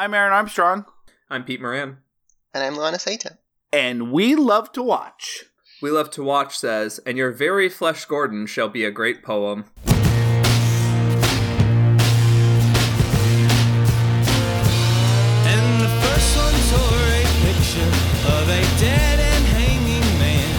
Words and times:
I'm 0.00 0.14
Aaron 0.14 0.32
Armstrong. 0.32 0.86
I'm 1.28 1.44
Pete 1.44 1.60
Moran. 1.60 1.98
And 2.54 2.64
I'm 2.64 2.72
Luana 2.72 2.94
Saita. 2.94 3.36
And 3.70 4.10
we 4.10 4.34
love 4.34 4.72
to 4.72 4.82
watch. 4.82 5.44
We 5.82 5.90
Love 5.90 6.10
to 6.12 6.22
Watch 6.22 6.56
says, 6.56 7.00
and 7.04 7.18
your 7.18 7.32
very 7.32 7.68
Flesh 7.68 8.06
Gordon 8.06 8.46
shall 8.46 8.70
be 8.70 8.82
a 8.82 8.90
great 8.90 9.22
poem. 9.22 9.66
And 15.44 15.82
the 15.82 15.92
first 16.00 16.34
one 16.34 16.56
tore 16.72 17.04
a 17.12 17.24
picture 17.44 17.92
of 18.40 18.48
a 18.48 18.62
dead 18.80 19.20
and 19.20 19.44
hanging 19.52 20.18
man 20.18 20.54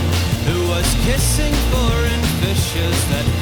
who 0.45 0.69
was 0.69 0.85
kissing 1.03 1.53
foreign 1.73 2.21
fishes 2.45 3.09
that 3.09 3.40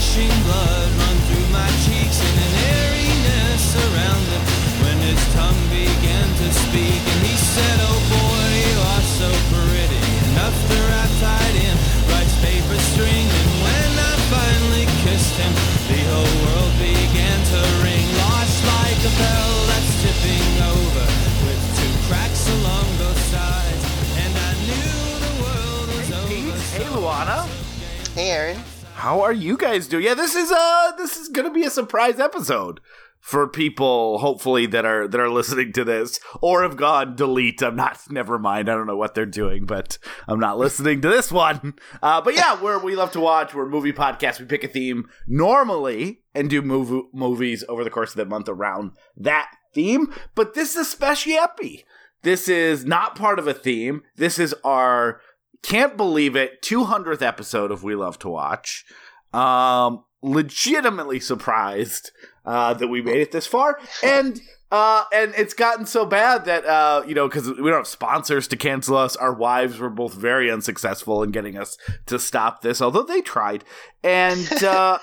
felt 0.00 0.16
the 0.16 0.42
blood 0.44 0.88
run 0.96 1.16
through 1.28 1.48
my 1.52 1.68
cheeks 1.84 2.16
and 2.24 2.36
an 2.40 2.54
airiness 2.72 3.76
around 3.76 4.24
it. 4.32 4.42
When 4.80 4.96
his 5.04 5.20
tongue 5.36 5.64
began 5.68 6.28
to 6.40 6.48
speak, 6.52 7.00
and 7.04 7.20
he 7.20 7.36
said, 7.36 7.76
Oh 7.84 8.00
boy, 8.08 8.48
you 8.64 8.76
are 8.80 9.04
so 9.20 9.28
pretty, 9.52 10.00
enough 10.32 10.56
to 10.56 10.76
wrap 10.88 11.12
tied 11.20 11.56
in 11.56 11.76
rice 12.16 12.36
paper 12.40 12.78
string. 12.96 13.26
And 13.28 13.50
when 13.60 13.92
I 14.00 14.14
finally 14.32 14.86
kissed 15.04 15.36
him, 15.36 15.52
the 15.92 16.00
whole 16.08 16.34
world 16.48 16.74
began 16.80 17.38
to 17.52 17.60
ring, 17.84 18.06
lost 18.24 18.56
like 18.64 19.00
a 19.04 19.12
bell 19.20 19.52
that's 19.68 19.92
tipping 20.00 20.52
over, 20.64 21.06
with 21.44 21.60
two 21.76 21.92
cracks 22.08 22.48
along 22.48 22.88
both 22.96 23.20
sides. 23.28 23.84
And 24.16 24.32
I 24.32 24.52
knew 24.64 24.96
the 25.28 25.34
world 25.44 25.86
was 25.92 26.08
over. 26.08 26.56
Hey, 26.72 26.88
Luana. 26.88 27.44
Hey, 28.16 28.30
Aaron. 28.32 28.69
How 29.00 29.22
are 29.22 29.32
you 29.32 29.56
guys 29.56 29.88
doing? 29.88 30.04
Yeah, 30.04 30.12
this 30.12 30.34
is 30.34 30.52
uh 30.52 30.92
this 30.98 31.16
is 31.16 31.30
gonna 31.30 31.50
be 31.50 31.64
a 31.64 31.70
surprise 31.70 32.20
episode 32.20 32.80
for 33.18 33.48
people, 33.48 34.18
hopefully 34.18 34.66
that 34.66 34.84
are 34.84 35.08
that 35.08 35.18
are 35.18 35.30
listening 35.30 35.72
to 35.72 35.84
this 35.84 36.20
or 36.42 36.62
have 36.62 36.76
gone 36.76 37.16
delete. 37.16 37.62
I'm 37.62 37.76
not. 37.76 37.98
Never 38.10 38.38
mind. 38.38 38.68
I 38.68 38.74
don't 38.74 38.86
know 38.86 38.98
what 38.98 39.14
they're 39.14 39.24
doing, 39.24 39.64
but 39.64 39.96
I'm 40.28 40.38
not 40.38 40.58
listening 40.58 41.00
to 41.00 41.08
this 41.08 41.32
one. 41.32 41.76
Uh, 42.02 42.20
but 42.20 42.34
yeah, 42.34 42.60
we're 42.60 42.78
we 42.78 42.94
love 42.94 43.10
to 43.12 43.20
watch. 43.20 43.54
We're 43.54 43.70
movie 43.70 43.94
podcast. 43.94 44.38
We 44.38 44.44
pick 44.44 44.64
a 44.64 44.68
theme 44.68 45.08
normally 45.26 46.20
and 46.34 46.50
do 46.50 46.60
mov- 46.60 47.06
movies 47.14 47.64
over 47.70 47.84
the 47.84 47.90
course 47.90 48.10
of 48.10 48.16
the 48.16 48.26
month 48.26 48.50
around 48.50 48.90
that 49.16 49.50
theme. 49.72 50.12
But 50.34 50.52
this 50.52 50.72
is 50.72 50.76
a 50.76 50.84
special 50.84 51.32
epi. 51.32 51.86
This 52.22 52.50
is 52.50 52.84
not 52.84 53.16
part 53.16 53.38
of 53.38 53.48
a 53.48 53.54
theme. 53.54 54.02
This 54.16 54.38
is 54.38 54.54
our 54.62 55.22
can't 55.62 55.96
believe 55.96 56.36
it 56.36 56.62
200th 56.62 57.22
episode 57.22 57.70
of 57.70 57.82
We 57.82 57.94
Love 57.94 58.18
to 58.20 58.28
Watch. 58.28 58.84
Um, 59.32 60.04
legitimately 60.22 61.20
surprised 61.20 62.10
uh, 62.44 62.74
that 62.74 62.88
we 62.88 63.02
made 63.02 63.20
it 63.20 63.32
this 63.32 63.46
far, 63.46 63.78
and 64.02 64.40
uh, 64.72 65.04
and 65.12 65.34
it's 65.36 65.54
gotten 65.54 65.84
so 65.84 66.06
bad 66.06 66.44
that 66.44 66.64
uh, 66.64 67.02
you 67.06 67.14
know 67.14 67.28
because 67.28 67.48
we 67.48 67.70
don't 67.70 67.78
have 67.78 67.86
sponsors 67.86 68.46
to 68.48 68.56
cancel 68.56 68.96
us. 68.96 69.16
Our 69.16 69.32
wives 69.32 69.78
were 69.78 69.90
both 69.90 70.14
very 70.14 70.50
unsuccessful 70.50 71.22
in 71.22 71.32
getting 71.32 71.56
us 71.56 71.76
to 72.06 72.18
stop 72.18 72.62
this, 72.62 72.80
although 72.80 73.02
they 73.02 73.20
tried, 73.20 73.64
and 74.02 74.50
uh, 74.62 74.98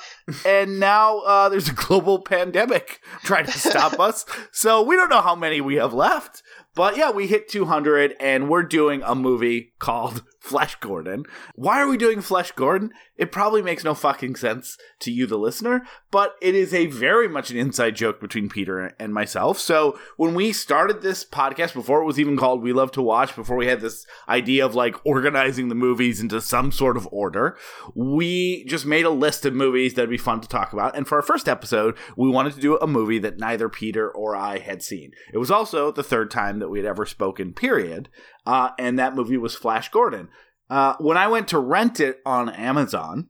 and 0.45 0.79
now 0.79 1.19
uh, 1.19 1.49
there's 1.49 1.69
a 1.69 1.73
global 1.73 2.21
pandemic 2.21 3.01
trying 3.23 3.45
to 3.45 3.59
stop 3.59 3.99
us. 3.99 4.25
So 4.51 4.81
we 4.81 4.95
don't 4.95 5.09
know 5.09 5.21
how 5.21 5.35
many 5.35 5.61
we 5.61 5.75
have 5.75 5.93
left. 5.93 6.43
But 6.73 6.95
yeah, 6.95 7.09
we 7.09 7.25
hit 7.25 7.49
200 7.49 8.15
and 8.19 8.49
we're 8.49 8.61
doing 8.61 9.01
a 9.03 9.15
movie 9.15 9.73
called 9.79 10.23
Flesh 10.39 10.75
Gordon. 10.75 11.25
Why 11.55 11.81
are 11.81 11.87
we 11.87 11.97
doing 11.97 12.21
Flesh 12.21 12.51
Gordon? 12.53 12.91
It 13.17 13.31
probably 13.31 13.61
makes 13.61 13.83
no 13.83 13.93
fucking 13.93 14.35
sense 14.35 14.77
to 14.99 15.11
you, 15.11 15.25
the 15.25 15.37
listener, 15.37 15.85
but 16.11 16.35
it 16.41 16.55
is 16.55 16.73
a 16.73 16.85
very 16.85 17.27
much 17.27 17.49
an 17.49 17.57
inside 17.57 17.95
joke 17.95 18.21
between 18.21 18.47
Peter 18.47 18.93
and 18.99 19.13
myself. 19.13 19.57
So 19.59 19.99
when 20.15 20.35
we 20.35 20.53
started 20.53 21.01
this 21.01 21.25
podcast, 21.25 21.73
before 21.73 22.01
it 22.01 22.05
was 22.05 22.19
even 22.19 22.37
called 22.37 22.61
We 22.61 22.73
Love 22.73 22.91
to 22.93 23.01
Watch, 23.01 23.35
before 23.35 23.57
we 23.57 23.67
had 23.67 23.81
this 23.81 24.05
idea 24.29 24.65
of 24.65 24.75
like 24.75 24.95
organizing 25.05 25.67
the 25.67 25.75
movies 25.75 26.21
into 26.21 26.39
some 26.39 26.71
sort 26.71 26.95
of 26.95 27.07
order, 27.11 27.57
we 27.95 28.63
just 28.65 28.85
made 28.85 29.05
a 29.05 29.09
list 29.09 29.45
of 29.45 29.53
movies 29.53 29.95
that'd 29.95 30.09
be 30.09 30.17
fun 30.17 30.41
to 30.41 30.47
talk 30.47 30.73
about. 30.73 30.95
And 30.95 31.07
for 31.07 31.15
our 31.15 31.23
first 31.23 31.49
episode, 31.49 31.97
we 32.15 32.29
wanted 32.29 32.53
to 32.53 32.61
do 32.61 32.77
a 32.77 32.87
movie 32.87 33.19
that 33.19 33.39
neither 33.39 33.67
Peter 33.67 34.09
or 34.09 34.35
I 34.35 34.59
had 34.59 34.81
seen. 34.83 35.11
It 35.33 35.39
was 35.39 35.51
also 35.51 35.91
the 35.91 36.03
third 36.03 36.31
time 36.31 36.59
that 36.59 36.69
we 36.69 36.79
had 36.79 36.87
ever 36.87 37.05
spoken, 37.05 37.53
period. 37.53 38.09
Uh, 38.47 38.69
and 38.79 38.97
that 38.97 39.13
movie 39.13 39.35
was 39.37 39.55
Flash 39.55 39.89
Gordon. 39.89 40.29
Uh, 40.69 40.95
when 40.99 41.17
I 41.17 41.27
went 41.27 41.49
to 41.49 41.59
rent 41.59 41.99
it 41.99 42.19
on 42.25 42.47
Amazon, 42.49 43.27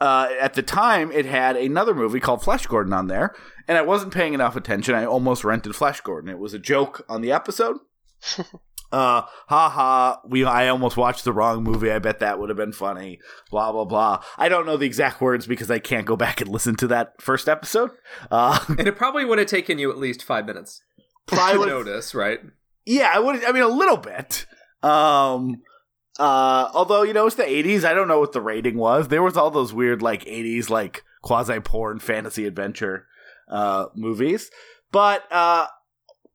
uh, 0.00 0.28
at 0.40 0.54
the 0.54 0.62
time 0.62 1.12
it 1.12 1.26
had 1.26 1.56
another 1.56 1.94
movie 1.94 2.18
called 2.18 2.42
Flesh 2.42 2.66
Gordon 2.66 2.92
on 2.92 3.06
there, 3.06 3.36
and 3.68 3.78
I 3.78 3.82
wasn't 3.82 4.12
paying 4.12 4.34
enough 4.34 4.56
attention. 4.56 4.96
I 4.96 5.04
almost 5.04 5.44
rented 5.44 5.76
Flesh 5.76 6.00
Gordon. 6.00 6.28
It 6.28 6.40
was 6.40 6.54
a 6.54 6.58
joke 6.58 7.04
on 7.08 7.20
the 7.20 7.30
episode. 7.30 7.76
uh, 8.92 9.22
ha 9.48 9.68
ha. 9.68 10.20
We 10.28 10.44
I 10.44 10.66
almost 10.66 10.96
watched 10.96 11.22
the 11.24 11.32
wrong 11.32 11.62
movie. 11.62 11.92
I 11.92 12.00
bet 12.00 12.18
that 12.18 12.40
would 12.40 12.48
have 12.50 12.58
been 12.58 12.72
funny. 12.72 13.20
Blah 13.52 13.70
blah 13.70 13.84
blah. 13.84 14.24
I 14.36 14.48
don't 14.48 14.66
know 14.66 14.76
the 14.76 14.86
exact 14.86 15.20
words 15.20 15.46
because 15.46 15.70
I 15.70 15.78
can't 15.78 16.06
go 16.06 16.16
back 16.16 16.40
and 16.40 16.50
listen 16.50 16.74
to 16.76 16.88
that 16.88 17.20
first 17.20 17.48
episode. 17.48 17.90
Uh, 18.28 18.58
And 18.68 18.88
it 18.88 18.96
probably 18.96 19.24
would 19.24 19.38
have 19.38 19.46
taken 19.46 19.78
you 19.78 19.90
at 19.92 19.98
least 19.98 20.24
five 20.24 20.46
minutes 20.46 20.82
probably 21.26 21.66
to 21.68 21.74
notice, 21.74 22.12
right? 22.12 22.40
Yeah, 22.86 23.10
I 23.12 23.18
would. 23.18 23.44
I 23.44 23.52
mean, 23.52 23.62
a 23.62 23.68
little 23.68 23.96
bit. 23.96 24.46
Um, 24.82 25.62
uh, 26.18 26.68
although 26.74 27.02
you 27.02 27.12
know 27.12 27.26
it's 27.26 27.36
the 27.36 27.44
'80s, 27.44 27.84
I 27.84 27.94
don't 27.94 28.08
know 28.08 28.20
what 28.20 28.32
the 28.32 28.40
rating 28.40 28.76
was. 28.76 29.08
There 29.08 29.22
was 29.22 29.36
all 29.36 29.50
those 29.50 29.72
weird 29.72 30.02
like 30.02 30.24
'80s 30.24 30.68
like 30.70 31.04
quasi 31.22 31.60
porn 31.60 32.00
fantasy 32.00 32.46
adventure 32.46 33.06
uh 33.48 33.86
movies, 33.94 34.50
but 34.90 35.24
uh. 35.30 35.66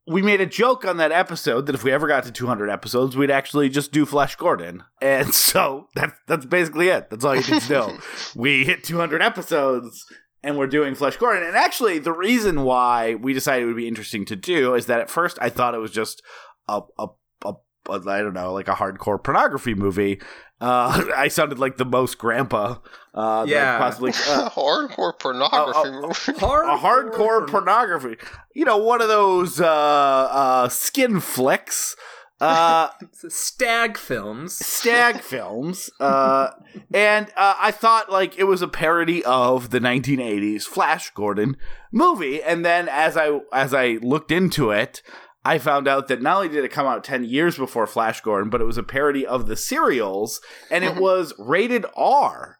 We 0.09 0.21
made 0.21 0.39
a 0.39 0.45
joke 0.45 0.85
on 0.85 0.95
that 0.97 1.11
episode 1.11 1.65
that 1.65 1.75
if 1.75 1.83
we 1.83 1.91
ever 1.91 2.07
got 2.07 2.23
to 2.23 2.31
200 2.31 2.69
episodes, 2.69 3.17
we'd 3.17 3.29
actually 3.29 3.67
just 3.67 3.91
do 3.91 4.05
Flesh 4.05 4.37
Gordon, 4.37 4.85
and 5.01 5.33
so 5.33 5.89
that's 5.95 6.17
that's 6.27 6.45
basically 6.45 6.87
it. 6.87 7.09
That's 7.09 7.25
all 7.25 7.35
you 7.35 7.41
need 7.41 7.61
to 7.63 7.73
know. 7.73 7.97
we 8.35 8.63
hit 8.63 8.85
200 8.85 9.21
episodes, 9.21 10.05
and 10.47 10.57
we're 10.57 10.65
doing 10.65 10.95
Flesh 10.95 11.17
Gordon. 11.17 11.43
And 11.43 11.57
actually, 11.57 11.99
the 11.99 12.13
reason 12.13 12.63
why 12.63 13.15
we 13.15 13.33
decided 13.33 13.63
it 13.63 13.65
would 13.65 13.75
be 13.75 13.87
interesting 13.87 14.23
to 14.25 14.35
do 14.37 14.75
is 14.75 14.85
that 14.85 15.01
at 15.01 15.09
first 15.09 15.37
I 15.41 15.49
thought 15.49 15.75
it 15.75 15.79
was 15.79 15.91
just 15.91 16.21
a, 16.69 16.79
a, 16.97 17.07
a, 17.43 17.53
a 17.89 18.09
I 18.09 18.21
don't 18.21 18.33
know, 18.33 18.53
like 18.53 18.69
a 18.69 18.73
hardcore 18.75 19.21
pornography 19.21 19.75
movie. 19.75 20.21
Uh, 20.61 21.03
I 21.17 21.27
sounded 21.27 21.59
like 21.59 21.75
the 21.75 21.83
most 21.83 22.17
grandpa. 22.17 22.77
Uh, 23.13 23.41
that 23.41 23.49
Yeah. 23.49 23.77
possibly. 23.77 24.11
Uh, 24.29 24.49
Hardcore 24.49 25.19
pornography 25.19 25.89
oh, 25.89 26.01
movie. 26.01 26.31
a 26.37 26.77
hardcore 26.77 27.45
pornography. 27.45 28.15
You 28.55 28.63
know, 28.63 28.77
one 28.77 29.01
of 29.01 29.09
those 29.09 29.59
uh, 29.59 29.67
uh, 29.67 30.69
skin 30.69 31.19
flicks. 31.19 31.97
Uh, 32.39 32.89
Stag 33.13 33.97
films. 33.97 34.53
stag 34.53 35.21
films 35.21 35.89
uh 35.99 36.49
and 36.93 37.27
uh, 37.35 37.55
i 37.59 37.71
thought 37.71 38.11
like 38.11 38.37
it 38.37 38.43
was 38.43 38.61
a 38.61 38.67
parody 38.67 39.23
of 39.25 39.71
the 39.71 39.79
1980s 39.79 40.63
flash 40.63 41.09
gordon 41.11 41.57
movie 41.91 42.41
and 42.43 42.63
then 42.63 42.87
as 42.89 43.17
i 43.17 43.39
as 43.51 43.73
i 43.73 43.97
looked 44.03 44.31
into 44.31 44.69
it 44.69 45.01
i 45.43 45.57
found 45.57 45.87
out 45.87 46.07
that 46.09 46.21
not 46.21 46.35
only 46.37 46.49
did 46.49 46.63
it 46.63 46.71
come 46.71 46.85
out 46.85 47.03
10 47.03 47.23
years 47.23 47.57
before 47.57 47.87
flash 47.87 48.21
gordon 48.21 48.51
but 48.51 48.61
it 48.61 48.65
was 48.65 48.77
a 48.77 48.83
parody 48.83 49.25
of 49.25 49.47
the 49.47 49.55
serials 49.55 50.39
and 50.69 50.83
it 50.83 50.95
was 51.01 51.33
rated 51.39 51.85
r 51.95 52.59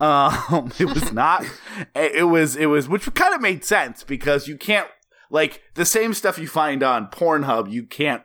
um 0.00 0.72
it 0.80 0.86
was 0.92 1.12
not 1.12 1.44
it 1.94 2.26
was 2.26 2.56
it 2.56 2.66
was 2.66 2.88
which 2.88 3.12
kind 3.14 3.34
of 3.36 3.40
made 3.40 3.64
sense 3.64 4.02
because 4.02 4.48
you 4.48 4.56
can't 4.56 4.88
like 5.30 5.62
the 5.74 5.84
same 5.84 6.12
stuff 6.12 6.38
you 6.38 6.48
find 6.48 6.82
on 6.82 7.06
pornhub 7.06 7.70
you 7.70 7.84
can't 7.84 8.22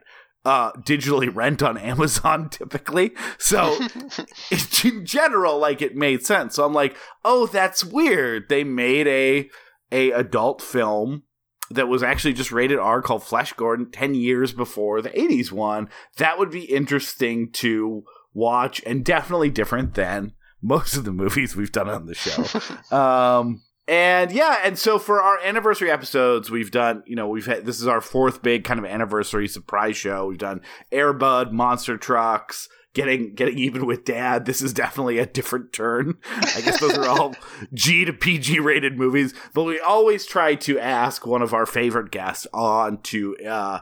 uh, 0.48 0.72
digitally 0.72 1.30
rent 1.34 1.62
on 1.62 1.78
Amazon 1.78 2.50
typically. 2.52 3.12
So 3.38 3.78
in 4.84 5.06
general, 5.06 5.60
like 5.60 5.82
it 5.82 5.96
made 5.96 6.26
sense. 6.26 6.56
So 6.56 6.66
I'm 6.66 6.74
like, 6.74 6.96
oh, 7.26 7.48
that's 7.48 7.84
weird. 7.84 8.48
They 8.48 8.64
made 8.64 9.08
a 9.08 9.50
a 9.92 10.12
adult 10.12 10.62
film 10.62 11.24
that 11.70 11.90
was 11.90 12.02
actually 12.02 12.34
just 12.34 12.54
rated 12.54 12.80
R 12.80 13.02
called 13.02 13.24
Flesh 13.24 13.52
Gordon 13.54 13.92
10 13.92 14.16
years 14.16 14.54
before 14.54 15.02
the 15.02 15.10
80s 15.10 15.52
one. 15.52 15.90
That 16.16 16.40
would 16.40 16.50
be 16.50 16.64
interesting 16.64 17.52
to 17.54 18.06
watch 18.34 18.82
and 18.86 19.04
definitely 19.04 19.50
different 19.50 19.96
than 19.96 20.32
most 20.62 20.96
of 20.96 21.04
the 21.04 21.12
movies 21.12 21.58
we've 21.58 21.74
done 21.74 21.90
on 21.90 22.06
the 22.06 22.16
show. 22.16 22.96
um 22.96 23.64
and 23.88 24.32
yeah, 24.32 24.60
and 24.64 24.78
so 24.78 25.00
for 25.00 25.22
our 25.22 25.40
anniversary 25.44 25.90
episodes, 25.90 26.52
we've 26.52 26.72
done, 26.72 27.04
you 27.06 27.16
know, 27.16 27.28
we've 27.28 27.46
had 27.46 27.66
this 27.66 27.80
is 27.80 27.88
our 27.88 28.02
fourth 28.02 28.42
big 28.42 28.64
kind 28.64 28.80
of 28.80 28.86
anniversary 28.86 29.48
surprise 29.48 29.96
show. 29.96 30.28
We've 30.28 30.38
done 30.38 30.62
Air 30.92 31.14
Bud, 31.14 31.54
Monster 31.54 31.98
Trucks, 31.98 32.68
getting 32.98 33.36
getting 33.36 33.60
even 33.60 33.86
with 33.86 34.06
dad. 34.06 34.46
This 34.46 34.60
is 34.60 34.74
definitely 34.74 35.20
a 35.20 35.26
different 35.28 35.72
turn. 35.72 36.16
I 36.32 36.62
guess 36.62 36.80
those 36.80 36.98
are 36.98 37.08
all 37.08 37.36
G 37.72 38.06
to 38.06 38.12
PG 38.12 38.60
rated 38.60 38.98
movies, 38.98 39.36
but 39.54 39.66
we 39.66 39.80
always 39.80 40.26
try 40.26 40.56
to 40.56 40.80
ask 40.80 41.26
one 41.26 41.44
of 41.44 41.54
our 41.54 41.68
favorite 41.68 42.10
guests 42.10 42.48
on 42.56 43.00
to 43.04 43.38
uh, 43.46 43.82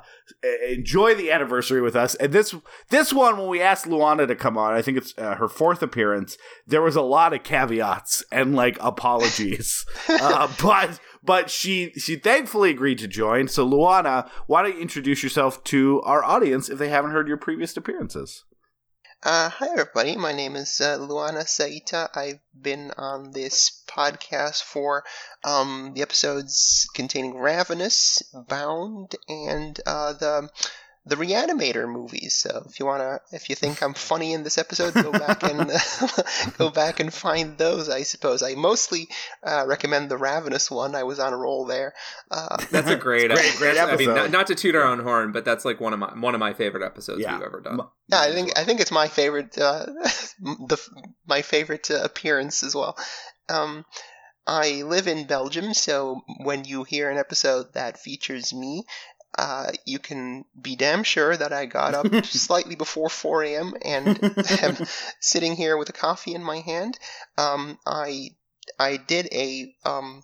enjoy 0.67 1.15
the 1.15 1.31
anniversary 1.31 1.79
with 1.79 1.95
us. 1.95 2.15
And 2.15 2.33
this 2.33 2.53
this 2.89 3.13
one, 3.13 3.37
when 3.37 3.47
we 3.47 3.61
asked 3.61 3.85
Luana 3.85 4.27
to 4.27 4.35
come 4.35 4.57
on, 4.57 4.73
I 4.73 4.81
think 4.81 4.97
it's 4.97 5.13
uh, 5.17 5.35
her 5.35 5.47
fourth 5.47 5.81
appearance. 5.81 6.37
There 6.67 6.81
was 6.81 6.97
a 6.97 7.01
lot 7.01 7.31
of 7.31 7.43
caveats 7.43 8.21
and 8.33 8.53
like 8.53 8.77
apologies, 8.81 9.85
uh, 10.09 10.51
but 10.61 10.99
but 11.23 11.49
she 11.49 11.93
she 11.93 12.17
thankfully 12.17 12.69
agreed 12.69 12.97
to 12.97 13.07
join. 13.07 13.47
So 13.47 13.65
Luana, 13.65 14.29
why 14.47 14.63
don't 14.63 14.75
you 14.75 14.81
introduce 14.81 15.23
yourself 15.23 15.63
to 15.65 16.01
our 16.01 16.21
audience 16.21 16.67
if 16.67 16.77
they 16.77 16.89
haven't 16.89 17.11
heard 17.11 17.29
your 17.29 17.37
previous 17.37 17.77
appearances? 17.77 18.43
Uh, 19.25 19.49
hi, 19.49 19.67
everybody. 19.71 20.15
My 20.15 20.33
name 20.33 20.55
is 20.55 20.79
uh, 20.79 20.99
Luana 20.99 21.45
Saita. 21.45 22.15
I've 22.15 22.39
been 22.61 22.91
on 22.95 23.31
this 23.31 23.81
podcast 23.87 24.61
for 24.61 25.03
um, 25.43 25.93
the 25.95 26.03
episodes 26.03 26.87
containing 26.93 27.35
Ravenous, 27.35 28.21
Bound, 28.47 29.15
and 29.27 29.81
uh, 29.87 30.13
the 30.13 30.51
the 31.07 31.15
Reanimator 31.15 31.87
movies. 31.87 32.35
So 32.35 32.63
if 32.67 32.79
you 32.79 32.85
wanna, 32.87 33.19
if 33.31 33.49
you 33.49 33.55
think 33.55 33.83
I'm 33.83 33.93
funny 33.93 34.33
in 34.33 34.43
this 34.43 34.57
episode, 34.57 34.93
go 34.95 35.11
back 35.11 35.43
and 35.43 35.69
go 36.57 36.69
back 36.71 36.99
and 36.99 37.13
find 37.13 37.57
those. 37.57 37.89
I 37.89 38.01
suppose 38.03 38.41
I 38.41 38.55
mostly 38.55 39.07
uh, 39.43 39.65
recommend 39.67 40.09
the 40.09 40.17
Ravenous 40.17 40.71
one. 40.71 40.95
I 40.95 41.03
was 41.03 41.19
on 41.19 41.31
a 41.33 41.37
roll 41.37 41.65
there. 41.65 41.93
Uh, 42.31 42.57
That's 42.71 42.89
a 42.89 42.95
great, 42.95 43.29
Great, 43.29 43.55
great 43.57 43.77
I 43.77 43.85
mean, 43.85 43.93
episode. 43.93 44.15
not, 44.15 44.31
not 44.31 44.47
to 44.47 44.55
toot 44.55 44.75
our 44.75 44.83
own 44.83 44.99
horn, 44.99 45.31
but 45.31 45.45
that's 45.45 45.63
like 45.63 45.79
one 45.79 45.93
of 45.93 45.99
my 45.99 46.11
one 46.17 46.33
of 46.33 46.39
my 46.39 46.53
favorite 46.53 46.83
episodes 46.83 47.21
Yeah. 47.21 47.33
we've 47.37 47.45
ever 47.45 47.61
done. 47.61 47.79
Yeah, 48.07 48.21
I 48.21 48.31
think 48.31 48.57
I 48.57 48.63
think 48.63 48.79
it's 48.79 48.91
my 48.91 49.07
favorite, 49.07 49.57
uh, 49.59 49.85
the 50.39 50.77
my 51.27 51.41
favorite 51.43 51.91
uh, 51.91 52.01
appearance 52.03 52.63
as 52.63 52.73
well. 52.73 52.97
Um, 53.47 53.85
I 54.47 54.83
live 54.83 55.07
in 55.07 55.25
Belgium, 55.25 55.73
so 55.73 56.21
when 56.43 56.65
you 56.65 56.83
hear 56.83 57.09
an 57.09 57.17
episode 57.17 57.73
that 57.73 57.99
features 57.99 58.53
me, 58.53 58.83
uh, 59.37 59.71
you 59.85 59.99
can 59.99 60.45
be 60.59 60.75
damn 60.75 61.03
sure 61.03 61.35
that 61.35 61.51
I 61.51 61.65
got 61.65 61.93
up 61.93 62.25
slightly 62.25 62.75
before 62.75 63.09
4 63.09 63.43
a.m. 63.43 63.73
and 63.83 64.19
am 64.61 64.77
sitting 65.19 65.55
here 65.55 65.77
with 65.77 65.89
a 65.89 65.93
coffee 65.93 66.33
in 66.33 66.43
my 66.43 66.59
hand. 66.59 66.97
Um, 67.37 67.77
I 67.85 68.29
I 68.79 68.97
did 68.97 69.27
a 69.31 69.73
um, 69.83 70.23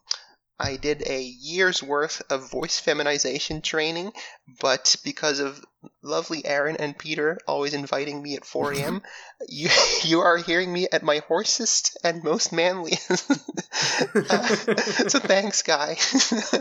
I 0.63 0.75
did 0.75 1.01
a 1.07 1.21
year's 1.21 1.81
worth 1.81 2.21
of 2.29 2.51
voice 2.51 2.79
feminization 2.79 3.61
training, 3.61 4.13
but 4.61 4.95
because 5.03 5.39
of 5.39 5.59
lovely 6.03 6.45
Aaron 6.45 6.77
and 6.77 6.95
Peter 6.95 7.39
always 7.47 7.73
inviting 7.73 8.21
me 8.21 8.35
at 8.35 8.45
4 8.45 8.73
a.m., 8.73 9.01
you 9.49 9.69
you 10.03 10.19
are 10.19 10.37
hearing 10.37 10.71
me 10.71 10.87
at 10.91 11.01
my 11.01 11.21
hoarsest 11.27 11.97
and 12.03 12.23
most 12.23 12.53
manly. 12.53 12.93
Uh, 13.19 14.45
so 15.09 15.19
thanks, 15.19 15.63
guy. 15.63 15.91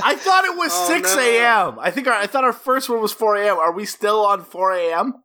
I 0.03 0.15
thought 0.17 0.45
it 0.47 0.57
was 0.57 0.71
Oh, 0.73 0.89
six 0.89 1.15
no. 1.15 1.21
a.m. 1.21 1.79
I 1.79 1.91
think 1.91 2.07
our, 2.07 2.15
I 2.15 2.27
thought 2.27 2.45
our 2.45 2.53
first 2.55 2.89
one 2.89 3.01
was 3.03 3.13
four 3.13 3.37
a.m. 3.37 3.59
Are 3.59 3.73
we 3.73 3.85
still 3.85 4.25
on 4.25 4.45
four 4.45 4.73
a.m.? 4.73 5.23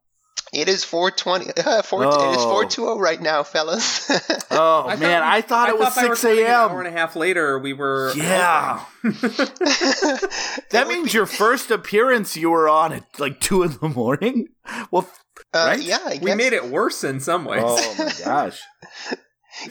It 0.53 0.69
is 0.69 0.83
420. 0.83 1.51
Uh, 1.63 1.81
4, 1.83 2.03
It 2.03 2.07
is 2.07 2.13
Oh. 2.15 2.44
420 2.50 3.00
right 3.01 3.21
now, 3.21 3.44
fellas. 3.44 4.09
Oh 4.51 4.86
I 4.88 4.95
man, 4.95 5.21
thought- 5.21 5.24
I 5.33 5.42
thought 5.42 5.69
it 5.69 5.77
was 5.80 5.94
six 5.94 6.24
recording 6.24 6.45
An 6.45 6.51
hour 6.51 6.69
a.m. 6.69 6.77
and 6.86 6.88
a 6.88 6.92
half 6.92 7.15
later, 7.18 7.59
we 7.59 7.74
were 7.74 8.13
Yeah, 8.15 8.86
that 9.03 10.83
would 10.86 10.88
means 10.88 11.12
be- 11.12 11.18
your 11.18 11.25
first 11.25 11.71
appearance 11.71 12.38
you 12.38 12.50
were 12.51 12.69
on 12.69 12.94
at 12.94 13.03
like 13.19 13.39
two 13.39 13.63
in 13.63 13.71
the 13.81 13.89
morning. 13.89 14.47
Well, 14.92 15.09
Uh, 15.53 15.65
right? 15.68 15.81
Yeah, 15.81 15.97
I 16.06 16.19
we 16.21 16.33
made 16.36 16.53
it 16.53 16.65
worse 16.65 17.03
in 17.03 17.19
some 17.19 17.44
ways. 17.45 17.63
oh 17.65 17.95
my 17.98 18.12
gosh. 18.24 18.62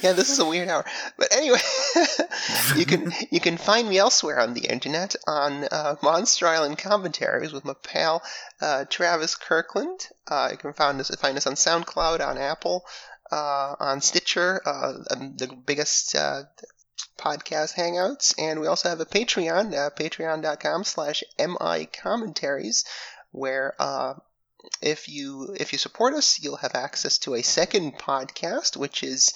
Yeah, 0.00 0.12
this 0.12 0.30
is 0.30 0.38
a 0.38 0.44
weird 0.44 0.68
hour. 0.68 0.84
But 1.18 1.34
anyway, 1.34 1.58
you 2.76 2.86
can 2.86 3.12
you 3.30 3.40
can 3.40 3.56
find 3.56 3.88
me 3.88 3.98
elsewhere 3.98 4.40
on 4.40 4.54
the 4.54 4.66
internet 4.66 5.14
on 5.26 5.64
uh, 5.64 5.96
Monster 6.02 6.46
Island 6.46 6.78
commentaries 6.78 7.52
with 7.52 7.64
my 7.64 7.74
pal 7.82 8.22
uh, 8.60 8.84
Travis 8.88 9.34
Kirkland. 9.34 10.08
Uh, 10.26 10.48
you 10.52 10.58
can 10.58 10.72
find 10.72 11.00
us 11.00 11.14
find 11.16 11.36
us 11.36 11.46
on 11.46 11.54
SoundCloud, 11.54 12.26
on 12.26 12.38
Apple, 12.38 12.84
uh, 13.30 13.76
on 13.78 14.00
Stitcher, 14.00 14.60
uh, 14.66 14.94
um, 15.10 15.36
the 15.36 15.48
biggest 15.48 16.14
uh, 16.14 16.44
podcast 17.18 17.74
hangouts, 17.74 18.34
and 18.38 18.60
we 18.60 18.66
also 18.66 18.88
have 18.88 19.00
a 19.00 19.06
Patreon, 19.06 19.74
uh, 19.74 19.90
patreon.com 19.90 20.84
slash 20.84 21.22
mi 21.38 21.86
commentaries, 21.86 22.84
where 23.32 23.74
if 24.80 25.08
you 25.08 25.54
if 25.58 25.72
you 25.72 25.78
support 25.78 26.14
us, 26.14 26.40
you'll 26.42 26.56
have 26.56 26.74
access 26.74 27.18
to 27.18 27.34
a 27.34 27.42
second 27.42 27.98
podcast, 27.98 28.76
which 28.76 29.02
is 29.02 29.34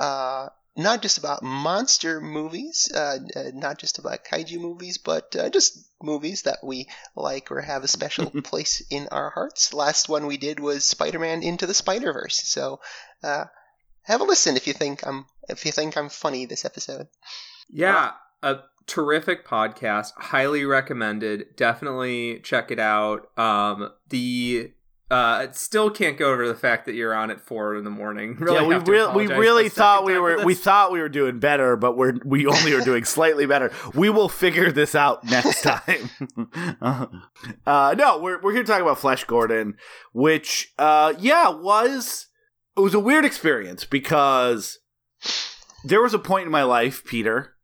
uh, 0.00 0.48
not 0.76 1.02
just 1.02 1.18
about 1.18 1.42
monster 1.42 2.20
movies, 2.20 2.90
uh, 2.94 3.18
uh, 3.36 3.42
not 3.52 3.78
just 3.78 3.98
about 3.98 4.24
kaiju 4.24 4.58
movies, 4.58 4.98
but 4.98 5.36
uh, 5.36 5.50
just 5.50 5.78
movies 6.02 6.42
that 6.42 6.58
we 6.64 6.88
like 7.14 7.50
or 7.50 7.60
have 7.60 7.84
a 7.84 7.88
special 7.88 8.30
place 8.42 8.82
in 8.90 9.06
our 9.08 9.30
hearts. 9.30 9.74
Last 9.74 10.08
one 10.08 10.26
we 10.26 10.38
did 10.38 10.58
was 10.58 10.84
Spider-Man 10.84 11.42
Into 11.42 11.66
the 11.66 11.74
Spider-Verse. 11.74 12.40
So 12.44 12.80
uh, 13.22 13.44
have 14.02 14.20
a 14.20 14.24
listen 14.24 14.56
if 14.56 14.66
you 14.66 14.72
think 14.72 15.06
I'm 15.06 15.26
if 15.48 15.66
you 15.66 15.72
think 15.72 15.96
I'm 15.96 16.08
funny 16.08 16.46
this 16.46 16.64
episode. 16.64 17.08
Yeah, 17.68 18.12
a 18.42 18.60
terrific 18.86 19.46
podcast. 19.46 20.12
Highly 20.16 20.64
recommended. 20.64 21.56
Definitely 21.56 22.40
check 22.40 22.70
it 22.70 22.78
out. 22.78 23.36
Um, 23.38 23.92
the 24.08 24.72
uh, 25.10 25.50
still 25.52 25.90
can't 25.90 26.16
go 26.16 26.32
over 26.32 26.46
the 26.46 26.54
fact 26.54 26.86
that 26.86 26.94
you're 26.94 27.12
on 27.12 27.30
at 27.30 27.40
four 27.40 27.74
in 27.74 27.84
the 27.84 27.90
morning. 27.90 28.36
Really 28.40 28.54
yeah, 28.54 28.78
we 28.78 28.92
real 28.92 29.12
we 29.12 29.26
really 29.26 29.68
thought 29.68 30.04
we 30.04 30.18
were 30.18 30.44
we 30.44 30.54
thought 30.54 30.92
we 30.92 31.00
were 31.00 31.08
doing 31.08 31.40
better, 31.40 31.76
but 31.76 31.96
we're 31.96 32.14
we 32.24 32.46
only 32.46 32.72
are 32.72 32.80
doing 32.80 33.04
slightly 33.04 33.44
better. 33.44 33.72
We 33.94 34.08
will 34.08 34.28
figure 34.28 34.70
this 34.70 34.94
out 34.94 35.24
next 35.24 35.62
time. 35.62 36.10
uh, 37.66 37.94
no, 37.98 38.18
we're 38.18 38.40
we're 38.40 38.52
here 38.52 38.62
to 38.62 38.66
talk 38.66 38.80
about 38.80 38.98
Flesh 38.98 39.24
Gordon, 39.24 39.74
which 40.12 40.72
uh, 40.78 41.14
yeah 41.18 41.48
was 41.48 42.28
it 42.76 42.80
was 42.80 42.94
a 42.94 43.00
weird 43.00 43.24
experience 43.24 43.84
because 43.84 44.78
there 45.84 46.02
was 46.02 46.14
a 46.14 46.18
point 46.18 46.46
in 46.46 46.52
my 46.52 46.62
life, 46.62 47.04
Peter, 47.04 47.56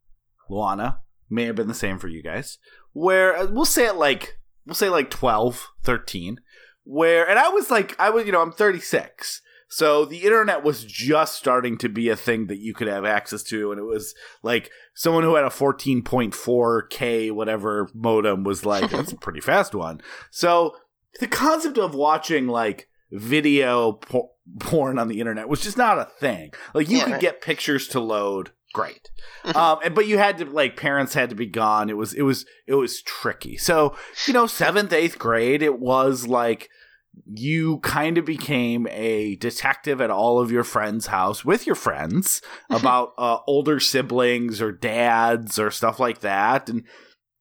Luana, 0.50 0.98
may 1.30 1.44
have 1.44 1.56
been 1.56 1.68
the 1.68 1.74
same 1.74 1.98
for 1.98 2.08
you 2.08 2.22
guys, 2.22 2.58
where 2.92 3.36
uh, 3.36 3.46
we'll 3.46 3.64
say 3.64 3.86
it 3.86 3.96
like 3.96 4.38
we'll 4.66 4.74
say 4.74 4.88
like 4.88 5.10
12, 5.10 5.68
13, 5.84 6.40
where 6.86 7.28
and 7.28 7.38
I 7.38 7.48
was 7.50 7.70
like 7.70 7.94
I 7.98 8.08
was 8.10 8.24
you 8.24 8.32
know 8.32 8.40
I'm 8.40 8.52
36. 8.52 9.42
So 9.68 10.04
the 10.04 10.18
internet 10.22 10.62
was 10.62 10.84
just 10.84 11.34
starting 11.34 11.76
to 11.78 11.88
be 11.88 12.08
a 12.08 12.14
thing 12.16 12.46
that 12.46 12.58
you 12.60 12.72
could 12.72 12.86
have 12.86 13.04
access 13.04 13.42
to 13.44 13.72
and 13.72 13.80
it 13.80 13.84
was 13.84 14.14
like 14.44 14.70
someone 14.94 15.24
who 15.24 15.34
had 15.34 15.44
a 15.44 15.48
14.4k 15.50 17.32
whatever 17.32 17.88
modem 17.94 18.44
was 18.44 18.64
like 18.64 18.90
that's 18.90 19.12
a 19.12 19.16
pretty 19.16 19.40
fast 19.40 19.74
one. 19.74 20.00
So 20.30 20.76
the 21.20 21.26
concept 21.26 21.78
of 21.78 21.94
watching 21.94 22.46
like 22.46 22.88
video 23.10 23.92
por- 23.92 24.30
porn 24.60 24.98
on 24.98 25.08
the 25.08 25.20
internet 25.20 25.48
was 25.48 25.60
just 25.62 25.76
not 25.76 25.98
a 25.98 26.04
thing. 26.04 26.52
Like 26.74 26.88
you 26.88 26.98
Yeah, 26.98 27.04
could 27.04 27.12
right. 27.12 27.20
get 27.20 27.40
pictures 27.40 27.88
to 27.88 28.00
load, 28.00 28.50
great. 28.72 29.10
um, 29.54 29.78
and, 29.84 29.94
but 29.94 30.06
you 30.06 30.18
had 30.18 30.38
to 30.38 30.44
like 30.44 30.76
parents 30.76 31.14
had 31.14 31.30
to 31.30 31.36
be 31.36 31.46
gone. 31.46 31.90
It 31.90 31.96
was 31.96 32.12
it 32.14 32.22
was 32.22 32.46
it 32.66 32.74
was 32.74 33.02
tricky. 33.02 33.56
So 33.56 33.96
you 34.26 34.32
know, 34.32 34.46
seventh 34.46 34.92
eighth 34.92 35.18
grade, 35.18 35.62
it 35.62 35.78
was 35.78 36.26
like 36.26 36.68
you 37.24 37.78
kind 37.78 38.18
of 38.18 38.24
became 38.24 38.86
a 38.90 39.36
detective 39.36 40.00
at 40.00 40.10
all 40.10 40.38
of 40.38 40.50
your 40.50 40.64
friends' 40.64 41.06
house 41.06 41.44
with 41.44 41.66
your 41.66 41.74
friends 41.74 42.42
about 42.70 43.12
uh, 43.18 43.38
older 43.46 43.80
siblings 43.80 44.60
or 44.60 44.72
dads 44.72 45.58
or 45.58 45.70
stuff 45.70 45.98
like 45.98 46.20
that, 46.20 46.68
and 46.68 46.84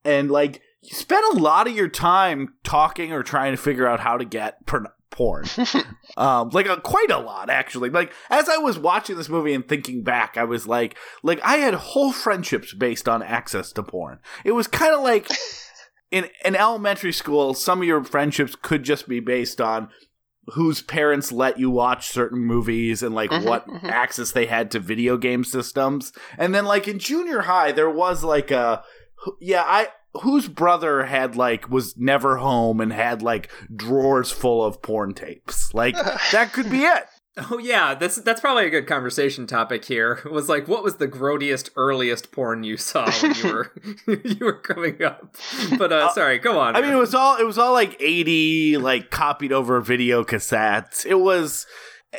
and 0.04 0.32
like 0.32 0.62
you 0.82 0.96
spent 0.96 1.26
a 1.36 1.40
lot 1.40 1.68
of 1.68 1.76
your 1.76 1.88
time 1.88 2.54
talking 2.64 3.12
or 3.12 3.24
trying 3.24 3.52
to 3.52 3.58
figure 3.58 3.88
out 3.88 4.00
how 4.00 4.18
to 4.18 4.26
get 4.26 4.66
porn. 4.66 4.88
porn. 5.10 5.46
um, 6.18 6.50
like 6.50 6.68
a, 6.68 6.78
quite 6.78 7.10
a 7.10 7.18
lot 7.18 7.50
actually. 7.50 7.90
Like 7.90 8.14
as 8.30 8.48
I 8.48 8.58
was 8.58 8.78
watching 8.78 9.16
this 9.16 9.30
movie 9.30 9.54
and 9.54 9.68
thinking 9.68 10.04
back, 10.04 10.38
I 10.38 10.44
was 10.44 10.68
like, 10.68 10.96
like 11.24 11.40
I 11.44 11.58
had 11.58 11.74
whole 11.74 12.12
friendships 12.12 12.74
based 12.74 13.10
on 13.10 13.24
access 13.24 13.72
to 13.74 13.84
porn. 13.84 14.20
It 14.44 14.52
was 14.52 14.68
kind 14.68 14.94
of 14.94 15.02
like 15.02 15.28
in 16.12 16.28
in 16.44 16.56
elementary 16.56 17.12
school, 17.12 17.54
some 17.54 17.82
of 17.82 17.88
your 17.88 18.04
friendships 18.04 18.56
could 18.62 18.84
just 18.84 19.08
be 19.08 19.20
based 19.20 19.60
on 19.60 19.90
whose 20.50 20.82
parents 20.82 21.32
let 21.32 21.58
you 21.60 21.72
watch 21.72 22.08
certain 22.08 22.40
movies 22.40 23.02
and 23.02 23.16
like 23.16 23.32
Mhm, 23.32 23.46
what 23.46 23.68
mhm. 23.68 23.90
access 23.90 24.32
they 24.32 24.46
had 24.46 24.70
to 24.72 24.80
video 24.80 25.18
game 25.18 25.44
systems. 25.44 26.14
And 26.38 26.54
then 26.54 26.66
like 26.66 26.88
in 26.88 27.00
junior 27.00 27.42
high, 27.42 27.72
there 27.72 27.90
was 27.90 28.24
like 28.24 28.52
a 28.52 28.84
yeah, 29.42 29.64
I 29.66 29.88
whose 30.22 30.48
brother 30.48 31.06
had 31.06 31.36
like 31.36 31.70
was 31.70 31.98
never 31.98 32.38
home 32.38 32.80
and 32.80 32.94
had 32.94 33.22
like 33.24 33.50
drawers 33.76 34.32
full 34.32 34.64
of 34.64 34.82
porn 34.82 35.14
tapes. 35.16 35.74
Like 35.74 35.96
that 36.32 36.54
could 36.54 36.70
be 36.70 36.84
it. 36.84 37.06
Oh 37.38 37.58
yeah, 37.58 37.96
that's 37.96 38.16
that's 38.18 38.40
probably 38.40 38.66
a 38.66 38.70
good 38.70 38.88
conversation 38.88 39.46
topic 39.46 39.84
here. 39.84 40.22
Was 40.26 40.48
like, 40.48 40.70
what 40.70 40.84
was 40.84 40.96
the 40.96 41.08
grodiest, 41.08 41.70
earliest 41.76 42.32
porn 42.32 42.64
you 42.64 42.78
saw 42.78 43.12
when 43.22 43.36
you 43.36 43.54
were 43.54 43.72
you 44.24 44.46
were 44.46 44.62
growing 44.64 45.04
up? 45.04 45.36
But 45.78 45.92
uh, 45.92 46.10
sorry, 46.14 46.40
go 46.40 46.60
on. 46.60 46.76
I 46.76 46.82
mean, 46.82 46.94
it 46.94 46.98
was 46.98 47.14
all 47.14 47.38
it 47.38 47.46
was 47.46 47.58
all 47.58 47.74
like 47.74 47.98
eighty 48.00 48.78
like 48.78 49.12
copied 49.12 49.52
over 49.52 49.82
video 49.82 50.24
cassettes. 50.24 51.06
It 51.06 51.20
was, 51.20 51.66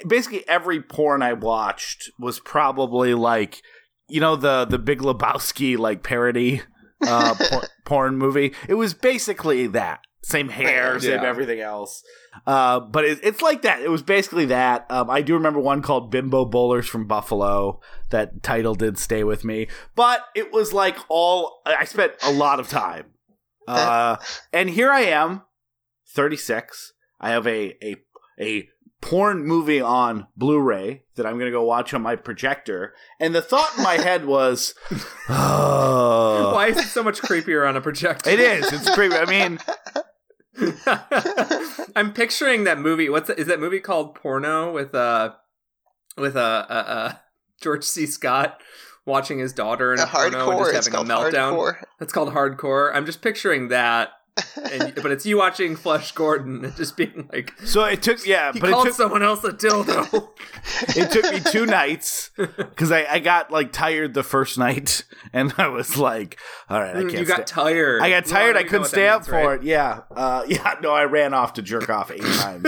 basically 0.07 0.47
every 0.49 0.83
porn 0.83 1.23
I 1.23 1.33
watched 1.33 2.11
was 2.19 2.41
probably 2.41 3.15
like 3.15 3.63
you 4.09 4.21
know 4.21 4.37
the 4.37 4.65
the 4.65 4.79
Big 4.79 5.01
Lebowski 5.01 5.79
like 5.79 6.03
parody 6.03 6.63
uh 7.07 7.35
por- 7.35 7.69
porn 7.85 8.17
movie. 8.17 8.55
It 8.69 8.75
was 8.75 8.95
basically 8.95 9.67
that. 9.69 10.01
Same 10.29 10.49
hair, 10.49 10.99
same 10.99 11.23
Yeah. 11.23 11.29
everything 11.29 11.61
else. 11.61 12.03
Uh, 12.49 12.81
but 12.81 13.05
it, 13.05 13.21
it's 13.23 13.41
like 13.43 13.63
that. 13.63 13.81
It 13.81 13.91
was 13.91 14.03
basically 14.03 14.47
that. 14.47 14.85
Um, 14.91 15.09
I 15.09 15.23
do 15.23 15.35
remember 15.35 15.61
one 15.61 15.83
called 15.83 16.11
Bimbo 16.11 16.45
Bowlers 16.47 16.89
from 16.89 17.07
Buffalo. 17.07 17.81
That 18.11 18.43
title 18.43 18.75
did 18.75 18.99
stay 18.99 19.23
with 19.23 19.45
me. 19.45 19.69
But 19.95 20.23
it 20.35 20.53
was 20.53 20.73
like 20.73 20.97
all 21.09 21.63
I 21.65 21.85
spent 21.85 22.15
a 22.25 22.33
lot 22.33 22.59
of 22.59 22.69
time. 22.69 23.07
Uh, 23.69 24.17
and 24.53 24.71
here 24.71 24.93
I 24.93 25.01
am, 25.01 25.43
36. 26.15 26.93
I 27.21 27.31
have 27.31 27.47
a 27.49 27.75
a 27.85 27.97
a 28.41 28.69
porn 29.01 29.45
movie 29.45 29.81
on 29.81 30.29
Blu-ray 30.37 31.03
that 31.17 31.27
I'm 31.27 31.33
going 31.35 31.47
to 31.47 31.51
go 31.51 31.65
watch 31.65 31.93
on 31.93 32.01
my 32.01 32.15
projector. 32.15 32.95
And 33.19 33.35
the 33.35 33.43
thought 33.43 33.73
in 33.77 33.83
my 33.83 33.95
head 34.09 34.25
was, 34.25 34.73
oh, 35.29 36.53
Why 36.55 36.69
is 36.69 36.79
it 36.79 36.85
so 36.87 37.03
much 37.03 37.21
creepier 37.21 37.69
on 37.69 37.77
a 37.77 37.81
projector? 37.81 38.31
it 38.31 38.39
is. 38.39 38.73
It's 38.73 38.89
creepy. 38.91 39.17
I 39.17 39.25
mean, 39.27 39.59
I'm 41.97 42.13
picturing 42.13 42.65
that 42.65 42.79
movie. 42.79 43.09
What's 43.09 43.29
that, 43.29 43.39
is 43.39 43.47
that 43.47 43.61
movie 43.61 43.81
called 43.81 44.15
Porno 44.15 44.73
with 44.73 44.95
uh 44.95 45.35
with 46.17 46.37
uh, 46.37 46.67
uh, 46.69 46.73
uh 46.73 47.13
George 47.61 47.85
C. 47.85 48.07
Scott 48.07 48.61
watching 49.07 49.39
his 49.39 49.53
daughter 49.53 49.95
in 49.95 50.01
A 50.01 50.03
a 50.03 50.07
porno 50.07 50.51
and 50.51 50.75
just 50.75 50.89
having 50.89 51.11
a 51.11 51.13
meltdown. 51.13 51.53
hardcore. 51.53 51.85
That's 51.99 52.13
called 52.13 52.35
hardcore. 52.35 52.95
I'm 52.95 53.07
just 53.07 53.23
picturing 53.23 53.69
that, 53.69 54.11
and, 54.71 54.95
but 54.97 55.11
it's 55.13 55.25
you 55.25 55.39
watching 55.39 55.77
Flesh 55.77 56.13
Gordon 56.13 56.65
and 56.65 56.77
just 56.77 56.97
being 56.97 57.29
like, 57.33 57.55
so 57.65 57.85
it 57.85 58.03
took 58.03 58.27
yeah, 58.27 58.53
he 58.53 58.61
but 58.61 58.69
it 58.69 58.73
called 58.73 58.87
took 58.87 58.95
someone 58.95 59.23
else 59.23 59.43
a 59.45 59.51
dildo. 59.51 60.29
it 60.97 61.11
took 61.11 61.25
me 61.33 61.41
two 61.51 61.65
nights 61.67 62.31
because 62.37 62.93
I, 62.93 63.05
I 63.05 63.19
got 63.19 63.51
like 63.51 63.73
tired 63.73 64.15
the 64.15 64.23
first 64.23 64.59
night 64.59 65.05
and 65.33 65.55
I 65.57 65.69
was 65.69 65.97
like, 65.97 66.39
all 66.69 66.81
right, 66.81 66.97
I 66.97 67.01
can't. 67.01 67.13
you 67.15 67.25
got 67.25 67.49
stay- 67.49 67.55
tired. 67.63 68.03
I 68.03 68.11
got 68.11 68.27
tired. 68.27 68.57
I 68.57 68.65
couldn't 68.65 68.87
stay 68.87 69.09
up 69.09 69.21
means, 69.23 69.29
for 69.29 69.35
right? 69.35 69.61
it. 69.61 69.65
Yeah, 69.65 70.03
uh, 70.11 70.45
yeah. 70.49 70.75
No, 70.83 70.93
I 70.93 71.05
ran 71.05 71.33
off 71.35 71.55
to 71.55 71.63
jerk 71.63 71.89
off 71.89 72.11
eight 72.11 72.21
times. 72.23 72.65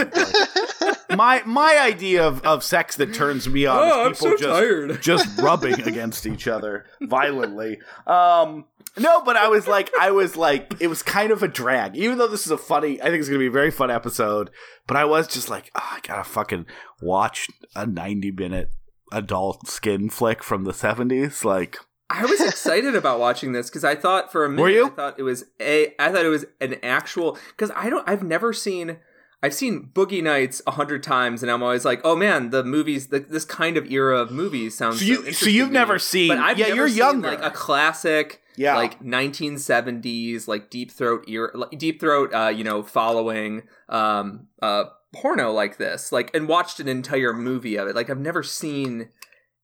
my 1.14 1.42
my 1.44 1.78
idea 1.80 2.26
of, 2.26 2.44
of 2.44 2.62
sex 2.64 2.96
that 2.96 3.12
turns 3.14 3.48
me 3.48 3.66
on 3.66 3.78
Oh, 3.80 4.10
is 4.10 4.18
people 4.18 4.30
so 4.30 4.36
just 4.38 4.58
tired. 4.60 5.02
just 5.02 5.38
rubbing 5.40 5.80
against 5.82 6.26
each 6.26 6.48
other 6.48 6.86
violently. 7.02 7.78
Um, 8.06 8.64
no, 9.00 9.22
but 9.22 9.36
I 9.36 9.48
was 9.48 9.66
like, 9.68 9.90
I 10.00 10.10
was 10.10 10.36
like, 10.36 10.74
it 10.80 10.86
was 10.88 11.02
kind 11.02 11.30
of 11.32 11.42
a 11.42 11.48
drag. 11.48 11.96
Even 11.96 12.18
though 12.18 12.26
this 12.28 12.44
is 12.46 12.52
a 12.52 12.58
funny, 12.58 13.00
I 13.00 13.04
think 13.06 13.20
it's 13.20 13.28
gonna 13.28 13.38
be 13.38 13.46
a 13.46 13.50
very 13.50 13.70
fun 13.70 13.90
episode. 13.90 14.50
But 14.86 14.96
I 14.96 15.04
was 15.04 15.26
just 15.28 15.48
like, 15.48 15.70
oh, 15.74 15.80
I 15.96 16.00
gotta 16.02 16.24
fucking 16.24 16.66
watch 17.02 17.48
a 17.76 17.86
ninety 17.86 18.30
minute 18.30 18.70
adult 19.12 19.66
skin 19.68 20.10
flick 20.10 20.42
from 20.42 20.64
the 20.64 20.74
seventies. 20.74 21.44
Like, 21.44 21.78
I 22.10 22.24
was 22.24 22.40
excited 22.40 22.94
about 22.94 23.20
watching 23.20 23.52
this 23.52 23.68
because 23.68 23.84
I 23.84 23.94
thought 23.94 24.30
for 24.32 24.44
a 24.44 24.48
minute 24.48 24.62
Were 24.62 24.70
you? 24.70 24.86
I 24.86 24.90
thought 24.90 25.18
it 25.18 25.22
was 25.22 25.44
a 25.60 25.94
I 25.98 26.10
thought 26.12 26.24
it 26.24 26.28
was 26.30 26.44
an 26.60 26.76
actual 26.82 27.38
because 27.50 27.70
I 27.74 27.90
don't 27.90 28.08
I've 28.08 28.22
never 28.22 28.52
seen 28.52 28.98
I've 29.42 29.54
seen 29.54 29.90
Boogie 29.94 30.22
Nights 30.22 30.60
a 30.66 30.72
hundred 30.72 31.02
times 31.02 31.42
and 31.42 31.50
I'm 31.52 31.62
always 31.62 31.84
like 31.84 32.00
oh 32.04 32.16
man 32.16 32.50
the 32.50 32.64
movies 32.64 33.08
the, 33.08 33.20
this 33.20 33.44
kind 33.44 33.76
of 33.76 33.90
era 33.90 34.18
of 34.20 34.30
movies 34.30 34.76
sounds 34.76 34.96
So 34.98 35.00
so, 35.00 35.04
you- 35.04 35.14
so 35.16 35.20
interesting 35.20 35.54
you've 35.54 35.68
to 35.68 35.74
never 35.74 35.98
seen- 35.98 36.28
but 36.28 36.38
I've 36.38 36.58
yeah, 36.58 36.68
you're 36.68 36.88
seen, 36.88 36.96
younger. 36.96 37.28
like 37.28 37.42
a 37.42 37.50
classic 37.50 38.42
Yeah. 38.58 38.74
like 38.76 39.02
1970s 39.02 40.48
like 40.48 40.68
deep 40.68 40.90
throat 40.90 41.26
like, 41.54 41.78
deep 41.78 42.00
throat 42.00 42.34
uh 42.34 42.48
you 42.48 42.64
know 42.64 42.82
following 42.82 43.62
um 43.88 44.48
uh 44.60 44.84
porno 45.14 45.52
like 45.52 45.78
this 45.78 46.12
like 46.12 46.34
and 46.34 46.48
watched 46.48 46.80
an 46.80 46.88
entire 46.88 47.32
movie 47.32 47.76
of 47.76 47.88
it 47.88 47.94
like 47.94 48.10
I've 48.10 48.18
never 48.18 48.42
seen 48.42 49.08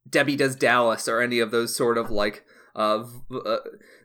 Debbie 0.08 0.36
Does 0.36 0.56
Dallas 0.56 1.08
or 1.08 1.20
any 1.20 1.38
of 1.40 1.50
those 1.50 1.74
sort 1.74 1.98
of 1.98 2.10
like 2.10 2.44
uh, 2.74 2.98
v- 3.02 3.40
uh 3.44 3.58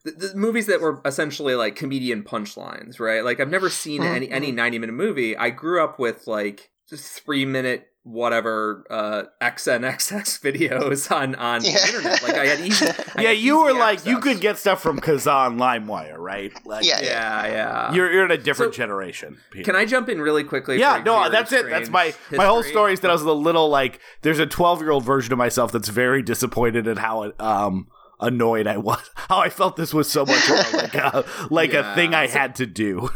the, 0.04 0.12
the 0.12 0.36
movies 0.36 0.66
that 0.68 0.82
were 0.82 1.02
essentially 1.06 1.56
like 1.56 1.76
comedian 1.76 2.24
punchlines, 2.24 3.00
right? 3.00 3.24
Like 3.24 3.40
I've 3.40 3.50
never 3.50 3.70
seen 3.70 4.04
any 4.04 4.30
any 4.32 4.52
90 4.52 4.80
minute 4.80 4.94
movie. 4.94 5.36
I 5.36 5.50
grew 5.50 5.84
up 5.84 6.00
with 6.00 6.28
like 6.28 6.72
just 6.90 7.22
3 7.24 7.46
minute 7.46 7.86
whatever 8.04 8.86
uh 8.90 9.24
XNXX 9.42 10.40
videos 10.42 11.12
on 11.16 11.36
on 11.36 11.64
Yeah. 11.64 11.74
the 11.74 11.86
internet. 11.88 12.24
Like 12.24 12.34
I 12.36 12.46
had 12.48 12.60
easy 12.62 12.86
I 13.16 13.22
yeah, 13.22 13.30
had 13.30 13.38
you 13.38 13.62
were 13.62 13.70
easy 13.72 13.80
like, 13.80 14.06
you 14.06 14.20
could 14.20 14.40
get 14.42 14.58
stuff 14.58 14.82
from 14.82 15.00
Kazaa 15.00 15.54
LimeWire, 15.56 16.18
right? 16.18 16.52
Like, 16.66 16.86
Yeah. 16.86 17.02
Yeah, 17.02 17.46
yeah. 17.48 17.94
You're 17.94 18.12
you're 18.12 18.26
in 18.26 18.32
a 18.32 18.38
different 18.38 18.74
So, 18.74 18.78
generation. 18.78 19.38
Peter. 19.52 19.66
Can 19.66 19.76
I 19.76 19.86
jump 19.86 20.10
in 20.10 20.22
really 20.22 20.44
quickly? 20.44 20.80
Yeah, 20.80 21.04
no, 21.06 21.30
that's 21.30 21.52
it. 21.52 21.70
That's 21.70 21.90
strange 21.90 22.16
my 22.32 22.38
my 22.38 22.46
whole 22.46 22.64
story 22.64 22.94
is 22.94 23.02
that 23.02 23.10
I 23.10 23.14
was 23.14 23.22
a 23.22 23.32
little 23.34 23.70
like 23.70 24.00
there's 24.22 24.40
a 24.40 24.48
12 24.48 24.82
year 24.82 24.92
old 24.92 25.04
version 25.06 25.32
of 25.34 25.38
myself 25.38 25.72
that's 25.72 25.90
very 25.90 26.22
disappointed 26.24 26.88
at 26.88 26.98
how 27.00 27.32
um 27.40 27.88
annoyed 28.22 28.66
I 28.68 28.78
was, 28.78 29.00
how 29.16 29.40
I 29.40 29.50
felt 29.50 29.76
this 29.76 29.94
was 29.94 30.10
so 30.10 30.26
much 30.26 30.50
of 30.50 30.74
like 30.74 30.96
a 30.96 31.26
like 31.52 31.74
Yeah, 31.74 31.92
a 31.92 31.96
thing 31.96 32.14
I 32.16 32.26
so- 32.28 32.40
had 32.40 32.56
to 32.56 32.66
do. 32.66 33.10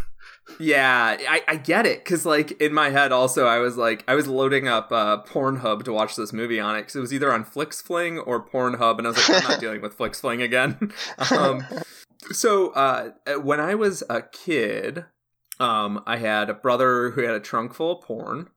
Yeah, 0.60 1.18
I, 1.30 1.42
I 1.48 1.56
get 1.56 1.86
it 1.86 2.04
because 2.04 2.26
like 2.26 2.52
in 2.62 2.74
my 2.74 2.90
head 2.90 3.12
also 3.12 3.46
I 3.46 3.60
was 3.60 3.78
like 3.78 4.04
I 4.08 4.16
was 4.16 4.28
loading 4.28 4.68
up 4.68 4.92
uh, 4.92 5.24
Pornhub 5.24 5.84
to 5.86 5.94
watch 5.94 6.16
this 6.16 6.34
movie 6.34 6.60
on 6.60 6.76
it 6.76 6.82
because 6.82 6.96
it 6.96 7.00
was 7.00 7.14
either 7.14 7.32
on 7.34 7.46
FlixFling 7.46 8.22
or 8.28 8.46
Pornhub 8.46 8.98
and 8.98 9.08
I 9.08 9.12
was 9.12 9.30
like 9.30 9.44
I'm 9.44 9.50
not 9.52 9.60
dealing 9.62 9.82
with 9.82 9.98
FlixFling 9.98 10.44
again. 10.44 10.92
um, 11.32 11.66
so 12.32 12.70
uh, 12.72 13.12
when 13.42 13.60
I 13.60 13.76
was 13.76 14.04
a 14.10 14.22
kid, 14.22 15.06
um, 15.60 16.04
I 16.06 16.18
had 16.18 16.50
a 16.50 16.54
brother 16.54 17.12
who 17.12 17.22
had 17.22 17.36
a 17.36 17.40
trunk 17.40 17.74
full 17.74 18.00
of 18.00 18.06
porn. 18.06 18.50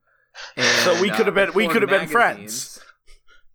And, 0.57 0.67
So 0.85 1.01
we 1.01 1.09
could 1.11 1.27
have 1.27 1.35
been- 1.35 1.53
we 1.55 1.67
could 1.69 1.83
have 1.83 1.91
been 1.91 2.09
friends. 2.09 2.81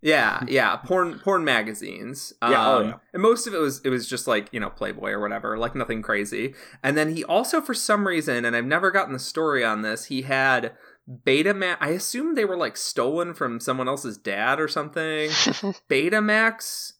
Yeah, 0.01 0.43
yeah, 0.48 0.75
porn 0.77 1.20
porn 1.20 1.43
magazines. 1.43 2.34
Um, 2.41 2.51
Yeah, 2.51 2.70
oh, 2.70 2.81
yeah. 2.81 2.93
And 3.13 3.22
most 3.22 3.46
of 3.46 3.53
it 3.53 3.60
was 3.60 3.81
it 3.86 3.89
was 3.89 4.08
just 4.08 4.27
like 4.27 4.50
you 4.51 4.60
know 4.60 4.70
Playboy 4.70 5.12
or 5.12 5.20
whatever, 5.20 5.58
like 5.58 5.75
nothing 5.75 6.01
crazy. 6.01 6.55
And 6.84 6.98
then 6.98 7.13
he 7.15 7.24
also, 7.24 7.62
for 7.62 7.75
some 7.75 8.08
reason, 8.08 8.43
and 8.43 8.55
I've 8.55 8.65
never 8.65 8.89
gotten 8.89 9.13
the 9.13 9.20
story 9.20 9.63
on 9.63 9.84
this, 9.84 10.05
he 10.05 10.24
had 10.24 10.74
Betamax. 11.08 11.77
I 11.79 11.89
assume 11.89 12.34
they 12.34 12.46
were 12.46 12.58
like 12.58 12.77
stolen 12.77 13.36
from 13.36 13.60
someone 13.60 13.88
else's 13.88 14.17
dad 14.17 14.60
or 14.60 14.67
something. 14.67 15.29
Betamax, 15.89 16.93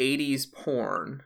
'80s 0.00 0.50
porn, 0.50 1.24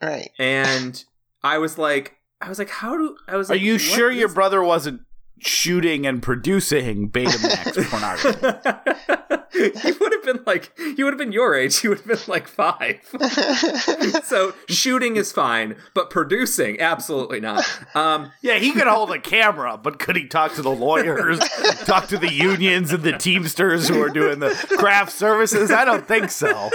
right. 0.00 0.30
and 0.38 1.04
I 1.42 1.58
was 1.58 1.78
like, 1.78 2.16
I 2.40 2.48
was 2.48 2.60
like, 2.60 2.70
how 2.70 2.96
do 2.96 3.16
I 3.26 3.36
was? 3.36 3.50
Are 3.50 3.54
like, 3.54 3.62
you 3.62 3.78
sure 3.78 4.10
your 4.12 4.28
brother 4.28 4.62
wasn't 4.62 5.00
shooting 5.38 6.06
and 6.06 6.22
producing 6.22 7.10
Betamax 7.10 7.90
pornography? 7.90 9.32
he 9.56 9.92
would 9.92 10.12
have 10.12 10.22
been 10.24 10.40
like 10.46 10.72
he 10.96 11.02
would 11.02 11.12
have 11.12 11.18
been 11.18 11.32
your 11.32 11.54
age. 11.54 11.78
He 11.78 11.88
would 11.88 11.98
have 11.98 12.06
been 12.06 12.18
like 12.26 12.46
five. 12.48 13.00
so 14.24 14.54
shooting 14.68 15.16
is 15.16 15.32
fine, 15.32 15.76
but 15.94 16.10
producing 16.10 16.80
absolutely 16.80 17.40
not. 17.40 17.64
Um, 17.94 18.32
Yeah, 18.42 18.56
he 18.58 18.72
could 18.72 18.86
hold 18.86 19.10
a 19.12 19.18
camera, 19.20 19.76
but 19.76 19.98
could 19.98 20.16
he 20.16 20.26
talk 20.26 20.54
to 20.54 20.62
the 20.62 20.70
lawyers, 20.70 21.38
talk 21.86 22.08
to 22.08 22.18
the 22.18 22.32
unions 22.32 22.92
and 22.92 23.02
the 23.02 23.12
Teamsters 23.16 23.88
who 23.88 24.02
are 24.02 24.10
doing 24.10 24.40
the 24.40 24.50
craft 24.78 25.12
services? 25.12 25.70
I 25.70 25.84
don't 25.84 26.06
think 26.06 26.30
so. 26.30 26.70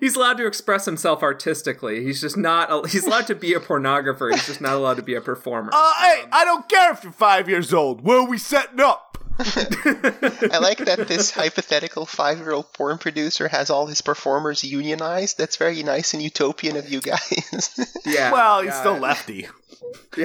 he's 0.00 0.16
allowed 0.16 0.38
to 0.38 0.46
express 0.46 0.84
himself 0.84 1.22
artistically. 1.22 2.04
He's 2.04 2.20
just 2.20 2.36
not. 2.36 2.88
He's 2.88 3.06
allowed 3.06 3.26
to 3.28 3.34
be 3.34 3.54
a 3.54 3.60
pornographer. 3.60 4.30
He's 4.32 4.46
just 4.46 4.60
not 4.60 4.74
allowed 4.74 4.96
to 4.96 5.02
be 5.02 5.14
a 5.14 5.20
performer. 5.20 5.70
Uh, 5.72 5.92
hey, 6.00 6.24
I 6.32 6.44
don't 6.44 6.68
care 6.68 6.92
if 6.92 7.02
you're 7.04 7.12
five 7.14 7.48
years 7.48 7.72
old. 7.72 8.02
Where 8.02 8.18
are 8.18 8.28
we 8.28 8.38
setting 8.38 8.80
up? 8.80 9.18
I 9.38 10.58
like 10.60 10.78
that 10.78 11.06
this 11.08 11.32
hypothetical 11.32 12.06
five-year-old 12.06 12.72
porn 12.72 12.98
producer 12.98 13.48
has 13.48 13.68
all 13.68 13.86
his 13.86 14.00
performers 14.00 14.62
unionized. 14.62 15.38
That's 15.38 15.56
very 15.56 15.82
nice 15.82 16.14
and 16.14 16.22
utopian 16.22 16.76
of 16.76 16.88
you 16.88 17.00
guys. 17.00 17.96
yeah. 18.06 18.30
Well, 18.30 18.60
he's 18.60 18.68
yeah. 18.68 18.80
still 18.80 18.98
lefty. 18.98 19.48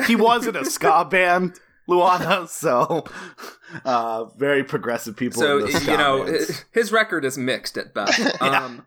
He 0.05 0.15
was 0.15 0.45
in 0.45 0.55
a 0.55 0.63
ska 0.63 1.07
band, 1.09 1.59
Luana, 1.87 2.47
so 2.47 3.03
uh, 3.83 4.25
very 4.37 4.63
progressive 4.63 5.17
people. 5.17 5.41
so 5.41 5.57
in 5.57 5.65
the 5.65 5.71
ska 5.71 5.91
you 5.91 5.97
know 5.97 6.25
bands. 6.25 6.65
his 6.71 6.91
record 6.91 7.25
is 7.25 7.35
mixed 7.35 7.77
at 7.77 7.95
best. 7.95 8.41
um, 8.41 8.85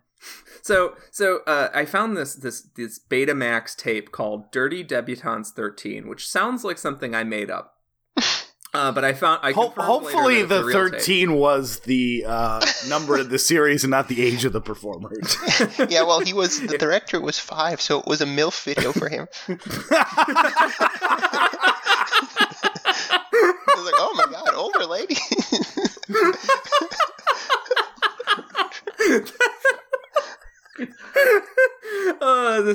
so 0.62 0.94
so 1.10 1.40
uh, 1.48 1.68
I 1.74 1.84
found 1.84 2.16
this 2.16 2.36
this 2.36 2.62
this 2.76 3.00
Betamax 3.00 3.76
tape 3.76 4.12
called 4.12 4.52
"Dirty 4.52 4.84
Debutantes 4.84 5.50
13," 5.50 6.08
which 6.08 6.28
sounds 6.28 6.62
like 6.62 6.78
something 6.78 7.12
I 7.12 7.24
made 7.24 7.50
up. 7.50 7.74
Uh, 8.74 8.90
but 8.90 9.04
I 9.04 9.12
found 9.12 9.40
I 9.42 9.52
Ho- 9.52 9.68
hopefully, 9.76 10.36
later 10.36 10.46
the 10.46 10.54
it's 10.60 10.62
a 10.62 10.66
real 10.66 10.88
tape. 10.90 11.00
thirteen 11.00 11.34
was 11.34 11.80
the 11.80 12.24
uh, 12.26 12.64
number 12.88 13.18
of 13.18 13.28
the 13.28 13.38
series 13.38 13.84
and 13.84 13.90
not 13.90 14.08
the 14.08 14.22
age 14.22 14.46
of 14.46 14.54
the 14.54 14.62
performers. 14.62 15.36
yeah, 15.90 16.02
well, 16.02 16.20
he 16.20 16.32
was 16.32 16.58
the 16.60 16.78
director 16.78 17.20
was 17.20 17.38
five, 17.38 17.82
so 17.82 18.00
it 18.00 18.06
was 18.06 18.22
a 18.22 18.26
milf 18.26 18.64
video 18.64 18.92
for 18.92 19.10
him. 19.10 19.28
I 19.48 19.56
was 23.76 23.84
like, 23.84 23.94
oh 23.98 24.14
my 24.16 24.24
god, 24.32 24.54
older 24.54 24.86
lady. 24.86 25.16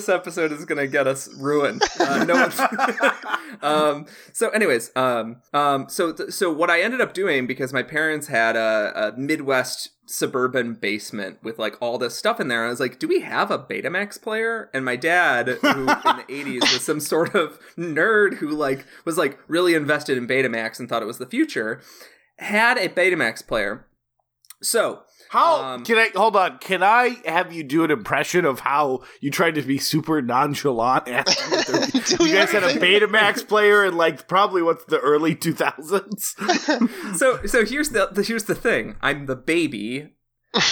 This 0.08 0.16
episode 0.16 0.52
is 0.52 0.66
gonna 0.66 0.88
get 0.88 1.08
us 1.08 1.30
ruined. 1.36 1.84
Uh, 2.00 2.24
no 2.24 2.34
one. 2.34 3.62
um. 3.62 4.06
So, 4.34 4.50
anyways, 4.50 4.92
um, 4.96 5.42
um. 5.54 5.90
So, 5.90 6.14
th- 6.14 6.32
so 6.32 6.52
what 6.52 6.70
I 6.70 6.82
ended 6.82 7.02
up 7.02 7.14
doing 7.14 7.46
because 7.46 7.74
my 7.74 7.84
parents 7.84 8.28
had 8.28 8.56
a, 8.56 9.14
a 9.14 9.18
Midwest 9.18 9.92
suburban 10.06 10.74
basement 10.76 11.38
with 11.44 11.60
like 11.60 11.76
all 11.82 11.98
this 11.98 12.16
stuff 12.16 12.40
in 12.40 12.48
there. 12.48 12.66
I 12.66 12.70
was 12.70 12.80
like, 12.80 13.00
"Do 13.00 13.08
we 13.08 13.22
have 13.22 13.52
a 13.52 13.60
Betamax 13.60 14.22
player?" 14.22 14.70
And 14.74 14.86
my 14.86 14.96
dad, 14.96 15.48
who 15.48 15.70
in 15.70 15.86
the 15.86 16.26
'80s 16.30 16.62
was 16.62 16.82
some 16.82 17.00
sort 17.00 17.36
of 17.36 17.60
nerd 17.78 18.36
who 18.36 18.50
like 18.50 18.86
was 19.06 19.18
like 19.18 19.38
really 19.48 19.76
invested 19.76 20.18
in 20.18 20.28
Betamax 20.28 20.80
and 20.80 20.88
thought 20.90 21.04
it 21.04 21.08
was 21.08 21.18
the 21.20 21.26
future, 21.26 21.82
had 22.40 22.78
a 22.78 22.90
Betamax 22.90 23.46
player. 23.46 23.86
So 24.62 25.04
How 25.30 25.64
Um, 25.64 25.84
can 25.84 25.98
I 25.98 26.10
hold 26.16 26.36
on? 26.36 26.58
Can 26.60 26.84
I 26.84 27.18
have 27.26 27.52
you 27.54 27.64
do 27.64 27.84
an 27.84 27.92
impression 27.92 28.46
of 28.46 28.60
how 28.62 29.02
you 29.22 29.30
tried 29.32 29.56
to 29.56 29.62
be 29.62 29.78
super 29.78 30.22
nonchalant? 30.22 31.08
asking 31.08 31.60
if 31.60 31.68
there- 32.08 32.18
Do 32.18 32.26
you 32.28 32.36
guys 32.36 32.52
had 32.52 32.64
a 32.64 32.68
everything. 32.68 33.10
Betamax 33.10 33.48
player 33.48 33.84
in 33.86 33.98
like 33.98 34.28
probably 34.28 34.62
what's 34.62 34.86
the 34.86 35.00
early 35.00 35.36
two 35.36 35.54
thousands? 35.54 36.36
so 37.18 37.46
so 37.46 37.66
here's 37.66 37.90
the, 37.90 38.08
the 38.12 38.24
here's 38.24 38.46
the 38.46 38.56
thing. 38.56 38.96
I'm 39.02 39.26
the 39.26 39.36
baby, 39.36 40.10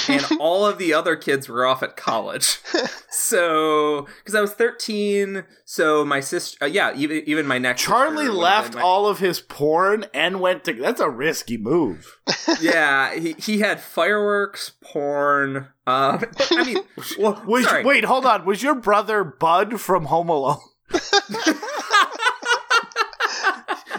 and 0.10 0.26
all 0.40 0.66
of 0.66 0.78
the 0.78 0.94
other 0.94 1.16
kids 1.16 1.48
were 1.50 1.66
off 1.66 1.82
at 1.84 1.96
college. 1.96 2.60
So 3.18 4.08
because 4.20 4.36
I 4.36 4.42
was 4.42 4.52
13, 4.52 5.46
so 5.64 6.04
my 6.04 6.20
sister, 6.20 6.66
uh, 6.66 6.68
yeah, 6.68 6.94
even 6.96 7.24
even 7.26 7.48
my 7.48 7.58
next 7.58 7.82
Charlie 7.82 8.28
left 8.28 8.76
my- 8.76 8.82
all 8.82 9.08
of 9.08 9.20
his 9.20 9.40
porn 9.40 10.06
and 10.14 10.42
went 10.42 10.66
to. 10.66 10.74
That's 10.74 11.00
a 11.00 11.10
risky 11.10 11.58
move. 11.58 12.20
Yeah, 12.62 13.16
he 13.16 13.34
he 13.40 13.60
had 13.60 13.80
fireworks, 13.82 14.74
porn. 14.82 15.70
Uh, 15.88 16.20
I 16.52 16.64
mean, 16.66 16.78
well, 17.18 17.42
Was 17.48 17.66
sorry. 17.66 17.84
wait, 17.86 18.04
hold 18.04 18.26
on. 18.26 18.46
Was 18.46 18.62
your 18.62 18.76
brother 18.76 19.24
Bud 19.24 19.80
from 19.80 20.06
Home 20.06 20.30
Alone? 20.30 20.60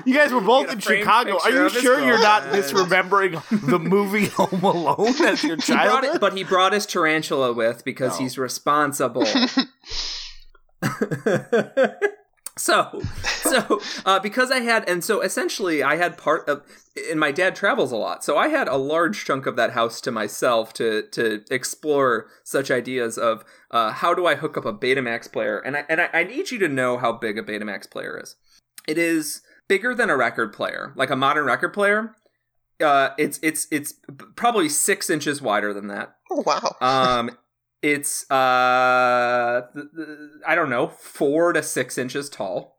You 0.06 0.14
guys 0.14 0.32
were 0.32 0.40
both 0.40 0.70
in 0.72 0.78
Chicago. 0.78 1.38
Are 1.42 1.50
you 1.50 1.68
sure 1.68 2.00
you're 2.00 2.18
not 2.22 2.42
misremembering 2.52 3.42
the 3.68 3.78
movie 3.78 4.26
Home 4.26 4.62
Alone 4.64 5.14
as 5.26 5.42
your 5.44 5.56
He 5.56 5.62
childhood? 5.62 6.14
it, 6.16 6.20
but 6.20 6.34
he 6.36 6.44
brought 6.44 6.72
his 6.72 6.86
tarantula 6.86 7.52
with 7.52 7.84
because 7.84 8.14
Oh. 8.14 8.18
he's 8.18 8.38
responsible. 8.38 9.26
so, 12.58 13.02
so 13.24 13.80
uh, 14.04 14.18
because 14.20 14.50
I 14.50 14.60
had, 14.60 14.88
and 14.88 15.04
so 15.04 15.20
essentially 15.20 15.82
I 15.82 15.96
had 15.96 16.16
part 16.16 16.48
of, 16.48 16.62
and 17.10 17.20
my 17.20 17.32
dad 17.32 17.54
travels 17.54 17.92
a 17.92 17.96
lot, 17.96 18.24
so 18.24 18.36
I 18.38 18.48
had 18.48 18.68
a 18.68 18.76
large 18.76 19.24
chunk 19.24 19.44
of 19.46 19.56
that 19.56 19.72
house 19.72 20.00
to 20.02 20.10
myself 20.12 20.72
to 20.74 21.02
to 21.12 21.42
explore 21.50 22.28
such 22.44 22.70
ideas 22.70 23.18
of 23.18 23.44
uh, 23.70 23.90
how 23.92 24.14
do 24.14 24.26
I 24.26 24.36
hook 24.36 24.56
up 24.56 24.64
a 24.64 24.72
Betamax 24.72 25.30
player, 25.30 25.58
and 25.58 25.76
I 25.76 25.84
and 25.88 26.00
I, 26.00 26.08
I 26.12 26.24
need 26.24 26.50
you 26.50 26.58
to 26.60 26.68
know 26.68 26.96
how 26.96 27.12
big 27.12 27.38
a 27.38 27.42
Betamax 27.42 27.90
player 27.90 28.18
is. 28.22 28.36
It 28.88 28.96
is 28.98 29.42
bigger 29.68 29.94
than 29.94 30.10
a 30.10 30.16
record 30.16 30.52
player, 30.52 30.92
like 30.96 31.10
a 31.10 31.16
modern 31.16 31.44
record 31.46 31.72
player. 31.72 32.14
Uh, 32.80 33.10
it's 33.18 33.38
it's 33.42 33.66
it's 33.70 33.94
probably 34.34 34.68
six 34.68 35.08
inches 35.08 35.40
wider 35.40 35.72
than 35.72 35.86
that. 35.88 36.16
Oh, 36.30 36.42
wow. 36.44 36.76
Um, 36.80 37.30
it's 37.82 38.30
uh, 38.30 39.62
th- 39.72 39.86
th- 39.96 40.08
I 40.46 40.54
don't 40.54 40.70
know, 40.70 40.88
four 40.88 41.52
to 41.52 41.62
six 41.62 41.96
inches 41.98 42.28
tall. 42.28 42.76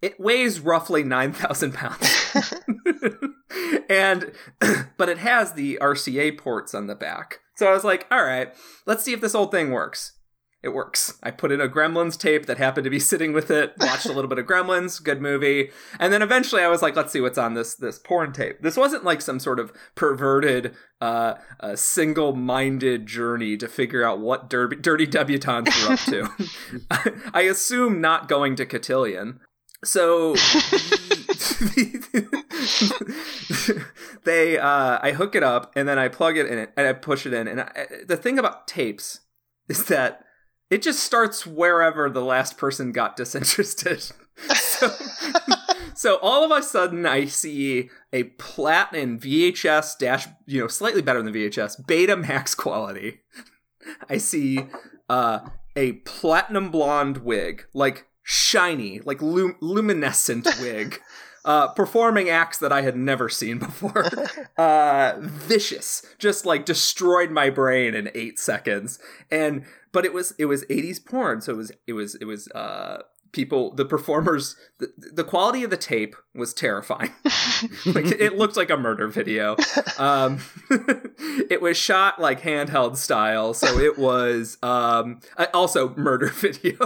It 0.00 0.18
weighs 0.20 0.60
roughly 0.60 1.02
nine 1.02 1.32
thousand 1.32 1.74
pounds, 1.74 2.32
and 3.88 4.32
but 4.96 5.08
it 5.08 5.18
has 5.18 5.52
the 5.52 5.78
RCA 5.80 6.38
ports 6.38 6.74
on 6.74 6.86
the 6.86 6.94
back. 6.94 7.40
So 7.56 7.66
I 7.68 7.72
was 7.72 7.84
like, 7.84 8.06
all 8.10 8.22
right, 8.22 8.54
let's 8.86 9.02
see 9.02 9.12
if 9.12 9.20
this 9.20 9.34
old 9.34 9.50
thing 9.50 9.70
works. 9.70 10.17
It 10.60 10.70
works. 10.70 11.16
I 11.22 11.30
put 11.30 11.52
in 11.52 11.60
a 11.60 11.68
Gremlins 11.68 12.18
tape 12.18 12.46
that 12.46 12.58
happened 12.58 12.82
to 12.84 12.90
be 12.90 12.98
sitting 12.98 13.32
with 13.32 13.50
it. 13.50 13.74
Watched 13.78 14.06
a 14.06 14.12
little 14.12 14.28
bit 14.28 14.38
of 14.38 14.46
Gremlins, 14.46 15.02
good 15.02 15.22
movie, 15.22 15.70
and 16.00 16.12
then 16.12 16.20
eventually 16.20 16.62
I 16.62 16.68
was 16.68 16.82
like, 16.82 16.96
let's 16.96 17.12
see 17.12 17.20
what's 17.20 17.38
on 17.38 17.54
this 17.54 17.76
this 17.76 17.98
porn 17.98 18.32
tape. 18.32 18.60
This 18.60 18.76
wasn't 18.76 19.04
like 19.04 19.22
some 19.22 19.38
sort 19.38 19.60
of 19.60 19.72
perverted, 19.94 20.74
uh, 21.00 21.34
uh 21.60 21.76
single-minded 21.76 23.06
journey 23.06 23.56
to 23.56 23.68
figure 23.68 24.04
out 24.04 24.18
what 24.18 24.50
dirty, 24.50 24.76
dirty 24.76 25.06
debutantes 25.06 25.86
were 25.86 25.94
up 25.94 26.00
to. 26.00 27.30
I 27.34 27.42
assume 27.42 28.00
not 28.00 28.28
going 28.28 28.56
to 28.56 28.66
cotillion. 28.66 29.38
So 29.84 30.34
they, 34.24 34.58
uh, 34.58 34.98
I 35.00 35.12
hook 35.16 35.36
it 35.36 35.44
up 35.44 35.72
and 35.76 35.88
then 35.88 36.00
I 36.00 36.08
plug 36.08 36.36
it 36.36 36.46
in 36.46 36.66
and 36.76 36.86
I 36.88 36.92
push 36.94 37.26
it 37.26 37.32
in. 37.32 37.46
And 37.46 37.60
I, 37.60 37.86
the 38.04 38.16
thing 38.16 38.40
about 38.40 38.66
tapes 38.66 39.20
is 39.68 39.84
that 39.84 40.24
it 40.70 40.82
just 40.82 41.00
starts 41.00 41.46
wherever 41.46 42.10
the 42.10 42.22
last 42.22 42.56
person 42.56 42.92
got 42.92 43.16
disinterested. 43.16 44.04
so, 44.54 44.90
so 45.94 46.18
all 46.20 46.44
of 46.44 46.56
a 46.56 46.62
sudden, 46.62 47.06
I 47.06 47.24
see 47.26 47.90
a 48.12 48.24
platinum 48.24 49.18
VHS 49.18 49.98
dash, 49.98 50.26
you 50.46 50.60
know, 50.60 50.68
slightly 50.68 51.02
better 51.02 51.22
than 51.22 51.32
VHS, 51.32 51.84
Betamax 51.86 52.56
quality. 52.56 53.20
I 54.08 54.18
see 54.18 54.66
uh, 55.08 55.40
a 55.74 55.92
platinum 55.92 56.70
blonde 56.70 57.18
wig, 57.18 57.66
like 57.72 58.06
shiny, 58.22 59.00
like 59.00 59.22
lum- 59.22 59.56
luminescent 59.60 60.46
wig. 60.60 61.00
Uh, 61.48 61.66
performing 61.68 62.28
acts 62.28 62.58
that 62.58 62.70
I 62.70 62.82
had 62.82 62.94
never 62.94 63.30
seen 63.30 63.58
before. 63.58 64.04
Uh, 64.58 65.14
vicious, 65.20 66.04
just 66.18 66.44
like 66.44 66.64
destroyed 66.64 67.30
my 67.30 67.48
brain 67.48 67.94
in 67.94 68.10
eight 68.12 68.40
seconds. 68.40 68.98
And 69.30 69.64
but 69.92 70.04
it 70.04 70.12
was 70.12 70.34
it 70.36 70.46
was 70.46 70.64
80s 70.64 71.04
porn, 71.04 71.40
so 71.40 71.52
it 71.52 71.56
was 71.56 71.72
it 71.86 71.92
was 71.92 72.16
it 72.16 72.24
was 72.24 72.48
uh, 72.48 73.02
people 73.32 73.72
the 73.74 73.84
performers 73.84 74.56
the, 74.78 74.92
the 74.96 75.24
quality 75.24 75.62
of 75.62 75.70
the 75.70 75.76
tape 75.76 76.16
was 76.38 76.54
terrifying. 76.54 77.12
like 77.86 78.06
it 78.06 78.36
looked 78.36 78.56
like 78.56 78.70
a 78.70 78.76
murder 78.76 79.08
video. 79.08 79.56
Um, 79.98 80.38
it 81.50 81.60
was 81.60 81.76
shot 81.76 82.20
like 82.20 82.42
handheld 82.42 82.96
style, 82.96 83.52
so 83.52 83.78
it 83.78 83.98
was 83.98 84.56
um, 84.62 85.20
also 85.52 85.92
murder 85.96 86.28
video. 86.28 86.76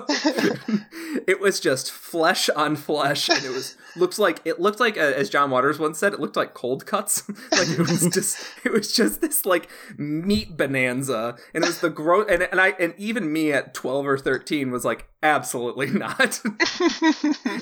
it 1.27 1.39
was 1.41 1.61
just 1.61 1.91
flesh 1.91 2.49
on 2.51 2.77
flesh, 2.77 3.29
and 3.29 3.45
it 3.45 3.51
was 3.51 3.77
looks 3.97 4.19
like 4.19 4.41
it 4.47 4.61
looked 4.61 4.81
like 4.81 4.97
uh, 4.97 5.01
as 5.01 5.29
John 5.29 5.51
Waters 5.51 5.79
once 5.79 5.99
said, 5.99 6.15
it 6.15 6.21
looked 6.21 6.37
like 6.37 6.55
cold 6.55 6.87
cuts. 6.87 7.29
like 7.53 7.69
it 7.69 7.81
was 7.81 8.09
just 8.09 8.47
it 8.65 8.73
was 8.73 8.95
just 8.95 9.21
this 9.21 9.45
like 9.45 9.69
meat 9.99 10.57
bonanza, 10.57 11.37
and 11.53 11.65
it 11.65 11.67
was 11.67 11.81
the 11.81 11.91
gross. 11.91 12.27
And 12.31 12.43
and 12.45 12.61
I 12.61 12.69
and 12.81 12.95
even 12.97 13.33
me 13.33 13.53
at 13.53 13.75
twelve 13.75 14.07
or 14.07 14.17
thirteen 14.17 14.71
was 14.71 14.85
like 14.85 15.09
absolutely 15.23 15.91
not. 15.91 16.41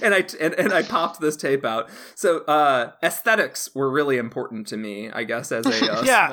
and 0.02 0.14
I 0.14 0.24
and, 0.40 0.54
and 0.54 0.72
I 0.72 0.82
popped 0.82 1.20
this 1.20 1.36
tape 1.36 1.64
out. 1.64 1.79
So 2.14 2.38
uh, 2.44 2.92
aesthetics 3.02 3.74
were 3.74 3.90
really 3.90 4.16
important 4.16 4.66
to 4.68 4.76
me, 4.76 5.10
I 5.10 5.24
guess, 5.24 5.52
as 5.52 5.66
a 5.66 5.92
uh, 5.98 6.02
Yeah. 6.02 6.28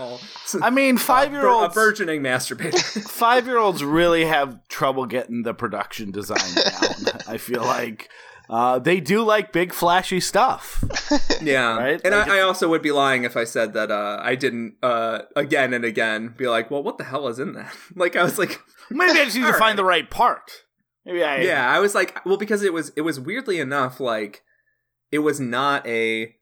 small 0.46 0.62
I 0.64 0.70
mean, 0.70 0.98
five 0.98 1.32
year 1.32 1.46
a 1.48 1.52
olds. 1.54 1.74
burgeoning 1.76 2.22
masturbator. 2.22 2.78
Five 3.10 3.46
year 3.48 3.58
olds 3.58 3.84
really 3.84 4.26
have 4.26 4.66
trouble 4.68 5.06
getting 5.06 5.44
the 5.44 5.54
production 5.54 6.12
design 6.12 6.38
down. 6.56 7.22
I 7.28 7.38
feel 7.38 7.62
like 7.64 8.10
uh, 8.50 8.80
they 8.80 9.00
do 9.02 9.24
like 9.24 9.52
big 9.52 9.74
flashy 9.74 10.20
stuff. 10.22 10.84
yeah, 11.42 11.76
Right? 11.78 12.02
And 12.06 12.16
Like 12.16 12.30
I, 12.30 12.38
I 12.40 12.42
also 12.42 12.70
would 12.70 12.82
be 12.82 12.92
lying 12.92 13.24
if 13.26 13.36
I 13.36 13.44
said 13.44 13.74
that 13.74 13.92
uh, 13.92 14.20
I 14.22 14.36
didn't 14.36 14.76
uh, 14.82 15.20
again 15.36 15.74
and 15.74 15.84
again 15.84 16.34
be 16.38 16.48
like, 16.48 16.72
well, 16.72 16.82
what 16.84 16.98
the 16.98 17.04
hell 17.04 17.28
is 17.28 17.40
in 17.40 17.54
that? 17.54 17.74
like 17.96 18.16
I 18.16 18.24
was 18.24 18.38
like, 18.40 18.60
Maybe 18.90 19.20
I 19.20 19.26
just 19.26 19.36
need 19.36 19.42
to 19.44 19.52
All 19.54 19.60
find 19.60 19.78
the 19.78 19.84
right 19.84 20.10
part. 20.10 20.64
Maybe 21.06 21.24
I 21.24 21.42
yeah, 21.42 21.70
I 21.70 21.80
was 21.80 21.94
like, 21.96 22.24
well, 22.26 22.38
because 22.38 22.64
it 22.64 22.72
was 22.74 22.92
it 22.96 23.02
was 23.02 23.20
weirdly 23.20 23.60
enough 23.60 24.00
like 24.00 24.44
it 25.12 25.20
was 25.20 25.40
not 25.40 25.86
a 25.88 26.36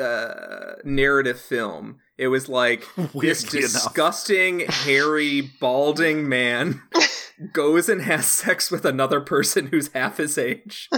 uh, 0.00 0.74
narrative 0.84 1.40
film. 1.40 1.98
It 2.16 2.28
was 2.28 2.48
like 2.48 2.84
this 2.96 3.14
Weirdly 3.14 3.58
enough. 3.60 3.72
disgusting, 3.72 4.60
hairy, 4.60 5.50
balding 5.60 6.28
man 6.28 6.82
goes 7.52 7.88
and 7.88 8.02
has 8.02 8.26
sex 8.26 8.70
with 8.70 8.84
another 8.84 9.20
person 9.20 9.66
who's 9.68 9.88
half 9.92 10.18
his 10.18 10.36
age 10.36 10.88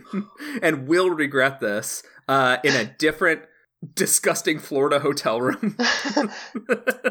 and 0.62 0.86
will 0.86 1.10
regret 1.10 1.60
this 1.60 2.02
uh, 2.28 2.58
in 2.62 2.74
a 2.76 2.84
different, 2.84 3.42
disgusting 3.94 4.58
Florida 4.58 5.00
hotel 5.00 5.40
room. 5.40 5.76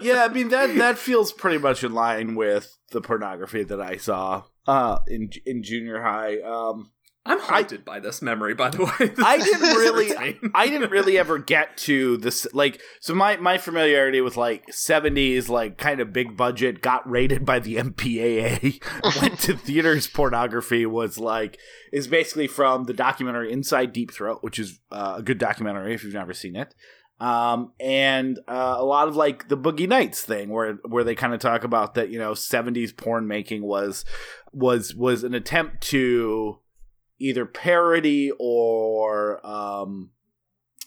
yeah, 0.02 0.24
I 0.24 0.30
mean 0.32 0.50
that 0.50 0.76
that 0.78 0.98
feels 0.98 1.34
pretty 1.34 1.58
much 1.58 1.84
in 1.84 1.94
line 1.94 2.36
with 2.36 2.78
the 2.92 3.02
pornography 3.02 3.64
that 3.64 3.82
I 3.82 3.98
saw 3.98 4.44
uh, 4.68 5.00
in 5.08 5.30
in 5.46 5.64
junior 5.64 6.02
high. 6.02 6.40
Um, 6.40 6.92
I'm 7.30 7.40
haunted 7.40 7.86
by 7.86 8.00
this 8.00 8.22
memory, 8.22 8.54
by 8.56 8.70
the 8.70 8.84
way. 9.00 9.08
This- 9.08 9.24
I 9.24 9.38
didn't 9.38 9.62
really. 9.62 10.40
I 10.54 10.68
didn't 10.68 10.90
really 10.92 11.18
ever 11.18 11.38
get 11.38 11.78
to 11.78 12.18
this. 12.18 12.48
Like, 12.54 12.82
so 13.00 13.14
my 13.14 13.38
my 13.38 13.58
familiarity 13.58 14.22
with 14.22 14.36
like 14.38 14.74
seventies, 14.74 15.48
like 15.50 15.78
kind 15.78 16.00
of 16.00 16.12
big 16.12 16.36
budget, 16.36 16.82
got 16.82 17.10
rated 17.10 17.46
by 17.46 17.60
the 17.60 17.76
MPAA, 17.78 18.82
went 19.22 19.40
to 19.42 19.56
theaters 19.58 20.08
pornography 20.08 20.86
was 20.86 21.18
like 21.18 21.58
is 21.94 22.08
basically 22.08 22.48
from 22.48 22.84
the 22.86 22.94
documentary 22.94 23.52
Inside 23.52 23.94
Deep 23.94 24.12
Throat, 24.12 24.40
which 24.42 24.60
is 24.60 24.80
uh, 24.92 25.16
a 25.18 25.22
good 25.24 25.38
documentary 25.38 25.94
if 25.94 26.04
you've 26.04 26.14
never 26.14 26.34
seen 26.34 26.56
it. 26.56 26.74
um, 27.20 27.74
and 27.80 28.40
uh, 28.48 28.76
a 28.78 28.84
lot 28.86 29.08
of 29.08 29.16
like 29.16 29.50
the 29.50 29.58
Boogie 29.58 29.88
Nights 29.88 30.22
thing, 30.22 30.50
where 30.50 30.76
where 30.88 31.04
they 31.04 31.16
kind 31.16 31.34
of 31.34 31.40
talk 31.40 31.64
about 31.64 31.96
that 31.96 32.10
you 32.10 32.18
know 32.18 32.32
'70s 32.32 32.96
porn 32.96 33.28
making 33.28 33.64
was 33.64 34.06
was 34.54 34.96
was 34.96 35.24
an 35.24 35.34
attempt 35.34 35.82
to 35.82 36.60
either 37.20 37.46
parody 37.46 38.32
or 38.40 39.46
um, 39.46 40.12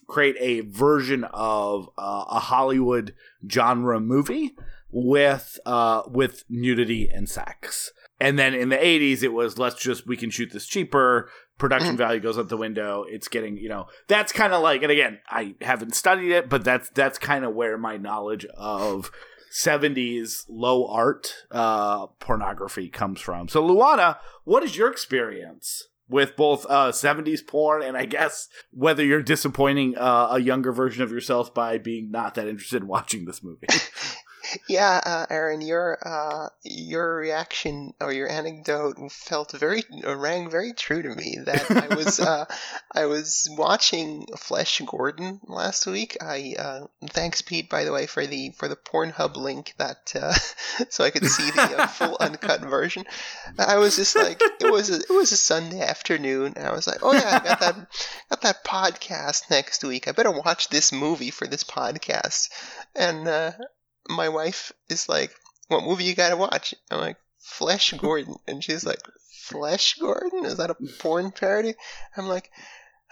create 0.07 0.37
a 0.41 0.61
version 0.61 1.25
of 1.33 1.89
uh, 1.99 2.25
a 2.29 2.41
Hollywood 2.41 3.15
genre 3.51 4.01
movie 4.01 4.55
with 4.91 5.59
uh, 5.67 6.03
with 6.07 6.45
nudity 6.49 7.09
and 7.09 7.29
sex. 7.29 7.93
And 8.21 8.39
then 8.39 8.55
in 8.55 8.69
the 8.69 8.77
80s, 8.77 9.25
it 9.25 9.33
was 9.33 9.59
let's 9.59 9.81
just 9.83 10.07
we 10.07 10.17
can 10.17 10.31
shoot 10.31 10.53
this 10.53 10.67
cheaper. 10.67 11.31
Production 11.59 11.97
value 11.97 12.21
goes 12.21 12.39
out 12.39 12.49
the 12.49 12.57
window. 12.57 13.05
It's 13.09 13.29
getting 13.29 13.57
you 13.57 13.69
know 13.69 13.87
that's 14.09 14.33
kind 14.33 14.53
of 14.53 14.63
like 14.63 14.83
and 14.83 14.93
again 14.93 15.19
I 15.29 15.55
haven't 15.61 15.95
studied 15.95 16.33
it, 16.33 16.49
but 16.49 16.65
that's 16.65 16.89
that's 16.91 17.19
kind 17.19 17.45
of 17.45 17.55
where 17.55 17.79
my 17.79 17.97
knowledge 17.97 18.47
of 18.57 19.11
70s 19.53 20.45
low 20.49 20.87
art 20.87 21.35
uh, 21.51 22.07
pornography 22.19 22.89
comes 22.89 23.21
from. 23.21 23.49
So 23.49 23.63
Luana, 23.63 24.19
what 24.45 24.63
is 24.63 24.77
your 24.77 24.91
experience? 24.91 25.89
With 26.13 26.37
both 26.37 26.67
uh, 26.69 26.93
70s 26.93 27.45
porn 27.47 27.83
and 27.83 27.97
I 27.97 28.05
guess 28.05 28.49
whether 28.71 29.05
you're 29.05 29.23
disappointing 29.23 29.97
uh, 29.97 30.29
a 30.33 30.39
younger 30.39 30.71
version 30.71 31.03
of 31.03 31.11
yourself 31.11 31.53
by 31.55 31.79
being 31.79 32.11
not 32.11 32.35
that 32.35 32.47
interested 32.47 32.83
in 32.83 32.89
watching 32.89 33.25
this 33.25 33.43
movie. 33.43 33.67
Yeah, 34.69 35.01
uh, 35.05 35.27
Aaron, 35.31 35.61
your 35.61 35.99
uh, 36.07 36.49
your 36.63 37.17
reaction 37.17 37.95
or 38.01 38.13
your 38.13 38.29
anecdote 38.29 38.97
felt 39.13 39.53
very 39.53 39.85
uh, 40.05 40.17
rang 40.17 40.51
very 40.51 40.73
true 40.73 41.03
to 41.03 41.15
me. 41.15 41.39
That 41.45 41.71
I 41.71 41.95
was 41.95 42.19
uh, 42.21 42.47
I 42.93 43.07
was 43.07 43.49
watching 43.51 44.27
Flesh 44.37 44.81
Gordon 44.85 45.41
last 45.45 45.87
week. 45.87 46.17
I 46.21 46.55
uh, 46.59 46.87
thanks 47.11 47.43
Pete 47.43 47.71
by 47.71 47.85
the 47.85 47.93
way 47.93 48.07
for 48.07 48.27
the 48.27 48.51
for 48.51 48.69
the 48.69 48.77
Pornhub 48.77 49.37
link 49.37 49.75
that 49.79 50.13
uh, 50.15 50.35
so 50.91 51.05
I 51.05 51.11
could 51.11 51.27
see 51.27 51.51
the 51.51 51.83
uh, 51.83 51.87
full 51.87 52.17
uncut 52.21 52.61
version. 52.63 53.05
I 53.59 53.77
was 53.77 53.97
just 53.97 54.17
like 54.17 54.41
it 54.41 54.73
was 54.73 54.91
a, 54.91 54.97
it 54.97 55.11
was 55.11 55.33
a 55.33 55.37
Sunday 55.37 55.81
afternoon, 55.81 56.55
and 56.57 56.67
I 56.67 56.73
was 56.73 56.87
like, 56.87 56.99
oh 57.03 57.13
yeah, 57.13 57.41
I 57.43 57.47
got 57.49 57.61
that 57.61 57.77
got 58.31 58.41
that 58.43 58.65
podcast 58.65 59.51
next 59.51 59.85
week. 59.85 60.09
I 60.09 60.13
better 60.13 60.33
watch 60.33 60.69
this 60.69 60.93
movie 60.93 61.31
for 61.31 61.47
this 61.47 61.65
podcast, 61.65 62.49
and. 62.95 63.55
My 64.09 64.29
wife 64.29 64.73
is 64.89 65.09
like, 65.09 65.35
"What 65.69 65.85
movie 65.85 66.05
you 66.05 66.15
gotta 66.15 66.37
watch?" 66.37 66.75
I'm 66.91 67.01
like, 67.01 67.17
"Flesh 67.39 67.93
Gordon," 67.93 68.37
and 68.47 68.63
she's 68.63 68.85
like, 68.85 69.01
"Flesh 69.31 69.95
Gordon? 69.95 70.45
Is 70.45 70.57
that 70.57 70.71
a 70.71 70.75
porn 70.99 71.31
parody?" 71.31 71.75
I'm 72.17 72.29
like, 72.29 72.51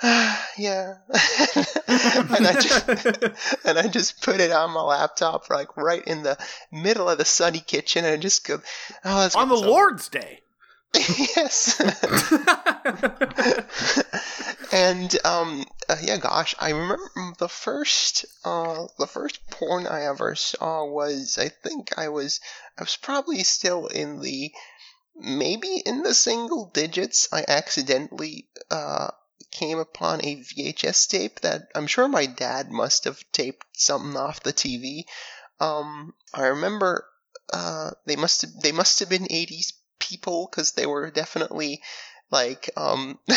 ah, 0.03 0.48
"Yeah," 0.57 0.98
and 1.09 2.46
I 2.46 2.57
just 2.61 2.88
and 3.64 3.79
I 3.79 3.88
just 3.88 4.22
put 4.22 4.40
it 4.40 4.50
on 4.50 4.70
my 4.70 4.83
laptop, 4.83 5.50
like 5.50 5.76
right 5.76 6.05
in 6.05 6.22
the 6.22 6.38
middle 6.72 7.09
of 7.09 7.18
the 7.18 7.24
sunny 7.24 7.61
kitchen, 7.61 8.05
and 8.05 8.14
I 8.14 8.16
just 8.16 8.46
go, 8.46 8.61
"Oh, 9.05 9.20
that's 9.20 9.37
On 9.37 9.48
the 9.48 9.57
Lord's 9.57 10.09
Day. 10.09 10.42
Yes." 10.94 11.81
and 14.72 15.16
um, 15.24 15.64
uh, 15.88 15.96
yeah, 16.03 16.18
gosh, 16.18 16.55
I 16.59 16.70
remember 16.70 17.11
the 17.38 17.48
first 17.48 18.24
uh, 18.44 18.87
the 18.98 19.07
first 19.07 19.48
porn 19.50 19.87
I 19.87 20.05
ever 20.05 20.35
saw 20.35 20.85
was 20.85 21.38
I 21.38 21.48
think 21.48 21.98
I 21.98 22.09
was 22.09 22.40
I 22.79 22.83
was 22.83 22.96
probably 22.96 23.42
still 23.44 23.87
in 23.87 24.20
the 24.20 24.53
maybe 25.16 25.83
in 25.85 26.03
the 26.03 26.14
single 26.14 26.66
digits. 26.66 27.29
I 27.33 27.44
accidentally 27.46 28.48
uh, 28.70 29.11
came 29.50 29.79
upon 29.79 30.24
a 30.24 30.37
VHS 30.37 31.09
tape 31.09 31.40
that 31.40 31.68
I'm 31.74 31.87
sure 31.87 32.09
my 32.09 32.26
dad 32.26 32.70
must 32.70 33.05
have 33.05 33.22
taped 33.33 33.66
something 33.74 34.16
off 34.16 34.42
the 34.42 34.53
TV. 34.53 35.05
Um, 35.59 36.14
I 36.33 36.46
remember 36.46 37.05
uh, 37.53 37.90
they 38.07 38.16
must 38.16 38.42
have, 38.42 38.50
they 38.62 38.72
must 38.72 39.00
have 39.00 39.09
been 39.09 39.24
80s 39.24 39.72
people 40.00 40.48
because 40.50 40.72
they 40.72 40.86
were 40.86 41.10
definitely 41.10 41.80
like 42.30 42.70
um 42.76 43.18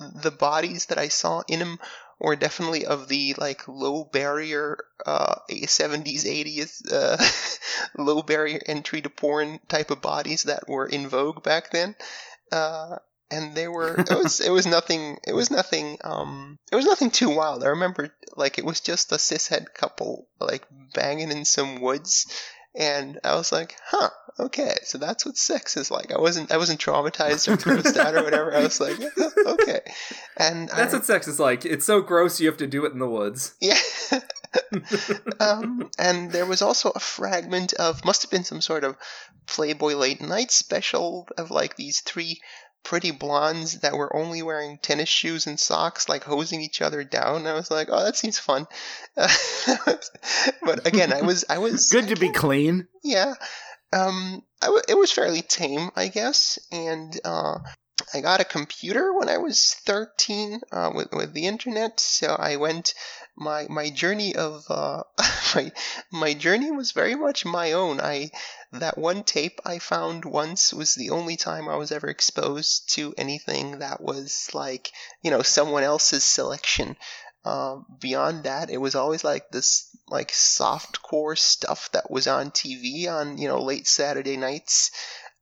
the 0.00 0.30
bodies 0.30 0.86
that 0.86 0.98
I 0.98 1.08
saw 1.08 1.42
in 1.48 1.60
him 1.60 1.78
were 2.18 2.36
definitely 2.36 2.86
of 2.86 3.08
the 3.08 3.34
like 3.38 3.66
low 3.68 4.04
barrier 4.04 4.84
uh 5.04 5.36
70s 5.50 6.24
80s 6.24 6.92
uh 6.92 7.16
low 8.02 8.22
barrier 8.22 8.60
entry 8.66 9.02
to 9.02 9.10
porn 9.10 9.60
type 9.68 9.90
of 9.90 10.00
bodies 10.00 10.44
that 10.44 10.68
were 10.68 10.86
in 10.86 11.08
vogue 11.08 11.42
back 11.42 11.70
then. 11.70 11.94
Uh 12.50 12.96
and 13.30 13.54
they 13.54 13.68
were 13.68 13.96
it 13.98 14.10
was 14.22 14.40
it 14.40 14.50
was 14.50 14.66
nothing 14.66 15.18
it 15.26 15.34
was 15.34 15.50
nothing 15.50 15.98
um 16.04 16.58
it 16.70 16.76
was 16.76 16.86
nothing 16.86 17.10
too 17.10 17.30
wild. 17.30 17.64
I 17.64 17.68
remember 17.68 18.10
like 18.36 18.58
it 18.58 18.64
was 18.64 18.80
just 18.80 19.12
a 19.12 19.16
cishet 19.16 19.74
couple 19.74 20.28
like 20.40 20.64
banging 20.94 21.30
in 21.30 21.44
some 21.44 21.80
woods 21.80 22.26
and 22.74 23.20
I 23.22 23.36
was 23.36 23.52
like, 23.52 23.76
huh, 23.84 24.10
okay, 24.38 24.74
so 24.82 24.98
that's 24.98 25.24
what 25.24 25.36
sex 25.36 25.76
is 25.76 25.90
like. 25.90 26.12
I 26.12 26.18
wasn't 26.18 26.50
I 26.50 26.56
wasn't 26.56 26.80
traumatized 26.80 27.48
or 27.48 27.56
grossed 27.56 27.96
out 27.96 28.14
or 28.14 28.24
whatever. 28.24 28.54
I 28.54 28.62
was 28.62 28.80
like, 28.80 28.98
"Yeah, 28.98 29.28
okay. 29.46 29.80
And 30.36 30.68
That's 30.76 30.92
I, 30.92 30.96
what 30.98 31.06
sex 31.06 31.28
is 31.28 31.38
like. 31.38 31.64
It's 31.64 31.86
so 31.86 32.00
gross 32.00 32.40
you 32.40 32.48
have 32.48 32.56
to 32.58 32.66
do 32.66 32.84
it 32.84 32.92
in 32.92 32.98
the 32.98 33.08
woods. 33.08 33.54
yeah. 33.60 33.78
um, 35.40 35.90
and 35.98 36.32
there 36.32 36.46
was 36.46 36.62
also 36.62 36.90
a 36.90 37.00
fragment 37.00 37.72
of 37.74 38.04
must 38.04 38.22
have 38.22 38.30
been 38.30 38.44
some 38.44 38.60
sort 38.60 38.84
of 38.84 38.96
Playboy 39.46 39.94
late 39.94 40.20
night 40.20 40.50
special 40.50 41.28
of 41.36 41.50
like 41.50 41.76
these 41.76 42.00
three 42.00 42.40
pretty 42.84 43.10
blondes 43.10 43.80
that 43.80 43.94
were 43.96 44.14
only 44.14 44.42
wearing 44.42 44.78
tennis 44.78 45.08
shoes 45.08 45.46
and 45.46 45.58
socks, 45.58 46.08
like 46.08 46.22
hosing 46.24 46.60
each 46.60 46.82
other 46.82 47.02
down. 47.02 47.46
I 47.46 47.54
was 47.54 47.70
like, 47.70 47.88
oh, 47.90 48.04
that 48.04 48.16
seems 48.16 48.38
fun. 48.38 48.66
but 49.16 50.86
again, 50.86 51.12
I 51.12 51.22
was 51.22 51.44
I 51.48 51.58
was 51.58 51.90
Good 51.90 52.08
to 52.08 52.16
be 52.16 52.30
clean. 52.30 52.86
yeah. 53.02 53.34
Um, 53.92 54.42
w- 54.60 54.82
it 54.88 54.98
was 54.98 55.12
fairly 55.12 55.42
tame, 55.42 55.90
I 55.94 56.08
guess, 56.08 56.58
and 56.72 57.18
uh, 57.24 57.58
I 58.12 58.20
got 58.20 58.40
a 58.40 58.44
computer 58.44 59.12
when 59.12 59.28
I 59.28 59.38
was 59.38 59.74
13 59.86 60.60
uh, 60.72 60.90
with 60.94 61.08
with 61.12 61.32
the 61.32 61.46
internet. 61.46 62.00
So 62.00 62.34
I 62.34 62.56
went 62.56 62.94
my 63.36 63.66
my 63.68 63.90
journey 63.90 64.34
of 64.34 64.64
uh, 64.68 65.04
my 65.54 65.72
my 66.12 66.34
journey 66.34 66.70
was 66.72 66.92
very 66.92 67.14
much 67.14 67.44
my 67.44 67.72
own. 67.72 68.00
I 68.00 68.30
that 68.80 68.98
one 68.98 69.24
tape 69.24 69.60
I 69.64 69.78
found 69.78 70.24
once 70.24 70.72
was 70.72 70.94
the 70.94 71.10
only 71.10 71.36
time 71.36 71.68
I 71.68 71.76
was 71.76 71.92
ever 71.92 72.08
exposed 72.08 72.92
to 72.94 73.14
anything 73.16 73.78
that 73.78 74.00
was 74.00 74.50
like 74.52 74.90
you 75.22 75.30
know 75.30 75.42
someone 75.42 75.82
else's 75.82 76.24
selection. 76.24 76.96
Uh, 77.44 77.80
beyond 78.00 78.44
that, 78.44 78.70
it 78.70 78.78
was 78.78 78.94
always 78.94 79.22
like 79.22 79.50
this 79.50 79.94
like 80.08 80.30
softcore 80.32 81.36
stuff 81.36 81.90
that 81.92 82.10
was 82.10 82.26
on 82.26 82.50
TV 82.50 83.06
on 83.06 83.36
you 83.38 83.48
know 83.48 83.62
late 83.62 83.86
Saturday 83.86 84.36
nights, 84.36 84.90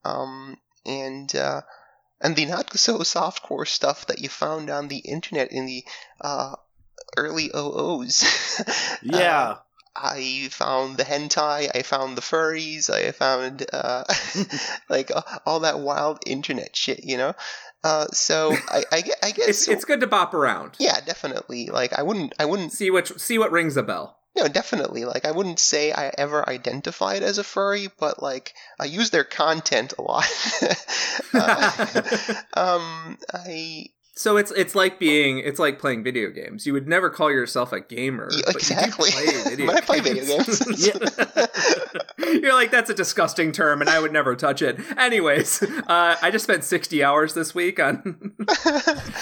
um, 0.04 0.56
and 0.84 1.34
uh, 1.36 1.60
and 2.20 2.34
the 2.36 2.46
not 2.46 2.76
so 2.76 2.98
softcore 2.98 3.66
stuff 3.66 4.06
that 4.06 4.20
you 4.20 4.28
found 4.28 4.68
on 4.70 4.88
the 4.88 4.98
internet 4.98 5.52
in 5.52 5.66
the 5.66 5.84
uh, 6.20 6.56
early 7.16 7.50
OOs. 7.54 8.24
Yeah. 9.02 9.56
I 9.94 10.48
found 10.50 10.96
the 10.96 11.04
hentai, 11.04 11.70
I 11.74 11.82
found 11.82 12.16
the 12.16 12.22
furries, 12.22 12.88
I 12.90 13.12
found 13.12 13.66
uh, 13.72 14.04
like 14.88 15.10
uh, 15.14 15.22
all 15.46 15.60
that 15.60 15.80
wild 15.80 16.20
internet 16.26 16.74
shit, 16.76 17.04
you 17.04 17.16
know. 17.18 17.34
Uh, 17.84 18.06
so 18.12 18.54
I, 18.70 18.84
I, 18.92 19.02
I 19.22 19.30
guess 19.32 19.48
It's 19.48 19.68
it's 19.68 19.84
good 19.84 20.00
to 20.00 20.06
bop 20.06 20.34
around. 20.34 20.76
yeah, 20.78 21.00
definitely. 21.04 21.66
Like 21.66 21.92
I 21.98 22.02
wouldn't, 22.02 22.32
I 22.38 22.44
wouldn't, 22.44 22.72
See 22.72 22.90
what 22.90 23.20
see 23.20 23.38
what 23.38 23.50
rings 23.52 23.76
a 23.76 23.82
bell. 23.82 24.18
no, 24.36 24.48
definitely. 24.48 25.04
Like 25.04 25.24
I 25.26 25.32
wouldn't 25.32 25.58
say 25.58 25.92
I 25.92 26.12
ever 26.16 26.48
identified 26.48 27.22
as 27.22 27.38
a 27.38 27.44
furry, 27.44 27.88
but 27.98 28.22
like 28.22 28.54
I 28.80 28.84
use 28.84 29.10
their 29.10 29.24
content 29.24 29.94
a 29.98 30.02
lot. 30.02 30.24
Uh, 31.34 31.86
um, 32.54 33.18
I 33.32 33.86
So 34.14 34.36
it's 34.36 34.50
it's 34.52 34.74
like 34.74 34.98
being 34.98 35.38
it's 35.38 35.58
like 35.58 35.78
playing 35.78 36.04
video 36.04 36.28
games. 36.30 36.66
You 36.66 36.74
would 36.74 36.86
never 36.86 37.08
call 37.08 37.30
yourself 37.30 37.72
a 37.72 37.80
gamer, 37.80 38.28
Yeah, 38.30 38.42
but 38.46 38.56
exactly. 38.56 39.10
you 39.10 39.26
do 39.26 39.42
play 39.42 39.42
video 39.50 39.66
But 39.66 39.76
I 39.76 39.80
play 39.80 40.00
video 40.00 40.24
games. 40.26 40.62
You're 42.42 42.52
like 42.54 42.70
that's 42.70 42.90
a 42.90 42.94
disgusting 42.94 43.52
term, 43.52 43.80
and 43.80 43.88
I 43.90 43.98
would 44.00 44.12
never 44.12 44.36
touch 44.36 44.60
it. 44.62 44.78
Anyways, 44.98 45.62
uh, 45.62 46.16
I 46.20 46.30
just 46.30 46.44
spent 46.44 46.62
sixty 46.64 47.02
hours 47.02 47.34
this 47.34 47.54
week 47.54 47.80
on. 47.80 48.32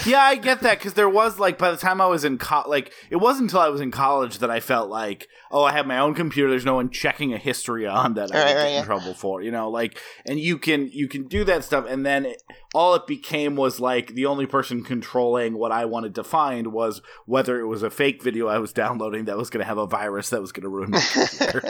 Yeah, 0.04 0.22
I 0.22 0.36
get 0.36 0.60
that 0.62 0.78
because 0.78 0.94
there 0.94 1.08
was 1.08 1.38
like 1.38 1.56
by 1.56 1.70
the 1.70 1.76
time 1.76 2.00
I 2.00 2.06
was 2.06 2.24
in 2.24 2.38
co- 2.38 2.64
like 2.68 2.92
it 3.10 3.16
wasn't 3.16 3.44
until 3.44 3.60
I 3.60 3.68
was 3.68 3.80
in 3.80 3.90
college 3.90 4.38
that 4.38 4.50
I 4.50 4.60
felt 4.60 4.90
like 4.90 5.28
oh 5.52 5.62
I 5.64 5.72
have 5.72 5.86
my 5.86 5.98
own 5.98 6.14
computer. 6.14 6.50
There's 6.50 6.64
no 6.64 6.74
one 6.74 6.90
checking 6.90 7.32
a 7.32 7.38
history 7.38 7.86
on 7.86 8.14
that 8.14 8.34
I 8.34 8.38
Right, 8.38 8.44
would 8.46 8.54
right, 8.56 8.62
get 8.64 8.68
in 8.70 8.74
yeah. 8.74 8.84
trouble 8.84 9.14
for. 9.14 9.40
You 9.42 9.50
know, 9.52 9.70
like 9.70 9.98
and 10.26 10.38
you 10.40 10.58
can 10.58 10.88
you 10.92 11.06
can 11.08 11.28
do 11.28 11.44
that 11.44 11.64
stuff, 11.64 11.86
and 11.88 12.04
then 12.04 12.26
it, 12.26 12.42
all 12.74 12.94
it 12.94 13.06
became 13.06 13.56
was 13.56 13.80
like 13.80 14.14
the 14.14 14.26
only 14.26 14.46
person 14.46 14.79
controlling 14.84 15.56
what 15.56 15.72
I 15.72 15.84
wanted 15.84 16.14
to 16.16 16.24
find 16.24 16.68
was 16.72 17.02
whether 17.26 17.60
it 17.60 17.66
was 17.66 17.82
a 17.82 17.90
fake 17.90 18.22
video 18.22 18.48
I 18.48 18.58
was 18.58 18.72
downloading 18.72 19.24
that 19.26 19.36
was 19.36 19.50
going 19.50 19.60
to 19.60 19.66
have 19.66 19.78
a 19.78 19.86
virus 19.86 20.30
that 20.30 20.40
was 20.40 20.52
going 20.52 20.62
to 20.62 20.68
ruin 20.68 20.90
my 20.90 21.00
computer. 21.00 21.62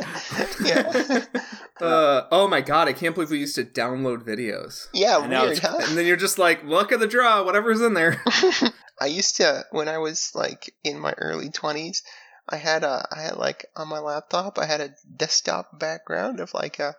yeah, 0.64 1.24
Uh, 1.80 2.26
oh 2.30 2.46
my 2.46 2.60
god! 2.60 2.88
I 2.88 2.92
can't 2.92 3.14
believe 3.14 3.30
we 3.30 3.38
used 3.38 3.54
to 3.54 3.64
download 3.64 4.22
videos, 4.22 4.88
yeah, 4.92 5.18
I 5.18 5.26
know, 5.26 5.46
weird, 5.46 5.58
huh? 5.60 5.78
and 5.80 5.96
then 5.96 6.04
you're 6.06 6.16
just 6.16 6.38
like, 6.38 6.62
look 6.62 6.92
at 6.92 7.00
the 7.00 7.06
draw, 7.06 7.42
whatever's 7.42 7.80
in 7.80 7.94
there. 7.94 8.22
I 9.00 9.06
used 9.06 9.36
to 9.36 9.64
when 9.70 9.88
I 9.88 9.96
was 9.96 10.30
like 10.34 10.74
in 10.84 10.98
my 10.98 11.14
early 11.16 11.48
twenties. 11.48 12.02
I 12.46 12.56
had 12.56 12.84
a 12.84 13.06
I 13.10 13.22
had 13.22 13.36
like 13.36 13.64
on 13.76 13.88
my 13.88 14.00
laptop 14.00 14.58
I 14.58 14.66
had 14.66 14.80
a 14.80 14.94
desktop 15.16 15.78
background 15.78 16.40
of 16.40 16.52
like 16.52 16.78
a 16.80 16.96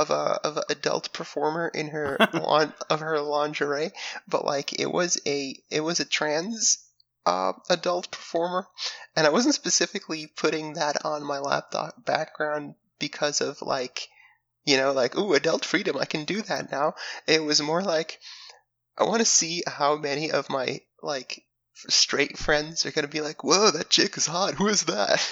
of 0.00 0.10
a 0.10 0.40
of 0.46 0.56
an 0.56 0.62
adult 0.70 1.12
performer 1.12 1.68
in 1.68 1.88
her 1.88 2.16
lon- 2.32 2.72
of 2.88 3.00
her 3.00 3.20
lingerie, 3.20 3.92
but 4.26 4.44
like 4.44 4.80
it 4.80 4.90
was 4.90 5.20
a 5.26 5.62
it 5.70 5.80
was 5.80 6.00
a 6.00 6.06
trans 6.06 6.78
uh, 7.26 7.52
adult 7.68 8.10
performer, 8.10 8.66
and 9.14 9.26
I 9.26 9.30
wasn't 9.30 9.54
specifically 9.54 10.26
putting 10.26 10.74
that 10.74 11.04
on 11.04 11.22
my 11.22 11.38
laptop 11.38 12.02
background 12.04 12.76
because 12.98 13.42
of 13.42 13.60
like 13.60 14.08
you 14.64 14.78
know 14.78 14.92
like 14.92 15.16
ooh 15.16 15.34
adult 15.34 15.64
freedom 15.66 15.98
I 15.98 16.06
can 16.06 16.24
do 16.24 16.40
that 16.42 16.72
now. 16.72 16.94
It 17.26 17.44
was 17.44 17.60
more 17.60 17.82
like 17.82 18.18
I 18.96 19.04
want 19.04 19.20
to 19.20 19.26
see 19.26 19.62
how 19.66 19.96
many 19.96 20.30
of 20.30 20.48
my 20.48 20.80
like 21.02 21.44
straight 21.74 22.36
friends 22.36 22.84
are 22.84 22.90
gonna 22.90 23.08
be 23.08 23.20
like, 23.20 23.42
"Whoa, 23.44 23.70
that 23.70 23.88
chick 23.90 24.16
is 24.16 24.26
hot. 24.26 24.54
Who 24.54 24.68
is 24.68 24.82
that?" 24.84 25.26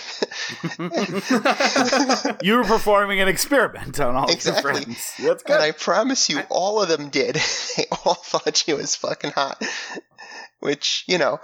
You 2.43 2.57
were 2.57 2.65
performing 2.65 3.21
an 3.21 3.29
experiment 3.29 4.01
on 4.01 4.15
all 4.17 4.31
Exactly. 4.31 4.73
your 4.73 4.83
friends. 4.83 5.13
That's 5.23 5.43
and 5.45 5.63
I 5.63 5.73
promise 5.73 6.29
you, 6.29 6.41
all 6.49 6.81
of 6.83 6.89
them 6.89 7.09
did. 7.11 7.35
they 7.77 7.85
all 8.05 8.15
thought 8.15 8.57
she 8.57 8.73
was 8.75 8.97
fucking 8.97 9.33
hot. 9.33 9.63
Which 10.61 11.05
you 11.07 11.19
know, 11.19 11.41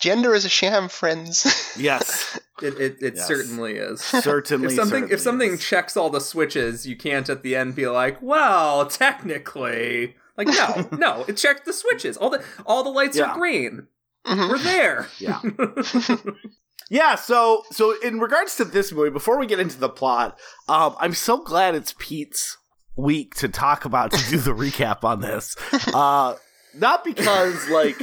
gender 0.00 0.34
is 0.34 0.44
a 0.44 0.48
sham, 0.48 0.88
friends. 0.88 1.74
yes, 1.78 2.38
It 2.62 2.74
it, 2.80 2.96
it 3.02 3.14
Yes. 3.16 3.26
certainly 3.26 3.74
is. 3.76 4.00
certainly. 4.00 4.66
If 4.68 4.72
something 4.74 4.90
certainly 4.90 5.14
if 5.14 5.20
something 5.20 5.52
is. 5.52 5.64
checks 5.64 5.96
all 5.96 6.10
the 6.10 6.20
switches, 6.20 6.86
you 6.86 6.96
can't 6.96 7.28
at 7.28 7.42
the 7.42 7.56
end 7.56 7.74
be 7.74 7.86
like, 7.88 8.20
well, 8.22 8.86
technically. 8.86 10.16
Like 10.36 10.48
no, 10.48 10.88
no, 10.92 11.24
it 11.28 11.36
checked 11.36 11.66
the 11.66 11.72
switches. 11.72 12.16
All 12.16 12.30
the 12.30 12.42
all 12.64 12.82
the 12.82 12.90
lights 12.90 13.16
Yeah. 13.18 13.30
are 13.32 13.34
green. 13.36 13.88
Mhm. 14.26 14.48
We're 14.50 14.58
there. 14.58 15.08
yeah. 15.18 15.40
Yeah, 16.92 17.14
so 17.14 17.62
so 17.70 17.94
in 18.00 18.18
regards 18.18 18.56
to 18.56 18.64
this 18.64 18.90
movie, 18.90 19.10
before 19.10 19.38
we 19.38 19.46
get 19.46 19.60
into 19.60 19.78
the 19.78 19.88
plot, 19.88 20.36
um, 20.68 20.96
I'm 20.98 21.14
so 21.14 21.38
glad 21.38 21.76
it's 21.76 21.94
Pete's 22.00 22.58
week 22.96 23.36
to 23.36 23.48
talk 23.48 23.84
about 23.84 24.10
to 24.10 24.28
do 24.30 24.38
the 24.38 24.50
recap 24.50 25.04
on 25.04 25.20
this. 25.20 25.54
Uh, 25.94 26.34
not 26.74 27.04
because 27.04 27.68
like 27.70 27.96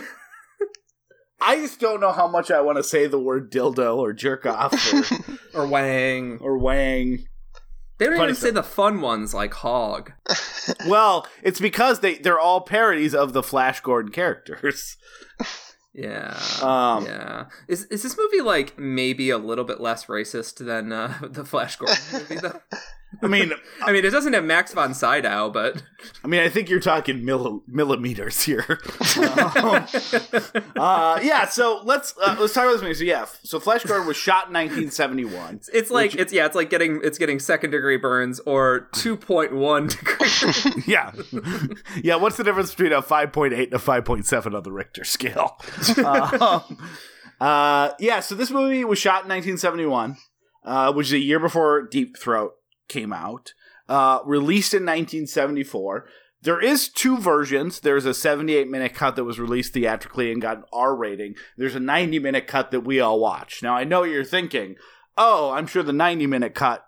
I 1.42 1.58
just 1.58 1.82
don't 1.82 2.00
know 2.00 2.14
how 2.14 2.30
much 2.30 2.50
I 2.50 2.62
want 2.62 2.78
to 2.78 2.84
say 2.84 3.08
the 3.08 3.20
word 3.20 3.52
dildo 3.52 3.98
or 3.98 4.14
jerk 4.14 4.46
off 4.46 4.74
or, 5.54 5.64
or 5.64 5.68
Wang. 5.68 6.38
or 6.42 6.58
wang. 6.58 7.26
They 7.98 8.06
don't 8.06 8.16
Funny 8.16 8.30
even 8.32 8.36
say 8.36 8.52
the 8.52 8.64
fun 8.64 9.02
ones 9.02 9.34
like 9.34 9.54
Hog. 9.54 10.14
Well, 10.88 11.28
it's 11.44 11.60
because 11.60 12.00
they 12.00 12.16
they're 12.20 12.40
all 12.40 12.62
parodies 12.62 13.14
of 13.14 13.34
the 13.34 13.44
Flash 13.44 13.82
Gordon 13.82 14.14
characters. 14.14 14.96
Yeah. 15.98 16.40
Um, 16.62 17.06
yeah. 17.06 17.46
Is 17.68 17.86
is 17.86 18.04
this 18.04 18.16
movie 18.18 18.42
like 18.42 18.78
maybe 18.78 19.32
a 19.32 19.38
little 19.40 19.64
bit 19.66 19.82
less 19.82 20.06
racist 20.06 20.64
than 20.64 20.94
uh, 20.94 21.18
the 21.24 21.44
Flash 21.44 21.76
Gordon 21.78 21.98
movie 22.14 22.36
though? 22.36 22.62
I 23.22 23.28
mean, 23.28 23.52
I 23.82 23.92
mean, 23.94 24.06
it 24.06 24.10
doesn't 24.12 24.34
have 24.34 24.44
Max 24.44 24.74
von 24.74 24.94
Sydow, 24.94 25.50
but 25.50 25.82
I 26.24 26.28
mean, 26.28 26.42
I 26.42 26.50
think 26.50 26.70
you're 26.70 26.80
talking 26.80 27.22
milli- 27.24 27.62
millimeters 27.68 28.42
here. 28.44 28.80
Um, 29.18 29.88
uh, 30.76 31.20
yeah, 31.24 31.48
so 31.48 31.82
let's 31.84 32.14
uh, 32.22 32.36
let's 32.40 32.54
talk 32.54 32.66
about 32.66 32.74
this 32.74 32.82
movie. 32.82 32.94
So 32.94 33.04
yeah, 33.06 33.26
so 33.44 33.60
Flesh 33.60 33.84
Gordon 33.86 34.08
was 34.08 34.18
shot 34.18 34.48
in 34.48 34.54
1971. 34.54 35.62
it's 35.74 35.90
like 35.90 36.12
Which- 36.12 36.22
it's 36.22 36.34
yeah, 36.34 36.46
it's 36.46 36.56
like 36.56 36.70
getting 36.70 37.00
it's 37.04 37.18
getting 37.18 37.40
second 37.40 37.72
degree 37.72 37.98
burns 37.98 38.40
or 38.42 38.90
two 38.94 39.16
point 39.16 39.54
one 39.54 39.88
degree. 39.88 40.84
yeah, 40.86 41.12
yeah. 42.04 42.16
What's 42.16 42.38
the 42.38 42.44
difference 42.44 42.72
between 42.72 42.92
a 42.94 43.02
5.8 43.02 43.54
and 43.64 43.74
a 43.74 43.78
5.7 43.78 44.54
on 44.56 44.64
the 44.64 44.72
Richter 44.72 45.04
scale? 45.04 45.58
um, 46.06 46.78
uh, 47.40 47.92
yeah, 48.00 48.20
so 48.20 48.36
this 48.36 48.52
movie 48.52 48.84
was 48.84 49.00
shot 49.00 49.24
in 49.24 49.30
1971, 49.30 50.18
uh, 50.66 50.92
which 50.94 51.08
is 51.08 51.14
a 51.14 51.20
year 51.20 51.40
before 51.40 51.84
Deep 51.88 52.18
Throat 52.18 52.54
came 52.88 53.14
out. 53.14 53.54
Uh, 53.88 54.20
released 54.26 54.74
in 54.74 54.84
1974. 54.84 56.08
There 56.42 56.62
is 56.62 56.90
two 56.90 57.18
versions. 57.18 57.80
There's 57.80 58.06
a 58.06 58.14
78 58.14 58.70
minute 58.70 58.94
cut 58.94 59.16
that 59.16 59.24
was 59.24 59.40
released 59.40 59.74
theatrically 59.74 60.32
and 60.32 60.42
got 60.42 60.58
an 60.58 60.64
R 60.72 60.96
rating. 60.96 61.36
There's 61.58 61.76
a 61.76 61.80
90 61.80 62.20
minute 62.20 62.48
cut 62.48 62.72
that 62.72 62.82
we 62.82 63.00
all 63.00 63.20
watched. 63.20 63.64
Now 63.64 63.76
I 63.76 63.84
know 63.84 64.04
you're 64.04 64.24
thinking. 64.24 64.76
Oh, 65.18 65.52
I'm 65.52 65.68
sure 65.68 65.82
the 65.84 65.94
90 65.94 66.28
minute 66.28 66.54
cut 66.54 66.86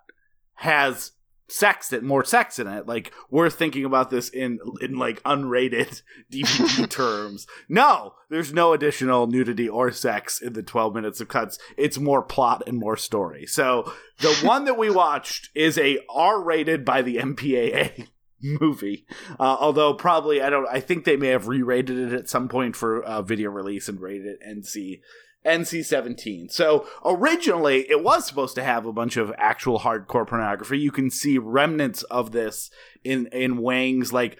has 0.56 1.12
sex 1.50 1.92
it 1.92 2.02
more 2.02 2.24
sex 2.24 2.58
in 2.58 2.66
it. 2.66 2.86
Like 2.86 3.12
we're 3.30 3.50
thinking 3.50 3.84
about 3.84 4.10
this 4.10 4.28
in 4.28 4.58
in 4.80 4.96
like 4.96 5.22
unrated 5.24 6.02
DVD 6.32 6.88
terms. 6.90 7.46
No, 7.68 8.14
there's 8.28 8.52
no 8.52 8.72
additional 8.72 9.26
nudity 9.26 9.68
or 9.68 9.90
sex 9.92 10.40
in 10.40 10.52
the 10.52 10.62
12 10.62 10.94
minutes 10.94 11.20
of 11.20 11.28
cuts. 11.28 11.58
It's 11.76 11.98
more 11.98 12.22
plot 12.22 12.62
and 12.66 12.78
more 12.78 12.96
story. 12.96 13.46
So 13.46 13.92
the 14.18 14.34
one 14.42 14.64
that 14.64 14.78
we 14.78 14.90
watched 14.90 15.50
is 15.54 15.78
a 15.78 15.98
R-rated 16.08 16.84
by 16.84 17.02
the 17.02 17.16
MPAA 17.16 18.08
movie. 18.42 19.06
Uh, 19.38 19.56
although 19.60 19.94
probably 19.94 20.40
I 20.40 20.50
don't. 20.50 20.68
I 20.68 20.80
think 20.80 21.04
they 21.04 21.16
may 21.16 21.28
have 21.28 21.48
re-rated 21.48 21.98
it 21.98 22.12
at 22.12 22.28
some 22.28 22.48
point 22.48 22.76
for 22.76 23.02
uh, 23.02 23.22
video 23.22 23.50
release 23.50 23.88
and 23.88 24.00
rated 24.00 24.26
it 24.26 24.38
NC. 24.46 25.00
NC 25.44 25.84
17. 25.84 26.48
So 26.50 26.86
originally, 27.04 27.90
it 27.90 28.02
was 28.02 28.26
supposed 28.26 28.54
to 28.56 28.62
have 28.62 28.84
a 28.84 28.92
bunch 28.92 29.16
of 29.16 29.32
actual 29.38 29.80
hardcore 29.80 30.26
pornography. 30.26 30.78
You 30.78 30.90
can 30.90 31.10
see 31.10 31.38
remnants 31.38 32.02
of 32.04 32.32
this 32.32 32.70
in 33.04 33.26
in 33.28 33.58
Wang's 33.58 34.12
like 34.12 34.38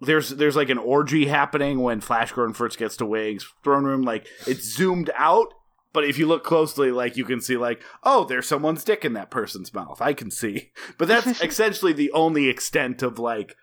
there's 0.00 0.30
there's 0.30 0.56
like 0.56 0.70
an 0.70 0.78
orgy 0.78 1.26
happening 1.26 1.80
when 1.80 2.00
Flash 2.00 2.32
Gordon 2.32 2.54
first 2.54 2.78
gets 2.78 2.96
to 2.98 3.06
Wang's 3.06 3.46
throne 3.62 3.84
room. 3.84 4.02
Like 4.02 4.26
it's 4.46 4.64
zoomed 4.64 5.10
out, 5.14 5.52
but 5.92 6.04
if 6.04 6.18
you 6.18 6.26
look 6.26 6.44
closely, 6.44 6.90
like 6.92 7.16
you 7.16 7.24
can 7.24 7.40
see 7.40 7.56
like 7.56 7.82
oh, 8.02 8.24
there's 8.24 8.46
someone's 8.46 8.84
dick 8.84 9.04
in 9.04 9.12
that 9.14 9.30
person's 9.30 9.74
mouth. 9.74 10.00
I 10.00 10.14
can 10.14 10.30
see, 10.30 10.70
but 10.98 11.08
that's 11.08 11.26
essentially 11.42 11.92
the 11.92 12.12
only 12.12 12.48
extent 12.48 13.02
of 13.02 13.18
like 13.18 13.54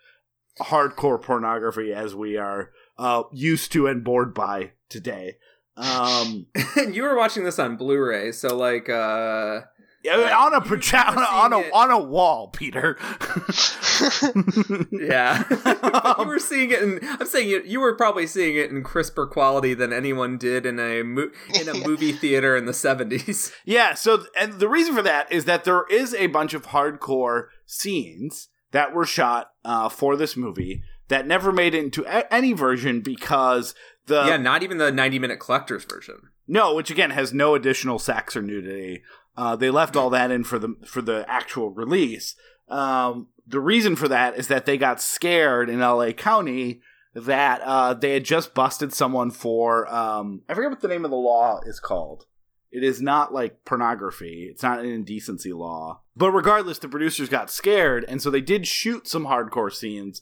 hardcore 0.60 1.20
pornography 1.20 1.92
as 1.92 2.14
we 2.14 2.36
are 2.36 2.70
uh, 2.98 3.24
used 3.32 3.72
to 3.72 3.86
and 3.86 4.04
bored 4.04 4.34
by 4.34 4.72
today. 4.88 5.36
Um, 5.76 6.46
and 6.76 6.94
you 6.96 7.02
were 7.02 7.16
watching 7.16 7.44
this 7.44 7.58
on 7.58 7.76
Blu-ray, 7.76 8.32
so 8.32 8.56
like 8.56 8.88
uh 8.88 9.60
Yeah, 10.02 10.36
on 10.38 10.54
a 10.54 10.56
You- 10.64 10.70
proja- 10.70 11.10
you 11.10 11.16
were 11.16 11.22
on 11.22 11.52
a 11.52 11.58
it- 11.60 11.72
on 11.72 11.90
a 11.90 11.98
wall, 11.98 12.48
Peter. 12.48 12.96
yeah. 14.92 15.44
you 16.18 16.26
were 16.26 16.38
seeing 16.38 16.70
it 16.70 16.82
in 16.82 17.00
I'm 17.02 17.26
saying 17.26 17.48
you, 17.48 17.62
you 17.64 17.80
were 17.80 17.94
probably 17.94 18.26
seeing 18.26 18.56
it 18.56 18.70
in 18.70 18.82
crisper 18.82 19.26
quality 19.26 19.74
than 19.74 19.92
anyone 19.92 20.38
did 20.38 20.66
in 20.66 20.78
a 20.78 21.02
mo- 21.02 21.30
in 21.60 21.68
a 21.68 21.74
movie 21.86 22.12
theater 22.12 22.56
in 22.56 22.66
the 22.66 22.72
70s. 22.72 23.52
yeah. 23.64 23.94
So, 23.94 24.24
and 24.38 24.54
the 24.54 24.68
reason 24.68 24.94
for 24.94 25.02
that 25.02 25.30
is 25.32 25.44
that 25.46 25.64
there 25.64 25.84
is 25.90 26.14
a 26.14 26.26
bunch 26.28 26.54
of 26.54 26.66
hardcore 26.68 27.46
scenes 27.66 28.48
that 28.72 28.92
were 28.92 29.06
shot 29.06 29.50
uh, 29.64 29.88
for 29.88 30.16
this 30.16 30.36
movie 30.36 30.82
that 31.08 31.26
never 31.26 31.52
made 31.52 31.74
it 31.74 31.84
into 31.84 32.04
a- 32.04 32.32
any 32.32 32.52
version 32.52 33.00
because 33.00 33.74
the 34.06 34.24
yeah, 34.26 34.36
not 34.36 34.62
even 34.62 34.78
the 34.78 34.90
90-minute 34.90 35.40
collector's 35.40 35.84
version. 35.84 36.30
no, 36.46 36.74
which 36.74 36.90
again 36.90 37.10
has 37.10 37.32
no 37.32 37.54
additional 37.54 37.98
sex 37.98 38.36
or 38.36 38.42
nudity. 38.42 39.02
Uh, 39.36 39.54
they 39.56 39.70
left 39.70 39.96
all 39.96 40.10
that 40.10 40.30
in 40.30 40.44
for 40.44 40.58
the 40.58 40.74
for 40.86 41.02
the 41.02 41.24
actual 41.28 41.70
release. 41.70 42.34
Um, 42.68 43.28
the 43.46 43.60
reason 43.60 43.94
for 43.96 44.08
that 44.08 44.36
is 44.36 44.48
that 44.48 44.66
they 44.66 44.76
got 44.78 45.00
scared 45.00 45.68
in 45.68 45.80
LA 45.80 46.12
County 46.12 46.80
that 47.14 47.60
uh, 47.62 47.94
they 47.94 48.12
had 48.12 48.24
just 48.24 48.54
busted 48.54 48.92
someone 48.92 49.30
for 49.30 49.92
um, 49.92 50.42
I 50.48 50.54
forget 50.54 50.70
what 50.70 50.80
the 50.80 50.88
name 50.88 51.04
of 51.04 51.10
the 51.10 51.16
law 51.16 51.60
is 51.66 51.80
called. 51.80 52.24
It 52.72 52.82
is 52.82 53.00
not 53.00 53.32
like 53.32 53.64
pornography. 53.64 54.48
It's 54.50 54.62
not 54.62 54.80
an 54.80 54.86
indecency 54.86 55.52
law. 55.52 56.02
But 56.14 56.32
regardless, 56.32 56.78
the 56.78 56.88
producers 56.88 57.28
got 57.28 57.50
scared, 57.50 58.04
and 58.08 58.20
so 58.20 58.30
they 58.30 58.40
did 58.40 58.66
shoot 58.66 59.06
some 59.06 59.26
hardcore 59.26 59.72
scenes, 59.72 60.20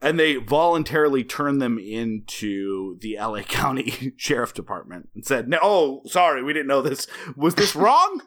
and 0.00 0.18
they 0.18 0.36
voluntarily 0.36 1.24
turned 1.24 1.60
them 1.60 1.78
into 1.78 2.98
the 3.00 3.16
LA 3.18 3.42
County 3.48 4.12
Sheriff 4.16 4.54
Department 4.54 5.08
and 5.14 5.24
said, 5.24 5.48
"No, 5.48 5.58
oh, 5.62 6.02
sorry, 6.06 6.42
we 6.42 6.52
didn't 6.52 6.68
know 6.68 6.82
this. 6.82 7.06
Was 7.36 7.54
this 7.54 7.74
wrong? 7.76 8.22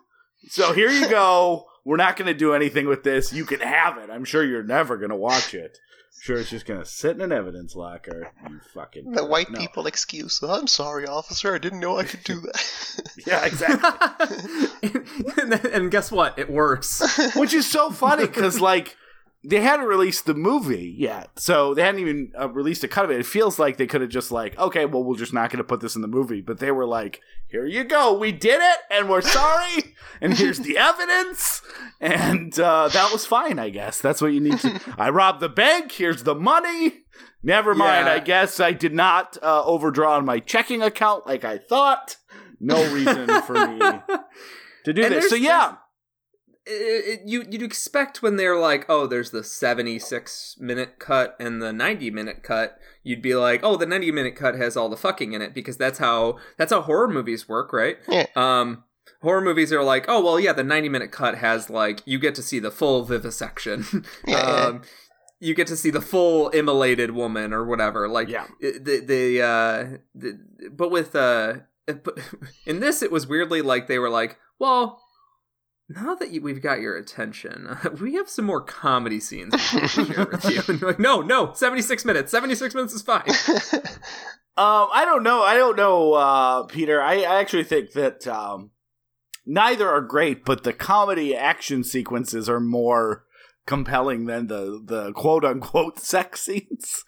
so 0.48 0.74
here 0.74 0.90
you 0.90 1.08
go. 1.10 1.68
We're 1.84 1.98
not 1.98 2.16
going 2.16 2.28
to 2.28 2.34
do 2.38 2.54
anything 2.54 2.88
with 2.88 3.04
this. 3.04 3.34
You 3.34 3.46
can 3.46 3.60
have 3.60 3.98
it. 3.98 4.10
I'm 4.12 4.26
sure 4.26 4.44
you're 4.44 4.64
never 4.64 4.98
going 4.98 5.10
to 5.10 5.16
watch 5.16 5.54
it. 5.54 5.80
I'm 5.82 6.22
Sure, 6.22 6.38
it's 6.38 6.52
just 6.52 6.68
going 6.68 6.80
to 6.80 6.86
sit 6.86 7.16
in 7.16 7.22
an 7.22 7.32
evidence 7.32 7.76
locker. 7.76 8.32
You 8.48 8.60
fucking 8.76 9.12
the 9.14 9.26
white 9.26 9.50
no. 9.50 9.60
people 9.60 9.88
excuse. 9.88 10.44
I'm 10.44 10.68
sorry, 10.68 11.08
officer. 11.08 11.56
I 11.56 11.58
didn't 11.58 11.80
know 11.80 11.98
I 11.98 12.04
could 12.04 12.24
do 12.24 12.40
that. 12.42 13.08
Yeah, 13.26 13.46
exactly. 13.46 15.00
and, 15.42 15.54
and 15.66 15.92
guess 15.92 16.12
what? 16.12 16.38
It 16.38 16.50
works. 16.50 17.02
Which 17.36 17.54
is 17.54 17.66
so 17.66 17.90
funny 17.90 18.28
because 18.28 18.60
like 18.60 18.98
they 19.44 19.62
hadn't 19.62 19.88
released 19.88 20.26
the 20.26 20.34
movie 20.34 20.94
yet, 20.98 21.30
so 21.36 21.74
they 21.74 21.82
hadn't 21.82 22.02
even 22.02 22.32
uh, 22.40 22.50
released 22.50 22.84
a 22.84 22.88
cut 22.88 23.06
of 23.06 23.12
it. 23.12 23.20
It 23.20 23.26
feels 23.26 23.58
like 23.58 23.78
they 23.78 23.88
could 23.88 24.02
have 24.02 24.10
just 24.10 24.32
like, 24.32 24.58
okay, 24.60 24.86
well, 24.86 25.04
we're 25.04 25.18
just 25.18 25.34
not 25.34 25.50
going 25.50 25.58
to 25.58 25.64
put 25.64 25.82
this 25.82 25.96
in 25.96 26.02
the 26.02 26.08
movie. 26.08 26.42
But 26.42 26.60
they 26.60 26.72
were 26.72 26.86
like, 26.86 27.22
here 27.48 27.66
you 27.66 27.84
go, 27.84 28.18
we 28.18 28.32
did 28.32 28.62
it, 28.62 28.80
and 28.92 29.10
we're 29.10 29.22
sorry, 29.22 29.96
and 30.22 30.34
here's 30.38 30.60
the 30.60 30.78
evidence, 30.78 31.62
and 32.00 32.58
uh, 32.60 32.88
that 32.90 33.12
was 33.12 33.26
fine, 33.26 33.58
I 33.60 33.70
guess. 33.70 34.00
That's 34.00 34.22
what 34.22 34.34
you 34.34 34.40
need 34.40 34.60
to. 34.60 34.80
I 34.98 35.10
robbed 35.10 35.40
the 35.40 35.50
bank. 35.50 35.92
Here's 35.92 36.24
the 36.24 36.36
money. 36.36 37.04
Never 37.44 37.74
mind. 37.74 38.06
Yeah. 38.06 38.14
I 38.14 38.20
guess 38.20 38.60
I 38.60 38.72
did 38.72 38.94
not 38.94 39.38
uh, 39.42 39.64
overdraw 39.66 40.18
on 40.18 40.26
my 40.26 40.40
checking 40.40 40.82
account 40.82 41.26
like 41.26 41.44
I 41.44 41.58
thought. 41.58 42.18
No 42.60 42.94
reason 42.94 43.28
for 43.42 43.68
me. 43.68 43.80
to 44.86 44.94
do 44.94 45.04
And 45.04 45.14
this. 45.16 45.30
So 45.30 45.36
yeah, 45.36 45.76
it, 46.66 46.72
it- 47.22 47.22
you 47.28 47.44
you'd 47.50 47.62
expect 47.64 48.22
when 48.22 48.36
they're 48.36 48.58
like, 48.60 48.86
oh, 48.90 49.08
there's 49.08 49.32
the 49.32 49.44
76 49.44 50.58
minute 50.60 51.00
cut 51.00 51.36
and 51.40 51.62
the 51.62 51.74
90 51.74 52.12
minute 52.12 52.44
cut, 52.44 52.78
you'd 53.04 53.22
be 53.22 53.36
like, 53.36 53.62
oh, 53.64 53.76
the 53.78 53.86
90 53.86 54.12
minute 54.12 54.36
cut 54.36 54.56
has 54.56 54.78
all 54.78 54.90
the 54.90 54.98
fucking 54.98 55.34
in 55.34 55.42
it 55.42 55.54
because 55.54 55.78
that's 55.78 56.00
how 56.00 56.38
that's 56.58 56.72
how 56.72 56.82
horror 56.82 57.08
movies 57.08 57.48
work, 57.50 57.74
right? 57.74 57.98
Yeah. 58.08 58.28
Um, 58.36 58.84
horror 59.22 59.42
movies 59.42 59.72
are 59.74 59.84
like, 59.84 60.06
oh, 60.08 60.24
well, 60.24 60.40
yeah, 60.40 60.54
the 60.54 60.64
90 60.64 60.90
minute 60.90 61.12
cut 61.12 61.38
has 61.40 61.70
like 61.70 62.02
you 62.06 62.20
get 62.20 62.36
to 62.36 62.44
see 62.44 62.60
the 62.60 62.72
full 62.72 63.04
vivisection. 63.06 63.86
Yeah, 64.28 64.38
um, 64.40 64.82
you 65.40 65.56
get 65.56 65.66
to 65.68 65.76
see 65.78 65.90
the 65.90 66.02
full 66.02 66.52
immolated 66.52 67.12
woman 67.12 67.52
or 67.54 67.66
whatever. 67.66 68.08
Like 68.08 68.28
Yeah. 68.30 68.46
the 68.60 69.02
the 69.04 69.42
uh, 69.42 69.98
the, 70.14 70.40
but 70.72 70.92
with 70.92 71.16
uh, 71.16 71.56
but 71.88 72.20
in 72.68 72.80
this 72.80 73.02
it 73.02 73.12
was 73.12 73.26
weirdly 73.26 73.62
like 73.64 73.88
they 73.88 73.98
were 73.98 74.10
like, 74.12 74.38
well 74.60 75.02
now 75.96 76.16
that 76.16 76.32
you, 76.32 76.42
we've 76.42 76.62
got 76.62 76.80
your 76.82 76.96
attention, 76.98 77.78
we 78.02 78.16
have 78.16 78.30
some 78.30 78.46
more 78.46 78.62
comedy 78.62 79.20
scenes 79.20 79.54
to 79.72 79.88
share 79.88 80.26
with 80.26 80.46
you. 80.50 80.62
And 80.68 80.80
you're 80.82 80.90
like, 80.92 81.00
no, 81.00 81.22
no, 81.22 81.54
76 81.54 82.06
minutes. 82.06 82.32
76 82.32 82.74
minutes 82.76 82.94
is 82.94 83.02
fine. 83.02 83.24
Um, 84.58 84.90
I 84.92 85.06
don't 85.06 85.24
know. 85.24 85.42
I 85.42 85.56
don't 85.56 85.78
know, 85.78 86.12
uh, 86.14 86.64
Peter. 86.64 87.02
I, 87.02 87.22
I 87.22 87.40
actually 87.40 87.64
think 87.64 87.94
that 87.94 88.28
um, 88.28 88.72
neither 89.46 89.90
are 89.90 90.02
great, 90.02 90.44
but 90.44 90.64
the 90.66 90.74
comedy 90.74 91.34
action 91.34 91.86
sequences 91.86 92.50
are 92.50 92.60
more 92.60 93.24
compelling 93.66 94.26
than 94.26 94.48
the 94.48 94.82
the 94.84 95.14
quote 95.14 95.46
unquote 95.46 96.00
sex 96.00 96.42
scenes. 96.42 97.06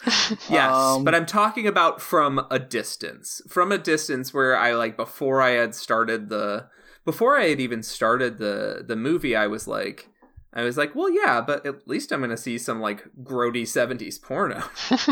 Yes, 0.50 0.74
Um, 0.74 1.04
but 1.04 1.14
I'm 1.14 1.26
talking 1.26 1.68
about 1.68 2.02
from 2.02 2.48
a 2.50 2.60
distance. 2.60 3.42
From 3.50 3.74
a 3.74 3.78
distance 3.78 4.34
where 4.34 4.56
I 4.58 4.74
like 4.74 4.96
before 4.96 5.42
I 5.42 5.52
had 5.52 5.76
started 5.76 6.30
the 6.30 6.68
before 7.06 7.38
I 7.38 7.50
had 7.50 7.60
even 7.60 7.84
started 7.84 8.38
the 8.38 8.84
the 8.88 8.96
movie, 8.96 9.36
I 9.36 9.48
was 9.48 9.68
like 9.68 10.10
I 10.56 10.64
was 10.64 10.78
like, 10.78 10.94
well, 10.94 11.10
yeah, 11.10 11.42
but 11.42 11.66
at 11.66 11.88
least 11.88 12.12
I'm 12.12 12.22
gonna 12.22 12.38
see 12.38 12.58
some 12.58 12.80
like 12.80 13.04
grody 13.24 13.64
'70s 13.64 14.22
porno. 14.22 14.64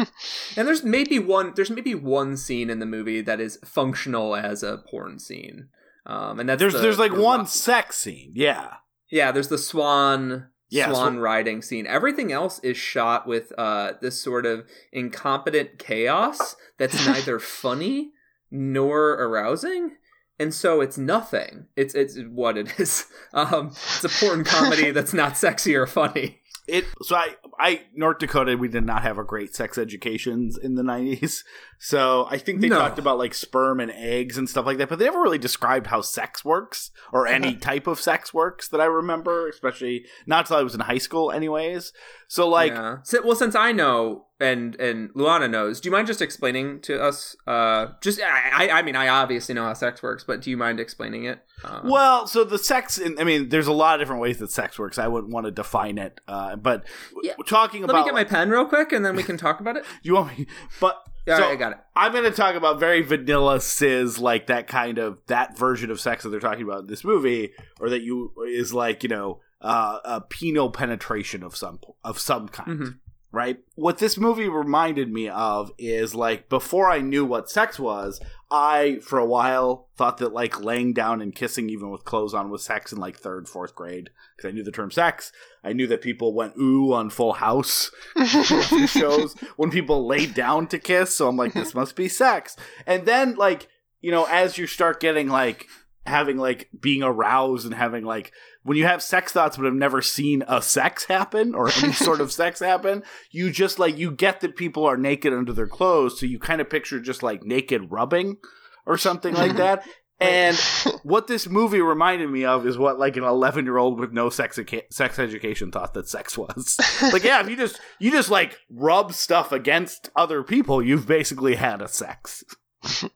and 0.56 0.68
there's 0.68 0.84
maybe 0.84 1.18
one 1.20 1.54
there's 1.56 1.72
maybe 1.72 1.96
one 1.96 2.38
scene 2.38 2.70
in 2.70 2.80
the 2.80 2.86
movie 2.86 3.22
that 3.22 3.40
is 3.40 3.58
functional 3.66 4.36
as 4.36 4.62
a 4.64 4.78
porn 4.90 5.20
scene. 5.20 5.70
Um, 6.06 6.40
and 6.40 6.48
that's 6.50 6.60
there's 6.60 6.74
the- 6.74 6.80
there's 6.80 7.00
like 7.00 7.14
the 7.14 7.22
one 7.22 7.40
rock- 7.42 7.48
sex 7.50 7.98
scene. 7.98 8.32
Yeah. 8.36 8.76
yeah, 9.12 9.32
there's 9.32 9.50
the 9.50 9.58
swan 9.58 10.48
Yeah, 10.70 10.90
swan 10.92 11.16
sw- 11.16 11.20
riding 11.20 11.62
scene. 11.62 11.86
Everything 11.88 12.32
else 12.32 12.60
is 12.64 12.78
shot 12.78 13.28
with 13.28 13.52
uh 13.58 13.94
this 14.02 14.22
sort 14.22 14.46
of 14.46 14.66
incompetent 14.92 15.80
chaos 15.80 16.56
that's 16.78 17.06
neither 17.08 17.40
funny 17.40 18.12
nor 18.52 19.12
arousing. 19.14 19.98
And 20.42 20.54
so 20.54 20.82
it's 20.82 20.98
nothing. 20.98 21.68
It's 21.76 21.94
it's 21.94 22.18
what 22.30 22.58
it 22.58 22.80
is. 22.80 23.06
Um 23.34 23.68
it's 23.68 24.04
a 24.04 24.10
porn 24.10 24.44
comedy 24.44 24.92
that's 24.98 25.14
not 25.14 25.38
sexy 25.38 25.76
or 25.76 25.86
funny. 25.88 26.40
It 26.68 26.86
so 27.02 27.16
I 27.16 27.36
I 27.60 27.82
North 27.96 28.20
Dakota 28.20 28.58
we 28.58 28.68
did 28.68 28.86
not 28.86 29.04
have 29.04 29.18
a 29.18 29.24
great 29.24 29.56
sex 29.56 29.78
educations 29.78 30.58
in 30.58 30.76
the 30.76 30.84
nineties. 30.84 31.44
So 31.80 32.28
I 32.30 32.38
think 32.38 32.62
they 32.62 32.70
No. 32.70 32.78
talked 32.78 33.00
about 33.00 33.18
like 33.18 33.34
sperm 33.34 33.80
and 33.80 33.92
eggs 33.92 34.38
and 34.38 34.50
stuff 34.50 34.66
like 34.66 34.78
that, 34.80 34.90
but 34.90 35.00
they 35.00 35.06
never 35.06 35.22
really 35.22 35.38
described 35.38 35.88
how 35.88 36.02
sex 36.02 36.44
works 36.46 36.92
or 37.14 37.26
any 37.28 37.56
type 37.56 37.88
of 37.88 38.00
sex 38.00 38.34
works 38.34 38.68
that 38.70 38.82
I 38.82 38.86
remember, 38.86 39.48
especially 39.48 40.06
not 40.28 40.46
till 40.46 40.58
I 40.58 40.64
was 40.64 40.76
in 40.76 40.82
high 40.82 41.00
school 41.00 41.32
anyways. 41.32 41.94
So 42.28 42.48
like 42.48 42.74
yeah. 42.74 42.98
Well, 43.24 43.36
since 43.36 43.56
I 43.56 43.72
know 43.72 44.26
and 44.42 44.76
and 44.80 45.14
Luana 45.14 45.50
knows, 45.50 45.80
do 45.80 45.88
you 45.88 45.92
mind 45.92 46.08
just 46.08 46.22
explaining 46.22 46.82
to 46.82 47.02
us? 47.02 47.36
Uh, 47.48 47.88
just 48.02 48.20
I 48.22 48.70
I 48.70 48.82
mean 48.82 48.96
I 48.96 49.08
obviously 49.08 49.56
know 49.56 49.64
how 49.66 49.74
sex 49.74 50.02
works, 50.04 50.24
but 50.24 50.42
do 50.42 50.50
you 50.50 50.58
mind 50.58 50.80
explaining 50.80 51.26
it? 51.26 51.40
Uh, 51.64 51.82
Well, 51.84 52.26
so 52.28 52.44
the 52.44 52.58
sex, 52.58 52.98
in, 52.98 53.20
I 53.20 53.24
mean, 53.24 53.50
there's 53.50 53.68
a 53.68 53.72
lot 53.74 53.96
of 53.96 54.02
different 54.02 54.22
ways 54.22 54.40
that 54.40 54.52
sex 54.52 54.80
works. 54.80 54.98
I 54.98 55.08
wouldn't 55.08 55.32
want 55.32 55.46
to 55.46 55.52
define 55.52 55.98
it, 56.00 56.20
uh, 56.28 56.56
but 56.56 56.86
Yeah. 57.22 57.34
talking 57.48 57.82
let 57.82 57.92
about 57.92 57.98
Let 57.98 58.06
me 58.06 58.06
get 58.08 58.14
my 58.16 58.24
pen 58.24 58.50
real 58.50 58.66
quick, 58.66 58.92
and 58.92 59.06
then 59.06 59.16
we 59.16 59.24
can 59.24 59.38
talk 59.38 59.60
about 59.60 59.78
it. 59.78 59.86
you 60.02 60.16
want 60.16 60.38
me, 60.38 60.48
but 60.80 60.98
Yeah, 61.28 61.38
so 61.38 61.44
right, 61.44 61.52
I 61.52 61.56
got 61.56 61.74
it. 61.74 61.78
I'm 61.96 62.12
going 62.14 62.24
to 62.24 62.32
talk 62.32 62.56
about 62.56 62.80
very 62.80 63.02
vanilla 63.04 63.62
cis, 63.62 64.18
like 64.18 64.48
that 64.48 64.68
kind 64.68 64.98
of 64.98 65.20
that 65.28 65.56
version 65.56 65.92
of 65.92 66.00
sex 66.00 66.24
that 66.24 66.30
they're 66.30 66.40
talking 66.40 66.64
about 66.64 66.80
in 66.80 66.88
this 66.88 67.04
movie, 67.04 67.52
or 67.80 67.90
that 67.92 68.02
you 68.02 68.34
is 68.48 68.74
like 68.74 69.04
you 69.04 69.10
know 69.10 69.40
uh, 69.62 70.00
a 70.04 70.22
penile 70.22 70.74
penetration 70.74 71.44
of 71.44 71.56
some 71.56 71.80
of 72.04 72.18
some 72.18 72.48
kind. 72.50 72.80
Mhm. 72.80 73.00
Right. 73.34 73.60
What 73.76 74.00
this 74.00 74.18
movie 74.18 74.50
reminded 74.50 75.10
me 75.10 75.30
of 75.30 75.72
is 75.78 76.14
like 76.14 76.50
before 76.50 76.92
I 76.92 77.00
knew 77.00 77.24
what 77.24 77.50
sex 77.50 77.80
was, 77.80 78.20
I 78.52 79.00
for 79.02 79.20
a 79.20 79.26
while 79.26 79.88
thought 79.96 80.18
that 80.18 80.34
like 80.34 80.62
laying 80.62 80.92
down 80.92 81.22
and 81.22 81.34
kissing 81.34 81.70
even 81.70 81.92
with 81.92 82.04
clothes 82.04 82.34
on 82.34 82.50
was 82.50 82.64
sex 82.64 82.92
in 82.92 83.00
like 83.00 83.18
third, 83.18 83.48
fourth 83.48 83.74
grade 83.74 84.10
because 84.36 84.50
I 84.50 84.52
knew 84.52 84.64
the 84.64 84.72
term 84.72 84.92
sex. 84.92 85.32
I 85.64 85.72
knew 85.72 85.88
that 85.88 86.02
people 86.02 86.34
went 86.34 86.58
ooh 86.58 86.92
on 86.92 87.10
Full 87.10 87.34
House 87.34 87.90
shows 88.88 89.34
when 89.56 89.72
people 89.72 90.06
laid 90.06 90.34
down 90.34 90.68
to 90.68 90.78
kiss. 90.78 91.16
So 91.16 91.30
I'm 91.30 91.38
like, 91.38 91.54
this 91.54 91.74
must 91.74 91.96
be 91.96 92.10
sex. 92.10 92.58
And 92.86 93.06
then 93.06 93.36
like 93.36 93.70
you 94.02 94.12
know, 94.12 94.26
as 94.26 94.58
you 94.58 94.68
start 94.68 95.00
getting 95.00 95.30
like 95.30 95.68
having 96.06 96.38
like 96.38 96.70
being 96.80 97.04
aroused 97.04 97.66
and 97.66 97.76
having 97.76 98.04
like 98.04 98.34
when 98.64 98.78
you 98.78 98.86
have 98.86 99.02
sex 99.02 99.32
thoughts 99.32 99.58
but 99.58 99.66
have 99.66 99.74
never 99.74 100.02
seen 100.02 100.44
a 100.48 100.62
sex 100.62 101.06
happen 101.06 101.56
or 101.56 101.70
any 101.70 101.92
sort 101.94 102.22
of 102.22 102.32
sex 102.32 102.60
happen, 102.60 103.04
you 103.32 103.52
just 103.52 103.80
like 103.80 103.98
you 103.98 104.12
get 104.12 104.42
that 104.42 104.56
people 104.56 104.86
are 104.86 104.98
naked 104.98 105.34
under 105.34 105.54
their 105.54 105.68
clothes, 105.68 106.20
so 106.20 106.26
you 106.26 106.40
kind 106.40 106.62
of 106.62 106.70
picture 106.70 107.00
just 107.00 107.24
like 107.24 107.44
naked 107.44 107.92
rubbing 107.92 108.38
or 108.86 108.98
something 108.98 109.34
like 109.34 109.56
that. 109.58 109.88
And 110.22 110.56
what 111.04 111.26
this 111.26 111.50
movie 111.50 111.82
reminded 111.82 112.30
me 112.30 112.46
of 112.46 112.68
is 112.68 112.78
what 112.78 113.00
like 113.00 113.18
an 113.18 113.24
11 113.24 113.66
year 113.66 113.78
old 113.78 114.00
with 114.00 114.14
no 114.14 114.30
sex 114.30 114.60
eca- 114.60 114.84
sex 114.92 115.18
education 115.18 115.72
thought 115.72 115.96
that 115.96 116.08
sex 116.08 116.38
was. 116.38 116.78
like 117.12 117.24
yeah, 117.24 117.42
if 117.42 117.50
you 117.50 117.56
just 117.56 117.82
you 117.98 118.12
just 118.12 118.30
like 118.30 118.56
rub 118.70 119.14
stuff 119.14 119.52
against 119.52 120.12
other 120.16 120.44
people, 120.44 120.80
you've 120.80 121.08
basically 121.08 121.56
had 121.56 121.82
a 121.82 121.88
sex. 121.88 122.44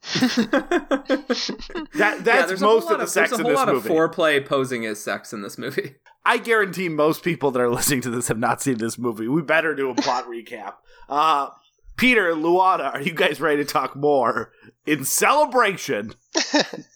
That 1.96 2.24
that's 2.24 2.48
there's 2.48 2.62
a 2.62 2.66
whole 2.66 2.76
most 2.82 2.92
of 2.92 3.00
the 3.00 3.08
sex 3.08 3.30
there's 3.32 3.32
a 3.32 3.36
in 3.36 3.42
whole 3.42 3.50
this 3.52 3.58
lot 3.58 3.68
movie. 3.70 3.90
of 3.90 3.96
foreplay 3.96 4.46
posing 4.46 4.86
as 4.86 5.00
sex 5.04 5.34
in 5.34 5.42
this 5.42 5.58
movie. 5.58 5.96
I 6.26 6.38
guarantee 6.38 6.90
most 6.90 7.24
people 7.24 7.52
that 7.52 7.62
are 7.62 7.70
listening 7.70 8.02
to 8.02 8.10
this 8.10 8.28
have 8.30 8.38
not 8.40 8.62
seen 8.62 8.78
this 8.78 8.98
movie. 8.98 9.28
We 9.28 9.42
better 9.42 9.76
do 9.76 9.90
a 9.92 9.96
plot 9.96 10.26
recap. 10.30 10.74
Uh, 11.08 11.50
Peter, 11.98 12.34
Luana, 12.34 12.94
are 12.94 13.02
you 13.02 13.14
guys 13.14 13.40
ready 13.40 13.58
to 13.64 13.66
talk 13.66 13.96
more? 13.96 14.52
In 14.86 15.06
celebration, 15.06 16.14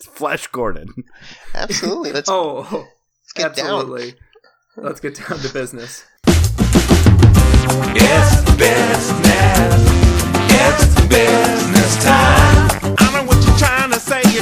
Flesh 0.04 0.48
Gordon. 0.48 0.90
Absolutely. 1.54 2.12
Let's 2.12 2.30
Oh, 2.30 2.88
get 3.36 3.56
down. 3.56 3.66
absolutely. 3.68 4.16
Let's 4.78 5.00
get 5.00 5.16
down 5.16 5.40
to 5.40 5.54
business. 5.54 6.06
It's 7.96 8.42
business. 8.56 9.12
It's 10.52 11.08
business 11.08 11.79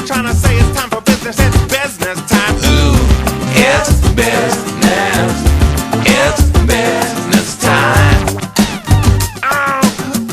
trying 0.07 0.23
to 0.25 0.33
say 0.33 0.55
it's 0.57 0.79
time 0.79 0.89
for 0.89 1.01
business. 1.01 1.37
It's 1.39 1.57
business 1.63 2.19
time. 2.31 2.55
Ooh, 2.55 2.95
it's 3.51 3.91
business. 4.15 5.33
It's 6.07 6.41
business 6.65 7.61
time. 7.61 8.27
Oh, 9.43 9.81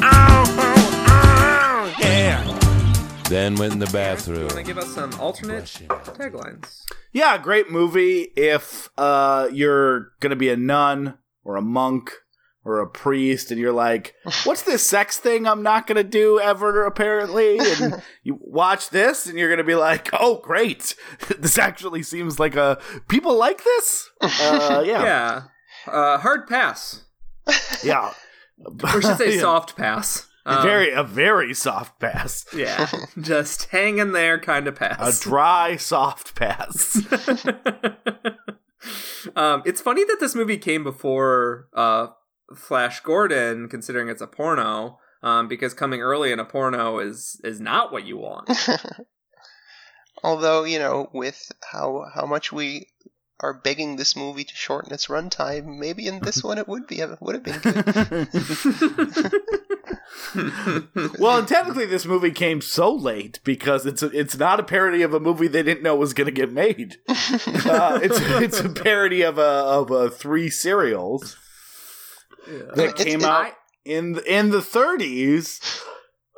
oh, 0.02 0.44
oh, 0.58 1.04
oh, 1.08 1.96
yeah. 2.00 3.22
Then 3.28 3.56
went 3.56 3.72
in 3.72 3.78
the 3.80 3.86
You 3.86 3.92
bathroom. 3.92 4.42
want 4.42 4.52
to 4.52 4.62
give 4.62 4.78
us 4.78 4.94
some 4.94 5.12
alternate 5.20 5.64
taglines? 5.64 6.82
Yeah, 7.12 7.38
great 7.38 7.70
movie 7.70 8.28
if 8.36 8.88
uh, 8.96 9.48
you're 9.52 10.12
going 10.20 10.30
to 10.30 10.36
be 10.36 10.50
a 10.50 10.56
nun 10.56 11.18
or 11.42 11.56
a 11.56 11.62
monk 11.62 12.12
or 12.64 12.80
a 12.80 12.86
priest 12.86 13.50
and 13.50 13.60
you're 13.60 13.72
like, 13.72 14.14
what's 14.44 14.62
this 14.62 14.86
sex 14.86 15.18
thing 15.18 15.46
I'm 15.46 15.62
not 15.62 15.86
going 15.86 15.96
to 15.96 16.04
do 16.04 16.40
ever, 16.40 16.84
apparently? 16.86 17.58
And 17.58 18.02
you 18.22 18.38
watch 18.40 18.90
this 18.90 19.26
and 19.26 19.38
you're 19.38 19.48
going 19.48 19.58
to 19.58 19.64
be 19.64 19.74
like, 19.74 20.08
oh, 20.14 20.40
great. 20.42 20.96
this 21.38 21.58
actually 21.58 22.02
seems 22.02 22.40
like 22.40 22.56
a. 22.56 22.78
People 23.08 23.36
like 23.36 23.62
this? 23.62 24.08
Uh, 24.20 24.82
yeah. 24.86 25.02
Yeah. 25.04 25.42
Uh, 25.86 26.18
hard 26.18 26.46
pass. 26.48 27.02
Yeah. 27.82 28.12
Or 28.82 29.02
should 29.02 29.18
say 29.18 29.34
Yeah. 29.34 29.40
soft 29.40 29.76
pass. 29.76 30.26
A 30.46 30.58
Um, 30.58 30.62
very, 30.62 30.90
a 30.92 31.02
very 31.02 31.52
soft 31.54 31.98
pass. 32.00 32.44
Yeah. 32.54 32.86
Just 33.20 33.64
hang 33.70 33.98
in 33.98 34.12
there 34.12 34.38
kind 34.38 34.66
of 34.66 34.74
pass. 34.76 35.18
A 35.18 35.22
dry, 35.22 35.76
soft 35.76 36.34
pass. 36.34 36.96
um, 39.36 39.62
it's 39.64 39.80
funny 39.80 40.04
that 40.04 40.18
this 40.20 40.34
movie 40.34 40.58
came 40.58 40.84
before 40.84 41.68
uh, 41.74 42.08
Flash 42.54 43.00
Gordon, 43.00 43.68
considering 43.68 44.08
it's 44.08 44.22
a 44.22 44.26
porno. 44.26 44.98
Um, 45.22 45.48
because 45.48 45.72
coming 45.72 46.02
early 46.02 46.32
in 46.32 46.38
a 46.38 46.44
porno 46.44 46.98
is 46.98 47.40
is 47.42 47.58
not 47.58 47.90
what 47.90 48.04
you 48.04 48.18
want. 48.18 48.50
Although, 50.22 50.64
you 50.64 50.78
know, 50.78 51.08
with 51.14 51.50
how 51.72 52.04
how 52.14 52.26
much 52.26 52.52
we 52.52 52.88
are 53.40 53.54
begging 53.54 53.96
this 53.96 54.14
movie 54.16 54.44
to 54.44 54.54
shorten 54.54 54.92
its 54.92 55.06
runtime, 55.06 55.78
maybe 55.78 56.06
in 56.06 56.20
this 56.20 56.44
one 56.48 56.58
it 56.58 56.68
would 56.68 56.86
be 56.86 57.00
it 57.00 57.18
would 57.22 57.36
have 57.36 57.42
been 57.42 57.58
good. 57.60 58.28
well, 61.18 61.38
and 61.38 61.48
technically, 61.48 61.86
this 61.86 62.04
movie 62.04 62.30
came 62.30 62.60
so 62.60 62.94
late 62.94 63.40
because 63.44 63.86
it's 63.86 64.02
a, 64.02 64.10
it's 64.18 64.36
not 64.36 64.60
a 64.60 64.64
parody 64.64 65.00
of 65.02 65.14
a 65.14 65.20
movie 65.20 65.48
they 65.48 65.62
didn't 65.62 65.82
know 65.82 65.96
was 65.96 66.12
going 66.12 66.26
to 66.26 66.32
get 66.32 66.52
made. 66.52 66.98
Uh, 67.08 67.98
it's 68.02 68.18
it's 68.20 68.60
a 68.60 68.68
parody 68.68 69.22
of 69.22 69.38
a 69.38 69.40
of 69.40 69.90
a 69.90 70.10
three 70.10 70.50
serials 70.50 71.36
that 72.46 72.78
It's- 72.90 73.04
came 73.04 73.20
it- 73.20 73.26
out 73.26 73.52
in 73.84 74.18
in 74.26 74.50
the 74.50 74.60
30s. 74.62 75.60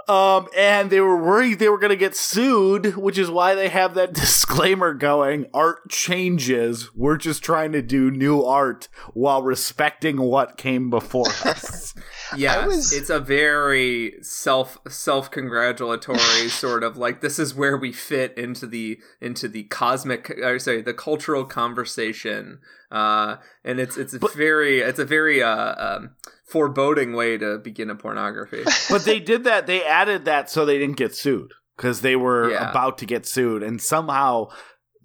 Um, 0.08 0.46
and 0.56 0.88
they 0.90 1.00
were 1.00 1.20
worried 1.20 1.58
they 1.58 1.68
were 1.68 1.78
going 1.80 1.90
to 1.90 1.96
get 1.96 2.14
sued, 2.14 2.96
which 2.96 3.18
is 3.18 3.28
why 3.28 3.54
they 3.56 3.68
have 3.68 3.94
that 3.94 4.12
disclaimer 4.14 4.94
going. 4.94 5.46
Art 5.52 5.88
changes. 5.88 6.94
We're 6.94 7.16
just 7.16 7.42
trying 7.42 7.72
to 7.72 7.82
do 7.82 8.10
new 8.10 8.44
art 8.44 8.88
while 9.14 9.42
respecting 9.42 10.20
what 10.20 10.56
came 10.56 10.90
before 10.90 11.28
us. 11.44 11.92
Yes, 12.36 12.66
was- 12.66 12.92
it's 12.92 13.08
a 13.08 13.20
very 13.20 14.14
self 14.20 14.78
self 14.88 15.30
congratulatory 15.30 16.48
sort 16.48 16.82
of 16.82 16.96
like 16.96 17.20
this 17.20 17.38
is 17.38 17.54
where 17.54 17.76
we 17.76 17.92
fit 17.92 18.36
into 18.36 18.66
the 18.66 18.98
into 19.20 19.46
the 19.46 19.62
cosmic 19.64 20.30
or 20.42 20.58
sorry 20.58 20.82
the 20.82 20.92
cultural 20.92 21.44
conversation, 21.44 22.58
uh, 22.90 23.36
and 23.64 23.78
it's 23.78 23.96
it's 23.96 24.12
a 24.12 24.18
very 24.34 24.80
it's 24.80 24.98
a 24.98 25.04
very 25.04 25.40
uh, 25.40 25.74
um, 25.96 26.16
foreboding 26.46 27.12
way 27.12 27.36
to 27.38 27.58
begin 27.58 27.90
a 27.90 27.94
pornography. 27.94 28.62
but 28.90 29.04
they 29.04 29.20
did 29.20 29.44
that. 29.44 29.66
They 29.66 29.84
added 29.84 30.24
that 30.24 30.50
so 30.50 30.64
they 30.64 30.78
didn't 30.78 30.96
get 30.96 31.14
sued 31.14 31.52
because 31.76 32.00
they 32.00 32.16
were 32.16 32.50
Yeah. 32.50 32.70
about 32.70 32.98
to 32.98 33.06
get 33.06 33.26
sued, 33.26 33.62
and 33.62 33.80
somehow 33.82 34.48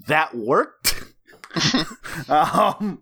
that 0.07 0.35
worked. 0.35 1.03
um, 2.29 3.01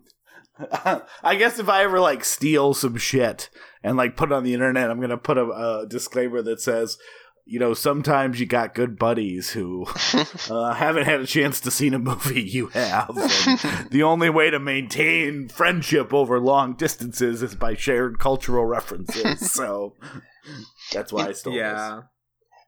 I 1.22 1.36
guess 1.36 1.58
if 1.58 1.68
I 1.68 1.84
ever 1.84 2.00
like 2.00 2.24
steal 2.24 2.74
some 2.74 2.96
shit 2.96 3.48
and 3.82 3.96
like 3.96 4.16
put 4.16 4.30
it 4.30 4.34
on 4.34 4.44
the 4.44 4.54
internet, 4.54 4.90
I'm 4.90 5.00
gonna 5.00 5.16
put 5.16 5.38
a, 5.38 5.44
a 5.44 5.86
disclaimer 5.88 6.42
that 6.42 6.60
says. 6.60 6.98
You 7.44 7.58
know, 7.58 7.74
sometimes 7.74 8.38
you 8.38 8.46
got 8.46 8.74
good 8.74 8.98
buddies 8.98 9.50
who 9.50 9.86
uh, 10.50 10.74
haven't 10.74 11.04
had 11.04 11.20
a 11.20 11.26
chance 11.26 11.60
to 11.60 11.70
see 11.70 11.88
a 11.88 11.98
movie 11.98 12.42
you 12.42 12.68
have. 12.68 13.10
The 13.90 14.04
only 14.04 14.30
way 14.30 14.50
to 14.50 14.60
maintain 14.60 15.48
friendship 15.48 16.14
over 16.14 16.38
long 16.38 16.74
distances 16.74 17.42
is 17.42 17.56
by 17.56 17.74
shared 17.74 18.18
cultural 18.20 18.64
references. 18.64 19.50
So 19.50 19.96
that's 20.92 21.12
why 21.12 21.28
I 21.28 21.32
stole 21.32 21.54
yeah, 21.54 22.02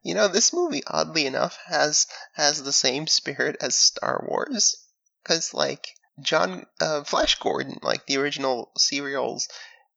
You 0.02 0.14
know, 0.14 0.28
this 0.28 0.52
movie, 0.52 0.82
oddly 0.86 1.26
enough, 1.26 1.58
has 1.66 2.06
has 2.34 2.62
the 2.62 2.72
same 2.72 3.06
spirit 3.06 3.56
as 3.60 3.76
Star 3.76 4.24
Wars, 4.28 4.74
because 5.22 5.54
like 5.54 5.86
John 6.20 6.66
uh, 6.80 7.04
Flash 7.04 7.38
Gordon, 7.38 7.78
like 7.82 8.06
the 8.06 8.16
original 8.18 8.72
serials, 8.76 9.48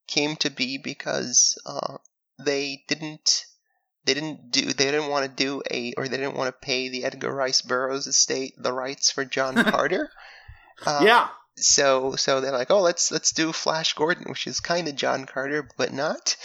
came 0.08 0.36
to 0.38 0.50
be 0.50 0.78
because 0.78 1.58
uh, 1.66 1.98
they 2.38 2.84
didn't 2.88 3.46
they 4.06 4.14
didn't 4.14 4.52
do 4.52 4.62
they 4.62 4.86
didn't 4.86 5.10
want 5.10 5.26
to 5.26 5.44
do 5.44 5.62
a 5.70 5.94
or 5.98 6.08
they 6.08 6.18
didn't 6.18 6.36
want 6.36 6.48
to 6.48 6.66
pay 6.66 6.90
the 6.90 7.04
Edgar 7.04 7.34
Rice 7.34 7.62
Burroughs 7.62 8.08
estate 8.08 8.54
the 8.58 8.72
rights 8.74 9.12
for 9.12 9.26
John 9.26 9.56
Carter. 9.72 10.10
This. 10.84 11.02
Yeah. 11.02 11.28
so 11.56 12.16
so 12.16 12.42
they're 12.42 12.52
like, 12.52 12.72
oh, 12.72 12.82
let's 12.82 13.12
let's 13.12 13.32
do 13.32 13.52
Flash 13.52 13.94
Gordon, 13.94 14.26
which 14.30 14.48
is 14.48 14.60
kind 14.60 14.88
of 14.88 14.96
John 14.96 15.26
Carter, 15.26 15.68
but 15.78 15.94
not. 15.94 16.36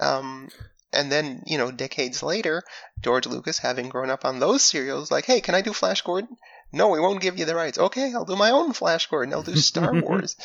Um, 0.00 0.48
and 0.92 1.10
then 1.10 1.42
you 1.46 1.58
know, 1.58 1.70
decades 1.70 2.22
later, 2.22 2.62
George 3.00 3.26
Lucas, 3.26 3.58
having 3.58 3.88
grown 3.88 4.10
up 4.10 4.24
on 4.24 4.38
those 4.40 4.62
serials, 4.62 5.10
like, 5.10 5.24
hey, 5.24 5.40
can 5.40 5.54
I 5.54 5.62
do 5.62 5.72
Flash 5.72 6.02
Gordon? 6.02 6.36
No, 6.72 6.88
we 6.88 7.00
won't 7.00 7.20
give 7.20 7.38
you 7.38 7.44
the 7.44 7.54
rights. 7.54 7.78
Okay, 7.78 8.12
I'll 8.14 8.24
do 8.24 8.36
my 8.36 8.50
own 8.50 8.72
Flash 8.72 9.06
Gordon. 9.08 9.34
I'll 9.34 9.42
do 9.42 9.56
Star 9.56 9.92
Wars. 10.00 10.36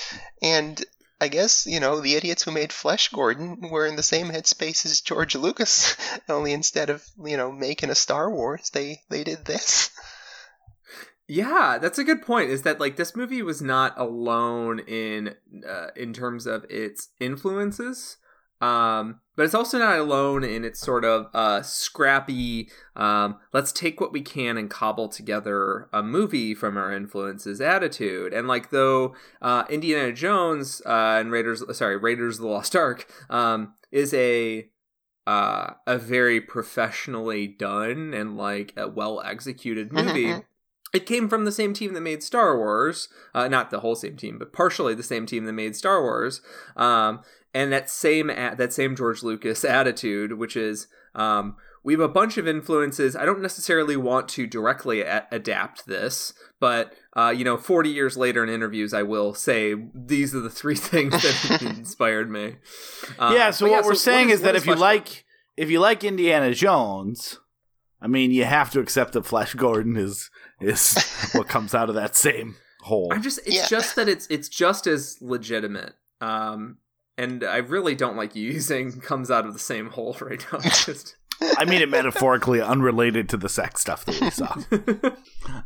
And 0.42 0.84
I 1.20 1.30
guess 1.30 1.66
you 1.66 1.80
know 1.80 2.00
the 2.00 2.16
idiots 2.16 2.44
who 2.44 2.52
made 2.52 2.72
Flesh 2.72 3.10
Gordon 3.10 3.70
were 3.72 3.86
in 3.86 3.96
the 3.96 4.04
same 4.04 4.28
headspace 4.28 4.86
as 4.86 5.02
George 5.02 5.36
Lucas, 5.36 5.96
only 6.30 6.54
instead 6.54 6.90
of 6.90 7.04
you 7.24 7.38
know 7.38 7.52
making 7.52 7.90
a 7.90 7.96
Star 7.96 8.32
Wars, 8.32 8.70
they 8.72 9.02
they 9.10 9.24
did 9.24 9.46
this. 9.46 9.90
Yeah, 11.28 11.78
that's 11.82 12.00
a 12.00 12.06
good 12.06 12.22
point. 12.22 12.52
Is 12.52 12.62
that 12.62 12.80
like 12.80 12.96
this 12.96 13.16
movie 13.16 13.42
was 13.42 13.62
not 13.62 13.94
alone 13.98 14.80
in 14.80 15.36
uh, 15.68 15.88
in 15.96 16.14
terms 16.14 16.46
of 16.46 16.66
its 16.70 17.10
influences, 17.20 18.18
um, 18.62 19.20
but 19.36 19.44
it's 19.46 19.54
also 19.54 19.78
not 19.78 20.00
alone 20.00 20.44
in 20.44 20.66
its 20.66 20.80
sort 20.80 21.06
of 21.06 21.28
uh, 21.34 21.62
scrappy. 21.62 22.70
Um, 22.96 23.38
let's 23.54 23.72
take 23.72 24.02
what 24.02 24.12
we 24.12 24.22
can 24.22 24.58
and 24.58 24.70
cobble 24.70 25.10
together 25.10 25.90
a 25.94 26.02
movie 26.02 26.56
from 26.56 26.76
our 26.76 26.92
influences 26.92 27.62
attitude. 27.62 28.34
And 28.34 28.48
like 28.48 28.72
though 28.72 29.16
uh, 29.42 29.66
Indiana 29.70 30.12
Jones 30.12 30.82
uh, 30.86 31.18
and 31.20 31.32
Raiders, 31.32 31.64
sorry, 31.78 31.98
Raiders 31.98 32.38
of 32.38 32.42
the 32.44 32.48
Lost 32.48 32.76
Ark 32.76 33.08
um, 33.30 33.74
is 33.92 34.14
a 34.14 34.70
uh, 35.28 35.74
a 35.86 35.98
very 35.98 36.40
professionally 36.40 37.48
done 37.48 38.14
and 38.14 38.38
like 38.38 38.74
a 38.78 38.88
well 38.88 39.22
executed 39.22 39.92
movie. 39.92 40.28
Mhm. 40.28 40.46
It 40.94 41.06
came 41.06 41.28
from 41.28 41.44
the 41.44 41.52
same 41.52 41.74
team 41.74 41.94
that 41.94 42.02
made 42.02 42.24
Star 42.24 42.58
Wars, 42.58 43.10
uh, 43.36 43.50
not 43.50 43.70
the 43.70 43.82
whole 43.82 43.96
same 43.96 44.16
team, 44.16 44.40
but 44.40 44.54
partially 44.54 44.96
the 44.96 45.04
same 45.04 45.26
team 45.26 45.44
that 45.44 45.52
made 45.52 45.76
Star 45.76 46.02
Wars. 46.02 46.42
Um, 46.78 47.20
and 47.54 47.72
that 47.72 47.90
same 47.90 48.30
a- 48.30 48.56
that 48.58 48.74
same 48.74 48.96
George 48.96 49.24
Lucas 49.24 49.64
attitude, 49.80 50.34
which 50.38 50.56
is 50.56 50.88
um, 51.16 51.56
we 51.84 51.94
have 51.94 52.00
a 52.02 52.08
bunch 52.10 52.38
of 52.38 52.48
influences. 52.48 53.16
I 53.16 53.26
don't 53.26 53.42
necessarily 53.42 53.96
want 53.98 54.28
to 54.30 54.46
directly 54.48 55.02
a- 55.02 55.26
adapt 55.32 55.86
this, 55.88 56.34
but 56.60 56.94
uh, 57.16 57.34
you 57.36 57.44
know, 57.46 57.58
forty 57.58 57.90
years 57.90 58.18
later 58.18 58.44
in 58.44 58.50
interviews, 58.50 58.94
I 58.94 59.04
will 59.04 59.34
say 59.34 59.74
these 59.96 60.36
are 60.36 60.40
the 60.42 60.50
three 60.50 60.76
things 60.92 61.14
that 61.14 61.62
inspired 61.78 62.30
me. 62.30 62.56
Um, 63.20 63.34
yeah. 63.34 63.52
So 63.52 63.66
but 63.68 63.72
what 63.72 63.86
we're 63.86 63.96
saying 63.96 64.30
is, 64.30 64.40
what 64.42 64.46
that 64.48 64.56
if 64.56 64.66
you 64.66 64.74
Flash 64.76 64.80
like, 64.82 65.26
if 65.56 65.70
you 65.70 65.80
like 65.80 66.04
Indiana 66.04 66.54
Jones, 66.54 67.40
I 68.02 68.08
mean, 68.08 68.32
you 68.32 68.44
have 68.46 68.70
to 68.72 68.80
accept 68.80 69.14
that 69.14 69.26
Flash 69.26 69.54
Gordon 69.56 69.96
is 69.98 70.30
is 70.62 70.94
what 71.34 71.48
comes 71.48 71.74
out 71.74 71.90
of 71.90 71.96
that 71.96 72.16
same 72.16 72.56
hole. 72.82 73.10
I'm 73.12 73.22
just 73.24 73.40
it's 73.46 73.56
Yeah. 73.56 73.68
just 73.68 73.96
that 73.96 74.08
it's 74.10 74.28
it's 74.30 74.50
just 74.50 74.86
as 74.88 75.18
legitimate. 75.22 75.94
Um 76.22 76.78
and 77.18 77.44
I 77.44 77.58
really 77.58 77.96
don't 77.96 78.18
like 78.18 78.36
using 78.54 79.00
comes 79.02 79.32
out 79.32 79.46
of 79.46 79.54
the 79.54 79.60
same 79.60 79.90
hole 79.92 80.16
right 80.22 80.46
now. 80.52 80.60
Just 80.60 81.16
I 81.58 81.66
mean 81.66 81.82
it 81.82 81.90
metaphorically, 81.90 82.62
unrelated 82.62 83.30
to 83.30 83.38
the 83.38 83.50
sex 83.50 83.82
stuff 83.82 84.06
that 84.06 84.22
we 84.22 84.30
saw. 84.30 84.56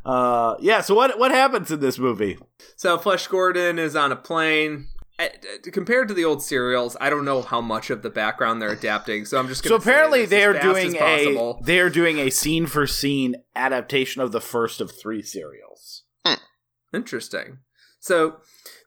Uh, 0.05 0.55
yeah. 0.59 0.81
So 0.81 0.93
what 0.93 1.17
what 1.17 1.31
happens 1.31 1.71
in 1.71 1.79
this 1.79 1.97
movie? 1.97 2.37
so 2.75 2.97
Flesh 2.99 3.27
Gordon 3.27 3.79
is 3.79 3.95
on 3.95 4.11
a 4.11 4.15
plane. 4.15 4.87
Uh, 5.17 5.27
Compared 5.71 6.07
to 6.07 6.13
the 6.13 6.23
old 6.23 6.43
serials, 6.43 6.95
I 7.01 7.09
don't 7.09 7.25
know 7.25 7.41
how 7.41 7.61
much 7.61 7.89
of 7.89 8.03
the 8.03 8.09
background 8.11 8.61
they're 8.61 8.71
adapting, 8.71 9.25
so 9.25 9.39
I'm 9.39 9.47
just 9.47 9.63
So 9.63 9.69
going 9.69 9.81
to 9.81 9.89
apparently 9.89 10.25
they 10.25 10.43
are 10.45 10.59
doing 10.59 10.95
a 10.95 11.53
they 11.63 11.79
are 11.79 11.89
doing 11.89 12.19
a 12.19 12.29
scene 12.29 12.67
for 12.67 12.85
scene 12.85 13.35
adaptation 13.55 14.21
of 14.21 14.31
the 14.31 14.41
first 14.41 14.81
of 14.81 14.91
three 14.91 15.23
serials. 15.23 16.03
Interesting. 16.93 17.59
So 17.99 18.37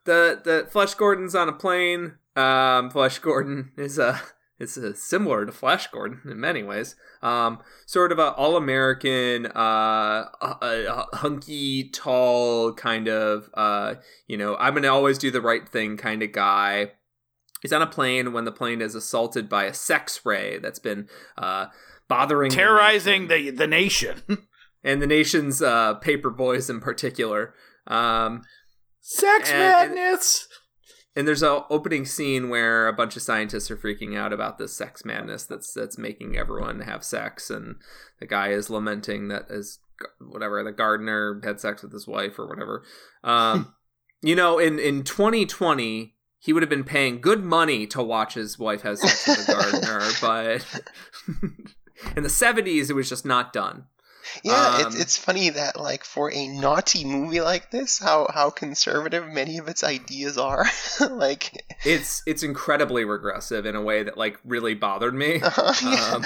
the 0.05 0.41
the 0.45 0.69
Flesh 0.71 0.95
Gordon's 0.95 1.35
on 1.35 1.49
a 1.49 1.53
plane. 1.53 2.19
Um, 2.37 2.91
Flesh 2.91 3.19
Gordon 3.19 3.73
is 3.77 3.99
a 3.99 4.21
is 4.59 4.77
a 4.77 4.95
similar 4.95 5.45
to 5.45 5.53
Flash 5.53 5.89
Gordon 5.89 6.21
in 6.31 6.41
many 6.41 6.63
ways. 6.63 6.97
Um, 7.23 7.59
sort 7.87 8.13
of 8.13 8.19
a 8.19 8.33
all 8.33 8.57
American, 8.57 9.47
uh, 9.47 10.29
a, 10.41 10.57
a 10.63 11.17
hunky, 11.17 11.91
tall 11.91 12.73
kind 12.73 13.09
of, 13.09 13.51
uh, 13.55 13.95
you 14.27 14.37
know, 14.37 14.57
I'm 14.57 14.75
gonna 14.75 14.89
always 14.89 15.19
do 15.19 15.31
the 15.31 15.41
right 15.41 15.69
thing 15.69 15.97
kind 15.97 16.23
of 16.23 16.33
guy. 16.33 16.93
He's 17.63 17.73
on 17.73 17.83
a 17.83 17.87
plane 17.87 18.33
when 18.33 18.45
the 18.45 18.53
plane 18.53 18.81
is 18.83 18.95
assaulted 18.95 19.49
by 19.49 19.65
a 19.65 19.75
sex 19.75 20.21
ray 20.25 20.59
that's 20.59 20.79
been 20.79 21.09
uh, 21.39 21.67
bothering, 22.09 22.51
the 22.51 22.57
Terrorizing 22.57 23.29
nation 23.29 23.45
the 23.45 23.51
the 23.51 23.67
nation. 23.67 24.23
and 24.85 25.01
the 25.01 25.07
nation's 25.07 25.63
uh, 25.63 25.95
paper 25.95 26.31
boys 26.31 26.69
in 26.69 26.81
particular. 26.81 27.55
Um, 27.87 28.43
Sex 29.01 29.51
and- 29.51 29.59
madness. 29.95 30.49
And 31.17 31.29
there's 31.29 31.43
a 31.43 31.65
opening 31.71 32.05
scene 32.05 32.49
where 32.49 32.89
a 32.89 32.93
bunch 32.93 33.17
of 33.17 33.23
scientists 33.23 33.71
are 33.71 33.77
freaking 33.77 34.17
out 34.17 34.33
about 34.33 34.59
this 34.59 34.77
sex 34.77 35.05
madness 35.05 35.45
that's 35.45 35.73
that's 35.73 35.99
making 35.99 36.37
everyone 36.37 36.81
have 36.81 37.05
sex, 37.05 37.51
and 37.51 37.77
the 38.21 38.27
guy 38.27 38.49
is 38.49 38.71
lamenting 38.71 39.29
that 39.29 39.49
his 39.49 39.79
whatever 40.21 40.63
the 40.65 40.73
gardener 40.73 41.41
had 41.45 41.61
sex 41.61 41.83
with 41.83 41.93
his 41.93 42.07
wife 42.07 42.39
or 42.39 42.47
whatever. 42.47 42.83
Um, 43.23 43.75
you 44.23 44.35
know, 44.35 44.59
in 44.59 44.79
in 44.79 45.05
2020, 45.05 46.15
he 46.39 46.53
would 46.53 46.63
have 46.63 46.71
been 46.71 46.85
paying 46.85 47.21
good 47.21 47.45
money 47.45 47.87
to 47.87 48.03
watch 48.03 48.35
his 48.35 48.59
wife 48.59 48.83
have 48.83 48.99
sex 48.99 49.27
with 49.27 49.49
a 49.49 49.53
gardener, 49.81 50.09
but 50.21 50.83
in 52.17 52.23
the 52.23 52.29
70s, 52.29 52.91
it 52.91 52.95
was 52.95 53.09
just 53.09 53.25
not 53.25 53.53
done. 53.53 53.85
Yeah, 54.43 54.77
Um, 54.79 54.87
it's 54.87 55.01
it's 55.01 55.17
funny 55.17 55.51
that 55.51 55.79
like 55.79 56.05
for 56.05 56.33
a 56.33 56.49
naughty 56.49 57.05
movie 57.05 57.41
like 57.41 57.71
this, 57.71 57.99
how 57.99 58.29
how 58.33 58.51
conservative 58.51 59.29
many 59.29 59.59
of 59.59 59.69
its 59.69 59.85
ideas 59.85 60.39
are. 60.39 60.67
like, 61.11 61.65
It's 61.85 62.23
it's 62.27 62.43
incredibly 62.43 63.05
regressive 63.05 63.67
in 63.67 63.77
a 63.77 63.83
way 63.83 64.03
that 64.03 64.17
like 64.17 64.39
really 64.45 64.75
bothered 64.75 65.15
me. 65.15 65.41
yeah. 65.83 66.13
um, 66.15 66.25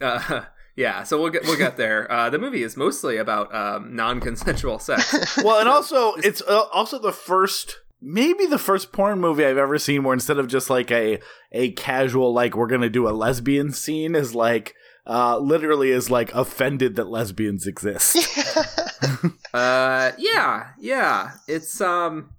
uh, 0.00 0.42
yeah, 0.74 1.02
so 1.02 1.20
we'll 1.20 1.30
get 1.30 1.42
we'll 1.44 1.58
get 1.58 1.76
there. 1.76 2.10
Uh, 2.10 2.30
the 2.30 2.38
movie 2.38 2.62
is 2.62 2.76
mostly 2.76 3.18
about 3.18 3.54
um, 3.54 3.94
non-consensual 3.94 4.78
sex. 4.78 5.36
Well, 5.44 5.60
and 5.60 5.68
also 5.68 6.14
it's 6.14 6.40
uh, 6.42 6.66
also 6.72 6.98
the 6.98 7.12
first 7.12 7.78
maybe 8.00 8.46
the 8.46 8.58
first 8.58 8.90
porn 8.90 9.20
movie 9.20 9.44
I've 9.44 9.58
ever 9.58 9.78
seen 9.78 10.02
where 10.02 10.14
instead 10.14 10.38
of 10.38 10.48
just 10.48 10.70
like 10.70 10.90
a 10.90 11.20
a 11.52 11.72
casual 11.72 12.32
like 12.32 12.56
we're 12.56 12.66
gonna 12.66 12.90
do 12.90 13.08
a 13.08 13.10
lesbian 13.10 13.70
scene 13.72 14.14
is 14.14 14.34
like 14.34 14.74
uh 15.06 15.38
literally 15.38 15.90
is 15.90 16.10
like 16.10 16.32
offended 16.34 16.96
that 16.96 17.08
lesbians 17.08 17.66
exist. 17.66 18.16
Uh, 19.54 20.12
yeah, 20.16 20.68
yeah. 20.80 21.32
It's 21.46 21.78
um, 21.82 22.30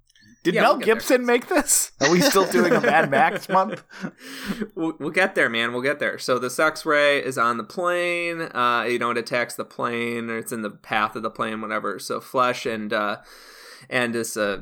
Did 0.44 0.56
Yeah, 0.56 0.62
Mel 0.62 0.72
we'll 0.72 0.80
get 0.80 0.86
there. 0.86 0.96
Gibson 0.96 1.26
make 1.28 1.48
this? 1.48 1.92
Are 2.02 2.10
we 2.10 2.22
still 2.22 2.50
doing 2.50 2.74
a 2.74 2.82
Mad 2.82 3.12
Max 3.12 3.48
month? 3.58 3.84
we'll, 4.74 4.94
we'll 4.98 5.12
get 5.12 5.36
there, 5.36 5.48
man. 5.48 5.74
We'll 5.74 5.84
get 5.84 6.00
there. 6.00 6.18
So 6.18 6.40
the 6.40 6.50
sex 6.50 6.86
ray 6.88 7.20
is 7.24 7.38
on 7.38 7.58
the 7.58 7.64
plane. 7.64 8.42
Uh, 8.42 8.86
you 8.90 8.98
know, 8.98 9.12
it 9.12 9.18
attacks 9.20 9.54
the 9.54 9.64
plane, 9.66 10.32
or 10.32 10.38
it's 10.40 10.52
in 10.52 10.64
the 10.64 10.72
path 10.72 11.16
of 11.16 11.22
the 11.22 11.30
plane, 11.30 11.62
whatever. 11.62 12.00
So 12.00 12.20
Flesh 12.20 12.66
and 12.66 12.92
uh, 12.92 13.18
and 13.92 14.16
this 14.16 14.36
uh, 14.36 14.62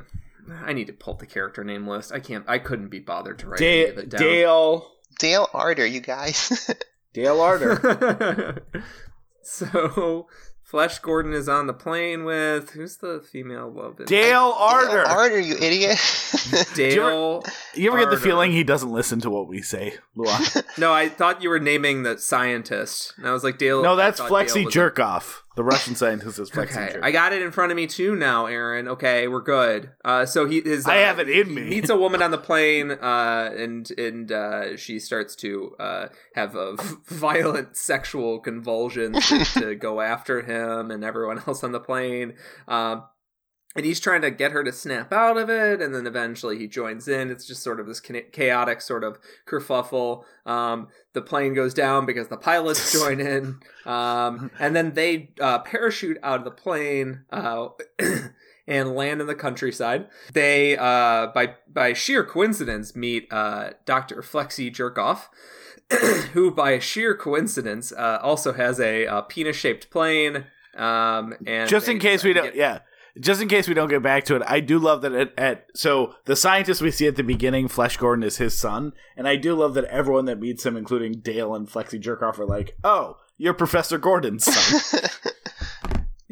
I 0.65 0.73
need 0.73 0.87
to 0.87 0.93
pull 0.93 1.13
the 1.13 1.25
character 1.27 1.63
name 1.63 1.87
list. 1.87 2.11
I 2.11 2.19
can't. 2.19 2.43
I 2.49 2.59
couldn't 2.59 2.89
be 2.89 2.99
bothered 2.99 3.39
to 3.39 3.47
write 3.47 3.61
any 3.61 3.83
of 3.85 3.95
Da- 3.95 4.01
it 4.01 4.09
down. 4.09 4.21
Dale 4.21 4.91
Dale 5.19 5.47
Ardor, 5.53 5.85
you 5.85 6.01
guys. 6.01 6.69
Dale 7.13 7.39
Ardor. 7.41 8.63
so 9.41 10.27
Flesh 10.63 10.99
Gordon 10.99 11.33
is 11.33 11.49
on 11.49 11.67
the 11.67 11.73
plane 11.73 12.23
with 12.23 12.69
who's 12.71 12.97
the 12.97 13.21
female 13.29 13.69
love? 13.69 13.91
interest? 13.99 14.09
Dale 14.09 14.55
Ardor. 14.57 15.03
Dale 15.03 15.13
Ardor, 15.13 15.39
you 15.39 15.55
idiot. 15.55 15.99
Dale. 16.75 17.43
You 17.75 17.89
ever 17.91 17.99
get 17.99 18.09
the 18.09 18.17
feeling 18.17 18.53
he 18.53 18.63
doesn't 18.63 18.91
listen 18.91 19.19
to 19.21 19.29
what 19.29 19.47
we 19.47 19.61
say, 19.61 19.95
Luan? 20.15 20.41
No, 20.77 20.93
I 20.93 21.09
thought 21.09 21.43
you 21.43 21.49
were 21.49 21.59
naming 21.59 22.03
the 22.03 22.17
scientist, 22.17 23.13
and 23.17 23.27
I 23.27 23.33
was 23.33 23.43
like 23.43 23.57
Dale. 23.57 23.83
no, 23.83 23.95
that's 23.97 24.19
thought 24.19 24.31
Flexi 24.31 24.63
was- 24.65 24.73
Jerkoff. 24.73 25.41
The 25.55 25.63
Russian 25.63 25.95
scientist 25.95 26.39
is 26.39 26.49
Flexi 26.49 26.77
Okay, 26.77 26.93
Jerkoff. 26.93 27.03
I 27.03 27.11
got 27.11 27.33
it 27.33 27.41
in 27.41 27.51
front 27.51 27.71
of 27.71 27.75
me 27.75 27.85
too 27.85 28.15
now, 28.15 28.45
Aaron. 28.45 28.87
Okay, 28.87 29.27
we're 29.27 29.41
good. 29.41 29.91
Uh, 30.03 30.25
so 30.25 30.45
he 30.45 30.59
is. 30.59 30.85
I 30.85 31.01
uh, 31.01 31.05
have 31.07 31.19
it 31.19 31.29
in 31.29 31.49
he 31.49 31.55
me. 31.55 31.69
meets 31.69 31.89
a 31.89 31.97
woman 31.97 32.21
on 32.21 32.31
the 32.31 32.37
plane, 32.37 32.91
uh, 32.91 33.51
and 33.57 33.89
and 33.97 34.31
uh, 34.31 34.77
she 34.77 34.97
starts 34.99 35.35
to 35.37 35.75
uh, 35.77 36.07
have 36.35 36.55
a 36.55 36.75
violent 37.05 37.75
sexual 37.75 38.39
convulsions 38.39 39.27
to, 39.27 39.43
to 39.59 39.75
go 39.75 39.99
after 39.99 40.41
him 40.41 40.89
and 40.89 41.03
everyone 41.03 41.43
else 41.45 41.63
on 41.63 41.73
the 41.73 41.81
plane. 41.81 42.33
And 43.73 43.85
he's 43.85 44.01
trying 44.01 44.21
to 44.21 44.31
get 44.31 44.51
her 44.51 44.65
to 44.65 44.73
snap 44.73 45.13
out 45.13 45.37
of 45.37 45.49
it, 45.49 45.81
and 45.81 45.95
then 45.95 46.05
eventually 46.05 46.57
he 46.57 46.67
joins 46.67 47.07
in. 47.07 47.31
It's 47.31 47.45
just 47.45 47.63
sort 47.63 47.79
of 47.79 47.87
this 47.87 48.01
chaotic 48.01 48.81
sort 48.81 49.03
of 49.03 49.17
kerfuffle. 49.47 50.25
Um, 50.45 50.89
the 51.13 51.21
plane 51.21 51.53
goes 51.53 51.73
down 51.73 52.05
because 52.05 52.27
the 52.27 52.37
pilots 52.37 52.91
join 52.99 53.21
in, 53.21 53.59
um, 53.85 54.51
and 54.59 54.75
then 54.75 54.93
they 54.93 55.29
uh, 55.39 55.59
parachute 55.59 56.17
out 56.21 56.39
of 56.39 56.45
the 56.45 56.51
plane 56.51 57.23
uh, 57.31 57.69
and 58.67 58.93
land 58.93 59.21
in 59.21 59.27
the 59.27 59.35
countryside. 59.35 60.07
They, 60.33 60.77
uh, 60.77 61.27
by 61.27 61.55
by 61.65 61.93
sheer 61.93 62.25
coincidence, 62.25 62.93
meet 62.93 63.31
uh, 63.31 63.71
Doctor 63.85 64.21
Flexi 64.21 64.69
Jerkoff. 64.73 65.27
who, 66.31 66.51
by 66.51 66.79
sheer 66.79 67.15
coincidence, 67.15 67.91
uh, 67.91 68.17
also 68.21 68.53
has 68.53 68.79
a, 68.79 69.05
uh 69.05 69.21
penis-shaped 69.21 69.89
plane. 69.89 70.45
Um, 70.75 71.35
and 71.45 71.69
just 71.69 71.89
in 71.89 71.99
case 71.99 72.23
we 72.23 72.31
don't 72.31 72.55
yeah 72.55 72.79
just 73.19 73.41
in 73.41 73.47
case 73.47 73.67
we 73.67 73.73
don't 73.73 73.89
get 73.89 74.01
back 74.01 74.23
to 74.23 74.35
it 74.35 74.41
i 74.47 74.59
do 74.59 74.79
love 74.79 75.01
that 75.01 75.13
at, 75.13 75.33
at 75.37 75.65
so 75.75 76.13
the 76.25 76.35
scientist 76.35 76.81
we 76.81 76.91
see 76.91 77.07
at 77.07 77.15
the 77.15 77.23
beginning 77.23 77.67
flesh 77.67 77.97
gordon 77.97 78.23
is 78.23 78.37
his 78.37 78.57
son 78.57 78.93
and 79.17 79.27
i 79.27 79.35
do 79.35 79.53
love 79.55 79.73
that 79.73 79.85
everyone 79.85 80.25
that 80.25 80.39
meets 80.39 80.65
him 80.65 80.77
including 80.77 81.13
dale 81.19 81.53
and 81.55 81.67
flexi 81.69 82.01
jerkoff 82.01 82.39
are 82.39 82.45
like 82.45 82.75
oh 82.83 83.17
you're 83.37 83.53
professor 83.53 83.97
gordon's 83.97 84.45
son 84.45 85.01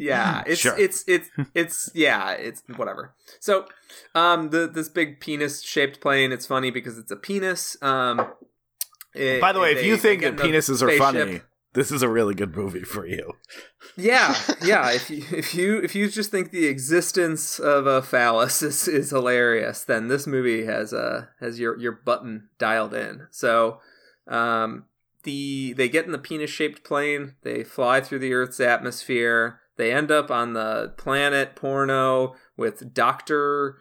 Yeah, 0.02 0.44
it's 0.48 0.62
Sure. 0.62 0.80
it's 0.80 1.04
it's 1.10 1.30
it's 1.54 1.90
yeah, 1.94 2.32
it's 2.32 2.64
whatever. 2.78 3.14
So, 3.42 3.66
um, 4.16 4.50
the 4.50 4.66
this 4.66 4.88
big 4.88 5.20
penis 5.20 5.62
shaped 5.62 6.00
plane. 6.00 6.32
It's 6.32 6.46
funny 6.46 6.72
because 6.72 6.98
it's 6.98 7.12
a 7.12 7.18
penis. 7.18 7.76
Um, 7.82 8.26
it- 9.14 9.42
by 9.42 9.52
the 9.52 9.60
way 9.60 9.72
if 9.74 9.80
they- 9.80 9.88
you 9.88 9.98
think 9.98 10.22
that 10.22 10.38
penises 10.38 10.76
are 10.82 10.88
spaceship. 10.88 11.00
funny 11.00 11.42
this 11.74 11.92
is 11.92 12.02
a 12.02 12.10
really 12.10 12.34
good 12.34 12.56
movie 12.56 12.84
for 12.84 13.06
you 13.06 13.34
Yeah, 13.96 14.36
yeah. 14.64 14.92
If 14.92 15.10
you 15.10 15.24
if 15.32 15.54
you 15.54 15.80
if 15.80 15.96
you 15.96 16.10
just 16.10 16.32
think 16.32 16.52
the 16.52 16.68
existence 16.68 17.60
of 17.60 17.86
a 17.86 18.02
phallus 18.02 18.62
is, 18.62 18.88
is 18.88 19.10
hilarious, 19.12 19.84
then 19.84 20.08
this 20.08 20.28
movie 20.28 20.66
has 20.66 20.94
uh 20.94 21.26
has 21.40 21.60
your 21.60 21.78
your 21.80 21.92
button 21.92 22.50
dialed 22.58 22.94
in. 22.94 23.28
So, 23.32 23.80
um, 24.28 24.86
the 25.24 25.74
they 25.74 25.90
get 25.90 26.06
in 26.06 26.12
the 26.12 26.18
penis 26.18 26.50
shaped 26.50 26.84
plane. 26.84 27.36
They 27.44 27.64
fly 27.64 28.02
through 28.02 28.20
the 28.20 28.34
Earth's 28.34 28.60
atmosphere. 28.60 29.60
They 29.78 29.94
end 29.94 30.12
up 30.12 30.30
on 30.30 30.54
the 30.54 30.94
planet 30.98 31.56
Porno 31.56 32.36
with 32.58 32.94
Doctor 32.94 33.78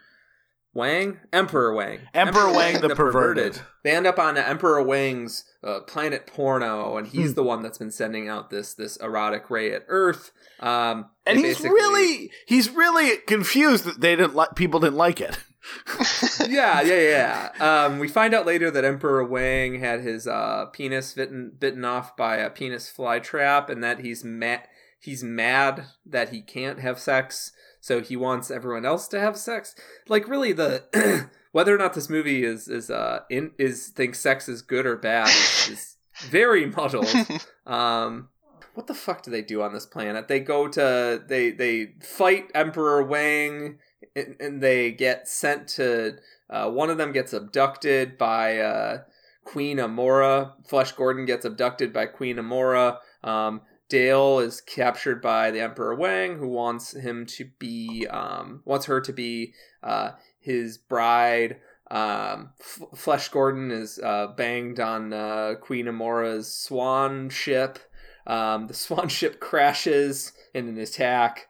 Wang, 0.78 1.18
Emperor 1.32 1.74
Wang, 1.74 1.98
Emperor 2.14 2.50
Wang 2.52 2.80
the 2.80 2.94
perverted. 2.94 3.60
They 3.84 3.90
end 3.90 4.06
up 4.06 4.18
on 4.18 4.38
Emperor 4.38 4.82
Wang's 4.82 5.44
uh, 5.62 5.80
planet 5.80 6.26
Porno, 6.26 6.96
and 6.96 7.06
Hmm. 7.08 7.18
he's 7.18 7.34
the 7.34 7.42
one 7.42 7.62
that's 7.62 7.78
been 7.78 7.90
sending 7.90 8.28
out 8.28 8.48
this 8.50 8.72
this 8.74 8.96
erotic 8.96 9.50
ray 9.50 9.72
at 9.74 9.84
Earth. 9.88 10.30
Um, 10.60 11.10
and 11.26 11.36
he's 11.38 11.58
basically- 11.58 11.70
really 11.70 12.30
he's 12.46 12.70
really 12.70 13.18
confused 13.26 13.84
that 13.84 14.00
they 14.00 14.16
didn't 14.16 14.34
like 14.34 14.54
people 14.54 14.80
didn't 14.80 14.96
like 14.96 15.20
it 15.20 15.38
yeah, 16.48 16.80
yeah, 16.80 17.50
yeah. 17.60 17.84
Um, 17.84 17.98
we 17.98 18.08
find 18.08 18.32
out 18.34 18.46
later 18.46 18.70
that 18.70 18.84
Emperor 18.84 19.24
Wang 19.24 19.80
had 19.80 20.00
his 20.00 20.26
uh, 20.26 20.66
penis 20.72 21.12
bitten 21.14 21.52
bitten 21.58 21.84
off 21.84 22.16
by 22.16 22.36
a 22.36 22.48
penis 22.50 22.88
fly 22.88 23.18
trap, 23.18 23.68
and 23.68 23.82
that 23.84 24.00
he's 24.00 24.24
mad. 24.24 24.62
He's 25.00 25.22
mad 25.22 25.84
that 26.06 26.30
he 26.30 26.40
can't 26.42 26.80
have 26.80 26.98
sex, 26.98 27.52
so 27.88 28.02
he 28.02 28.16
wants 28.16 28.50
everyone 28.50 28.84
else 28.84 29.08
to 29.08 29.18
have 29.18 29.38
sex. 29.38 29.74
Like, 30.08 30.28
really, 30.28 30.52
the 30.52 31.30
whether 31.52 31.74
or 31.74 31.78
not 31.78 31.94
this 31.94 32.10
movie 32.10 32.44
is 32.44 32.68
is 32.68 32.90
uh 32.90 33.20
in 33.30 33.52
is 33.58 33.88
thinks 33.88 34.20
sex 34.20 34.46
is 34.46 34.60
good 34.60 34.84
or 34.84 34.96
bad 34.96 35.28
is, 35.28 35.68
is 35.70 35.96
very 36.30 36.66
muddled. 36.66 37.12
Um, 37.66 38.30
what 38.72 38.86
the 38.86 38.94
fuck 38.94 39.22
do 39.22 39.30
they 39.30 39.42
do 39.42 39.60
on 39.60 39.74
this 39.74 39.84
planet? 39.84 40.26
They 40.26 40.40
go 40.40 40.68
to 40.68 41.22
they 41.28 41.50
they 41.50 41.96
fight 42.00 42.50
Emperor 42.54 43.02
Wang, 43.02 43.78
and, 44.16 44.36
and 44.40 44.62
they 44.62 44.90
get 44.90 45.28
sent 45.28 45.68
to. 45.76 46.16
Uh, 46.48 46.70
one 46.70 46.88
of 46.88 46.96
them 46.96 47.12
gets 47.12 47.34
abducted 47.34 48.16
by 48.16 48.58
uh, 48.58 49.02
Queen 49.44 49.76
Amora. 49.76 50.52
Flesh 50.66 50.92
Gordon 50.92 51.26
gets 51.26 51.44
abducted 51.44 51.92
by 51.92 52.06
Queen 52.06 52.36
Amora. 52.36 53.00
Um, 53.22 53.60
Dale 53.88 54.38
is 54.40 54.60
captured 54.60 55.22
by 55.22 55.50
the 55.50 55.60
Emperor 55.60 55.94
Wang, 55.94 56.38
who 56.38 56.48
wants 56.48 56.94
him 56.94 57.24
to 57.26 57.46
be 57.58 58.06
um, 58.08 58.62
wants 58.64 58.86
her 58.86 59.00
to 59.00 59.12
be 59.12 59.54
uh, 59.82 60.12
his 60.38 60.76
bride. 60.78 61.60
Um, 61.90 62.50
F- 62.60 62.98
Flesh 62.98 63.28
Gordon 63.30 63.70
is 63.70 63.98
uh, 63.98 64.28
banged 64.36 64.78
on 64.78 65.12
uh, 65.12 65.54
Queen 65.60 65.88
Amora's 65.88 66.54
swan 66.54 67.30
ship. 67.30 67.78
Um, 68.26 68.66
the 68.66 68.74
swan 68.74 69.08
ship 69.08 69.40
crashes 69.40 70.32
in 70.52 70.68
an 70.68 70.78
attack. 70.78 71.48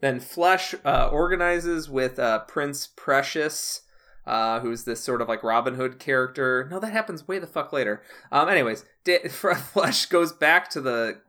Then 0.00 0.20
Flesh 0.20 0.74
uh, 0.84 1.08
organizes 1.08 1.88
with 1.88 2.18
uh, 2.18 2.40
Prince 2.40 2.86
Precious, 2.86 3.80
uh, 4.26 4.60
who's 4.60 4.84
this 4.84 5.00
sort 5.00 5.22
of 5.22 5.28
like 5.28 5.42
Robin 5.42 5.74
Hood 5.74 5.98
character. 5.98 6.68
No, 6.70 6.78
that 6.78 6.92
happens 6.92 7.26
way 7.26 7.38
the 7.38 7.46
fuck 7.46 7.72
later. 7.72 8.02
Um, 8.30 8.48
anyways, 8.48 8.84
Flesh 9.32 10.06
goes 10.06 10.32
back 10.32 10.68
to 10.70 10.80
the 10.80 11.20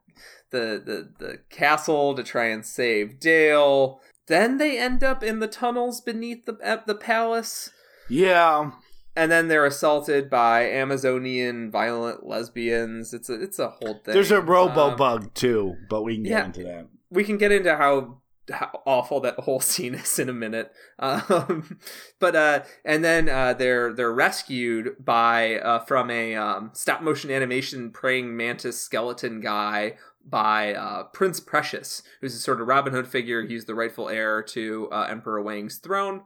the 0.52 0.82
the 0.84 1.26
the 1.26 1.38
castle 1.50 2.16
to 2.16 2.24
try 2.24 2.46
and 2.46 2.66
save 2.66 3.20
Dale. 3.20 4.02
Then 4.28 4.58
they 4.58 4.78
end 4.78 5.04
up 5.04 5.24
in 5.24 5.40
the 5.40 5.48
tunnels 5.48 6.02
beneath 6.02 6.46
the 6.46 6.58
at 6.64 6.86
the 6.88 6.96
palace, 6.96 7.72
yeah 8.10 8.72
and 9.16 9.32
then 9.32 9.48
they're 9.50 9.66
assaulted 9.66 10.30
by 10.30 10.70
Amazonian 10.70 11.72
violent 11.72 12.26
lesbians. 12.26 13.14
It's 13.14 13.30
a 13.30 13.42
it's 13.42 13.60
a 13.60 13.70
whole 13.70 13.96
thing. 14.06 14.14
there's 14.14 14.32
a 14.32 14.40
robo 14.40 14.92
Um, 14.92 14.96
bug 14.96 15.34
too 15.34 15.76
but 15.90 16.04
we 16.04 16.16
can 16.16 16.24
get 16.24 16.30
yeah. 16.30 16.46
into 16.46 16.64
that 16.64 16.88
we 17.10 17.24
can 17.24 17.38
get 17.38 17.52
into 17.52 17.76
how 17.76 18.22
how 18.52 18.82
awful 18.86 19.20
that 19.22 19.40
whole 19.42 19.60
scene 19.72 19.96
is 19.96 20.18
in 20.20 20.30
a 20.30 20.34
minute. 20.34 20.72
Um, 20.98 21.78
but 22.20 22.36
uh, 22.36 22.64
and 22.86 23.04
then 23.04 23.30
uh, 23.30 23.54
they're 23.54 23.94
they're 23.94 24.14
rescued 24.14 25.04
by 25.04 25.60
uh, 25.60 25.80
from 25.80 26.10
a 26.10 26.36
um, 26.36 26.72
stop 26.74 27.02
motion 27.02 27.32
animation 27.32 27.92
praying 27.92 28.36
mantis 28.36 28.80
skeleton 28.80 29.40
guy 29.42 29.98
by 30.30 30.74
uh, 30.74 31.04
Prince 31.04 31.40
Precious, 31.40 32.04
who's 32.22 32.36
a 32.36 32.40
sort 32.40 32.62
of 32.62 32.68
Robin 32.68 32.94
Hood 32.94 33.08
figure. 33.08 33.46
He's 33.46 33.66
the 33.66 33.76
rightful 33.76 34.10
heir 34.10 34.42
to 34.44 34.90
uh, 34.92 35.08
Emperor 35.10 35.42
Wang's 35.42 35.78
throne. 35.78 36.24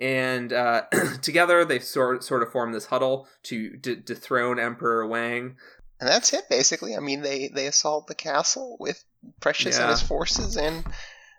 And 0.00 0.52
uh, 0.52 0.82
together 1.22 1.64
they 1.64 1.78
sort 1.78 2.24
sort 2.24 2.42
of 2.42 2.50
form 2.50 2.72
this 2.72 2.86
huddle 2.86 3.28
to 3.44 3.76
d- 3.76 3.96
dethrone 3.96 4.58
Emperor 4.58 5.06
Wang. 5.06 5.56
And 6.00 6.08
that's 6.08 6.32
it, 6.32 6.48
basically. 6.48 6.96
I 6.96 7.00
mean, 7.00 7.22
they 7.22 7.48
they 7.48 7.66
assault 7.66 8.06
the 8.08 8.14
castle 8.14 8.76
with 8.80 9.04
Precious 9.40 9.76
Yeah. 9.76 9.82
and 9.82 9.90
his 9.92 10.02
forces, 10.02 10.56
and, 10.56 10.84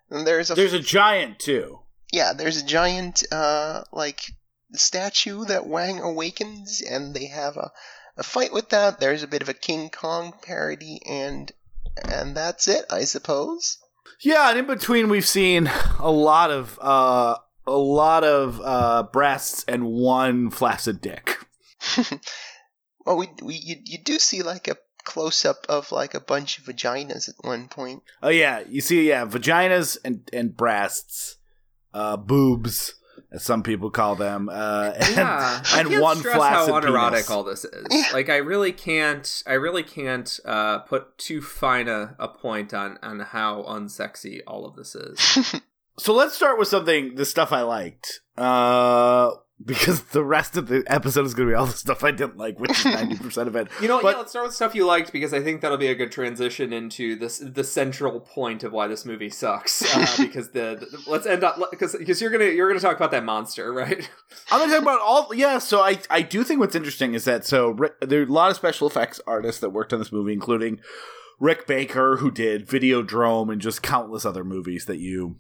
and 0.10 0.26
there's 0.26 0.52
a 0.52 0.56
there's 0.56 0.74
a 0.74 0.80
giant 0.80 1.40
too 1.40 1.80
yeah, 2.14 2.32
there's 2.32 2.62
a 2.62 2.66
giant 2.66 3.24
uh 3.32 3.84
like 3.92 4.22
statue 4.74 5.44
that 5.46 5.66
Wang 5.66 6.00
awakens, 6.00 6.82
and 6.82 7.14
they 7.14 7.26
have 7.26 7.58
a 7.58 7.72
a 8.16 8.24
fight 8.24 8.54
with 8.54 8.70
that. 8.70 9.00
There's 9.00 9.24
a 9.24 9.28
bit 9.28 9.42
of 9.42 9.50
a 9.50 9.54
King 9.56 9.90
Kong 9.90 10.34
parody, 10.44 11.02
and 11.08 11.52
and 12.10 12.36
that's 12.36 12.68
it, 12.68 12.86
I 12.90 13.04
suppose. 13.04 13.78
Yeah, 14.22 14.50
and 14.50 14.60
in 14.60 14.68
between 14.68 15.10
we've 15.10 15.28
seen 15.28 15.70
a 16.00 16.12
lot 16.12 16.52
of 16.52 16.80
uh 16.82 17.38
a 17.66 17.78
lot 17.78 18.24
of 18.24 18.62
uh, 18.64 19.04
breasts 19.04 19.64
and 19.68 19.86
one 19.86 20.50
flaccid 20.50 21.02
dick. 21.02 21.38
well, 23.06 23.18
we, 23.18 23.30
we 23.42 23.56
you, 23.56 23.76
you 23.86 23.98
do 24.04 24.20
see 24.20 24.44
like 24.44 24.68
a 24.68 24.78
close 25.04 25.46
up 25.46 25.66
of 25.70 25.92
like 25.92 26.14
a 26.14 26.20
bunch 26.20 26.58
of 26.58 26.66
vaginas 26.66 27.30
at 27.30 27.36
one 27.42 27.68
point. 27.68 28.04
Oh 28.22 28.30
yeah, 28.30 28.64
you 28.68 28.82
see, 28.82 29.08
yeah, 29.08 29.26
vaginas 29.26 29.98
and 30.04 30.30
and 30.34 30.56
breasts, 30.56 31.38
uh, 31.94 32.18
boobs, 32.18 32.96
as 33.34 33.44
some 33.44 33.64
people 33.64 33.90
call 33.90 34.16
them, 34.16 34.48
uh, 34.50 34.92
and, 34.96 35.16
yeah, 35.16 35.62
I 35.74 35.80
and 35.80 35.90
can't 35.90 36.02
one 36.02 36.18
stress 36.18 36.36
flaccid 36.36 36.70
how 36.70 36.78
unerotic 36.78 37.18
penis. 37.26 37.30
all 37.30 37.44
this 37.44 37.66
is. 37.66 37.88
Yeah. 37.92 38.06
Like 38.14 38.30
I 38.30 38.38
really 38.38 38.72
can't, 38.72 39.44
I 39.46 39.54
really 39.54 39.84
can't 39.84 40.40
uh, 40.46 40.80
put 40.80 41.18
too 41.18 41.42
fine 41.42 41.88
a, 41.88 42.16
a 42.20 42.28
point 42.28 42.74
on 42.74 42.98
on 43.02 43.20
how 43.20 43.64
unsexy 43.64 44.42
all 44.48 44.66
of 44.66 44.76
this 44.76 44.96
is. 44.96 45.62
So 46.00 46.14
let's 46.14 46.34
start 46.34 46.58
with 46.58 46.68
something, 46.68 47.16
the 47.16 47.26
stuff 47.26 47.52
I 47.52 47.62
liked, 47.62 48.22
uh, 48.36 49.30
because 49.64 50.04
the 50.06 50.24
rest 50.24 50.58
of 50.58 50.68
the 50.68 50.84
episode 50.88 51.26
is 51.26 51.34
going 51.34 51.48
to 51.48 51.52
be 51.52 51.56
all 51.56 51.66
the 51.66 51.74
stuff 51.74 52.04
I 52.04 52.12
didn't 52.12 52.38
like, 52.38 52.60
which 52.60 52.72
is 52.72 52.86
ninety 52.86 53.18
percent 53.18 53.48
of 53.48 53.56
it. 53.56 53.68
You 53.82 53.88
know, 53.88 53.96
what? 53.96 54.04
But- 54.04 54.12
yeah, 54.12 54.18
let's 54.20 54.32
start 54.32 54.46
with 54.46 54.56
stuff 54.56 54.76
you 54.76 54.86
liked 54.86 55.12
because 55.12 55.34
I 55.34 55.42
think 55.42 55.62
that'll 55.62 55.78
be 55.78 55.88
a 55.88 55.96
good 55.96 56.12
transition 56.12 56.74
into 56.74 57.16
this 57.16 57.40
the 57.40 57.64
central 57.64 58.20
point 58.20 58.64
of 58.64 58.72
why 58.72 58.88
this 58.88 59.06
movie 59.06 59.30
sucks. 59.30 59.82
Uh, 59.96 60.06
because 60.24 60.52
the, 60.52 60.78
the- 60.90 61.04
let's 61.10 61.26
end 61.26 61.44
up 61.44 61.60
because 61.72 61.96
because 61.98 62.22
you're 62.22 62.32
gonna 62.32 62.46
you're 62.46 62.68
gonna 62.68 62.80
talk 62.80 62.96
about 62.96 63.12
that 63.12 63.24
monster, 63.24 63.72
right? 63.72 64.10
I'm 64.52 64.60
gonna 64.60 64.72
talk 64.74 64.82
about 64.82 65.02
all. 65.02 65.34
Yeah, 65.34 65.58
so 65.60 65.82
I 65.82 66.00
I 66.10 66.22
do 66.22 66.44
think 66.44 66.60
what's 66.60 66.76
interesting 66.76 67.14
is 67.14 67.26
that 67.26 67.46
so 67.46 67.78
there 68.02 68.22
are 68.22 68.26
a 68.26 68.28
lot 68.28 68.50
of 68.50 68.56
special 68.56 68.88
effects 68.88 69.20
artists 69.28 69.62
that 69.62 69.70
worked 69.72 69.94
on 69.94 70.00
this 70.00 70.12
movie, 70.12 70.34
including 70.34 70.80
Rick 71.40 71.68
Baker, 71.68 72.18
who 72.18 72.32
did 72.32 72.68
Videodrome 72.68 73.52
and 73.52 73.60
just 73.62 73.82
countless 73.82 74.26
other 74.26 74.44
movies 74.44 74.86
that 74.86 74.98
you. 75.00 75.38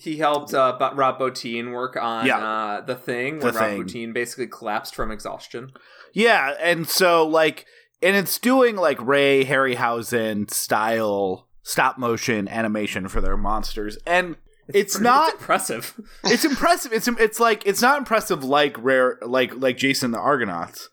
He 0.00 0.16
helped 0.16 0.54
uh, 0.54 0.76
Rob 0.94 1.18
Bottin 1.18 1.72
work 1.72 1.96
on 1.96 2.26
Yeah. 2.26 2.38
uh, 2.38 2.80
the 2.80 2.94
thing 2.94 3.38
The 3.38 3.44
where 3.46 3.52
Rob 3.54 3.64
Thing. 3.70 3.84
Bottin 3.84 4.12
basically 4.14 4.46
collapsed 4.46 4.94
from 4.94 5.10
exhaustion. 5.10 5.72
Yeah, 6.12 6.54
and 6.60 6.88
so 6.88 7.26
like, 7.26 7.66
and 8.02 8.16
it's 8.16 8.38
doing 8.38 8.76
like 8.76 9.00
Ray 9.00 9.44
Harryhausen 9.44 10.50
style 10.50 11.48
stop 11.62 11.98
motion 11.98 12.48
animation 12.48 13.08
for 13.08 13.20
their 13.20 13.36
monsters, 13.36 13.98
and 14.06 14.36
it's 14.68 14.94
pretty- 14.94 15.04
not. 15.04 15.32
impressive. 15.34 16.00
it's 16.24 16.44
impressive. 16.44 16.92
It's 16.92 17.06
it's 17.08 17.38
like 17.40 17.66
it's 17.66 17.82
not 17.82 17.98
impressive 17.98 18.42
like 18.42 18.76
rare 18.82 19.18
like 19.22 19.54
like 19.56 19.76
Jason 19.76 20.10
the 20.12 20.18
Argonauts, 20.18 20.88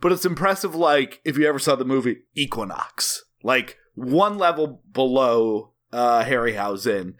but 0.00 0.12
it's 0.12 0.24
impressive 0.24 0.74
like 0.74 1.20
if 1.24 1.36
you 1.36 1.46
ever 1.48 1.58
saw 1.58 1.74
the 1.76 1.84
movie 1.84 2.18
Equinox, 2.34 3.24
like 3.42 3.76
one 3.94 4.38
level 4.38 4.80
below 4.92 5.72
uh 5.92 6.24
Harryhausen, 6.24 7.14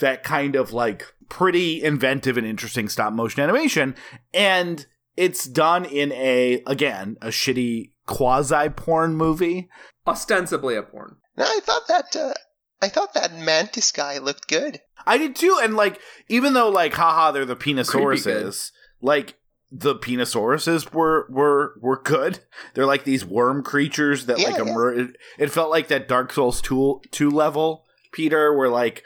that 0.00 0.22
kind 0.22 0.56
of 0.56 0.72
like 0.72 1.04
pretty 1.28 1.82
inventive 1.82 2.36
and 2.36 2.46
interesting 2.46 2.88
stop 2.88 3.12
motion 3.12 3.42
animation, 3.42 3.94
and 4.32 4.86
it's 5.16 5.44
done 5.44 5.84
in 5.84 6.12
a 6.12 6.62
again 6.66 7.16
a 7.20 7.28
shitty 7.28 7.92
quasi 8.06 8.68
porn 8.70 9.14
movie. 9.14 9.68
Ostensibly 10.06 10.74
a 10.74 10.82
porn. 10.82 11.16
No, 11.36 11.44
I 11.44 11.60
thought 11.62 11.88
that 11.88 12.16
uh, 12.16 12.34
I 12.80 12.88
thought 12.88 13.14
that 13.14 13.34
mantis 13.34 13.92
guy 13.92 14.18
looked 14.18 14.48
good. 14.48 14.80
I 15.06 15.18
did 15.18 15.36
too, 15.36 15.58
and 15.62 15.76
like 15.76 16.00
even 16.28 16.54
though 16.54 16.68
like 16.68 16.94
haha 16.94 17.30
they're 17.30 17.44
the 17.44 17.56
Creepy 17.56 17.80
penisauruses, 17.80 18.70
like 19.00 19.36
the 19.70 19.94
penisauruses 19.94 20.92
were 20.92 21.26
were 21.30 21.74
were 21.80 22.00
good. 22.02 22.40
They're 22.74 22.86
like 22.86 23.04
these 23.04 23.24
worm 23.24 23.62
creatures 23.62 24.26
that 24.26 24.38
Yeah, 24.38 24.48
like 24.50 24.64
yeah. 24.64 25.04
it, 25.04 25.16
it 25.38 25.50
felt 25.50 25.70
like 25.70 25.88
that 25.88 26.08
Dark 26.08 26.32
Souls 26.32 26.60
two 26.60 27.00
two 27.10 27.30
level 27.30 27.84
Peter, 28.12 28.56
where 28.56 28.68
like 28.70 29.04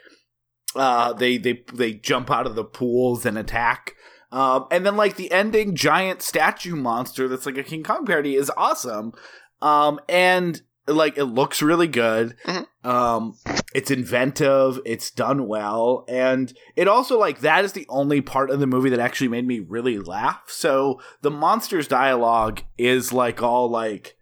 uh 0.75 1.13
they 1.13 1.39
they 1.39 1.65
they 1.73 1.93
jump 1.95 2.31
out 2.31 2.47
of 2.47 2.55
the 2.55 2.65
pools 2.65 3.25
and 3.27 3.37
attack. 3.39 3.95
Um, 4.31 4.67
and 4.71 4.87
then 4.87 4.97
like 4.97 5.17
the 5.17 5.31
ending 5.31 5.75
giant 5.77 6.23
statue 6.23 6.75
monster 6.75 7.29
that's 7.29 7.45
like 7.45 7.59
a 7.59 7.63
King 7.63 7.83
Kong 7.83 8.07
parody 8.07 8.35
is 8.35 8.51
awesome. 8.57 9.13
Um, 9.61 10.01
and 10.09 10.63
like 10.87 11.17
it 11.19 11.27
looks 11.27 11.61
really 11.63 11.87
good. 11.87 12.35
Mhm. 12.47 12.67
Um, 12.85 13.37
it's 13.75 13.91
inventive, 13.91 14.81
it's 14.85 15.11
done 15.11 15.47
well, 15.47 16.05
and 16.09 16.53
it 16.75 16.89
also 16.89 17.19
like 17.19 17.41
that 17.41 17.65
is 17.65 17.73
the 17.75 17.87
only 17.89 18.21
part 18.21 18.51
of 18.51 18.59
the 18.59 18.67
movie 18.67 18.91
that 18.91 18.99
actually 18.99 19.29
made 19.29 19.47
me 19.47 19.61
really 19.61 19.99
laugh. 19.99 20.43
So 20.49 21.01
the 21.21 21.31
monsters 21.31 21.87
dialogue 21.87 22.63
is 22.77 23.13
like 23.13 23.43
all 23.43 23.71
like 23.71 24.17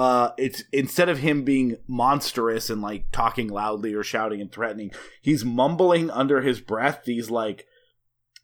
uh 0.00 0.32
it's 0.38 0.64
instead 0.72 1.10
of 1.10 1.18
him 1.18 1.44
being 1.44 1.76
monstrous 1.86 2.70
and 2.70 2.80
like 2.80 3.04
talking 3.12 3.48
loudly 3.48 3.92
or 3.92 4.02
shouting 4.02 4.40
and 4.40 4.50
threatening, 4.50 4.90
he's 5.20 5.44
mumbling 5.44 6.10
under 6.10 6.40
his 6.40 6.58
breath 6.58 7.04
these 7.04 7.28
like 7.28 7.66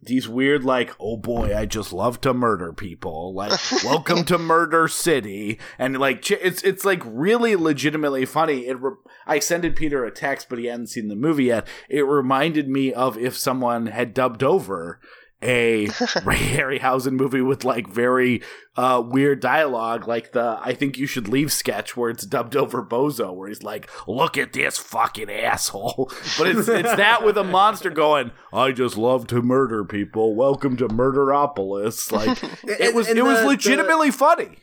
these 0.03 0.29
weird 0.29 0.63
like 0.63 0.95
oh 1.01 1.17
boy 1.17 1.57
i 1.57 1.65
just 1.65 1.95
love 1.95 2.21
to 2.21 2.35
murder 2.35 2.75
people. 2.75 3.33
Like 3.33 3.59
welcome 3.85 4.25
to 4.27 4.37
murder 4.37 4.87
city. 4.87 5.59
And 5.79 5.99
like 5.99 6.31
it's 6.31 6.63
it's 6.63 6.85
like 6.85 7.01
really 7.07 7.57
legitimately 7.57 8.27
funny. 8.27 8.67
It 8.67 8.79
re- 8.79 8.93
i 9.27 9.39
sent 9.39 9.75
peter 9.77 10.05
a 10.05 10.11
text 10.11 10.51
but 10.51 10.59
he 10.59 10.67
hadn't 10.67 10.89
seen 10.89 11.09
the 11.09 11.17
movie 11.17 11.45
yet. 11.45 11.67
It 11.89 12.03
reminded 12.03 12.69
me 12.69 12.93
of 12.93 13.17
if 13.17 13.35
someone 13.35 13.87
had 13.87 14.13
dubbed 14.13 14.43
over 14.43 15.01
a 15.43 15.87
Ray 16.25 16.39
Harryhausen 16.39 17.13
movie 17.13 17.43
with 17.43 17.65
like 17.65 17.87
very 17.89 18.43
uh, 18.77 19.03
weird 19.05 19.41
dialogue, 19.41 20.09
like 20.09 20.33
the 20.33 20.59
"I 20.63 20.73
think 20.75 20.97
you 20.99 21.07
should 21.07 21.29
leave" 21.29 21.53
sketch, 21.53 21.97
where 21.97 22.11
it's 22.11 22.25
dubbed 22.25 22.57
over 22.57 22.83
Bozo, 22.83 23.35
where 23.35 23.49
he's 23.49 23.63
like, 23.63 23.91
"Look 24.09 24.39
at 24.39 24.53
this 24.53 24.79
fucking 24.79 25.31
asshole," 25.31 26.11
but 26.39 26.49
it's 26.49 26.69
it's 26.69 26.97
that 26.97 27.25
with 27.25 27.37
a 27.37 27.45
monster 27.45 27.91
going, 27.91 28.33
"I 28.53 28.73
just 28.73 28.97
love 28.97 29.27
to 29.29 29.43
murder 29.43 29.85
people. 29.85 30.35
Welcome 30.35 30.77
to 30.79 30.89
Murderopolis." 30.89 32.11
Like 32.11 32.39
it 32.65 32.95
was 32.95 33.09
and 33.09 33.19
it 33.19 33.23
was 33.23 33.39
the- 33.39 33.43
the- 33.43 33.49
legitimately 33.49 34.11
funny. 34.11 34.57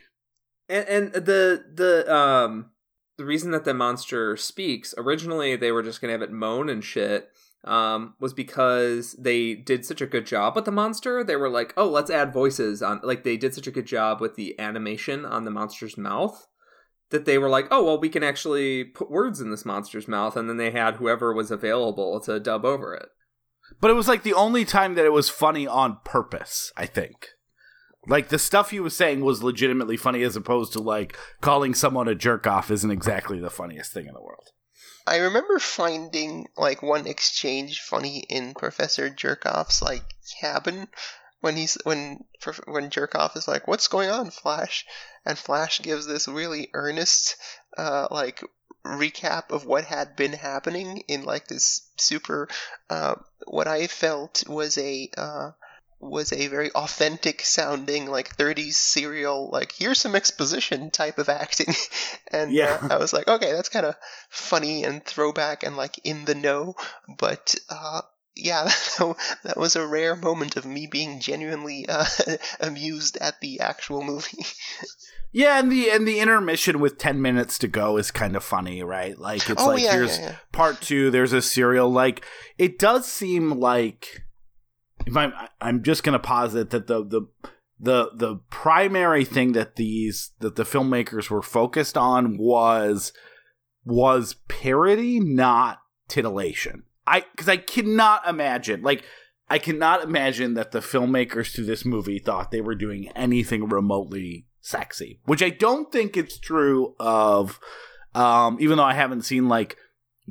And, 0.70 0.88
and 0.88 1.14
the 1.14 1.66
the 1.74 2.14
um 2.14 2.72
the 3.18 3.26
reason 3.26 3.52
that 3.52 3.66
the 3.66 3.74
monster 3.74 4.36
speaks 4.38 4.96
originally 4.98 5.56
they 5.56 5.72
were 5.72 5.84
just 5.84 6.00
gonna 6.02 6.14
have 6.14 6.22
it 6.22 6.32
moan 6.32 6.70
and 6.70 6.84
shit 6.84 7.30
um 7.66 8.14
was 8.20 8.34
because 8.34 9.14
they 9.14 9.54
did 9.56 9.86
such 9.86 10.02
a 10.02 10.08
good 10.08 10.26
job 10.26 10.56
with 10.56 10.66
the 10.66 10.72
monster 10.72 11.24
they 11.24 11.36
were 11.36 11.50
like 11.50 11.74
oh 11.78 11.88
let's 11.88 12.12
add 12.12 12.34
voices 12.34 12.82
on 12.82 13.00
like 13.04 13.24
they 13.24 13.38
did 13.38 13.54
such 13.54 13.68
a 13.68 13.72
good 13.72 13.86
job 13.86 14.20
with 14.20 14.36
the 14.36 14.60
animation 14.60 15.26
on 15.26 15.46
the 15.46 15.52
monster's 15.52 15.98
mouth 15.98 16.48
that 17.10 17.26
they 17.26 17.38
were 17.38 17.50
like 17.50 17.68
oh 17.72 17.84
well 17.84 18.00
we 18.00 18.10
can 18.10 18.24
actually 18.24 18.84
put 18.84 19.10
words 19.10 19.40
in 19.40 19.50
this 19.50 19.66
monster's 19.66 20.08
mouth 20.08 20.36
and 20.36 20.50
then 20.50 20.58
they 20.58 20.72
had 20.72 20.96
whoever 20.96 21.34
was 21.34 21.52
available 21.52 22.20
to 22.20 22.40
dub 22.40 22.66
over 22.66 22.94
it 22.94 23.10
But 23.80 23.92
it 23.92 23.96
was 23.96 24.08
like 24.08 24.24
the 24.24 24.34
only 24.34 24.66
time 24.66 24.96
that 24.96 25.06
it 25.06 25.14
was 25.14 25.30
funny 25.30 25.68
on 25.68 26.00
purpose, 26.04 26.72
I 26.76 26.86
think. 26.86 27.30
Like 28.06 28.30
the 28.30 28.40
stuff 28.40 28.72
he 28.72 28.80
was 28.80 28.96
saying 28.96 29.22
was 29.22 29.44
legitimately 29.44 29.96
funny 29.98 30.24
as 30.24 30.36
opposed 30.36 30.74
to 30.74 30.82
like 30.82 31.18
calling 31.42 31.74
someone 31.74 32.08
a 32.08 32.16
jerk 32.16 32.46
off 32.46 32.70
isn't 32.70 32.92
exactly 32.92 33.40
the 33.40 33.50
funniest 33.50 33.94
thing 33.94 34.08
in 34.08 34.14
the 34.14 34.22
world. 34.22 34.50
I 35.06 35.18
remember 35.18 35.60
finding 35.60 36.48
like 36.56 36.82
one 36.82 37.08
exchange 37.08 37.82
funny 37.82 38.20
in 38.20 38.54
Professor 38.54 39.10
Jerkoff's 39.10 39.82
like 39.82 40.04
cabin 40.40 40.88
when 41.42 41.58
he's 41.58 41.78
when 41.84 42.24
when 42.66 42.90
Jerkoff 42.90 43.36
is 43.36 43.48
like, 43.48 43.68
"What's 43.68 43.90
going 43.90 44.10
on, 44.10 44.32
Flash?" 44.32 44.86
and 45.26 45.38
Flash 45.38 45.82
gives 45.82 46.06
this 46.06 46.28
really 46.28 46.70
earnest 46.74 47.36
uh, 47.78 48.08
like 48.12 48.42
recap 48.86 49.52
of 49.52 49.66
what 49.66 49.86
had 49.86 50.16
been 50.16 50.34
happening 50.34 51.00
in 51.08 51.24
like 51.24 51.48
this 51.48 51.82
super 51.98 52.48
uh, 52.90 53.16
what 53.46 53.68
I 53.68 53.88
felt 53.88 54.48
was 54.48 54.78
a 54.78 55.10
uh, 55.18 55.52
was 56.04 56.32
a 56.34 56.48
very 56.48 56.72
authentic 56.72 57.42
sounding 57.42 58.06
like 58.06 58.36
30s 58.38 58.74
serial 58.74 59.50
like 59.52 59.72
here's 59.72 60.00
some 60.00 60.16
exposition 60.16 60.92
type 60.92 61.18
of 61.18 61.30
acting 61.30 61.74
and 62.32 62.52
Yeah. 62.52 62.78
uh, 62.82 62.94
I 62.96 62.98
was 62.98 63.14
like 63.14 63.28
okay 63.28 63.52
that's 63.54 63.70
kind 63.70 63.86
of 63.86 63.96
funny 64.30 64.84
and 64.84 65.04
throwback 65.04 65.64
and 65.64 65.78
like 65.78 66.00
in 66.04 66.26
the 66.26 66.36
know 66.36 66.76
but 67.18 67.56
uh 67.70 68.02
yeah 68.36 68.64
that 69.44 69.58
was 69.58 69.76
a 69.76 69.86
rare 69.88 70.16
moment 70.16 70.56
of 70.58 70.66
me 70.66 70.88
being 70.88 71.20
genuinely 71.20 71.86
uh, 71.88 72.06
amused 72.60 73.18
at 73.18 73.40
the 73.42 73.60
actual 73.60 74.04
movie 74.04 74.46
Yeah, 75.32 75.58
and 75.60 75.72
the 75.72 75.90
and 75.90 76.08
the 76.08 76.20
intermission 76.20 76.80
with 76.80 77.00
ten 77.00 77.20
minutes 77.22 77.58
to 77.60 77.68
go 77.68 77.98
is 77.98 78.12
kind 78.12 78.36
of 78.36 78.44
funny, 78.44 78.84
right? 78.84 79.18
Like 79.18 79.50
it's 79.50 79.64
Oh, 79.64 79.68
like 79.70 79.82
yeah, 79.84 79.94
here's 79.94 80.20
yeah, 80.20 80.26
yeah. 80.26 80.36
part 80.52 80.80
two. 80.80 81.10
There's 81.10 81.34
a 81.34 81.42
serial. 81.42 81.90
Like 81.92 82.24
it 82.60 82.78
does 82.78 83.08
seem 83.12 83.50
like 83.60 84.23
if 85.06 85.16
I'm 85.16 85.34
I'm 85.62 85.84
just 85.84 86.04
gonna 86.04 86.20
posit 86.20 86.70
that 86.72 86.88
the 86.88 87.04
the 87.04 87.22
the 87.80 88.12
the 88.16 88.36
primary 88.50 89.26
thing 89.26 89.54
that 89.54 89.76
these 89.76 90.32
that 90.40 90.56
the 90.56 90.64
filmmakers 90.64 91.30
were 91.30 91.42
focused 91.42 91.98
on 91.98 92.38
was 92.38 93.14
was 93.86 94.36
parody, 94.48 95.20
not 95.20 95.80
titillation. 96.08 96.84
I 97.06 97.26
because 97.32 97.50
I 97.50 97.58
cannot 97.58 98.28
imagine 98.28 98.82
like. 98.82 99.04
I 99.50 99.60
cannot 99.60 100.04
imagine 100.04 100.56
that 100.56 100.72
the 100.72 100.80
filmmakers 100.80 101.54
to 101.56 101.64
this 101.64 101.86
movie 101.86 102.18
thought 102.18 102.50
they 102.50 102.62
were 102.62 102.74
doing 102.74 103.10
anything 103.10 103.68
remotely 103.68 104.48
sexy, 104.62 105.20
which 105.26 105.44
I 105.44 105.50
don't 105.50 105.92
think 105.92 106.16
it's 106.16 106.40
true 106.40 106.96
of. 107.00 107.60
Um, 108.16 108.58
even 108.62 108.78
though 108.78 108.84
I 108.84 108.94
haven't 108.94 109.24
seen 109.24 109.50
like 109.50 109.78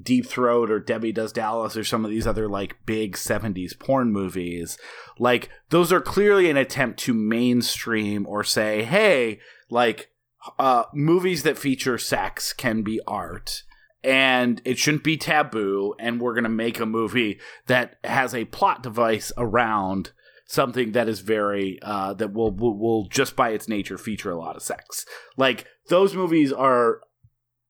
Deep 0.00 0.26
Throat 0.26 0.70
or 0.70 0.80
Debbie 0.80 1.12
Does 1.12 1.32
Dallas 1.32 1.76
or 1.76 1.84
some 1.84 2.04
of 2.04 2.10
these 2.10 2.26
other 2.26 2.48
like 2.48 2.76
big 2.86 3.14
70s 3.14 3.78
porn 3.78 4.12
movies, 4.12 4.78
like 5.18 5.50
those 5.70 5.92
are 5.92 6.00
clearly 6.00 6.48
an 6.48 6.56
attempt 6.56 6.98
to 7.00 7.14
mainstream 7.14 8.26
or 8.26 8.42
say, 8.42 8.84
hey, 8.84 9.40
like 9.70 10.10
uh, 10.58 10.84
movies 10.94 11.42
that 11.42 11.58
feature 11.58 11.98
sex 11.98 12.52
can 12.52 12.82
be 12.82 13.00
art 13.06 13.62
and 14.02 14.60
it 14.64 14.78
shouldn't 14.78 15.04
be 15.04 15.16
taboo 15.16 15.94
and 15.98 16.20
we're 16.20 16.34
going 16.34 16.42
to 16.44 16.50
make 16.50 16.80
a 16.80 16.86
movie 16.86 17.38
that 17.66 17.96
has 18.02 18.34
a 18.34 18.44
plot 18.46 18.82
device 18.82 19.30
around 19.36 20.10
something 20.46 20.92
that 20.92 21.08
is 21.08 21.20
very 21.20 21.78
uh, 21.82 22.12
that 22.14 22.32
will, 22.32 22.50
will 22.50 22.76
will 22.76 23.06
just 23.08 23.36
by 23.36 23.50
its 23.50 23.68
nature 23.68 23.96
feature 23.96 24.30
a 24.30 24.38
lot 24.38 24.56
of 24.56 24.62
sex. 24.62 25.06
Like 25.36 25.66
those 25.88 26.14
movies 26.14 26.52
are 26.52 27.00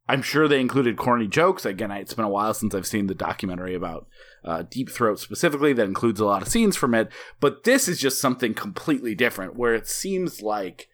i'm 0.08 0.22
sure 0.22 0.48
they 0.48 0.60
included 0.60 0.96
corny 0.96 1.28
jokes. 1.28 1.64
Again 1.64 1.90
it's 1.90 2.14
been 2.14 2.24
a 2.24 2.28
while 2.28 2.54
since 2.54 2.74
i've 2.74 2.86
seen 2.86 3.06
the 3.06 3.14
documentary 3.14 3.74
about 3.74 4.06
uh, 4.44 4.64
deep 4.68 4.90
throat 4.90 5.20
specifically. 5.20 5.72
That 5.72 5.86
includes 5.86 6.20
a 6.20 6.24
lot 6.24 6.42
of 6.42 6.48
scenes 6.48 6.76
from 6.76 6.94
it. 6.94 7.10
But 7.40 7.64
this 7.64 7.88
is 7.88 8.00
just 8.00 8.20
something 8.20 8.54
completely 8.54 9.14
different 9.14 9.56
where 9.56 9.74
it 9.74 9.86
seems 9.86 10.42
like 10.42 10.88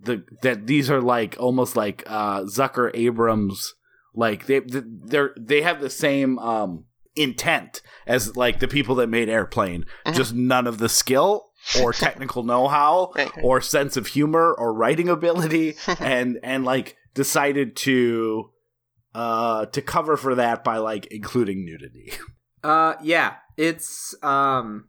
the 0.00 0.24
that 0.42 0.66
these 0.66 0.90
are 0.90 1.00
like 1.00 1.36
almost 1.38 1.76
like 1.76 2.02
uh 2.06 2.42
zucker 2.42 2.90
abrams 2.94 3.74
like 4.14 4.46
they 4.46 4.60
they're 4.64 5.34
they 5.36 5.62
have 5.62 5.80
the 5.80 5.90
same 5.90 6.38
um 6.38 6.84
intent 7.16 7.82
as 8.06 8.36
like 8.36 8.60
the 8.60 8.68
people 8.68 8.94
that 8.96 9.08
made 9.08 9.28
airplane. 9.28 9.84
Just 10.12 10.34
none 10.34 10.66
of 10.66 10.78
the 10.78 10.88
skill 10.88 11.50
or 11.80 11.92
technical 11.92 12.44
know-how 12.44 13.12
right. 13.16 13.30
or 13.42 13.60
sense 13.60 13.96
of 13.96 14.08
humor 14.08 14.54
or 14.56 14.72
writing 14.72 15.08
ability. 15.08 15.76
And 16.00 16.38
and 16.42 16.64
like 16.64 16.96
decided 17.14 17.76
to 17.76 18.50
uh 19.14 19.66
to 19.66 19.80
cover 19.82 20.16
for 20.16 20.34
that 20.34 20.62
by 20.62 20.76
like 20.76 21.06
including 21.06 21.64
nudity. 21.64 22.12
Uh, 22.64 22.94
yeah, 23.02 23.36
it's 23.56 24.14
um, 24.22 24.88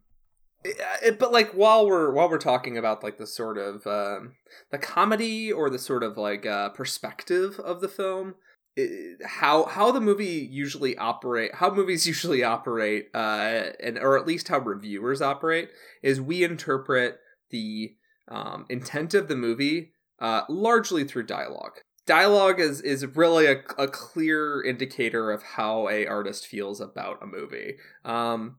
it, 0.64 1.20
but 1.20 1.32
like 1.32 1.52
while 1.52 1.88
we're 1.88 2.12
while 2.12 2.30
we're 2.30 2.38
talking 2.38 2.78
about 2.78 3.04
like 3.04 3.18
the 3.18 3.28
sort 3.28 3.58
of 3.58 3.86
um, 3.88 4.34
the 4.72 4.78
comedy 4.78 5.52
or 5.52 5.70
the 5.70 5.80
sort 5.80 6.04
of 6.04 6.18
like 6.18 6.46
uh, 6.46 6.70
perspective 6.70 7.60
of 7.60 7.82
the 7.82 7.88
film, 7.88 8.36
it, 8.76 9.20
how 9.26 9.66
how 9.66 9.92
the 9.92 10.02
movie 10.02 10.48
usually 10.52 10.98
operate, 10.98 11.56
how 11.56 11.74
movies 11.74 12.08
usually 12.08 12.44
operate, 12.44 13.10
uh, 13.14 13.72
and 13.82 13.98
or 13.98 14.18
at 14.18 14.28
least 14.28 14.48
how 14.48 14.60
reviewers 14.60 15.22
operate 15.22 15.70
is 16.02 16.20
we 16.20 16.44
interpret 16.44 17.20
the 17.52 17.96
um, 18.28 18.66
intent 18.70 19.14
of 19.14 19.28
the 19.28 19.36
movie 19.36 19.92
uh, 20.20 20.42
largely 20.50 21.04
through 21.04 21.24
dialogue 21.24 21.80
dialogue 22.10 22.60
is 22.60 22.82
is 22.82 23.05
really 23.05 23.45
a, 23.45 23.62
a 23.78 23.88
clear 23.88 24.64
indicator 24.64 25.30
of 25.30 25.43
how 25.43 25.88
a 25.88 26.07
artist 26.07 26.47
feels 26.47 26.82
about 26.82 27.22
a 27.22 27.28
movie. 27.28 27.76
Um 28.03 28.57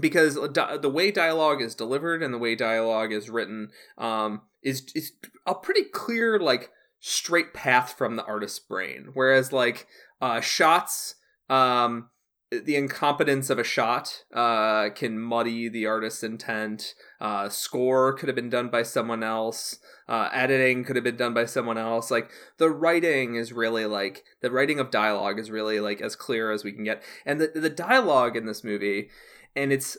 because 0.00 0.36
di- 0.52 0.78
the 0.78 0.90
way 0.90 1.12
dialogue 1.12 1.62
is 1.62 1.76
delivered 1.76 2.20
and 2.20 2.34
the 2.34 2.38
way 2.38 2.56
dialogue 2.56 3.12
is 3.12 3.30
written 3.30 3.70
um 3.96 4.42
is 4.60 4.90
is 4.96 5.12
a 5.46 5.54
pretty 5.54 5.84
clear 5.84 6.40
like 6.40 6.72
straight 6.98 7.54
path 7.54 7.94
from 7.96 8.16
the 8.16 8.24
artist's 8.24 8.58
brain. 8.58 9.10
Whereas 9.14 9.52
like 9.52 9.86
uh 10.20 10.40
shots 10.40 11.14
um 11.48 12.10
the 12.50 12.76
incompetence 12.76 13.50
of 13.50 13.58
a 13.58 13.64
shot 13.64 14.24
uh, 14.32 14.90
can 14.90 15.18
muddy 15.18 15.68
the 15.68 15.86
artist's 15.86 16.22
intent. 16.22 16.94
Uh, 17.20 17.48
score 17.48 18.12
could 18.12 18.28
have 18.28 18.36
been 18.36 18.50
done 18.50 18.68
by 18.68 18.82
someone 18.82 19.22
else. 19.22 19.78
Uh, 20.08 20.28
editing 20.32 20.84
could 20.84 20.96
have 20.96 21.04
been 21.04 21.16
done 21.16 21.34
by 21.34 21.44
someone 21.46 21.78
else. 21.78 22.10
Like 22.10 22.30
the 22.58 22.70
writing 22.70 23.34
is 23.34 23.52
really 23.52 23.86
like 23.86 24.24
the 24.40 24.50
writing 24.50 24.78
of 24.78 24.90
dialogue 24.90 25.38
is 25.38 25.50
really 25.50 25.80
like 25.80 26.00
as 26.00 26.16
clear 26.16 26.52
as 26.52 26.64
we 26.64 26.72
can 26.72 26.84
get. 26.84 27.02
And 27.24 27.40
the 27.40 27.48
the 27.54 27.70
dialogue 27.70 28.36
in 28.36 28.46
this 28.46 28.62
movie 28.62 29.08
and 29.56 29.72
its 29.72 29.96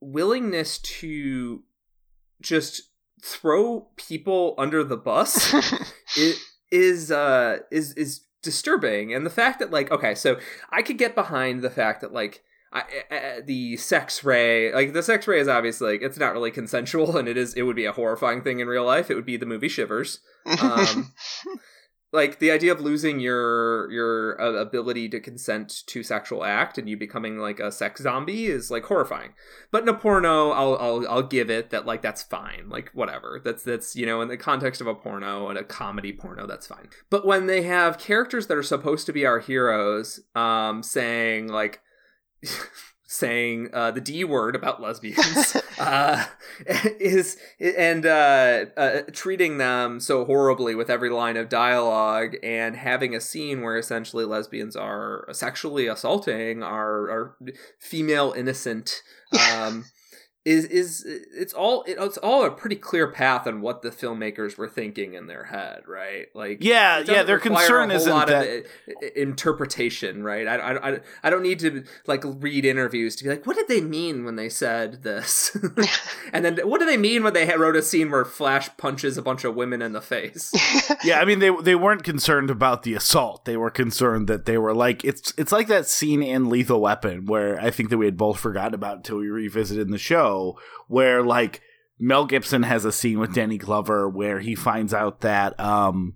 willingness 0.00 0.78
to 0.78 1.62
just 2.40 2.82
throw 3.22 3.88
people 3.96 4.54
under 4.56 4.84
the 4.84 4.96
bus 4.96 5.52
it 6.16 6.36
is 6.70 7.10
uh 7.10 7.58
is 7.72 7.92
is 7.94 8.27
disturbing 8.42 9.12
and 9.12 9.26
the 9.26 9.30
fact 9.30 9.58
that 9.58 9.70
like 9.70 9.90
okay 9.90 10.14
so 10.14 10.38
i 10.70 10.82
could 10.82 10.98
get 10.98 11.14
behind 11.14 11.62
the 11.62 11.70
fact 11.70 12.00
that 12.00 12.12
like 12.12 12.42
I, 12.70 12.82
I, 13.10 13.40
the 13.40 13.76
sex 13.78 14.22
ray 14.22 14.72
like 14.74 14.92
the 14.92 15.02
sex 15.02 15.26
ray 15.26 15.40
is 15.40 15.48
obviously 15.48 15.92
like 15.92 16.02
it's 16.02 16.18
not 16.18 16.34
really 16.34 16.50
consensual 16.50 17.16
and 17.18 17.26
it 17.26 17.36
is 17.36 17.54
it 17.54 17.62
would 17.62 17.76
be 17.76 17.86
a 17.86 17.92
horrifying 17.92 18.42
thing 18.42 18.60
in 18.60 18.68
real 18.68 18.84
life. 18.84 19.10
It 19.10 19.14
would 19.14 19.24
be 19.24 19.36
the 19.36 19.46
movie 19.46 19.68
shivers. 19.68 20.20
Um, 20.62 21.12
like 22.12 22.38
the 22.38 22.50
idea 22.50 22.72
of 22.72 22.80
losing 22.80 23.20
your 23.20 23.90
your 23.90 24.40
uh, 24.40 24.52
ability 24.52 25.08
to 25.10 25.20
consent 25.20 25.82
to 25.86 26.02
sexual 26.02 26.42
act 26.42 26.78
and 26.78 26.88
you 26.88 26.96
becoming 26.96 27.38
like 27.38 27.60
a 27.60 27.70
sex 27.70 28.02
zombie 28.02 28.46
is 28.46 28.70
like 28.70 28.84
horrifying. 28.84 29.34
But 29.70 29.82
in 29.82 29.88
a 29.88 29.94
porno 29.94 30.50
i'll 30.50 30.76
i'll, 30.76 31.08
I'll 31.08 31.22
give 31.22 31.50
it 31.50 31.70
that 31.70 31.86
like 31.86 32.00
that's 32.00 32.22
fine. 32.22 32.68
Like 32.68 32.90
whatever. 32.94 33.40
That's 33.44 33.62
that's 33.62 33.94
you 33.94 34.06
know 34.06 34.22
in 34.22 34.28
the 34.28 34.38
context 34.38 34.80
of 34.80 34.86
a 34.86 34.94
porno 34.94 35.48
and 35.48 35.58
a 35.58 35.64
comedy 35.64 36.12
porno 36.12 36.46
that's 36.46 36.66
fine. 36.66 36.88
But 37.10 37.26
when 37.26 37.46
they 37.46 37.62
have 37.62 37.98
characters 37.98 38.46
that 38.46 38.56
are 38.56 38.62
supposed 38.62 39.04
to 39.06 39.12
be 39.12 39.26
our 39.26 39.40
heroes 39.40 40.20
um 40.34 40.82
saying 40.82 41.48
like 41.48 41.80
saying 43.10 43.70
uh, 43.72 43.90
the 43.90 44.02
D 44.02 44.22
word 44.22 44.54
about 44.54 44.82
lesbians 44.82 45.56
uh, 45.78 46.26
is 47.00 47.38
and 47.58 48.04
uh, 48.04 48.66
uh, 48.76 49.00
treating 49.12 49.56
them 49.56 49.98
so 49.98 50.26
horribly 50.26 50.74
with 50.74 50.90
every 50.90 51.08
line 51.08 51.38
of 51.38 51.48
dialogue 51.48 52.36
and 52.42 52.76
having 52.76 53.14
a 53.14 53.20
scene 53.20 53.62
where 53.62 53.78
essentially 53.78 54.26
lesbians 54.26 54.76
are 54.76 55.26
sexually 55.32 55.86
assaulting 55.86 56.62
our, 56.62 57.10
our 57.10 57.36
female 57.78 58.34
innocent 58.36 59.02
um, 59.54 59.86
is 60.48 60.64
is 60.64 61.04
it's 61.06 61.52
all 61.52 61.84
it's 61.86 62.16
all 62.16 62.44
a 62.46 62.50
pretty 62.50 62.76
clear 62.76 63.06
path 63.06 63.46
on 63.46 63.60
what 63.60 63.82
the 63.82 63.90
filmmakers 63.90 64.56
were 64.56 64.68
thinking 64.68 65.12
in 65.12 65.26
their 65.26 65.44
head, 65.44 65.82
right? 65.86 66.28
Like 66.34 66.58
Yeah, 66.64 67.00
yeah, 67.06 67.22
their 67.22 67.38
concern 67.38 67.90
a 67.90 67.94
whole 67.94 67.96
isn't 67.96 68.12
lot 68.12 68.28
that- 68.28 68.48
of 68.48 68.64
interpretation, 69.14 70.22
right? 70.22 70.46
I, 70.48 70.56
I, 70.56 70.90
I, 70.90 71.00
I 71.24 71.30
don't 71.30 71.42
need 71.42 71.58
to 71.60 71.84
like 72.06 72.22
read 72.24 72.64
interviews 72.64 73.14
to 73.16 73.24
be 73.24 73.30
like, 73.30 73.46
what 73.46 73.56
did 73.56 73.68
they 73.68 73.82
mean 73.82 74.24
when 74.24 74.36
they 74.36 74.48
said 74.48 75.02
this? 75.02 75.54
and 76.32 76.44
then 76.44 76.58
what 76.66 76.80
do 76.80 76.86
they 76.86 76.96
mean 76.96 77.22
when 77.22 77.34
they 77.34 77.46
wrote 77.54 77.76
a 77.76 77.82
scene 77.82 78.10
where 78.10 78.24
Flash 78.24 78.74
punches 78.78 79.18
a 79.18 79.22
bunch 79.22 79.44
of 79.44 79.54
women 79.54 79.82
in 79.82 79.92
the 79.92 80.00
face? 80.00 80.50
yeah, 81.04 81.20
I 81.20 81.26
mean 81.26 81.40
they 81.40 81.50
they 81.62 81.74
weren't 81.74 82.04
concerned 82.04 82.48
about 82.48 82.84
the 82.84 82.94
assault. 82.94 83.44
They 83.44 83.58
were 83.58 83.70
concerned 83.70 84.28
that 84.28 84.46
they 84.46 84.56
were 84.56 84.74
like 84.74 85.04
it's 85.04 85.34
it's 85.36 85.52
like 85.52 85.68
that 85.68 85.86
scene 85.86 86.22
in 86.22 86.48
Lethal 86.48 86.80
Weapon 86.80 87.26
where 87.26 87.60
I 87.60 87.70
think 87.70 87.90
that 87.90 87.98
we 87.98 88.06
had 88.06 88.16
both 88.16 88.40
forgotten 88.40 88.72
about 88.74 88.96
until 88.96 89.18
we 89.18 89.28
revisited 89.28 89.88
the 89.90 89.98
show 89.98 90.37
where 90.88 91.22
like 91.22 91.62
Mel 91.98 92.26
Gibson 92.26 92.62
has 92.62 92.84
a 92.84 92.92
scene 92.92 93.18
with 93.18 93.34
Danny 93.34 93.58
Glover 93.58 94.08
where 94.08 94.40
he 94.40 94.54
finds 94.54 94.94
out 94.94 95.20
that 95.20 95.58
um 95.58 96.14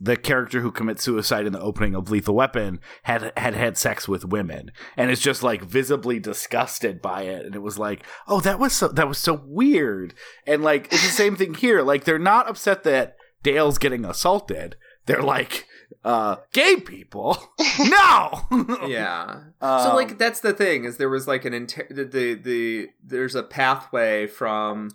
the 0.00 0.16
character 0.16 0.60
who 0.60 0.72
commits 0.72 1.04
suicide 1.04 1.46
in 1.46 1.52
the 1.52 1.60
opening 1.60 1.94
of 1.94 2.10
Lethal 2.10 2.34
Weapon 2.34 2.80
had 3.04 3.32
had 3.36 3.54
had 3.54 3.78
sex 3.78 4.08
with 4.08 4.24
women. 4.24 4.72
And 4.96 5.10
is 5.10 5.20
just 5.20 5.44
like 5.44 5.62
visibly 5.62 6.18
disgusted 6.18 7.00
by 7.00 7.22
it. 7.22 7.46
And 7.46 7.54
it 7.54 7.62
was 7.62 7.78
like 7.78 8.04
oh 8.26 8.40
that 8.40 8.58
was 8.58 8.72
so 8.72 8.88
that 8.88 9.08
was 9.08 9.18
so 9.18 9.40
weird. 9.46 10.14
And 10.46 10.62
like 10.62 10.92
it's 10.92 11.06
the 11.06 11.12
same 11.12 11.36
thing 11.36 11.54
here. 11.54 11.82
Like 11.82 12.04
they're 12.04 12.18
not 12.18 12.48
upset 12.48 12.82
that 12.82 13.16
Dale's 13.42 13.78
getting 13.78 14.04
assaulted. 14.04 14.76
They're 15.06 15.22
like 15.22 15.66
uh 16.04 16.36
gay 16.52 16.76
people? 16.76 17.38
No! 17.78 18.40
Yeah. 18.88 19.40
Um, 19.60 19.80
so 19.82 19.94
like 19.94 20.18
that's 20.18 20.40
the 20.40 20.52
thing 20.52 20.84
is 20.84 20.96
there 20.96 21.08
was 21.08 21.26
like 21.26 21.44
an 21.44 21.54
inter- 21.54 21.86
the, 21.88 22.04
the 22.04 22.34
the 22.34 22.88
there's 23.02 23.34
a 23.34 23.42
pathway 23.42 24.26
from 24.26 24.90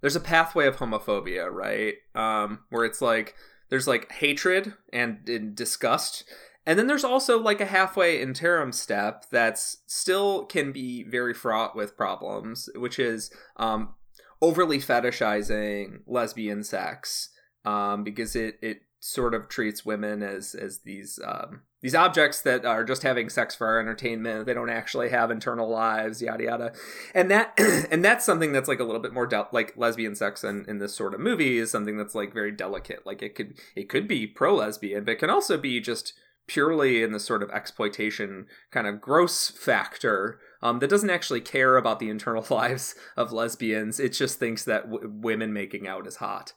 there's 0.00 0.16
a 0.16 0.20
pathway 0.20 0.66
of 0.66 0.76
homophobia 0.76 1.50
right? 1.50 1.94
Um 2.14 2.60
where 2.70 2.84
it's 2.84 3.00
like 3.00 3.34
there's 3.70 3.86
like 3.86 4.10
hatred 4.12 4.74
and, 4.92 5.28
and 5.28 5.54
disgust 5.54 6.24
and 6.66 6.78
then 6.78 6.86
there's 6.88 7.04
also 7.04 7.38
like 7.38 7.60
a 7.60 7.66
halfway 7.66 8.20
interim 8.20 8.72
step 8.72 9.24
that's 9.30 9.78
still 9.86 10.44
can 10.44 10.72
be 10.72 11.04
very 11.04 11.32
fraught 11.32 11.74
with 11.74 11.96
problems 11.96 12.68
which 12.76 12.98
is 12.98 13.30
um 13.56 13.94
overly 14.42 14.78
fetishizing 14.78 16.00
lesbian 16.06 16.62
sex 16.62 17.30
um 17.64 18.02
because 18.04 18.34
it 18.36 18.58
it 18.60 18.82
sort 19.00 19.32
of 19.32 19.48
treats 19.48 19.84
women 19.84 20.22
as 20.22 20.54
as 20.54 20.80
these 20.80 21.18
um 21.24 21.62
these 21.80 21.94
objects 21.94 22.42
that 22.42 22.66
are 22.66 22.84
just 22.84 23.02
having 23.02 23.30
sex 23.30 23.54
for 23.54 23.66
our 23.66 23.80
entertainment. 23.80 24.44
They 24.44 24.52
don't 24.52 24.68
actually 24.68 25.08
have 25.08 25.30
internal 25.30 25.68
lives 25.68 26.20
yada 26.20 26.44
yada. 26.44 26.72
And 27.14 27.30
that 27.30 27.58
and 27.90 28.04
that's 28.04 28.24
something 28.24 28.52
that's 28.52 28.68
like 28.68 28.80
a 28.80 28.84
little 28.84 29.00
bit 29.00 29.14
more 29.14 29.28
like 29.52 29.76
lesbian 29.76 30.14
sex 30.14 30.44
in, 30.44 30.66
in 30.68 30.78
this 30.78 30.94
sort 30.94 31.14
of 31.14 31.20
movie 31.20 31.56
is 31.58 31.70
something 31.70 31.96
that's 31.96 32.14
like 32.14 32.34
very 32.34 32.52
delicate. 32.52 33.06
Like 33.06 33.22
it 33.22 33.34
could 33.34 33.54
it 33.74 33.88
could 33.88 34.06
be 34.06 34.26
pro 34.26 34.54
lesbian 34.54 35.04
but 35.04 35.18
can 35.18 35.30
also 35.30 35.56
be 35.56 35.80
just 35.80 36.12
purely 36.46 37.02
in 37.02 37.12
the 37.12 37.20
sort 37.20 37.42
of 37.42 37.50
exploitation 37.50 38.44
kind 38.70 38.86
of 38.86 39.00
gross 39.00 39.50
factor 39.50 40.40
um, 40.62 40.80
that 40.80 40.90
doesn't 40.90 41.10
actually 41.10 41.40
care 41.40 41.76
about 41.76 42.00
the 42.00 42.10
internal 42.10 42.44
lives 42.54 42.94
of 43.16 43.32
lesbians. 43.32 44.00
It 44.00 44.10
just 44.10 44.38
thinks 44.38 44.64
that 44.64 44.90
w- 44.90 45.08
women 45.10 45.52
making 45.52 45.86
out 45.86 46.06
is 46.06 46.16
hot. 46.16 46.52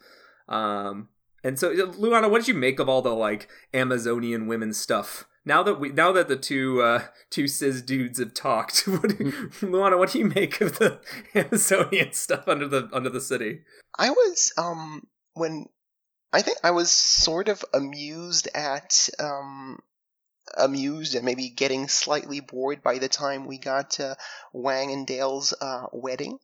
Um, 0.50 1.10
and 1.44 1.60
so, 1.60 1.74
Luana, 1.74 2.30
what 2.30 2.40
did 2.40 2.48
you 2.48 2.54
make 2.54 2.80
of 2.80 2.88
all 2.88 3.02
the 3.02 3.14
like 3.14 3.48
Amazonian 3.74 4.48
women 4.48 4.74
stuff 4.74 5.26
now 5.46 5.64
that 5.64 5.80
we 5.80 5.90
now 5.90 6.12
that 6.14 6.28
the 6.28 6.38
two 6.38 6.82
uh, 6.82 7.04
two 7.30 7.48
cis 7.48 7.82
dudes 7.82 8.20
have 8.20 8.34
talked, 8.34 8.80
what 8.88 9.18
do, 9.18 9.32
Luana, 9.62 9.98
what 9.98 10.12
do 10.12 10.20
you 10.20 10.26
make 10.26 10.62
of 10.62 10.80
the 10.80 11.00
Amazonian 11.36 12.14
stuff 12.14 12.48
under 12.48 12.68
the 12.68 12.90
under 12.94 13.10
the 13.10 13.22
city? 13.22 13.62
I 13.98 14.10
was 14.10 14.54
um 14.58 15.08
when 15.34 15.66
I 16.32 16.42
think 16.42 16.58
I 16.64 16.72
was 16.72 16.92
sort 16.92 17.50
of 17.50 17.64
amused 17.74 18.48
at 18.54 19.10
um 19.20 19.80
amused 20.58 21.16
and 21.16 21.26
maybe 21.26 21.50
getting 21.50 21.88
slightly 21.88 22.40
bored 22.40 22.84
by 22.84 22.98
the 22.98 23.10
time 23.10 23.46
we 23.46 23.58
got 23.58 23.92
to 23.92 24.16
Wang 24.52 24.92
and 24.92 25.08
Dale's 25.08 25.54
uh, 25.60 25.88
wedding. 25.94 26.38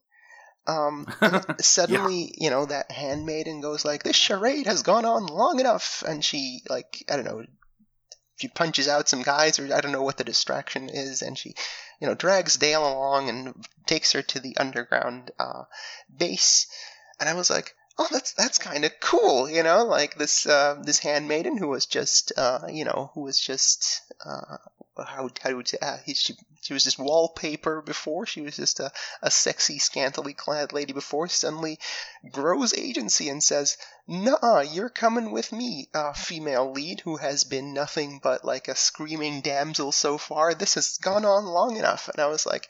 Um, 0.70 1.06
suddenly, 1.60 2.32
you 2.38 2.50
know, 2.50 2.66
that 2.66 2.90
handmaiden 2.90 3.60
goes 3.60 3.84
like, 3.84 4.02
"This 4.02 4.16
charade 4.16 4.66
has 4.66 4.82
gone 4.82 5.04
on 5.04 5.26
long 5.26 5.60
enough," 5.60 6.04
and 6.06 6.24
she 6.24 6.62
like 6.68 7.04
I 7.10 7.16
don't 7.16 7.24
know, 7.24 7.44
she 8.36 8.48
punches 8.48 8.88
out 8.88 9.08
some 9.08 9.22
guys 9.22 9.58
or 9.58 9.72
I 9.74 9.80
don't 9.80 9.92
know 9.92 10.02
what 10.02 10.16
the 10.16 10.24
distraction 10.24 10.88
is, 10.88 11.22
and 11.22 11.36
she, 11.36 11.54
you 12.00 12.06
know, 12.06 12.14
drags 12.14 12.56
Dale 12.56 12.82
along 12.82 13.28
and 13.28 13.54
takes 13.86 14.12
her 14.12 14.22
to 14.22 14.40
the 14.40 14.56
underground 14.56 15.30
uh, 15.38 15.64
base, 16.14 16.66
and 17.18 17.28
I 17.28 17.34
was 17.34 17.50
like, 17.50 17.74
oh, 17.98 18.08
that's 18.10 18.32
that's 18.32 18.58
kind 18.58 18.84
of 18.84 18.92
cool, 19.00 19.48
you 19.48 19.62
know, 19.62 19.84
like 19.84 20.16
this 20.16 20.46
uh, 20.46 20.76
this 20.82 20.98
handmaiden 20.98 21.58
who 21.58 21.68
was 21.68 21.86
just, 21.86 22.32
uh, 22.36 22.60
you 22.70 22.84
know, 22.84 23.10
who 23.14 23.22
was 23.22 23.38
just 23.38 24.00
uh, 24.24 24.56
how 24.96 25.28
how 25.42 25.54
would 25.54 25.70
uh, 25.82 25.98
he, 26.04 26.14
she 26.14 26.34
she 26.62 26.74
was 26.74 26.84
just 26.84 26.98
wallpaper 26.98 27.80
before. 27.80 28.26
She 28.26 28.42
was 28.42 28.56
just 28.56 28.80
a, 28.80 28.92
a 29.22 29.30
sexy, 29.30 29.78
scantily 29.78 30.34
clad 30.34 30.74
lady 30.74 30.92
before. 30.92 31.26
Suddenly, 31.26 31.78
grows 32.30 32.74
agency 32.74 33.30
and 33.30 33.42
says, 33.42 33.78
"Nah, 34.06 34.60
you're 34.60 34.90
coming 34.90 35.30
with 35.30 35.52
me, 35.52 35.88
uh, 35.94 36.12
female 36.12 36.70
lead 36.70 37.00
who 37.00 37.16
has 37.16 37.44
been 37.44 37.72
nothing 37.72 38.20
but 38.22 38.44
like 38.44 38.68
a 38.68 38.76
screaming 38.76 39.40
damsel 39.40 39.90
so 39.90 40.18
far. 40.18 40.52
This 40.52 40.74
has 40.74 40.98
gone 40.98 41.24
on 41.24 41.46
long 41.46 41.76
enough." 41.76 42.08
And 42.10 42.20
I 42.20 42.26
was 42.26 42.44
like, 42.44 42.68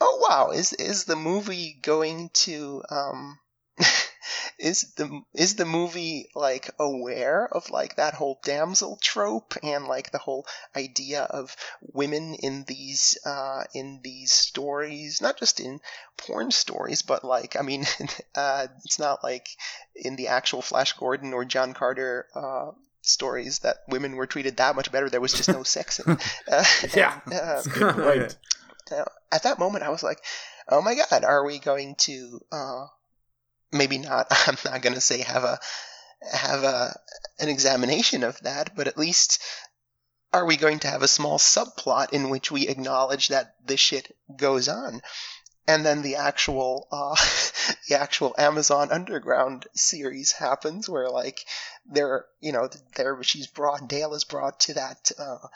"Oh 0.00 0.24
wow, 0.28 0.50
is 0.50 0.72
is 0.72 1.04
the 1.04 1.16
movie 1.16 1.72
going 1.82 2.28
to 2.44 2.84
um?" 2.88 3.40
is 4.58 4.92
the 4.94 5.22
is 5.34 5.56
the 5.56 5.64
movie 5.64 6.28
like 6.34 6.70
aware 6.78 7.48
of 7.50 7.70
like 7.70 7.96
that 7.96 8.14
whole 8.14 8.38
damsel 8.44 8.98
trope 9.02 9.54
and 9.62 9.86
like 9.86 10.10
the 10.10 10.18
whole 10.18 10.46
idea 10.76 11.22
of 11.22 11.56
women 11.80 12.34
in 12.34 12.64
these 12.66 13.18
uh 13.26 13.64
in 13.74 14.00
these 14.02 14.32
stories 14.32 15.20
not 15.20 15.38
just 15.38 15.60
in 15.60 15.80
porn 16.16 16.50
stories 16.50 17.02
but 17.02 17.24
like 17.24 17.56
i 17.58 17.62
mean 17.62 17.84
uh 18.34 18.66
it's 18.84 18.98
not 18.98 19.22
like 19.22 19.46
in 19.94 20.16
the 20.16 20.28
actual 20.28 20.62
flash 20.62 20.92
gordon 20.94 21.32
or 21.32 21.44
john 21.44 21.72
carter 21.74 22.26
uh 22.34 22.70
stories 23.02 23.58
that 23.60 23.76
women 23.88 24.16
were 24.16 24.26
treated 24.26 24.56
that 24.56 24.74
much 24.74 24.90
better 24.90 25.10
there 25.10 25.20
was 25.20 25.34
just 25.34 25.50
no 25.52 25.62
sex 25.76 26.00
in 26.00 26.16
uh, 26.50 26.64
Yeah. 26.94 27.20
and, 27.26 27.32
uh, 27.34 27.62
uh, 28.90 29.04
at 29.32 29.42
that 29.44 29.58
moment, 29.58 29.82
I 29.82 29.88
was 29.88 30.02
like, 30.02 30.18
"Oh 30.68 30.82
my 30.82 30.94
God, 30.94 31.24
are 31.24 31.44
we 31.44 31.58
going 31.58 31.94
to? 32.00 32.40
Maybe 33.74 33.98
not. 33.98 34.28
I'm 34.46 34.56
not 34.64 34.82
going 34.82 34.94
to 34.94 35.00
say 35.00 35.22
have 35.22 35.42
a 35.42 35.58
have 36.32 36.62
a 36.62 36.98
an 37.40 37.48
examination 37.48 38.22
of 38.22 38.38
that, 38.40 38.74
but 38.76 38.86
at 38.86 38.96
least 38.96 39.42
are 40.32 40.46
we 40.46 40.56
going 40.56 40.78
to 40.80 40.88
have 40.88 41.02
a 41.02 41.08
small 41.08 41.38
subplot 41.38 42.12
in 42.12 42.30
which 42.30 42.52
we 42.52 42.68
acknowledge 42.68 43.28
that 43.28 43.56
this 43.64 43.80
shit 43.80 44.16
goes 44.36 44.68
on?" 44.68 45.02
And 45.66 45.84
then 45.84 46.02
the 46.02 46.16
actual 46.16 46.86
uh, 46.92 47.16
the 47.88 47.96
actual 47.98 48.32
Amazon 48.38 48.92
Underground 48.92 49.66
series 49.74 50.30
happens, 50.30 50.88
where 50.88 51.10
like 51.10 51.44
they're 51.84 52.26
you 52.40 52.52
know 52.52 52.68
there 52.94 53.20
she's 53.24 53.48
brought 53.48 53.88
Dale 53.88 54.14
is 54.14 54.22
brought 54.22 54.60
to 54.60 54.74
that 54.74 55.10
uh, 55.18 55.48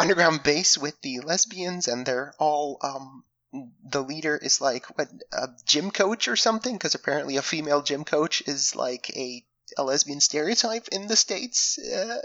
underground 0.00 0.42
base 0.42 0.76
with 0.76 1.00
the 1.02 1.20
lesbians, 1.20 1.86
and 1.86 2.04
they're 2.04 2.34
all 2.40 2.78
um, 2.82 3.22
the 3.52 4.02
leader 4.02 4.36
is 4.36 4.60
like 4.60 4.86
what 4.98 5.08
a 5.32 5.48
gym 5.64 5.90
coach 5.90 6.28
or 6.28 6.36
something, 6.36 6.74
because 6.74 6.94
apparently 6.94 7.36
a 7.36 7.42
female 7.42 7.82
gym 7.82 8.04
coach 8.04 8.42
is 8.46 8.76
like 8.76 9.10
a 9.16 9.44
a 9.76 9.84
lesbian 9.84 10.20
stereotype 10.20 10.88
in 10.88 11.06
the 11.06 11.16
states. 11.16 11.78
Uh, 11.78 12.18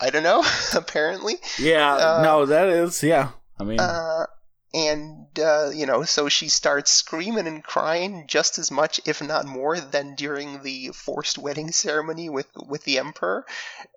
I 0.00 0.10
don't 0.10 0.22
know. 0.22 0.44
apparently, 0.74 1.36
Yeah, 1.58 1.94
Uh, 1.94 2.22
no, 2.22 2.46
that 2.46 2.68
is 2.68 3.02
yeah. 3.02 3.30
I 3.58 3.64
mean, 3.64 3.80
uh, 3.80 4.26
and 4.74 5.26
uh, 5.38 5.70
you 5.70 5.86
know, 5.86 6.04
so 6.04 6.28
she 6.28 6.48
starts 6.48 6.90
screaming 6.90 7.46
and 7.46 7.64
crying 7.64 8.26
just 8.26 8.58
as 8.58 8.70
much, 8.70 9.00
if 9.06 9.22
not 9.22 9.46
more, 9.46 9.80
than 9.80 10.14
during 10.14 10.62
the 10.62 10.88
forced 10.88 11.38
wedding 11.38 11.72
ceremony 11.72 12.28
with 12.28 12.48
with 12.56 12.84
the 12.84 12.98
emperor. 12.98 13.46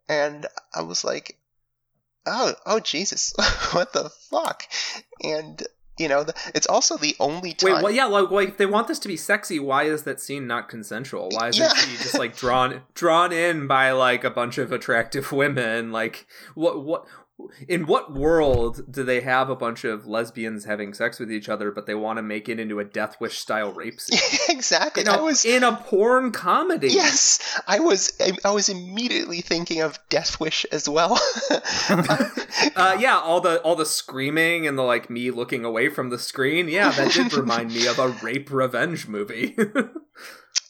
And 0.08 0.46
I 0.74 0.82
was 0.82 1.04
like, 1.04 1.38
oh, 2.26 2.54
oh 2.66 2.80
Jesus, 2.80 3.34
what 3.72 3.94
the 3.94 4.10
fuck? 4.10 4.64
And 5.24 5.62
you 6.02 6.08
know, 6.08 6.24
the, 6.24 6.34
it's 6.56 6.68
also 6.68 6.98
the 6.98 7.16
only 7.20 7.54
time. 7.54 7.74
Wait, 7.76 7.84
well, 7.84 7.92
yeah, 7.92 8.06
like, 8.06 8.32
like 8.32 8.50
if 8.50 8.58
they 8.58 8.66
want 8.66 8.88
this 8.88 9.00
to 9.00 9.08
be 9.08 9.16
sexy, 9.18 9.60
why 9.60 9.84
is 9.84 10.04
that 10.04 10.20
scene 10.20 10.48
not 10.48 10.68
consensual? 10.68 11.30
Why 11.32 11.50
isn't 11.50 11.64
Yeah. 11.64 11.74
she 11.76 11.98
just 11.98 12.18
like 12.18 12.36
drawn 12.36 12.82
drawn 12.96 13.32
in 13.32 13.68
by 13.68 13.92
like 13.92 14.24
a 14.24 14.30
bunch 14.30 14.58
of 14.58 14.72
attractive 14.72 15.32
women? 15.32 15.92
Like 15.92 16.26
what 16.56 16.84
what 16.84 17.06
in 17.68 17.86
what 17.86 18.14
world 18.14 18.92
do 18.92 19.04
they 19.04 19.22
have 19.22 19.50
a 19.50 19.56
bunch 19.56 19.84
of 19.84 20.08
lesbians 20.08 20.66
having 20.66 20.94
sex 20.94 21.20
with 21.20 21.32
each 21.32 21.50
other, 21.50 21.72
but 21.72 21.86
they 21.86 21.96
want 21.96 22.18
to 22.18 22.24
make 22.24 22.50
it 22.50 22.60
into 22.60 22.80
a 22.80 22.84
Death 22.84 23.20
Wish 23.20 23.40
style 23.40 23.72
rape 23.72 24.00
scene? 24.00 24.20
exactly. 24.50 25.04
In 25.04 25.08
a, 25.08 25.14
I 25.14 25.22
was 25.22 25.46
in 25.46 25.64
a 25.64 25.76
porn 25.76 26.32
comedy. 26.32 26.90
Yes, 26.90 27.62
I 27.68 27.80
was. 27.80 28.14
I, 28.44 28.52
was 28.52 28.70
immediately 28.70 29.42
thinking 29.42 29.82
of 29.82 29.98
Death 30.10 30.40
Wish 30.40 30.66
as 30.72 30.88
well. 30.88 31.20
Uh, 32.76 32.96
yeah, 33.00 33.18
all 33.18 33.42
the 33.42 33.60
all 33.62 33.76
the 33.76 33.86
screaming 33.86 34.68
and 34.68 34.78
the 34.78 34.84
like 34.84 35.10
me 35.10 35.32
looking 35.32 35.66
away 35.66 35.90
from 35.90 36.10
the 36.10 36.20
screen. 36.20 36.68
Yeah, 36.68 36.92
that 36.92 37.12
did 37.12 37.34
remind 37.38 37.74
me 37.74 37.88
of 37.88 37.98
a 37.98 38.10
rape 38.10 38.52
revenge 38.52 39.08
movie. 39.08 39.56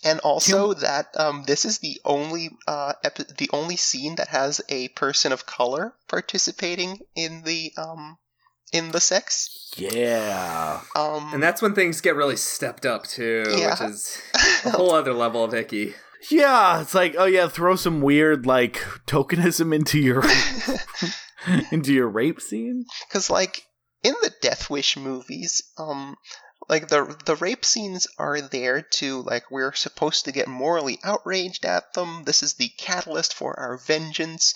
And 0.04 0.20
also 0.22 0.74
that 0.74 1.08
um, 1.18 1.44
this 1.48 1.66
is 1.66 1.80
the 1.80 2.00
only 2.06 2.50
uh, 2.68 2.94
epi- 3.04 3.26
the 3.38 3.50
only 3.54 3.76
scene 3.78 4.16
that 4.16 4.30
has 4.30 4.62
a 4.70 4.88
person 4.90 5.32
of 5.32 5.46
color 5.46 5.94
participating 6.08 7.00
in 7.16 7.44
the 7.44 7.72
um, 7.78 8.18
in 8.74 8.92
the 8.92 9.00
sex. 9.02 9.70
yeah. 9.78 10.82
Um, 10.96 11.34
and 11.34 11.44
that's 11.44 11.62
when 11.62 11.76
things 11.76 12.02
get 12.02 12.16
really 12.16 12.38
stepped 12.38 12.86
up 12.86 13.06
too, 13.06 13.44
Yeah. 13.50 13.72
which 13.72 13.92
is 13.92 14.22
a 14.66 14.72
whole 14.72 14.94
other 14.94 15.14
level 15.14 15.44
of 15.44 15.54
icky. 15.54 15.94
Yeah, 16.30 16.82
it's 16.82 16.94
like, 16.94 17.16
oh 17.18 17.26
yeah, 17.26 17.48
throw 17.48 17.76
some 17.76 18.00
weird 18.02 18.46
like 18.46 18.76
tokenism 19.08 19.74
into 19.74 20.00
your 20.00 20.24
into 21.72 21.94
your 21.94 22.08
rape 22.08 22.40
scene. 22.42 22.86
because 23.08 23.30
like 23.30 23.64
in 24.04 24.14
the 24.22 24.32
Death 24.42 24.70
Wish 24.70 24.98
movies, 24.98 25.62
um, 25.78 26.16
like 26.70 26.88
the 26.88 27.16
the 27.26 27.36
rape 27.36 27.66
scenes 27.66 28.08
are 28.18 28.40
there 28.42 28.82
to 28.82 29.22
like 29.24 29.50
we're 29.52 29.74
supposed 29.74 30.26
to 30.26 30.32
get 30.32 30.48
morally 30.48 31.00
outraged 31.04 31.66
at 31.66 31.94
them. 31.94 32.24
This 32.26 32.44
is 32.44 32.54
the 32.54 32.70
catalyst 32.78 33.34
for 33.34 33.60
our 33.60 33.78
vengeance, 33.78 34.54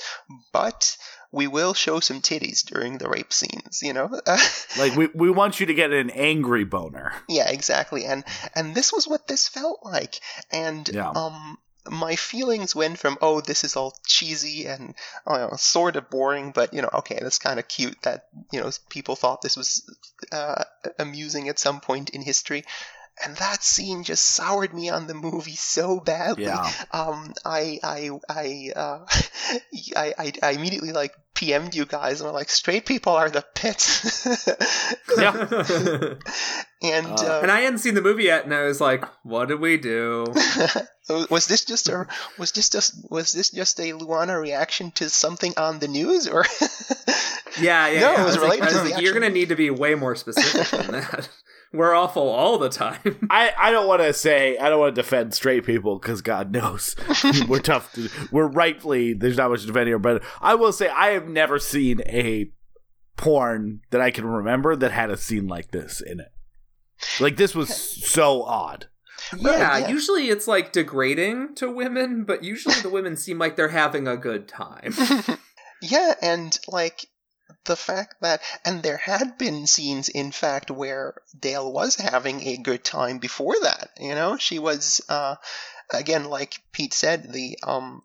but 0.53 0.97
we 1.31 1.47
will 1.47 1.73
show 1.73 1.99
some 1.99 2.21
titties 2.21 2.63
during 2.65 2.97
the 2.97 3.09
rape 3.09 3.33
scenes. 3.33 3.81
You 3.81 3.93
know, 3.93 4.09
Like 4.77 4.95
we 4.95 5.07
we 5.13 5.29
want 5.29 5.59
you 5.59 5.65
to 5.65 5.73
get 5.73 5.91
an 5.91 6.09
angry 6.11 6.63
boner. 6.63 7.11
yeah, 7.27 7.49
exactly. 7.49 8.05
And 8.05 8.23
and 8.53 8.73
this 8.75 8.93
was 8.93 9.07
what 9.07 9.27
this 9.27 9.47
felt 9.47 9.79
like. 9.83 10.19
And 10.51 10.87
Yeah. 10.87 11.09
um 11.09 11.57
my 11.89 12.15
feelings 12.15 12.75
went 12.75 12.97
from 12.97 13.17
oh 13.21 13.41
this 13.41 13.63
is 13.63 13.75
all 13.75 13.95
cheesy 14.05 14.65
and 14.65 14.95
know, 15.27 15.49
sort 15.55 15.95
of 15.95 16.09
boring 16.09 16.51
but 16.51 16.73
you 16.73 16.81
know 16.81 16.89
okay 16.93 17.19
that's 17.21 17.39
kind 17.39 17.59
of 17.59 17.67
cute 17.67 18.01
that 18.01 18.27
you 18.51 18.59
know 18.59 18.69
people 18.89 19.15
thought 19.15 19.41
this 19.41 19.57
was 19.57 19.89
uh, 20.31 20.63
amusing 20.97 21.49
at 21.49 21.59
some 21.59 21.79
point 21.79 22.09
in 22.09 22.21
history 22.21 22.63
and 23.23 23.35
that 23.37 23.63
scene 23.63 24.03
just 24.03 24.25
soured 24.25 24.73
me 24.73 24.89
on 24.89 25.07
the 25.07 25.13
movie 25.13 25.55
so 25.55 25.99
badly 25.99 26.43
Yeah. 26.45 26.69
um 26.91 27.33
i 27.45 27.79
i 27.83 28.09
i 28.29 28.71
uh 28.75 29.05
I, 29.95 30.13
I 30.17 30.33
i 30.43 30.51
immediately 30.51 30.91
like 30.91 31.13
pm'd 31.33 31.75
you 31.75 31.85
guys 31.85 32.19
and 32.21 32.27
were 32.29 32.33
like 32.33 32.49
straight 32.49 32.85
people 32.85 33.13
are 33.13 33.29
the 33.29 33.43
pits 33.55 34.25
and 36.81 37.07
Uh, 37.07 37.15
uh, 37.15 37.39
and 37.41 37.51
I 37.51 37.61
hadn't 37.61 37.79
seen 37.79 37.95
the 37.95 38.01
movie 38.01 38.23
yet, 38.25 38.43
and 38.45 38.53
I 38.53 38.63
was 38.63 38.79
like, 38.81 39.03
"What 39.23 39.47
did 39.47 39.59
we 39.59 39.77
do?" 39.77 40.25
was 41.29 41.47
this 41.47 41.65
just 41.65 41.89
a 41.89 42.05
was 42.37 42.51
this 42.51 42.69
just 42.69 42.93
was 43.09 43.31
this 43.31 43.49
just 43.49 43.79
a 43.79 43.93
Luana 43.93 44.39
reaction 44.39 44.91
to 44.91 45.09
something 45.09 45.53
on 45.57 45.79
the 45.79 45.87
news 45.87 46.27
or 46.27 46.45
Yeah, 47.59 47.87
yeah. 47.87 47.99
No, 48.01 48.11
yeah. 48.11 48.13
it 48.13 48.19
I 48.19 48.25
was 48.25 48.37
related 48.37 48.63
I 48.63 48.67
to 48.69 48.73
the 48.75 48.79
like, 48.83 48.89
You're 48.89 48.97
actual- 49.11 49.13
gonna 49.21 49.33
need 49.33 49.49
to 49.49 49.55
be 49.55 49.69
way 49.69 49.95
more 49.95 50.15
specific 50.15 50.67
than 50.69 50.91
that. 50.91 51.29
We're 51.75 51.93
awful 51.93 52.27
all 52.27 52.57
the 52.57 52.69
time. 52.69 53.27
I, 53.29 53.53
I 53.57 53.71
don't 53.71 53.87
want 53.87 54.01
to 54.01 54.13
say 54.13 54.57
I 54.57 54.69
don't 54.69 54.79
want 54.79 54.95
to 54.95 55.01
defend 55.01 55.33
straight 55.33 55.65
people 55.65 55.99
because 55.99 56.21
God 56.21 56.51
knows 56.51 56.95
we're 57.47 57.59
tough. 57.59 57.93
To, 57.93 58.09
we're 58.31 58.47
rightfully 58.47 59.13
there's 59.13 59.37
not 59.37 59.51
much 59.51 59.61
to 59.61 59.67
defend 59.67 59.87
here, 59.87 59.99
but 59.99 60.23
I 60.41 60.55
will 60.55 60.71
say 60.71 60.87
I 60.89 61.09
have 61.09 61.27
never 61.27 61.59
seen 61.59 62.01
a 62.05 62.51
porn 63.17 63.81
that 63.91 64.01
I 64.01 64.11
can 64.11 64.25
remember 64.25 64.75
that 64.75 64.91
had 64.91 65.09
a 65.09 65.17
scene 65.17 65.47
like 65.47 65.71
this 65.71 66.01
in 66.01 66.19
it. 66.19 66.31
Like 67.19 67.37
this 67.37 67.53
was 67.53 67.69
so 67.75 68.43
odd. 68.43 68.87
yeah, 69.37 69.77
yeah. 69.77 69.87
usually 69.87 70.29
it's 70.29 70.47
like 70.47 70.71
degrading 70.71 71.55
to 71.55 71.71
women, 71.71 72.23
but 72.23 72.43
usually 72.43 72.79
the 72.81 72.89
women 72.89 73.17
seem 73.17 73.37
like 73.37 73.55
they're 73.55 73.69
having 73.69 74.07
a 74.07 74.17
good 74.17 74.47
time. 74.47 74.93
Yeah, 75.81 76.15
and 76.21 76.57
like 76.67 77.07
the 77.65 77.75
fact 77.75 78.21
that, 78.21 78.41
and 78.63 78.81
there 78.81 78.97
had 78.97 79.37
been 79.37 79.67
scenes, 79.67 80.09
in 80.09 80.31
fact, 80.31 80.71
where 80.71 81.15
Dale 81.37 81.71
was 81.71 81.95
having 81.95 82.41
a 82.41 82.57
good 82.57 82.83
time 82.83 83.19
before 83.19 83.55
that. 83.61 83.91
You 83.99 84.15
know, 84.15 84.37
she 84.37 84.59
was, 84.59 85.01
uh, 85.09 85.35
again, 85.91 86.25
like 86.25 86.61
Pete 86.71 86.93
said, 86.93 87.31
the 87.31 87.57
um, 87.63 88.03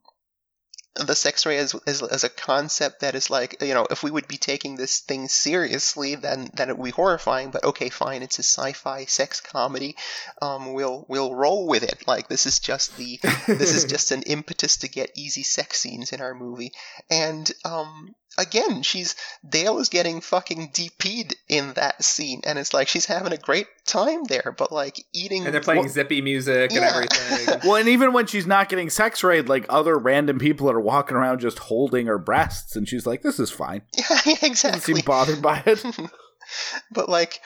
the 0.95 1.15
sex 1.15 1.47
ray 1.47 1.57
is, 1.57 1.75
is, 1.87 2.03
is 2.03 2.25
a 2.25 2.29
concept 2.29 3.01
that 3.01 3.15
is 3.15 3.31
like 3.31 3.63
you 3.63 3.75
know 3.75 3.87
if 3.91 4.03
we 4.03 4.11
would 4.11 4.27
be 4.27 4.37
taking 4.37 4.75
this 4.77 5.01
thing 5.01 5.29
seriously 5.29 6.17
then 6.17 6.51
then 6.55 6.69
it 6.69 6.77
would 6.77 6.87
be 6.87 6.91
horrifying 6.91 7.51
but 7.51 7.65
okay 7.65 7.89
fine 7.89 8.23
it's 8.23 8.39
a 8.41 8.43
sci-fi 8.43 9.05
sex 9.05 9.41
comedy 9.41 9.97
um, 10.43 10.73
we'll 10.73 11.07
we'll 11.09 11.35
roll 11.35 11.69
with 11.69 11.85
it 11.85 12.07
like 12.09 12.29
this 12.29 12.45
is 12.45 12.59
just 12.59 12.97
the 12.97 13.21
this 13.47 13.73
is 13.73 13.85
just 13.95 14.11
an 14.11 14.23
impetus 14.23 14.79
to 14.79 14.89
get 14.89 15.13
easy 15.15 15.45
sex 15.45 15.79
scenes 15.81 16.13
in 16.13 16.21
our 16.21 16.35
movie 16.35 16.73
and 17.09 17.53
um, 17.65 18.15
again 18.39 18.83
she's 18.83 19.17
Dale 19.49 19.79
is 19.79 19.89
getting 19.89 20.21
fucking 20.21 20.71
DP'd 20.71 21.35
in 21.49 21.73
that 21.75 22.03
scene 22.05 22.41
and 22.45 22.59
it's 22.59 22.73
like 22.73 22.89
she's 22.89 23.07
having 23.07 23.33
a 23.33 23.37
great 23.37 23.67
time 23.87 24.25
there 24.25 24.55
but 24.57 24.71
like 24.73 25.05
eating 25.13 25.45
And 25.45 25.55
they're 25.55 25.61
playing 25.61 25.81
well, 25.81 25.89
zippy 25.89 26.21
music 26.23 26.73
and 26.73 26.85
everything. 26.85 27.61
Well, 27.65 27.77
and 27.77 27.89
even 27.89 28.13
when 28.13 28.27
she's 28.27 28.47
not 28.47 28.69
getting 28.69 28.91
sex 28.91 29.23
rayed, 29.23 29.49
like 29.49 29.67
other 29.69 29.99
random 29.99 30.39
people 30.39 30.71
are 30.71 30.81
walking 30.81 31.17
around 31.17 31.41
just 31.41 31.59
holding 31.59 32.07
her 32.07 32.19
breasts, 32.19 32.77
and 32.77 32.89
she's 32.89 33.07
like, 33.07 33.23
"This 33.23 33.39
is 33.39 33.51
fine." 33.51 33.83
yeah 33.97 34.05
exactly. 34.43 34.51
Doesn't 34.51 34.81
seem 34.81 35.05
bothered 35.05 35.43
by 35.43 35.63
it. 35.67 35.85
but 36.91 37.09
like 37.09 37.41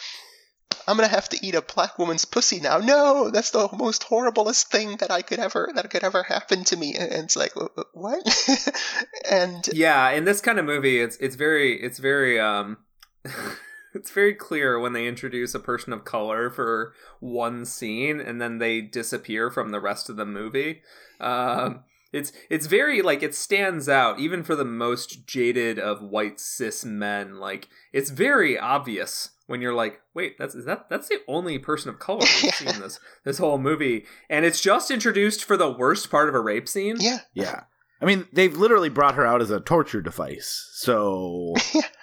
I'm 0.87 0.97
gonna 0.97 1.09
have 1.09 1.29
to 1.31 1.47
eat 1.47 1.55
a 1.55 1.63
black 1.63 1.99
woman's 1.99 2.25
pussy 2.25 2.61
now. 2.61 2.79
No, 2.79 3.31
that's 3.31 3.51
the 3.51 3.69
most 3.77 4.03
horriblest 4.03 4.67
thing 4.67 4.97
that 4.99 5.11
I 5.11 5.23
could 5.23 5.39
ever 5.39 5.71
that 5.75 5.91
could 5.91 6.05
ever 6.05 6.23
happen 6.23 6.65
to 6.65 6.77
me. 6.77 6.95
And 6.95 7.13
it's 7.25 7.37
like 7.37 7.53
wh- 7.55 7.73
wh- 7.77 7.97
what? 7.97 8.79
and 9.31 9.67
yeah, 9.73 10.11
in 10.11 10.25
this 10.25 10.41
kind 10.41 10.59
of 10.59 10.65
movie, 10.65 11.01
it's 11.01 11.17
it's 11.17 11.37
very 11.37 11.81
it's 11.83 11.99
very 11.99 12.39
um 12.39 12.79
it's 13.95 14.11
very 14.11 14.35
clear 14.35 14.79
when 14.79 14.93
they 14.93 15.07
introduce 15.07 15.55
a 15.55 15.61
person 15.61 15.93
of 15.93 16.05
color 16.05 16.51
for 16.51 16.93
one 17.21 17.65
scene 17.65 18.21
and 18.21 18.41
then 18.41 18.59
they 18.59 18.81
disappear 18.81 19.51
from 19.51 19.71
the 19.71 19.81
rest 19.81 20.09
of 20.11 20.17
the 20.17 20.27
movie. 20.27 20.83
Um 21.21 21.85
it's 22.13 22.33
it's 22.49 22.67
very 22.67 23.03
like 23.03 23.25
it 23.25 23.35
stands 23.35 23.89
out 23.89 24.21
even 24.21 24.45
for 24.45 24.55
the 24.55 24.65
most 24.65 25.27
jaded 25.27 25.81
of 25.81 26.01
white 26.01 26.39
cis 26.39 26.85
men. 26.85 27.41
Like 27.41 27.69
it's 27.93 28.11
very 28.11 28.57
obvious 28.57 29.31
when 29.47 29.61
you're 29.61 29.75
like, 29.75 30.01
wait, 30.15 30.37
that's 30.39 30.55
is 30.55 30.65
that 30.65 30.89
that's 30.89 31.09
the 31.09 31.19
only 31.29 31.59
person 31.59 31.91
of 31.91 31.99
color 31.99 32.25
we've 32.43 32.55
seen 32.55 32.69
in 32.69 32.81
this 32.81 32.99
this 33.25 33.39
whole 33.39 33.59
movie, 33.59 34.05
and 34.31 34.45
it's 34.45 34.61
just 34.61 34.91
introduced 34.91 35.45
for 35.45 35.57
the 35.57 35.71
worst 35.71 36.11
part 36.11 36.29
of 36.29 36.35
a 36.35 36.41
rape 36.41 36.69
scene. 36.69 36.97
yeah, 36.99 37.19
Yeah. 37.35 37.63
I 38.03 38.07
mean, 38.07 38.27
they've 38.33 38.55
literally 38.55 38.89
brought 38.91 39.15
her 39.15 39.25
out 39.25 39.41
as 39.41 39.51
a 39.51 39.61
torture 39.61 40.03
device. 40.03 40.69
So, 40.75 41.55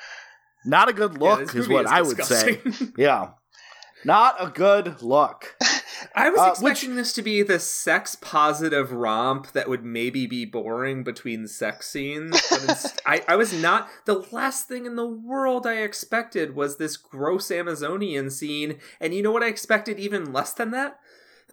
not 0.65 0.89
a 0.89 0.93
good 0.93 1.17
look 1.17 1.39
this 1.39 1.49
is 1.49 1.55
movie 1.67 1.73
what 1.73 1.85
I 1.87 2.01
would 2.01 2.23
say. 2.23 2.59
Yeah. 2.97 3.31
Not 4.03 4.35
a 4.39 4.49
good 4.49 5.01
look. 5.03 5.55
I 6.15 6.29
was 6.29 6.39
Uh, 6.39 6.49
expecting 6.51 6.95
this 6.95 7.13
to 7.13 7.21
be 7.21 7.41
the 7.43 7.59
sex 7.59 8.15
positive 8.15 8.91
romp 8.91 9.51
that 9.53 9.69
would 9.69 9.83
maybe 9.83 10.25
be 10.27 10.45
boring 10.45 11.03
between 11.03 11.47
sex 11.47 11.89
scenes, 11.89 12.39
but 12.49 13.01
I, 13.05 13.23
I 13.27 13.35
was 13.35 13.53
not. 13.53 13.89
The 14.05 14.25
last 14.31 14.67
thing 14.67 14.85
in 14.85 14.95
the 14.95 15.07
world 15.07 15.65
I 15.67 15.75
expected 15.77 16.55
was 16.55 16.77
this 16.77 16.97
gross 16.97 17.51
Amazonian 17.51 18.29
scene, 18.29 18.79
and 18.99 19.13
you 19.13 19.21
know 19.21 19.31
what 19.31 19.43
I 19.43 19.47
expected 19.47 19.99
even 19.99 20.31
less 20.33 20.53
than 20.53 20.71
that? 20.71 20.99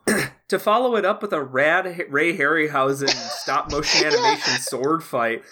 to 0.48 0.58
follow 0.58 0.96
it 0.96 1.04
up 1.04 1.20
with 1.22 1.32
a 1.32 1.42
rad 1.42 2.06
Ray 2.08 2.36
Harryhausen 2.36 3.08
stop 3.10 3.70
motion 3.70 4.06
animation 4.12 4.60
sword 4.60 5.02
fight. 5.02 5.42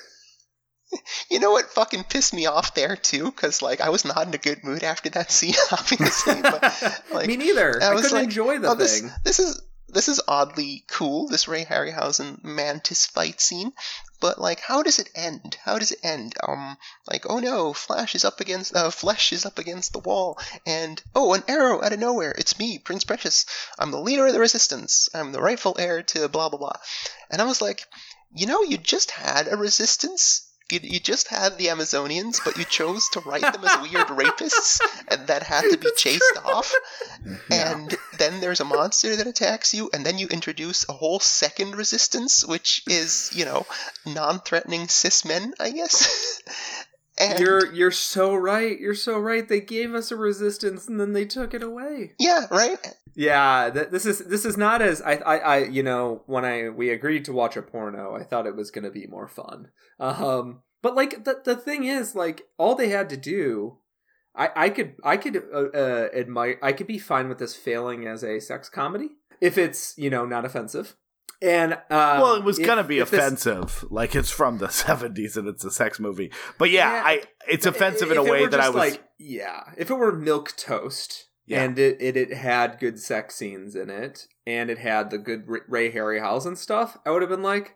you 1.30 1.40
know 1.40 1.50
what 1.50 1.70
fucking 1.70 2.04
pissed 2.04 2.34
me 2.34 2.46
off 2.46 2.74
there 2.74 2.96
too? 2.96 3.26
Because 3.26 3.62
like 3.62 3.80
I 3.80 3.90
was 3.90 4.04
not 4.04 4.26
in 4.26 4.34
a 4.34 4.38
good 4.38 4.64
mood 4.64 4.82
after 4.82 5.10
that 5.10 5.30
scene, 5.38 5.54
obviously. 5.72 6.40
But 6.42 7.02
like 7.12 7.26
Me 7.26 7.36
neither. 7.36 7.82
I, 7.82 7.94
was 7.94 8.02
couldn't 8.02 8.18
like, 8.18 8.24
enjoy 8.24 8.58
the 8.58 8.68
oh, 8.68 8.74
this, 8.74 9.00
thing. 9.00 9.10
This 9.24 9.38
is 9.38 9.60
this 9.88 10.08
is 10.08 10.20
oddly 10.26 10.84
cool. 10.88 11.28
This 11.28 11.48
Ray 11.48 11.64
Harryhausen 11.64 12.42
mantis 12.42 13.06
fight 13.06 13.40
scene, 13.40 13.72
but 14.20 14.38
like, 14.38 14.60
how 14.60 14.82
does 14.82 14.98
it 14.98 15.08
end? 15.14 15.56
How 15.62 15.78
does 15.78 15.92
it 15.92 16.00
end? 16.02 16.34
Um, 16.46 16.76
like, 17.10 17.24
oh 17.28 17.38
no, 17.38 17.72
Flash 17.72 18.14
is 18.14 18.24
up 18.24 18.40
against 18.40 18.74
uh, 18.74 18.90
Flesh 18.90 19.32
is 19.32 19.46
up 19.46 19.58
against 19.58 19.92
the 19.92 20.00
wall, 20.00 20.38
and 20.66 21.00
oh, 21.14 21.32
an 21.34 21.44
arrow 21.48 21.82
out 21.82 21.92
of 21.92 22.00
nowhere. 22.00 22.34
It's 22.36 22.58
me, 22.58 22.78
Prince 22.78 23.04
Precious. 23.04 23.46
I'm 23.78 23.90
the 23.90 24.00
leader 24.00 24.26
of 24.26 24.32
the 24.32 24.40
Resistance. 24.40 25.08
I'm 25.14 25.32
the 25.32 25.40
rightful 25.40 25.76
heir 25.78 26.02
to 26.02 26.28
blah 26.28 26.48
blah 26.48 26.58
blah. 26.58 26.76
And 27.30 27.40
I 27.40 27.44
was 27.44 27.62
like, 27.62 27.86
you 28.34 28.46
know, 28.46 28.62
you 28.62 28.78
just 28.78 29.10
had 29.12 29.48
a 29.48 29.56
Resistance. 29.56 30.45
You, 30.70 30.80
you 30.82 30.98
just 30.98 31.28
had 31.28 31.58
the 31.58 31.66
Amazonians, 31.66 32.40
but 32.44 32.56
you 32.58 32.64
chose 32.64 33.08
to 33.10 33.20
write 33.20 33.42
them 33.42 33.64
as 33.64 33.80
weird 33.82 34.08
rapists, 34.08 34.80
and 35.08 35.26
that 35.28 35.44
had 35.44 35.62
to 35.70 35.76
be 35.76 35.84
That's 35.84 36.02
chased 36.02 36.24
true. 36.34 36.42
off 36.52 36.74
and 37.50 37.94
then 38.18 38.40
there's 38.40 38.60
a 38.60 38.64
monster 38.64 39.14
that 39.16 39.26
attacks 39.26 39.74
you, 39.74 39.90
and 39.92 40.04
then 40.04 40.18
you 40.18 40.26
introduce 40.28 40.88
a 40.88 40.92
whole 40.92 41.20
second 41.20 41.76
resistance, 41.76 42.44
which 42.44 42.82
is, 42.88 43.30
you 43.34 43.44
know, 43.44 43.66
non-threatening 44.04 44.88
cis 44.88 45.24
men, 45.24 45.54
I 45.60 45.70
guess. 45.70 46.42
and 47.18 47.38
You're 47.38 47.72
you're 47.72 47.90
so 47.90 48.34
right. 48.34 48.78
You're 48.78 48.94
so 48.94 49.18
right. 49.18 49.46
They 49.46 49.60
gave 49.60 49.94
us 49.94 50.10
a 50.10 50.16
resistance 50.16 50.88
and 50.88 51.00
then 51.00 51.12
they 51.12 51.24
took 51.24 51.54
it 51.54 51.62
away. 51.62 52.12
yeah, 52.18 52.46
right. 52.50 52.78
Yeah, 53.14 53.70
th- 53.72 53.88
this 53.88 54.04
is 54.04 54.18
this 54.18 54.44
is 54.44 54.56
not 54.58 54.82
as 54.82 55.00
I, 55.00 55.14
I 55.14 55.36
I 55.36 55.58
you 55.64 55.82
know 55.82 56.22
when 56.26 56.44
I 56.44 56.68
we 56.68 56.90
agreed 56.90 57.24
to 57.26 57.32
watch 57.32 57.56
a 57.56 57.62
porno, 57.62 58.14
I 58.14 58.24
thought 58.24 58.46
it 58.46 58.56
was 58.56 58.70
going 58.70 58.84
to 58.84 58.90
be 58.90 59.06
more 59.06 59.28
fun. 59.28 59.68
Um, 59.98 60.62
but 60.82 60.94
like 60.94 61.24
the 61.24 61.40
the 61.42 61.56
thing 61.56 61.84
is, 61.84 62.14
like 62.14 62.42
all 62.58 62.74
they 62.74 62.90
had 62.90 63.08
to 63.10 63.16
do, 63.16 63.78
I 64.34 64.50
I 64.54 64.68
could 64.68 64.96
I 65.02 65.16
could 65.16 65.36
uh, 65.36 65.68
uh, 65.74 66.08
admire 66.14 66.58
I 66.62 66.72
could 66.72 66.86
be 66.86 66.98
fine 66.98 67.28
with 67.30 67.38
this 67.38 67.56
failing 67.56 68.06
as 68.06 68.22
a 68.22 68.38
sex 68.38 68.68
comedy 68.68 69.10
if 69.40 69.56
it's 69.56 69.94
you 69.96 70.10
know 70.10 70.26
not 70.26 70.44
offensive. 70.44 70.94
And 71.42 71.74
uh, 71.74 71.78
well, 71.90 72.34
it 72.36 72.44
was 72.44 72.58
if- 72.58 72.66
gonna 72.66 72.82
be 72.84 72.98
if 72.98 73.10
this- 73.10 73.20
offensive, 73.20 73.84
like 73.90 74.14
it's 74.16 74.30
from 74.30 74.58
the 74.58 74.66
'70s 74.84 75.36
and 75.36 75.46
it's 75.48 75.64
a 75.64 75.70
sex 75.70 76.00
movie. 76.00 76.32
But 76.58 76.70
yeah, 76.70 76.92
Yeah, 76.94 77.02
I 77.04 77.22
it's 77.48 77.66
offensive 77.66 78.10
in 78.10 78.16
a 78.18 78.22
way 78.24 78.46
that 78.46 78.60
I 78.60 78.68
was. 78.68 78.76
like, 78.76 79.04
yeah. 79.18 79.64
If 79.76 79.90
it 79.90 79.94
were 79.94 80.12
milk 80.12 80.54
toast 80.56 81.26
Yeah. 81.46 81.62
and 81.62 81.78
it, 81.78 81.98
it 82.00 82.16
it 82.16 82.32
had 82.32 82.78
good 82.78 82.98
sex 82.98 83.34
scenes 83.36 83.76
in 83.76 83.90
it 83.90 84.26
and 84.46 84.70
it 84.70 84.78
had 84.78 85.10
the 85.10 85.18
good 85.18 85.44
Ray 85.46 85.92
Harryhausen 85.92 86.56
stuff, 86.56 86.96
I 87.04 87.10
would 87.10 87.22
have 87.22 87.30
been 87.30 87.42
like, 87.42 87.74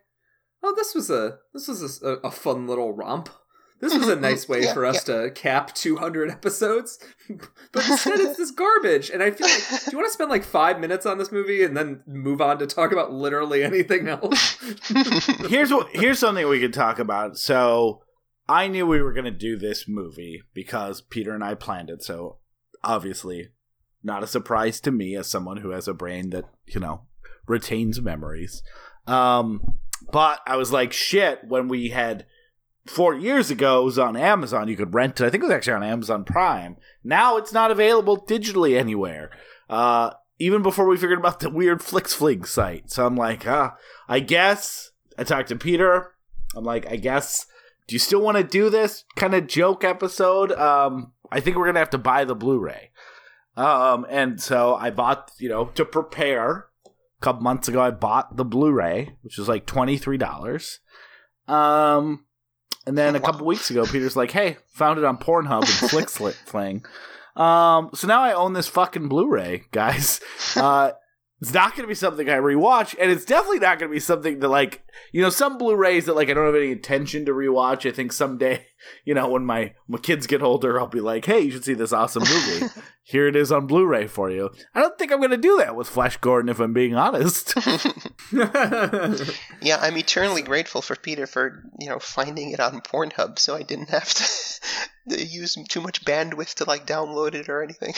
oh, 0.63 0.75
this 0.75 0.95
was 0.95 1.11
a 1.11 1.39
this 1.53 1.69
was 1.69 2.03
a, 2.03 2.15
a 2.25 2.31
fun 2.31 2.67
little 2.67 2.93
romp. 2.95 3.29
This 3.81 3.97
was 3.97 4.09
a 4.09 4.17
nice 4.17 4.47
way 4.49 4.65
Yeah, 4.65 4.75
for 4.75 4.85
us 4.85 5.05
to 5.05 5.31
cap 5.35 5.75
200 5.75 6.31
episodes. 6.31 6.99
but 7.73 7.89
instead, 7.89 8.21
it's 8.21 8.37
this 8.37 8.51
garbage. 8.51 9.09
And 9.11 9.23
I 9.23 9.31
feel 9.31 9.49
like, 9.49 9.85
do 9.85 9.91
you 9.91 9.97
want 9.97 10.09
to 10.09 10.13
spend 10.13 10.31
like 10.31 10.45
five 10.45 10.79
minutes 10.79 11.07
on 11.07 11.17
this 11.17 11.33
movie 11.33 11.65
and 11.65 11.77
then 11.77 12.03
move 12.07 12.43
on 12.43 12.59
to 12.59 12.67
talk 12.67 12.93
about 12.93 13.13
literally 13.13 13.65
anything 13.65 14.07
else? 14.07 14.59
here's 15.49 15.73
what 15.73 15.89
here's 15.93 16.19
something 16.19 16.47
we 16.47 16.61
could 16.61 16.75
talk 16.75 16.99
about. 16.99 17.39
So 17.39 18.03
I 18.49 18.69
knew 18.69 18.87
we 18.87 19.01
were 19.01 19.15
gonna 19.15 19.31
do 19.31 19.57
this 19.57 19.89
movie 19.89 20.43
because 20.53 21.01
Peter 21.01 21.35
and 21.35 21.43
I 21.43 21.55
planned 21.55 21.89
it. 21.89 22.03
So 22.03 22.39
obviously, 22.85 23.49
not 24.03 24.23
a 24.23 24.27
surprise 24.27 24.81
to 24.83 24.91
me 24.91 25.17
as 25.17 25.31
someone 25.31 25.59
who 25.59 25.71
has 25.71 25.89
a 25.89 25.95
brain 25.95 26.31
that 26.31 26.45
you 26.67 26.81
know 26.81 27.03
retains 27.47 28.01
memories. 28.01 28.63
Um, 29.07 29.63
but 30.13 30.41
I 30.47 30.57
was 30.57 30.71
like, 30.71 30.93
shit. 30.93 31.41
When 31.47 31.69
we 31.69 31.89
had 31.91 32.27
four 32.87 33.15
years 33.15 33.51
ago, 33.51 33.83
it 33.83 33.85
was 33.85 33.99
on 33.99 34.17
Amazon. 34.17 34.69
You 34.69 34.77
could 34.77 34.95
rent 34.95 35.21
it. 35.21 35.27
I 35.27 35.31
think 35.31 35.43
it 35.43 35.47
was 35.47 35.55
actually 35.55 35.75
on 35.75 35.83
Amazon 35.83 36.25
Prime. 36.25 36.77
Now 37.05 37.37
it's 37.37 37.53
not 37.53 37.71
available 37.71 38.25
digitally 38.25 38.79
anywhere. 38.79 39.31
Uh, 39.69 40.11
even 40.39 40.63
before 40.63 40.87
we 40.87 40.97
figured 40.97 41.19
about 41.19 41.41
the 41.41 41.51
weird 41.51 41.81
FlixFling 41.81 42.47
site. 42.47 42.91
So 42.91 43.07
I'm 43.07 43.17
like, 43.17 43.47
ah, 43.47 43.77
I 44.09 44.21
guess. 44.21 44.91
I 45.19 45.25
talked 45.25 45.49
to 45.49 45.57
Peter. 45.57 46.13
I'm 46.57 46.65
like, 46.65 46.91
I 46.91 46.97
guess. 46.97 47.47
Do 47.87 47.95
you 47.95 47.99
still 47.99 48.21
want 48.21 48.37
to 48.37 48.45
do 48.45 48.71
this 48.71 49.05
kind 49.17 49.35
of 49.35 49.47
joke 49.47 49.85
episode? 49.85 50.53
Um, 50.53 51.13
I 51.31 51.41
think 51.41 51.57
we're 51.57 51.67
gonna 51.67 51.81
have 51.81 51.91
to 51.91 51.99
buy 51.99 52.25
the 52.25 52.35
Blu-ray. 52.35 52.91
Um, 53.57 54.07
and 54.09 54.41
so 54.41 54.77
I 54.77 54.91
bought, 54.91 55.33
you 55.39 55.49
know, 55.49 55.67
to 55.75 55.85
prepare. 55.85 56.67
A 56.87 57.21
couple 57.21 57.43
months 57.43 57.69
ago, 57.69 57.83
I 57.83 57.91
bought 57.91 58.37
the 58.39 58.45
Blu-ray, 58.45 59.17
which 59.23 59.37
was 59.37 59.49
like 59.49 59.67
twenty 59.67 59.99
three 59.99 60.17
dollars. 60.17 60.79
Um, 61.47 62.25
and 62.87 62.97
then 62.97 63.17
a 63.17 63.21
couple 63.27 63.47
weeks 63.47 63.71
ago, 63.71 63.85
Peter's 63.85 64.17
like, 64.17 64.31
"Hey, 64.31 64.59
found 64.75 64.99
it 64.99 65.05
on 65.05 65.19
Pornhub 65.19 65.63
and 65.63 65.91
FlixFling." 65.91 66.85
Um, 67.37 67.91
so 67.95 68.09
now 68.09 68.23
I 68.23 68.33
own 68.33 68.53
this 68.53 68.67
fucking 68.67 69.09
Blu-ray, 69.09 69.63
guys. 69.71 70.21
Uh, 70.57 70.91
it's 71.41 71.55
not 71.55 71.71
going 71.71 71.85
to 71.85 71.89
be 71.89 71.95
something 71.95 72.29
I 72.29 72.35
rewatch, 72.35 72.95
and 73.01 73.11
it's 73.11 73.25
definitely 73.25 73.61
not 73.61 73.79
going 73.79 73.91
to 73.91 73.95
be 73.95 74.01
something 74.01 74.41
that, 74.41 74.49
like, 74.49 74.83
you 75.13 75.23
know, 75.23 75.31
some 75.31 75.57
Blu-rays 75.57 76.07
that, 76.07 76.17
like, 76.17 76.29
I 76.29 76.35
don't 76.35 76.45
have 76.45 76.55
any 76.55 76.73
intention 76.73 77.25
to 77.27 77.33
rewatch. 77.33 77.89
I 77.89 77.95
think 77.95 78.13
someday, 78.13 78.67
you 79.05 79.15
know, 79.15 79.29
when 79.29 79.45
my 79.45 79.75
my 79.89 79.99
kids 79.99 80.27
get 80.27 80.43
older, 80.43 80.79
I'll 80.79 80.87
be 80.87 81.01
like, 81.01 81.25
"Hey, 81.25 81.41
you 81.41 81.51
should 81.51 81.65
see 81.65 81.75
this 81.75 81.93
awesome 81.93 82.23
movie. 82.23 82.67
Here 83.03 83.27
it 83.27 83.35
is 83.37 83.51
on 83.51 83.67
Blu-ray 83.67 84.07
for 84.07 84.31
you." 84.31 84.51
I 84.75 84.81
don't 84.81 84.99
think 84.99 85.13
I'm 85.13 85.19
going 85.19 85.31
to 85.31 85.37
do 85.37 85.57
that 85.59 85.75
with 85.77 85.89
Flash 85.89 86.17
Gordon, 86.19 86.49
if 86.49 86.61
I'm 86.61 86.73
being 86.73 86.95
honest. 86.95 87.55
Yeah, 89.63 89.79
I'm 89.81 89.97
eternally 89.99 90.43
grateful 90.43 90.81
for 90.81 90.97
Peter 90.97 91.27
for 91.27 91.63
you 91.79 91.89
know 91.89 91.99
finding 91.99 92.51
it 92.51 92.61
on 92.61 92.81
Pornhub, 92.81 93.39
so 93.39 93.55
I 93.55 93.63
didn't 93.63 93.91
have 93.91 94.09
to, 94.15 95.17
to 95.17 95.25
use 95.25 95.57
too 95.69 95.81
much 95.81 96.05
bandwidth 96.05 96.55
to 96.55 96.65
like 96.65 96.87
download 96.87 97.35
it 97.35 97.49
or 97.49 97.63
anything. 97.63 97.95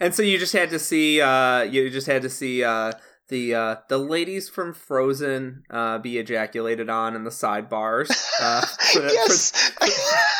and 0.00 0.14
so 0.14 0.22
you 0.22 0.38
just 0.38 0.52
had 0.52 0.70
to 0.70 0.78
see 0.78 1.20
uh 1.20 1.62
you 1.62 1.90
just 1.90 2.06
had 2.06 2.22
to 2.22 2.30
see 2.30 2.64
uh 2.64 2.92
the 3.30 3.54
uh 3.54 3.76
the 3.88 3.98
ladies 3.98 4.48
from 4.48 4.74
Frozen 4.74 5.64
uh 5.70 5.98
be 5.98 6.18
ejaculated 6.18 6.90
on 6.90 7.16
in 7.16 7.24
the 7.24 7.30
sidebars. 7.30 8.10
Uh 8.40 8.60
for- 8.92 9.00
for- 9.00 9.06
yes. 9.06 9.72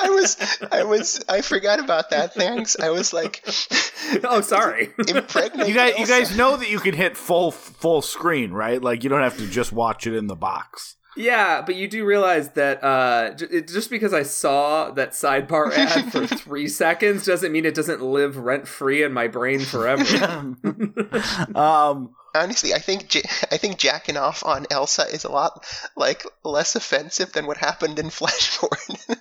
I 0.00 0.10
was, 0.10 0.36
I 0.72 0.82
was, 0.84 1.24
I 1.28 1.40
forgot 1.42 1.78
about 1.78 2.10
that. 2.10 2.34
Thanks. 2.34 2.76
I 2.80 2.90
was 2.90 3.12
like, 3.12 3.44
oh 4.24 4.40
sorry. 4.40 4.90
impregnate. 5.06 5.68
You 5.68 5.74
guys, 5.74 5.98
you 5.98 6.06
guys 6.06 6.36
know 6.36 6.56
that 6.56 6.68
you 6.70 6.80
can 6.80 6.94
hit 6.94 7.16
full 7.16 7.50
full 7.52 8.02
screen, 8.02 8.50
right? 8.52 8.82
Like 8.82 9.04
you 9.04 9.10
don't 9.10 9.22
have 9.22 9.36
to 9.38 9.46
just 9.46 9.72
watch 9.72 10.06
it 10.06 10.16
in 10.16 10.26
the 10.26 10.34
box. 10.34 10.96
Yeah, 11.18 11.62
but 11.62 11.74
you 11.74 11.88
do 11.88 12.04
realize 12.04 12.50
that 12.50 12.82
uh, 12.82 13.34
j- 13.34 13.46
it, 13.50 13.68
just 13.68 13.90
because 13.90 14.14
I 14.14 14.22
saw 14.22 14.90
that 14.92 15.10
sidebar 15.10 15.72
ad 15.76 16.12
for 16.12 16.26
three 16.26 16.68
seconds 16.68 17.26
doesn't 17.26 17.50
mean 17.50 17.66
it 17.66 17.74
doesn't 17.74 18.00
live 18.00 18.36
rent 18.36 18.68
free 18.68 19.02
in 19.02 19.12
my 19.12 19.26
brain 19.26 19.58
forever. 19.60 20.56
um, 21.54 22.14
Honestly, 22.34 22.72
I 22.74 22.78
think 22.78 23.08
J- 23.08 23.22
I 23.50 23.56
think 23.56 23.78
jacking 23.78 24.16
off 24.16 24.44
on 24.44 24.66
Elsa 24.70 25.02
is 25.12 25.24
a 25.24 25.30
lot 25.30 25.64
like 25.96 26.24
less 26.44 26.76
offensive 26.76 27.32
than 27.32 27.46
what 27.46 27.56
happened 27.56 27.98
in 27.98 28.10
Flash 28.10 28.48
Forward. 28.48 29.18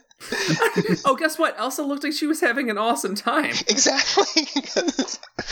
oh, 1.05 1.15
guess 1.15 1.39
what? 1.39 1.57
Elsa 1.57 1.81
looked 1.83 2.03
like 2.03 2.13
she 2.13 2.27
was 2.27 2.41
having 2.41 2.69
an 2.69 2.77
awesome 2.77 3.15
time. 3.15 3.55
Exactly. 3.67 4.43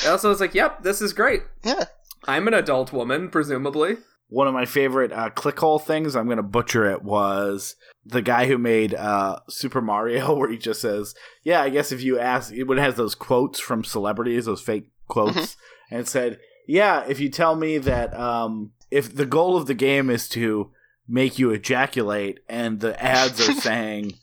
Elsa 0.05 0.27
was 0.27 0.39
like, 0.41 0.53
"Yep, 0.53 0.83
this 0.83 1.01
is 1.01 1.13
great. 1.13 1.43
yeah. 1.63 1.85
I'm 2.28 2.47
an 2.47 2.53
adult 2.53 2.91
woman, 2.93 3.30
presumably." 3.30 3.97
one 4.28 4.47
of 4.47 4.55
my 4.55 4.65
favorite 4.65 5.11
uh, 5.11 5.30
ClickHole 5.30 5.80
things, 5.80 6.15
I'm 6.15 6.26
going 6.26 6.38
to 6.38 6.43
butcher 6.43 6.89
it, 6.89 7.03
was 7.03 7.76
the 8.03 8.23
guy 8.23 8.47
who 8.47 8.57
made 8.57 8.95
uh, 8.95 9.38
Super 9.49 9.82
Mario, 9.82 10.34
where 10.38 10.49
he 10.49 10.57
just 10.57 10.82
says, 10.82 11.13
"Yeah, 11.43 11.61
I 11.61 11.69
guess 11.69 11.91
if 11.91 12.01
you 12.01 12.17
ask, 12.19 12.51
it 12.51 12.63
would 12.63 12.80
has 12.80 12.95
those 12.95 13.13
quotes 13.13 13.59
from 13.59 13.84
celebrities, 13.84 14.45
those 14.45 14.61
fake 14.61 14.89
quotes, 15.07 15.55
and 15.91 15.99
it 16.01 16.07
said, 16.07 16.39
"Yeah, 16.67 17.05
if 17.07 17.19
you 17.19 17.30
tell 17.30 17.55
me 17.55 17.78
that 17.78 18.17
um, 18.19 18.71
if 18.89 19.15
the 19.15 19.28
goal 19.28 19.55
of 19.57 19.67
the 19.67 19.76
game 19.76 20.09
is 20.09 20.28
to 20.30 20.71
make 21.07 21.38
you 21.38 21.51
ejaculate, 21.51 22.39
and 22.49 22.80
the 22.80 23.01
ads 23.01 23.47
are 23.47 23.53
saying." 23.61 24.13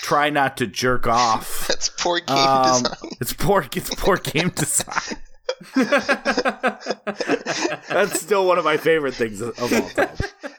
Try 0.00 0.30
not 0.30 0.56
to 0.58 0.66
jerk 0.68 1.08
off. 1.08 1.66
That's 1.66 1.88
poor 1.88 2.20
game 2.20 2.36
Um, 2.38 2.82
design. 2.84 3.10
it's 3.20 3.32
poor. 3.32 3.66
It's 3.74 3.92
poor 3.96 4.16
game 4.16 4.50
design. 4.50 5.18
That's 7.88 8.20
still 8.20 8.46
one 8.46 8.58
of 8.58 8.64
my 8.64 8.76
favorite 8.76 9.14
things 9.14 9.40
of 9.40 9.58
all 9.60 9.68
time. 9.68 10.08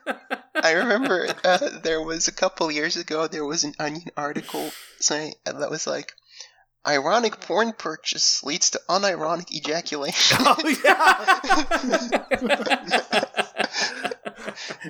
I 0.62 0.72
remember 0.74 1.28
uh, 1.46 1.58
there 1.84 2.02
was 2.02 2.28
a 2.28 2.34
couple 2.34 2.70
years 2.72 2.98
ago 2.98 3.28
there 3.28 3.46
was 3.46 3.64
an 3.64 3.74
Onion 3.80 4.10
article 4.18 4.72
saying 5.00 5.36
that 5.46 5.70
was 5.70 5.88
like, 5.88 6.12
"Ironic 6.86 7.40
porn 7.40 7.72
purchase 7.78 8.44
leads 8.44 8.72
to 8.72 8.82
unironic 8.90 9.50
ejaculation." 9.52 10.38
Oh 10.42 10.58
yeah. 10.84 12.50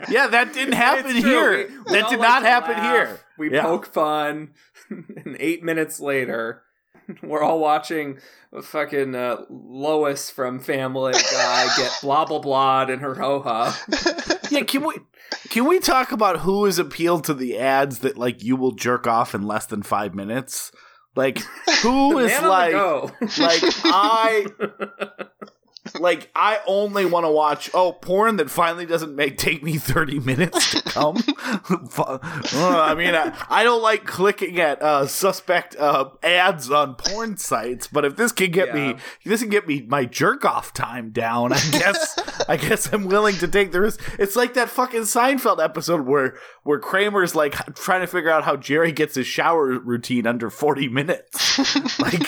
yeah, 0.10 0.28
that 0.28 0.52
didn't 0.54 0.74
happen 0.74 1.16
here. 1.16 1.58
We- 1.58 1.66
we 1.78 1.84
that 1.94 2.04
all 2.06 2.10
did 2.12 2.20
not 2.20 2.40
to 2.40 2.46
happen 2.48 2.78
laugh. 2.78 2.84
here. 3.08 3.20
We 3.38 3.52
Yeah. 3.54 3.62
poke 3.64 3.86
fun, 3.94 4.50
and 4.90 5.38
eight 5.40 5.64
minutes 5.64 6.00
later, 6.00 6.64
we're 7.24 7.44
all 7.44 7.60
watching 7.60 8.20
fucking 8.62 9.16
uh, 9.16 9.38
Lois 9.50 10.30
from 10.30 10.60
Family 10.60 11.14
Guy 11.14 11.68
get 11.78 11.92
blah 12.02 12.26
blah 12.26 12.40
blah 12.40 12.84
in 12.84 13.00
her 13.00 13.16
ho 13.16 13.42
ha. 13.42 13.80
Yeah, 14.52 14.64
can 14.64 14.84
we 14.84 14.96
can 15.50 15.66
we 15.68 15.80
talk 15.80 16.12
about 16.12 16.40
who 16.40 16.66
is 16.66 16.80
appealed 16.80 17.24
to 17.26 17.34
the 17.34 17.58
ads 17.58 18.00
that 18.00 18.18
like 18.18 18.44
you 18.44 18.56
will 18.56 18.72
jerk 18.72 19.06
off 19.06 19.36
in 19.36 19.44
less 19.44 19.66
than 19.66 19.84
five 19.84 20.16
minutes? 20.16 20.72
Like 21.16 21.40
who 21.82 22.18
is 22.20 22.32
Man 22.32 22.38
on 22.38 22.44
the 22.44 22.50
like 22.50 22.72
go. 22.72 23.12
like 23.38 23.62
I 23.86 24.46
like 26.00 26.30
I 26.36 26.60
only 26.68 27.06
want 27.06 27.26
to 27.26 27.32
watch 27.32 27.70
oh 27.74 27.94
porn 27.94 28.36
that 28.38 28.50
finally 28.50 28.86
doesn't 28.86 29.16
make 29.16 29.38
take 29.38 29.64
me 29.64 29.78
30 29.78 30.20
minutes 30.20 30.72
to 30.72 30.82
come. 30.84 31.18
Uh, 32.00 32.20
I 32.82 32.94
mean 32.96 33.16
I, 33.16 33.36
I 33.50 33.64
don't 33.64 33.82
like 33.82 34.06
clicking 34.06 34.60
at 34.60 34.82
uh 34.82 35.08
suspect 35.08 35.76
uh 35.78 36.10
ads 36.22 36.70
on 36.70 36.96
porn 36.96 37.38
sites, 37.38 37.88
but 37.88 38.06
if 38.06 38.16
this 38.16 38.32
can 38.32 38.52
get 38.52 38.68
Yeah. 38.70 38.94
me 38.94 38.96
this 39.26 39.42
can 39.42 39.50
get 39.50 39.68
me 39.68 39.82
my 39.88 40.06
jerk 40.06 40.46
off 40.46 40.74
time 40.74 41.10
down, 41.12 41.54
I 41.54 41.60
guess 41.72 42.46
I 42.48 42.58
guess 42.58 42.92
I'm 42.94 43.06
willing 43.06 43.36
to 43.38 43.48
take 43.48 43.72
the 43.72 43.82
risk. 43.82 44.00
It's 44.20 44.36
like 44.36 44.54
that 44.56 44.70
fucking 44.70 45.02
Seinfeld 45.02 45.64
episode 45.64 46.02
where 46.06 46.38
where 46.64 46.80
Kramer's 46.80 47.36
like 47.36 47.54
trying 47.76 48.02
to 48.02 48.08
figure 48.08 48.30
out 48.30 48.44
how 48.44 48.56
Jerry 48.56 48.92
gets 48.92 49.16
his 49.16 49.28
shower 49.28 49.80
routine 49.80 50.28
under 50.28 50.50
40 50.50 50.88
minutes. 50.90 52.00
like 52.00 52.28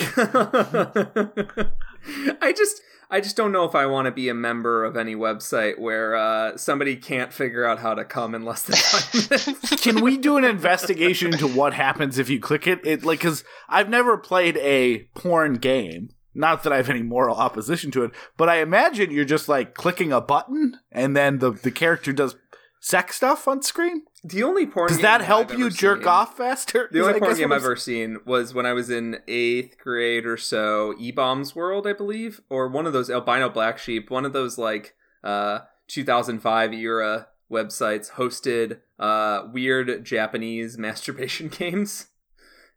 I 2.41 2.53
just 2.55 2.81
I 3.13 3.19
just 3.19 3.35
don't 3.35 3.51
know 3.51 3.65
if 3.65 3.75
I 3.75 3.87
want 3.87 4.05
to 4.05 4.11
be 4.11 4.29
a 4.29 4.33
member 4.33 4.85
of 4.85 4.95
any 4.95 5.15
website 5.15 5.77
where 5.77 6.15
uh, 6.15 6.55
somebody 6.55 6.95
can't 6.95 7.33
figure 7.33 7.65
out 7.65 7.79
how 7.79 7.93
to 7.93 8.05
come 8.05 8.33
in 8.33 8.45
less 8.45 8.63
than 8.63 8.77
five 8.77 9.47
minutes. 9.49 9.83
Can 9.83 10.01
we 10.01 10.17
do 10.17 10.37
an 10.37 10.45
investigation 10.45 11.33
into 11.33 11.45
what 11.45 11.73
happens 11.73 12.17
if 12.17 12.29
you 12.29 12.39
click 12.39 12.67
it? 12.67 12.79
It 12.85 13.03
like 13.03 13.19
because 13.19 13.43
I've 13.67 13.89
never 13.89 14.17
played 14.17 14.55
a 14.57 14.99
porn 15.13 15.55
game. 15.55 16.11
Not 16.33 16.63
that 16.63 16.71
I 16.71 16.77
have 16.77 16.89
any 16.89 17.01
moral 17.03 17.35
opposition 17.35 17.91
to 17.91 18.05
it, 18.05 18.11
but 18.37 18.47
I 18.47 18.61
imagine 18.61 19.11
you're 19.11 19.25
just 19.25 19.49
like 19.49 19.75
clicking 19.75 20.13
a 20.13 20.21
button 20.21 20.79
and 20.89 21.15
then 21.15 21.39
the 21.39 21.51
the 21.51 21.71
character 21.71 22.13
does 22.13 22.37
sex 22.79 23.17
stuff 23.17 23.45
on 23.45 23.61
screen. 23.61 24.03
The 24.23 24.43
only 24.43 24.67
porn 24.67 24.89
Does 24.89 24.97
game 24.97 25.03
that 25.03 25.21
help 25.21 25.51
I've 25.51 25.57
you 25.59 25.69
jerk 25.71 25.99
seen- 25.99 26.07
off 26.07 26.37
faster? 26.37 26.87
The 26.91 27.03
only 27.03 27.19
porn 27.19 27.35
game 27.35 27.51
I've 27.51 27.63
ever 27.63 27.75
seen 27.75 28.17
was 28.25 28.53
when 28.53 28.65
I 28.67 28.73
was 28.73 28.89
in 28.91 29.17
eighth 29.27 29.77
grade 29.79 30.25
or 30.27 30.37
so. 30.37 30.93
E 30.99 31.11
Bombs 31.11 31.55
World, 31.55 31.87
I 31.87 31.93
believe, 31.93 32.41
or 32.49 32.67
one 32.67 32.85
of 32.85 32.93
those 32.93 33.09
Albino 33.09 33.49
Blacksheep, 33.49 34.09
one 34.11 34.25
of 34.25 34.33
those 34.33 34.57
like 34.59 34.93
uh 35.23 35.59
2005 35.87 36.73
era 36.73 37.27
websites 37.51 38.11
hosted 38.11 38.79
uh 38.99 39.47
weird 39.51 40.05
Japanese 40.05 40.77
masturbation 40.77 41.47
games, 41.49 42.07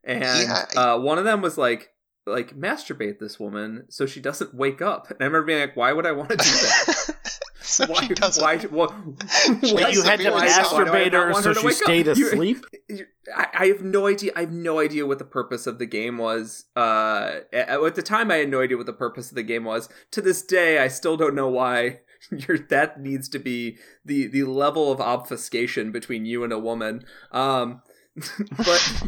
and 0.03 0.25
Yeah. 0.49 0.65
uh, 0.77 0.99
one 0.99 1.19
of 1.19 1.25
them 1.25 1.43
was 1.43 1.59
like 1.59 1.91
like 2.27 2.57
masturbate 2.57 3.19
this 3.19 3.39
woman 3.39 3.85
so 3.91 4.07
she 4.07 4.19
doesn't 4.21 4.55
wake 4.55 4.81
up. 4.81 5.11
And 5.11 5.19
I 5.21 5.25
remember 5.25 5.45
being 5.47 5.61
like, 5.61 5.77
why 5.77 5.93
would 5.93 6.07
I 6.07 6.13
want 6.13 6.31
to 6.31 6.37
do 6.37 6.43
that? 6.45 7.17
so 7.77 7.87
why? 7.89 8.07
she 8.07 8.15
doesn't. 8.15 8.43
Why? 8.43 8.59
What? 8.59 8.93
But 9.61 9.93
you 9.95 10.03
had 10.03 10.21
to 10.21 10.31
Why- 10.31 10.37
why 10.41 10.47
do 10.47 10.53
I 10.53 10.63
masturbate 10.63 11.13
not 11.13 11.27
her 11.29 11.35
so 11.43 11.49
her 11.51 11.55
she 11.61 11.67
wake 11.67 11.77
up? 11.77 11.83
stayed 11.83 12.07
You- 12.07 12.27
asleep. 12.29 12.65
You- 12.89 13.07
I, 13.35 13.47
I 13.55 13.67
have 13.69 13.81
no 13.83 14.07
idea. 14.07 14.33
I 14.37 14.41
have 14.41 14.53
no 14.53 14.81
idea 14.81 15.07
what 15.07 15.19
the 15.19 15.25
purpose 15.25 15.67
of 15.67 15.79
the 15.79 15.87
game 15.87 16.19
was. 16.19 16.65
Uh, 16.77 17.41
at, 17.55 17.71
at 17.71 17.95
the 17.95 18.03
time, 18.03 18.31
I 18.31 18.37
had 18.37 18.51
no 18.51 18.61
idea 18.61 18.77
what 18.77 18.85
the 18.85 18.93
purpose 18.93 19.31
of 19.31 19.35
the 19.35 19.43
game 19.43 19.65
was. 19.65 19.89
To 20.11 20.21
this 20.21 20.43
day, 20.43 20.79
I 20.79 20.89
still 20.89 21.17
don't 21.17 21.35
know 21.35 21.49
why. 21.49 22.01
You're, 22.31 22.59
that 22.59 23.01
needs 23.01 23.29
to 23.31 23.39
be 23.39 23.79
the 24.05 24.27
the 24.27 24.45
level 24.45 24.93
of 24.93 25.01
obfuscation 25.01 25.91
between 25.93 26.27
you 26.27 26.45
and 26.45 26.53
a 26.53 26.59
woman. 26.59 27.05
Um, 27.33 27.81
but 28.57 29.03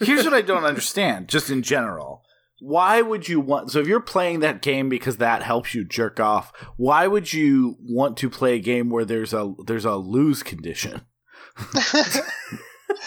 Here's 0.00 0.24
what 0.24 0.34
I 0.34 0.42
don't 0.42 0.64
understand, 0.64 1.28
just 1.28 1.48
in 1.50 1.62
general. 1.62 2.22
Why 2.60 3.02
would 3.02 3.28
you 3.28 3.40
want? 3.40 3.70
So 3.70 3.80
if 3.80 3.86
you're 3.86 4.00
playing 4.00 4.40
that 4.40 4.62
game 4.62 4.88
because 4.88 5.18
that 5.18 5.42
helps 5.42 5.74
you 5.74 5.84
jerk 5.84 6.18
off, 6.18 6.52
why 6.76 7.06
would 7.06 7.32
you 7.32 7.76
want 7.80 8.16
to 8.18 8.30
play 8.30 8.54
a 8.54 8.60
game 8.60 8.88
where 8.88 9.04
there's 9.04 9.34
a 9.34 9.52
there's 9.66 9.84
a 9.84 9.96
lose 9.96 10.42
condition? 10.42 11.02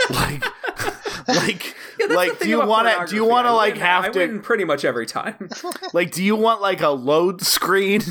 like, 0.10 0.44
like, 1.28 1.76
Yeah, 2.00 2.08
like, 2.08 2.40
do 2.40 2.50
you 2.50 2.66
want 2.66 2.88
to? 2.88 3.06
Do 3.08 3.16
you 3.16 3.26
want 3.26 3.48
to 3.48 3.54
like 3.54 3.78
have 3.78 4.06
I 4.06 4.10
to? 4.10 4.40
pretty 4.40 4.66
much 4.66 4.86
every 4.86 5.06
time. 5.06 5.50
Like, 5.94 6.12
do 6.12 6.24
you 6.24 6.36
want 6.36 6.62
like 6.62 6.82
a 6.82 6.90
load 6.90 7.42
screen 7.42 8.02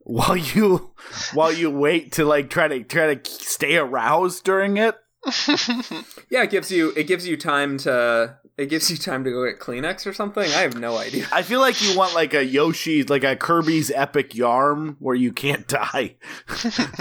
while 0.00 0.36
you 0.36 0.92
while 1.32 1.52
you 1.52 1.70
wait 1.70 2.12
to 2.12 2.26
like 2.26 2.50
try 2.50 2.68
to 2.68 2.82
try 2.82 3.14
to 3.14 3.30
stay 3.30 3.76
aroused 3.76 4.44
during 4.44 4.76
it? 4.76 4.96
yeah, 6.30 6.42
it 6.42 6.50
gives 6.50 6.70
you 6.70 6.92
it 6.96 7.04
gives 7.04 7.26
you 7.26 7.38
time 7.38 7.78
to 7.78 8.36
it 8.56 8.66
gives 8.66 8.90
you 8.90 8.96
time 8.96 9.24
to 9.24 9.30
go 9.30 9.44
get 9.44 9.58
Kleenex 9.58 10.06
or 10.06 10.12
something. 10.12 10.44
I 10.44 10.60
have 10.60 10.78
no 10.78 10.96
idea. 10.96 11.26
I 11.32 11.42
feel 11.42 11.60
like 11.60 11.82
you 11.82 11.96
want 11.96 12.14
like 12.14 12.34
a 12.34 12.44
Yoshi, 12.44 13.02
like 13.02 13.24
a 13.24 13.34
Kirby's 13.34 13.90
Epic 13.90 14.34
Yarn, 14.34 14.96
where 15.00 15.16
you 15.16 15.32
can't 15.32 15.66
die 15.68 16.16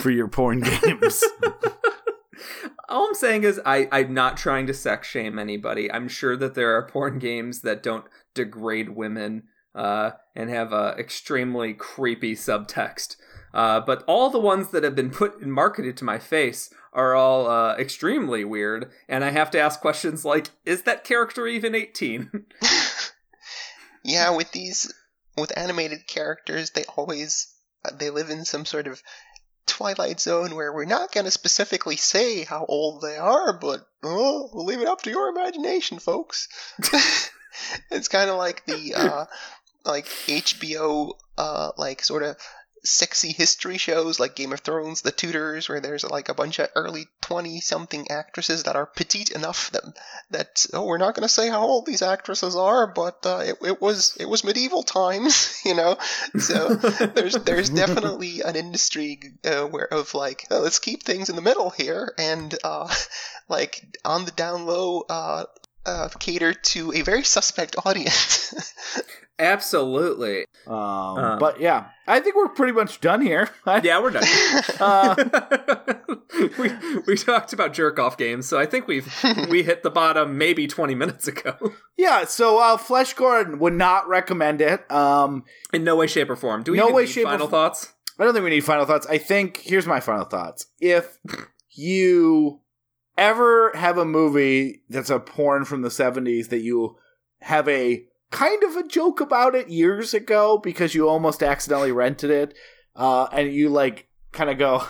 for 0.01 0.09
your 0.09 0.27
porn 0.27 0.61
games. 0.61 1.23
All 2.89 3.07
I'm 3.07 3.15
saying 3.15 3.43
is 3.43 3.61
I, 3.65 3.87
I'm 3.91 4.13
not 4.13 4.37
trying 4.37 4.67
to 4.67 4.73
sex 4.73 5.07
shame 5.07 5.39
anybody. 5.39 5.91
I'm 5.91 6.07
sure 6.07 6.35
that 6.37 6.55
there 6.55 6.75
are 6.75 6.87
porn 6.87 7.19
games 7.19 7.61
that 7.61 7.83
don't 7.83 8.05
degrade 8.33 8.89
women 8.89 9.43
uh, 9.75 10.11
and 10.35 10.49
have 10.49 10.73
a 10.73 10.95
extremely 10.97 11.73
creepy 11.73 12.35
subtext. 12.35 13.15
Uh, 13.53 13.79
but 13.79 14.03
all 14.07 14.29
the 14.29 14.39
ones 14.39 14.69
that 14.69 14.83
have 14.83 14.95
been 14.95 15.11
put 15.11 15.39
and 15.39 15.53
marketed 15.53 15.95
to 15.97 16.03
my 16.03 16.17
face 16.17 16.71
are 16.93 17.15
all 17.15 17.49
uh, 17.49 17.75
extremely 17.75 18.43
weird, 18.45 18.91
and 19.07 19.23
I 19.23 19.31
have 19.31 19.51
to 19.51 19.59
ask 19.59 19.81
questions 19.81 20.23
like, 20.23 20.51
"Is 20.65 20.83
that 20.83 21.03
character 21.03 21.47
even 21.47 21.75
18?" 21.75 22.45
yeah, 24.03 24.35
with 24.35 24.51
these 24.51 24.93
with 25.37 25.57
animated 25.57 26.07
characters, 26.07 26.71
they 26.71 26.83
always 26.95 27.53
uh, 27.83 27.91
they 27.97 28.09
live 28.09 28.29
in 28.29 28.45
some 28.45 28.65
sort 28.65 28.87
of 28.87 29.01
twilight 29.65 30.19
zone 30.19 30.55
where 30.55 30.73
we're 30.73 30.85
not 30.85 31.11
going 31.11 31.25
to 31.25 31.31
specifically 31.31 31.95
say 31.95 32.43
how 32.43 32.65
old 32.67 33.01
they 33.01 33.17
are, 33.17 33.57
but 33.57 33.85
oh, 34.03 34.49
we'll 34.53 34.65
leave 34.65 34.81
it 34.81 34.87
up 34.87 35.01
to 35.01 35.09
your 35.09 35.29
imagination, 35.29 35.99
folks. 35.99 36.47
it's 37.91 38.07
kind 38.07 38.29
of 38.29 38.37
like 38.37 38.65
the 38.65 38.93
uh, 38.95 39.25
like 39.85 40.05
HBO 40.05 41.13
uh, 41.37 41.71
like 41.77 42.03
sort 42.03 42.23
of 42.23 42.37
sexy 42.83 43.31
history 43.31 43.77
shows 43.77 44.19
like 44.19 44.35
Game 44.35 44.51
of 44.51 44.59
Thrones, 44.59 45.01
The 45.01 45.11
Tudors, 45.11 45.69
where 45.69 45.79
there's 45.79 46.03
like 46.03 46.29
a 46.29 46.33
bunch 46.33 46.59
of 46.59 46.69
early 46.75 47.07
20 47.21 47.61
something 47.61 48.11
actresses 48.11 48.63
that 48.63 48.75
are 48.75 48.85
petite 48.85 49.31
enough 49.31 49.71
that, 49.71 49.83
that 50.31 50.65
oh, 50.73 50.85
we're 50.85 50.97
not 50.97 51.15
going 51.15 51.27
to 51.27 51.33
say 51.33 51.49
how 51.49 51.61
old 51.61 51.85
these 51.85 52.01
actresses 52.01 52.55
are, 52.55 52.87
but 52.87 53.25
uh, 53.25 53.41
it, 53.43 53.57
it 53.63 53.81
was 53.81 54.15
it 54.19 54.27
was 54.27 54.43
medieval 54.43 54.83
times, 54.83 55.61
you 55.65 55.75
know. 55.75 55.97
So 56.37 56.75
there's 56.75 57.35
there's 57.35 57.69
definitely 57.69 58.41
an 58.41 58.55
industry 58.55 59.19
uh, 59.45 59.63
where 59.63 59.91
of 59.91 60.13
like 60.13 60.45
oh, 60.51 60.59
let's 60.59 60.79
keep 60.79 61.03
things 61.03 61.29
in 61.29 61.35
the 61.35 61.41
middle 61.41 61.69
here 61.69 62.13
and 62.17 62.53
uh, 62.63 62.93
like 63.47 63.97
on 64.03 64.25
the 64.25 64.31
down 64.31 64.65
low 64.65 65.05
uh, 65.85 66.09
cater 66.19 66.53
to 66.53 66.91
a 66.93 67.01
very 67.01 67.23
suspect 67.23 67.75
audience. 67.85 68.73
Absolutely. 69.39 70.45
Um, 70.67 70.75
Um, 70.77 71.39
but 71.39 71.59
yeah, 71.59 71.87
I 72.07 72.19
think 72.19 72.35
we're 72.35 72.49
pretty 72.49 72.71
much 72.73 73.01
done 73.01 73.21
here. 73.21 73.49
Yeah, 73.83 73.99
we're 74.01 74.11
done. 74.11 74.23
Uh, 74.79 75.15
we 76.59 76.71
we 77.07 77.15
talked 77.17 77.51
about 77.53 77.73
jerk 77.73 77.97
off 77.99 78.17
games, 78.17 78.47
so 78.47 78.59
I 78.59 78.65
think 78.65 78.87
we've 78.87 79.11
we 79.49 79.63
hit 79.63 79.83
the 79.83 79.89
bottom 79.89 80.37
maybe 80.37 80.67
20 80.67 80.95
minutes 80.95 81.27
ago. 81.27 81.55
yeah, 81.97 82.25
so 82.25 82.59
uh, 82.59 82.77
Flesh 82.77 83.13
Gordon 83.15 83.59
would 83.59 83.73
not 83.73 84.07
recommend 84.07 84.61
it. 84.61 84.89
Um, 84.91 85.43
In 85.73 85.83
no 85.83 85.95
way, 85.95 86.07
shape, 86.07 86.29
or 86.29 86.35
form. 86.35 86.63
Do 86.63 86.71
we 86.71 86.77
No 86.77 86.85
even 86.85 86.95
way, 86.95 87.03
need 87.03 87.09
shape, 87.11 87.25
or 87.25 87.31
final 87.31 87.47
f- 87.47 87.51
thoughts? 87.51 87.93
I 88.19 88.23
don't 88.25 88.33
think 88.33 88.43
we 88.43 88.51
need 88.51 88.63
final 88.63 88.85
thoughts. 88.85 89.07
I 89.07 89.17
think 89.17 89.57
here's 89.57 89.87
my 89.87 89.99
final 89.99 90.25
thoughts. 90.25 90.67
If 90.79 91.17
you 91.71 92.59
ever 93.17 93.71
have 93.75 93.97
a 93.97 94.05
movie 94.05 94.81
that's 94.89 95.09
a 95.09 95.19
porn 95.19 95.65
from 95.65 95.81
the 95.81 95.89
70s 95.89 96.49
that 96.49 96.61
you 96.61 96.97
have 97.41 97.67
a 97.67 98.05
kind 98.31 98.63
of 98.63 98.75
a 98.75 98.87
joke 98.87 99.21
about 99.21 99.55
it 99.55 99.69
years 99.69 100.13
ago 100.13 100.57
because 100.57 100.95
you 100.95 101.07
almost 101.07 101.43
accidentally 101.43 101.91
rented 101.91 102.31
it, 102.31 102.53
uh, 102.95 103.27
and 103.31 103.53
you 103.53 103.69
like 103.69 104.07
kind 104.31 104.49
of 104.49 104.57
go, 104.57 104.81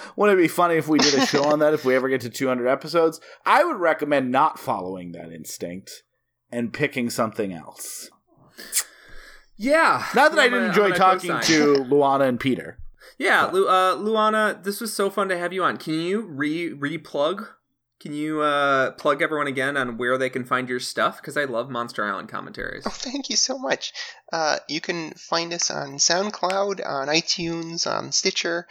wouldn't 0.16 0.38
it 0.38 0.42
be 0.42 0.48
funny 0.48 0.76
if 0.76 0.88
we 0.88 0.98
did 0.98 1.14
a 1.14 1.26
show 1.26 1.44
on 1.44 1.60
that 1.60 1.74
if 1.74 1.84
we 1.84 1.94
ever 1.94 2.08
get 2.08 2.20
to 2.22 2.30
200 2.30 2.66
episodes? 2.66 3.20
I 3.46 3.64
would 3.64 3.76
recommend 3.76 4.30
not 4.30 4.58
following 4.58 5.12
that 5.12 5.32
instinct 5.32 6.02
and 6.50 6.72
picking 6.72 7.08
something 7.10 7.52
else. 7.52 8.10
Yeah. 9.56 10.04
Not 10.14 10.32
that 10.32 10.40
I 10.40 10.48
didn't 10.48 10.68
enjoy 10.68 10.90
talking 10.90 11.38
to 11.40 11.74
Luana 11.88 12.28
and 12.28 12.40
Peter. 12.40 12.78
Yeah, 13.18 13.46
Lu- 13.46 13.66
uh, 13.66 13.96
Luana, 13.96 14.62
this 14.62 14.80
was 14.80 14.94
so 14.94 15.10
fun 15.10 15.28
to 15.28 15.36
have 15.38 15.52
you 15.52 15.64
on. 15.64 15.76
Can 15.76 15.94
you 15.94 16.20
re 16.20 16.72
re 16.72 16.98
plug? 16.98 17.48
Can 18.00 18.12
you 18.12 18.42
uh, 18.42 18.92
plug 18.92 19.22
everyone 19.22 19.48
again 19.48 19.76
on 19.76 19.98
where 19.98 20.16
they 20.18 20.30
can 20.30 20.44
find 20.44 20.68
your 20.68 20.78
stuff? 20.78 21.20
Because 21.20 21.36
I 21.36 21.44
love 21.44 21.68
Monster 21.68 22.04
Island 22.04 22.28
commentaries. 22.28 22.84
Oh, 22.86 22.90
thank 22.90 23.28
you 23.28 23.34
so 23.34 23.58
much. 23.58 23.92
Uh, 24.32 24.58
you 24.68 24.80
can 24.80 25.10
find 25.12 25.52
us 25.52 25.70
on 25.70 25.96
SoundCloud, 25.96 26.86
on 26.86 27.08
iTunes, 27.08 27.90
on 27.90 28.12
Stitcher, 28.12 28.68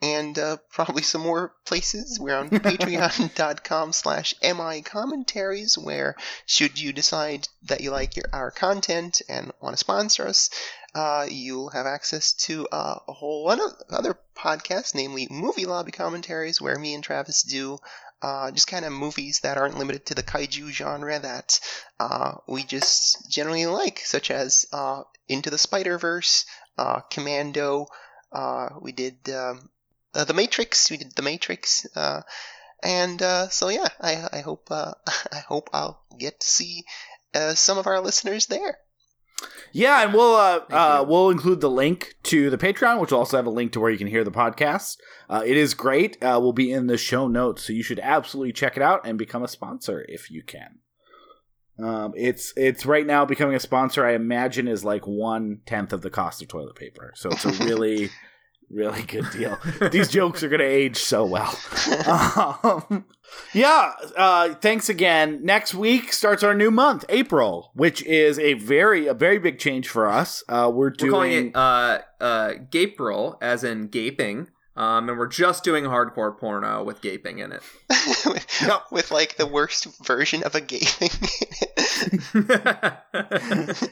and 0.00 0.38
uh, 0.38 0.58
probably 0.70 1.02
some 1.02 1.22
more 1.22 1.54
places. 1.66 2.20
We're 2.20 2.36
on 2.36 2.50
patreon.com 2.50 3.92
slash 3.92 4.34
mi 4.42 4.82
commentaries, 4.82 5.76
where 5.76 6.14
should 6.46 6.80
you 6.80 6.92
decide 6.92 7.48
that 7.64 7.80
you 7.80 7.90
like 7.90 8.14
your, 8.14 8.26
our 8.32 8.52
content 8.52 9.22
and 9.28 9.50
want 9.60 9.74
to 9.74 9.78
sponsor 9.78 10.26
us, 10.28 10.50
uh, 10.94 11.26
you'll 11.28 11.70
have 11.70 11.86
access 11.86 12.32
to 12.32 12.66
uh, 12.72 12.98
a 13.08 13.12
whole 13.12 13.48
other 13.90 14.18
podcast, 14.36 14.94
namely 14.94 15.26
Movie 15.30 15.66
Lobby 15.66 15.92
commentaries, 15.92 16.60
where 16.60 16.78
me 16.78 16.94
and 16.94 17.04
Travis 17.04 17.42
do 17.42 17.78
uh, 18.22 18.50
just 18.50 18.66
kind 18.66 18.84
of 18.84 18.92
movies 18.92 19.40
that 19.40 19.56
aren't 19.56 19.78
limited 19.78 20.06
to 20.06 20.14
the 20.14 20.22
kaiju 20.22 20.70
genre 20.70 21.18
that 21.18 21.60
uh, 22.00 22.34
we 22.46 22.64
just 22.64 23.30
generally 23.30 23.66
like, 23.66 24.00
such 24.00 24.30
as 24.30 24.66
uh, 24.72 25.02
Into 25.28 25.50
the 25.50 25.58
Spider 25.58 25.98
Verse, 25.98 26.44
uh, 26.76 27.00
Commando. 27.10 27.86
Uh, 28.32 28.70
we 28.80 28.92
did 28.92 29.16
um, 29.30 29.70
uh, 30.14 30.24
The 30.24 30.34
Matrix. 30.34 30.90
We 30.90 30.96
did 30.96 31.14
The 31.14 31.22
Matrix. 31.22 31.86
And 32.82 33.20
so 33.50 33.68
yeah, 33.68 33.88
I, 34.00 34.28
I 34.32 34.40
hope 34.40 34.68
I 34.70 35.42
hope 35.48 35.70
I'll 35.72 36.00
get 36.16 36.40
to 36.40 36.46
see 36.46 36.84
some 37.54 37.78
of 37.78 37.86
our 37.86 38.00
listeners 38.00 38.46
there. 38.46 38.78
Yeah, 39.72 40.02
and 40.02 40.14
we'll 40.14 40.34
uh, 40.34 40.60
uh, 40.70 41.04
we'll 41.06 41.30
include 41.30 41.60
the 41.60 41.70
link 41.70 42.16
to 42.24 42.50
the 42.50 42.58
Patreon, 42.58 43.00
which 43.00 43.10
will 43.10 43.18
also 43.18 43.36
have 43.36 43.46
a 43.46 43.50
link 43.50 43.72
to 43.72 43.80
where 43.80 43.90
you 43.90 43.98
can 43.98 44.06
hear 44.06 44.24
the 44.24 44.30
podcast. 44.30 44.96
Uh, 45.28 45.42
it 45.44 45.56
is 45.56 45.74
great. 45.74 46.22
Uh, 46.22 46.38
will 46.40 46.52
be 46.52 46.72
in 46.72 46.86
the 46.86 46.96
show 46.96 47.28
notes, 47.28 47.64
so 47.64 47.72
you 47.72 47.82
should 47.82 48.00
absolutely 48.00 48.52
check 48.52 48.76
it 48.76 48.82
out 48.82 49.06
and 49.06 49.18
become 49.18 49.42
a 49.42 49.48
sponsor 49.48 50.04
if 50.08 50.30
you 50.30 50.42
can. 50.42 50.78
Um, 51.78 52.12
it's 52.16 52.52
it's 52.56 52.86
right 52.86 53.06
now 53.06 53.24
becoming 53.24 53.54
a 53.54 53.60
sponsor. 53.60 54.04
I 54.04 54.14
imagine 54.14 54.66
is 54.66 54.84
like 54.84 55.06
one 55.06 55.60
tenth 55.66 55.92
of 55.92 56.02
the 56.02 56.10
cost 56.10 56.42
of 56.42 56.48
toilet 56.48 56.74
paper, 56.74 57.12
so 57.14 57.30
it's 57.30 57.44
a 57.44 57.50
really 57.64 58.10
really 58.70 59.02
good 59.02 59.26
deal. 59.32 59.58
These 59.90 60.08
jokes 60.08 60.42
are 60.42 60.48
going 60.48 60.60
to 60.60 60.66
age 60.66 60.96
so 60.98 61.24
well. 61.24 61.58
Um, 62.64 63.04
yeah, 63.52 63.92
uh, 64.16 64.54
thanks 64.54 64.88
again. 64.88 65.44
Next 65.44 65.74
week 65.74 66.12
starts 66.12 66.42
our 66.42 66.54
new 66.54 66.70
month, 66.70 67.04
April, 67.08 67.70
which 67.74 68.02
is 68.04 68.38
a 68.38 68.54
very 68.54 69.06
a 69.06 69.14
very 69.14 69.38
big 69.38 69.58
change 69.58 69.88
for 69.88 70.06
us. 70.08 70.42
Uh, 70.48 70.70
we're 70.72 70.90
doing 70.90 71.12
We're 71.12 71.18
calling 71.18 71.48
it 71.48 71.56
uh, 71.56 71.98
uh, 72.20 72.52
Gapril, 72.70 73.36
as 73.42 73.64
in 73.64 73.88
gaping. 73.88 74.48
Um, 74.78 75.08
and 75.08 75.18
we're 75.18 75.26
just 75.26 75.64
doing 75.64 75.84
hardcore 75.84 76.38
porno 76.38 76.84
with 76.84 77.00
gaping 77.00 77.40
in 77.40 77.50
it. 77.50 77.62
with, 78.26 78.82
with 78.92 79.10
like 79.10 79.36
the 79.36 79.44
worst 79.44 79.88
version 80.06 80.44
of 80.44 80.54
a 80.54 80.60
gaping 80.60 81.10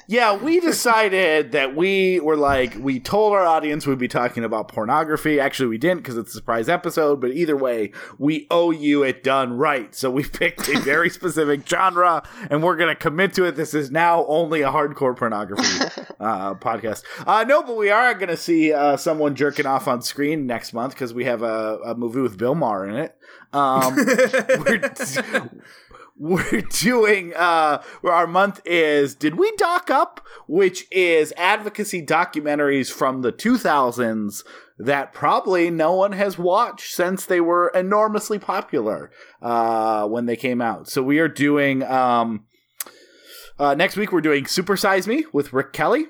yeah, 0.06 0.36
we 0.36 0.60
decided 0.60 1.52
that 1.52 1.74
we 1.74 2.20
were 2.20 2.36
like, 2.36 2.76
we 2.78 3.00
told 3.00 3.32
our 3.32 3.44
audience 3.44 3.84
we'd 3.84 3.98
be 3.98 4.06
talking 4.06 4.44
about 4.44 4.68
pornography. 4.68 5.40
Actually, 5.40 5.66
we 5.66 5.78
didn't 5.78 5.98
because 5.98 6.16
it's 6.16 6.30
a 6.30 6.34
surprise 6.34 6.68
episode, 6.68 7.20
but 7.20 7.32
either 7.32 7.56
way, 7.56 7.90
we 8.18 8.46
owe 8.50 8.70
you 8.70 9.02
it 9.02 9.24
done 9.24 9.56
right. 9.56 9.92
So 9.94 10.08
we 10.08 10.22
picked 10.24 10.68
a 10.68 10.78
very 10.78 11.10
specific 11.10 11.68
genre 11.68 12.22
and 12.48 12.62
we're 12.62 12.76
going 12.76 12.90
to 12.90 12.94
commit 12.94 13.34
to 13.34 13.44
it. 13.44 13.56
This 13.56 13.74
is 13.74 13.90
now 13.90 14.24
only 14.26 14.62
a 14.62 14.70
hardcore 14.70 15.16
pornography 15.16 15.84
uh, 16.20 16.54
podcast. 16.54 17.02
Uh, 17.26 17.44
no, 17.44 17.62
but 17.62 17.76
we 17.76 17.90
are 17.90 18.14
going 18.14 18.28
to 18.28 18.36
see 18.36 18.72
uh, 18.72 18.96
someone 18.96 19.34
jerking 19.34 19.66
off 19.66 19.88
on 19.88 20.00
screen 20.00 20.46
next 20.46 20.72
month 20.76 20.94
because 20.94 21.12
we 21.12 21.24
have 21.24 21.42
a, 21.42 21.78
a 21.84 21.94
movie 21.96 22.20
with 22.20 22.38
Bill 22.38 22.54
Maher 22.54 22.86
in 22.86 22.94
it. 22.94 23.16
Um, 23.52 23.96
we're, 23.96 25.50
we're 26.18 26.60
doing 26.62 27.34
uh 27.34 27.82
where 28.00 28.12
our 28.12 28.26
month 28.26 28.60
is 28.64 29.14
did 29.14 29.34
we 29.38 29.52
dock 29.56 29.90
up 29.90 30.26
which 30.46 30.86
is 30.90 31.32
advocacy 31.36 32.04
documentaries 32.04 32.90
from 32.90 33.20
the 33.20 33.30
2000s 33.30 34.42
that 34.78 35.12
probably 35.12 35.70
no 35.70 35.92
one 35.92 36.12
has 36.12 36.38
watched 36.38 36.94
since 36.94 37.26
they 37.26 37.38
were 37.40 37.68
enormously 37.74 38.38
popular 38.38 39.10
uh 39.42 40.06
when 40.06 40.24
they 40.24 40.36
came 40.36 40.62
out 40.62 40.88
so 40.88 41.02
we 41.02 41.18
are 41.18 41.28
doing 41.28 41.82
um 41.82 42.46
uh, 43.58 43.74
next 43.74 43.96
week 43.96 44.12
we're 44.12 44.20
doing 44.20 44.46
Super 44.46 44.76
Size 44.76 45.06
Me 45.08 45.24
with 45.32 45.52
Rick 45.52 45.72
Kelly. 45.72 46.06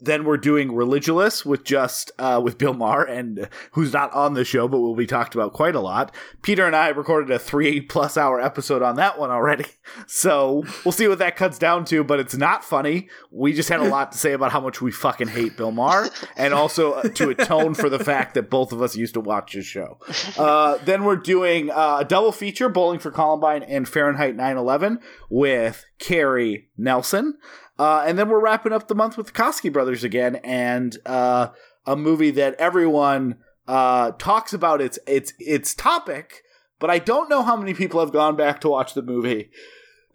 Then 0.00 0.24
we're 0.24 0.36
doing 0.36 0.70
Religulous 0.70 1.44
with 1.44 1.64
just 1.64 2.10
uh, 2.18 2.40
with 2.42 2.58
Bill 2.58 2.74
Maher 2.74 3.04
and 3.04 3.48
who's 3.72 3.92
not 3.92 4.12
on 4.12 4.34
the 4.34 4.44
show, 4.44 4.68
but 4.68 4.80
will 4.80 4.94
be 4.94 5.06
talked 5.06 5.34
about 5.34 5.52
quite 5.52 5.74
a 5.74 5.80
lot. 5.80 6.14
Peter 6.42 6.66
and 6.66 6.74
I 6.76 6.88
recorded 6.88 7.30
a 7.30 7.38
three 7.38 7.80
plus 7.80 8.16
hour 8.16 8.40
episode 8.40 8.82
on 8.82 8.96
that 8.96 9.18
one 9.18 9.30
already, 9.30 9.66
so 10.06 10.64
we'll 10.84 10.92
see 10.92 11.08
what 11.08 11.18
that 11.18 11.36
cuts 11.36 11.58
down 11.58 11.84
to. 11.86 12.04
But 12.04 12.20
it's 12.20 12.36
not 12.36 12.64
funny. 12.64 13.08
We 13.30 13.52
just 13.52 13.68
had 13.68 13.80
a 13.80 13.88
lot 13.88 14.12
to 14.12 14.18
say 14.18 14.32
about 14.32 14.52
how 14.52 14.60
much 14.60 14.80
we 14.80 14.90
fucking 14.92 15.28
hate 15.28 15.56
Bill 15.56 15.72
Maher, 15.72 16.08
and 16.36 16.54
also 16.54 16.92
uh, 16.92 17.02
to 17.02 17.30
atone 17.30 17.74
for 17.74 17.88
the 17.88 17.98
fact 17.98 18.34
that 18.34 18.50
both 18.50 18.72
of 18.72 18.82
us 18.82 18.96
used 18.96 19.14
to 19.14 19.20
watch 19.20 19.52
his 19.52 19.66
show. 19.66 19.98
Uh, 20.38 20.78
then 20.84 21.04
we're 21.04 21.16
doing 21.16 21.70
uh, 21.70 21.98
a 22.00 22.04
double 22.04 22.32
feature: 22.32 22.68
Bowling 22.68 22.98
for 22.98 23.10
Columbine 23.10 23.62
and 23.62 23.88
Fahrenheit 23.88 24.36
9/11 24.36 24.98
with 25.30 25.84
Carrie 25.98 26.68
Nelson. 26.76 27.38
Uh, 27.82 28.04
and 28.06 28.16
then 28.16 28.28
we're 28.28 28.38
wrapping 28.38 28.72
up 28.72 28.86
the 28.86 28.94
month 28.94 29.16
with 29.16 29.26
the 29.26 29.32
Koski 29.32 29.72
brothers 29.72 30.04
again, 30.04 30.36
and 30.44 30.96
uh, 31.04 31.48
a 31.84 31.96
movie 31.96 32.30
that 32.30 32.54
everyone 32.54 33.38
uh, 33.66 34.12
talks 34.12 34.52
about 34.52 34.80
its 34.80 35.00
its 35.04 35.32
its 35.40 35.74
topic, 35.74 36.42
but 36.78 36.90
I 36.90 37.00
don't 37.00 37.28
know 37.28 37.42
how 37.42 37.56
many 37.56 37.74
people 37.74 37.98
have 37.98 38.12
gone 38.12 38.36
back 38.36 38.60
to 38.60 38.68
watch 38.68 38.94
the 38.94 39.02
movie, 39.02 39.50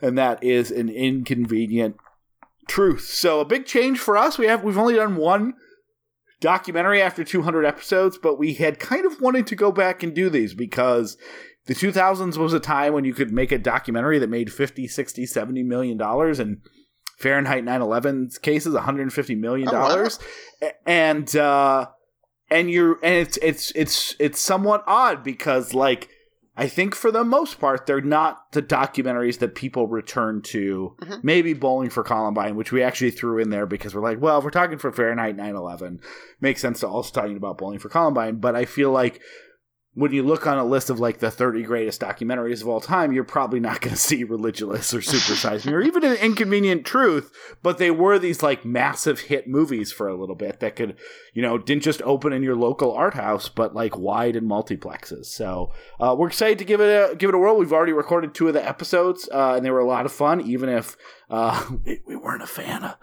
and 0.02 0.18
that 0.18 0.41
is 0.41 0.72
an 0.72 0.88
inconvenient 0.88 1.98
truth. 2.69 3.02
So 3.02 3.41
a 3.41 3.45
big 3.45 3.65
change 3.65 3.99
for 3.99 4.15
us. 4.15 4.38
We 4.38 4.45
have 4.45 4.64
we've 4.64 4.77
only 4.77 4.95
done 4.95 5.18
one 5.18 5.56
documentary 6.39 7.02
after 7.02 7.26
200 7.26 7.65
episodes, 7.65 8.18
but 8.18 8.39
we 8.39 8.53
had 8.53 8.80
kind 8.80 9.06
of 9.06 9.19
wanted 9.19 9.45
to 9.48 9.57
go 9.57 9.73
back 9.73 10.03
and 10.03 10.15
do 10.15 10.30
these 10.30 10.53
because 10.53 11.18
the 11.65 11.76
2000s 11.76 12.38
was 12.38 12.53
a 12.53 12.61
time 12.61 12.94
when 12.94 13.03
you 13.03 13.14
could 13.14 13.34
make 13.34 13.52
a 13.52 13.57
documentary 13.57 14.19
that 14.19 14.30
made 14.30 14.53
50, 14.53 14.88
60, 14.88 15.26
70 15.26 15.64
million 15.64 15.98
dollars 15.98 16.39
and 16.39 16.61
Fahrenheit 17.18 17.65
9/11 17.65 18.41
cases, 18.41 18.73
150 18.73 19.35
million 19.35 19.68
Oh, 19.69 19.73
wow. 19.73 19.88
dollars, 19.89 20.19
and 20.85 21.35
uh, 21.35 21.88
and 22.49 22.69
you're 22.69 22.94
and 23.03 23.15
it's 23.15 23.38
it's 23.41 23.72
it's 23.76 24.15
it's 24.19 24.39
somewhat 24.39 24.84
odd 24.88 25.23
because 25.23 25.73
like 25.73 26.10
I 26.56 26.68
think 26.68 26.95
for 26.95 27.11
the 27.11 27.23
most 27.23 27.60
part 27.60 27.85
they're 27.85 28.02
not 28.02 28.52
the 28.52 28.61
documentaries 28.61 29.39
that 29.39 29.53
people 29.56 29.88
return 29.88 30.41
to. 30.44 30.95
Mhm. 31.02 31.23
Maybe 31.23 31.53
Bowling 31.53 31.89
for 31.89 32.03
Columbine, 32.03 32.56
which 32.56 32.72
we 32.72 32.81
actually 32.84 33.11
threw 33.11 33.39
in 33.39 33.49
there 33.49 33.65
because 33.65 33.94
we're 33.94 34.02
like, 34.02 34.22
well, 34.22 34.38
if 34.39 34.44
we're 34.44 34.49
talking 34.52 34.77
for 34.77 34.91
Fahrenheit 34.91 35.35
9/11, 35.38 35.99
makes 36.39 36.61
sense 36.61 36.80
to 36.81 36.88
also 36.88 37.11
talking 37.19 37.38
about 37.38 37.57
Bowling 37.57 37.80
for 37.80 37.89
Columbine. 37.89 38.38
But 38.39 38.56
I 38.56 38.65
feel 38.65 38.91
like 38.91 39.22
when 39.97 40.11
you 40.11 40.21
look 40.21 40.45
on 40.45 40.59
a 40.59 40.63
list 40.63 40.91
of 40.91 40.99
like 40.99 41.17
the 41.17 41.31
30 41.31 41.63
greatest 41.63 41.99
documentaries 41.99 42.61
of 42.61 42.67
all 42.67 42.79
time, 42.79 43.11
you're 43.11 43.23
probably 43.23 43.59
not 43.59 43.81
going 43.81 43.95
to 43.95 43.99
see 43.99 44.23
Religulous 44.23 44.93
or 44.93 44.99
Supersize 44.99 45.65
Me 45.65 45.73
or 45.73 45.81
even 45.81 46.03
an 46.03 46.17
Inconvenient 46.17 46.85
Truth. 46.85 47.31
But 47.63 47.79
they 47.79 47.89
were 47.89 48.19
these 48.19 48.43
like 48.43 48.63
massive 48.63 49.21
hit 49.21 49.47
movies 49.47 49.91
for 49.91 50.07
a 50.07 50.15
little 50.15 50.35
bit 50.35 50.59
that 50.59 50.75
could, 50.75 50.97
you 51.33 51.41
know, 51.41 51.57
didn't 51.57 51.81
just 51.81 52.03
open 52.03 52.31
in 52.31 52.43
your 52.43 52.55
local 52.55 52.93
art 52.93 53.15
house, 53.15 53.49
but 53.49 53.73
like 53.73 53.97
wide 53.97 54.35
in 54.35 54.45
multiplexes. 54.47 55.25
So 55.25 55.71
uh, 55.99 56.15
we're 56.15 56.27
excited 56.27 56.59
to 56.59 56.65
give 56.65 56.79
it 56.79 57.11
a 57.11 57.15
give 57.15 57.29
it 57.29 57.35
a 57.35 57.39
whirl. 57.39 57.57
We've 57.57 57.73
already 57.73 57.93
recorded 57.93 58.35
two 58.35 58.47
of 58.47 58.53
the 58.53 58.63
episodes, 58.63 59.27
uh, 59.33 59.55
and 59.55 59.65
they 59.65 59.71
were 59.71 59.79
a 59.79 59.87
lot 59.87 60.05
of 60.05 60.11
fun, 60.11 60.41
even 60.41 60.69
if 60.69 60.95
uh, 61.31 61.71
we, 61.85 62.01
we 62.05 62.15
weren't 62.15 62.43
a 62.43 62.47
fan 62.47 62.83
of 62.83 62.95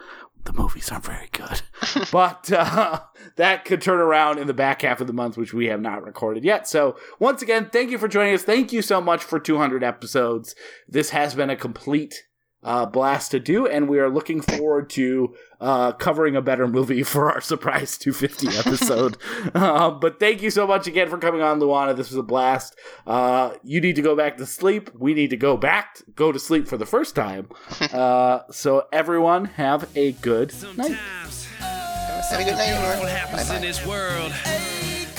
the 0.45 0.53
movies 0.53 0.91
aren't 0.91 1.05
very 1.05 1.29
good. 1.33 1.63
but 2.13 2.51
uh, 2.53 3.01
that 3.37 3.65
could 3.65 3.81
turn 3.81 4.01
around 4.01 4.39
in 4.39 4.47
the 4.47 4.55
back 4.55 4.83
half 4.83 5.01
of 5.01 5.07
the 5.07 5.13
month, 5.13 5.37
which 5.37 5.55
we 5.55 5.67
have 5.67 5.81
not 5.81 6.05
recorded 6.05 6.45
yet. 6.45 6.69
So, 6.69 6.97
once 7.19 7.43
again, 7.43 7.71
thank 7.73 7.91
you 7.91 7.99
for 7.99 8.09
joining 8.09 8.35
us. 8.35 8.43
Thank 8.43 8.73
you 8.73 8.83
so 8.83 9.01
much 9.01 9.25
for 9.25 9.41
200 9.41 9.83
episodes. 9.83 10.55
This 10.89 11.11
has 11.11 11.35
been 11.35 11.51
a 11.51 11.57
complete 11.57 12.25
uh, 12.65 12.87
blast 12.87 13.31
to 13.33 13.39
do, 13.41 13.67
and 13.67 13.89
we 13.89 13.99
are 13.99 14.09
looking 14.11 14.41
forward 14.41 14.89
to 14.91 15.35
uh, 15.61 15.93
covering 15.93 16.35
a 16.35 16.43
better 16.43 16.67
movie 16.67 17.03
for 17.15 17.31
our 17.31 17.41
surprise 17.41 17.97
250 17.99 18.49
episode. 18.59 19.17
uh, 19.55 19.91
but 19.91 20.19
thank 20.19 20.43
you 20.43 20.51
so 20.51 20.67
much 20.67 20.87
again 20.87 21.09
for 21.09 21.19
coming 21.19 21.43
on, 21.43 21.61
Luana. 21.61 21.95
This 21.97 22.11
was 22.11 22.17
a 22.19 22.23
blast. 22.23 22.75
Uh, 23.07 23.53
you 23.63 23.81
need 23.81 23.97
to 23.97 24.03
go 24.03 24.17
back 24.17 24.39
to 24.39 24.47
sleep. 24.47 24.91
We 24.99 25.15
need 25.15 25.31
to 25.31 25.37
go 25.37 25.57
back, 25.57 26.01
go 26.17 26.33
to 26.33 26.39
sleep 26.39 26.67
for 26.67 26.77
the 26.77 26.87
first 26.87 27.15
time. 27.15 27.49
Uh, 27.95 28.43
so, 28.51 28.87
everyone, 28.93 29.45
have 29.45 29.89
a 29.97 30.13
good 30.13 30.49
night. 30.77 30.97
Sometimes 30.99 31.47
Have 31.61 32.41
a 32.41 32.45
good 32.45 32.53
night, 32.57 32.73
what 32.81 32.85
everyone. 32.91 33.09
happens 33.09 33.49
Bye 33.49 33.57
in 33.57 33.61
bye. 33.63 33.67
this 33.67 33.87
world, 33.87 34.33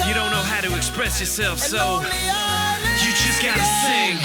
you 0.07 0.13
don't 0.13 0.31
know 0.31 0.41
how 0.43 0.61
to 0.61 0.75
express 0.75 1.19
yourself, 1.19 1.59
so 1.59 2.01
you 2.01 3.11
just 3.11 3.41
gotta 3.41 3.63
sing. 3.63 4.17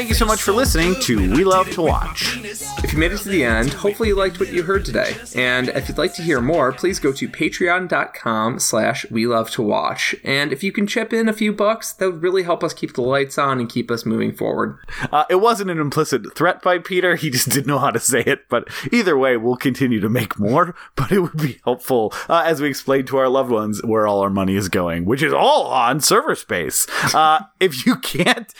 Thank 0.00 0.08
you 0.08 0.14
so 0.14 0.24
much 0.24 0.40
for 0.40 0.52
listening 0.52 0.94
to 1.02 1.30
We 1.30 1.44
Love 1.44 1.70
to 1.72 1.82
Watch. 1.82 2.38
If 2.82 2.94
you 2.94 2.98
made 2.98 3.12
it 3.12 3.18
to 3.18 3.28
the 3.28 3.44
end, 3.44 3.74
hopefully 3.74 4.08
you 4.08 4.14
liked 4.14 4.40
what 4.40 4.50
you 4.50 4.62
heard 4.62 4.82
today. 4.82 5.14
And 5.36 5.68
if 5.68 5.90
you'd 5.90 5.98
like 5.98 6.14
to 6.14 6.22
hear 6.22 6.40
more, 6.40 6.72
please 6.72 6.98
go 6.98 7.12
to 7.12 7.28
patreon.com 7.28 8.60
slash 8.60 9.04
we 9.10 9.26
love 9.26 9.50
to 9.50 9.62
watch. 9.62 10.14
And 10.24 10.54
if 10.54 10.64
you 10.64 10.72
can 10.72 10.86
chip 10.86 11.12
in 11.12 11.28
a 11.28 11.34
few 11.34 11.52
bucks, 11.52 11.92
that 11.92 12.10
would 12.10 12.22
really 12.22 12.44
help 12.44 12.64
us 12.64 12.72
keep 12.72 12.94
the 12.94 13.02
lights 13.02 13.36
on 13.36 13.60
and 13.60 13.68
keep 13.68 13.90
us 13.90 14.06
moving 14.06 14.32
forward. 14.32 14.78
Uh, 15.12 15.26
it 15.28 15.34
wasn't 15.34 15.70
an 15.70 15.78
implicit 15.78 16.34
threat 16.34 16.62
by 16.62 16.78
Peter. 16.78 17.16
He 17.16 17.28
just 17.28 17.48
didn't 17.50 17.66
know 17.66 17.78
how 17.78 17.90
to 17.90 18.00
say 18.00 18.22
it. 18.22 18.48
But 18.48 18.68
either 18.90 19.18
way, 19.18 19.36
we'll 19.36 19.56
continue 19.56 20.00
to 20.00 20.08
make 20.08 20.38
more. 20.38 20.74
But 20.96 21.12
it 21.12 21.20
would 21.20 21.36
be 21.36 21.60
helpful 21.64 22.12
uh, 22.28 22.42
as 22.44 22.60
we 22.60 22.68
explain 22.68 23.06
to 23.06 23.16
our 23.16 23.28
loved 23.28 23.50
ones 23.50 23.82
where 23.82 24.06
all 24.06 24.20
our 24.20 24.28
money 24.28 24.54
is 24.54 24.68
going, 24.68 25.06
which 25.06 25.22
is 25.22 25.32
all 25.32 25.66
on 25.66 26.00
server 26.00 26.34
space. 26.34 26.86
Uh, 27.14 27.44
if 27.60 27.86
you 27.86 27.96
can't, 27.96 28.52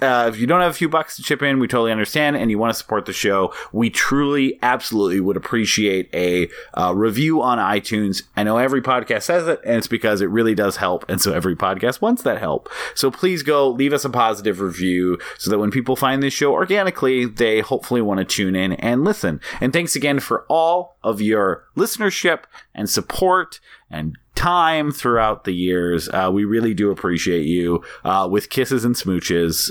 uh, 0.00 0.30
if 0.32 0.38
you 0.38 0.43
don't 0.46 0.60
have 0.60 0.70
a 0.70 0.74
few 0.74 0.88
bucks 0.88 1.16
to 1.16 1.22
chip 1.22 1.42
in, 1.42 1.58
we 1.58 1.68
totally 1.68 1.92
understand. 1.92 2.36
And 2.36 2.50
you 2.50 2.58
want 2.58 2.72
to 2.72 2.78
support 2.78 3.06
the 3.06 3.12
show, 3.12 3.52
we 3.72 3.90
truly, 3.90 4.58
absolutely 4.62 5.20
would 5.20 5.36
appreciate 5.36 6.08
a 6.14 6.48
uh, 6.74 6.94
review 6.94 7.42
on 7.42 7.58
iTunes. 7.58 8.22
I 8.36 8.42
know 8.42 8.58
every 8.58 8.82
podcast 8.82 9.22
says 9.22 9.46
it, 9.48 9.60
and 9.64 9.76
it's 9.76 9.86
because 9.86 10.20
it 10.20 10.30
really 10.30 10.54
does 10.54 10.76
help. 10.76 11.04
And 11.08 11.20
so 11.20 11.32
every 11.32 11.56
podcast 11.56 12.00
wants 12.00 12.22
that 12.22 12.38
help. 12.38 12.68
So 12.94 13.10
please 13.10 13.42
go 13.42 13.68
leave 13.68 13.92
us 13.92 14.04
a 14.04 14.10
positive 14.10 14.60
review 14.60 15.18
so 15.38 15.50
that 15.50 15.58
when 15.58 15.70
people 15.70 15.96
find 15.96 16.22
this 16.22 16.34
show 16.34 16.52
organically, 16.52 17.26
they 17.26 17.60
hopefully 17.60 18.02
want 18.02 18.18
to 18.18 18.24
tune 18.24 18.56
in 18.56 18.72
and 18.74 19.04
listen. 19.04 19.40
And 19.60 19.72
thanks 19.72 19.96
again 19.96 20.20
for 20.20 20.44
all 20.48 20.96
of 21.02 21.20
your 21.20 21.64
listenership 21.76 22.44
and 22.74 22.88
support 22.88 23.60
and 23.90 24.16
time 24.34 24.90
throughout 24.90 25.44
the 25.44 25.52
years. 25.52 26.08
Uh, 26.08 26.30
we 26.32 26.44
really 26.44 26.74
do 26.74 26.90
appreciate 26.90 27.46
you. 27.46 27.82
Uh, 28.04 28.28
with 28.30 28.50
kisses 28.50 28.84
and 28.84 28.94
smooches, 28.94 29.70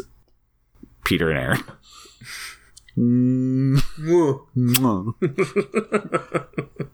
Peter 1.03 1.29
and 1.29 1.39
Aaron. 1.39 1.63
Mm. 2.97 3.77
Mwah. 4.55 5.13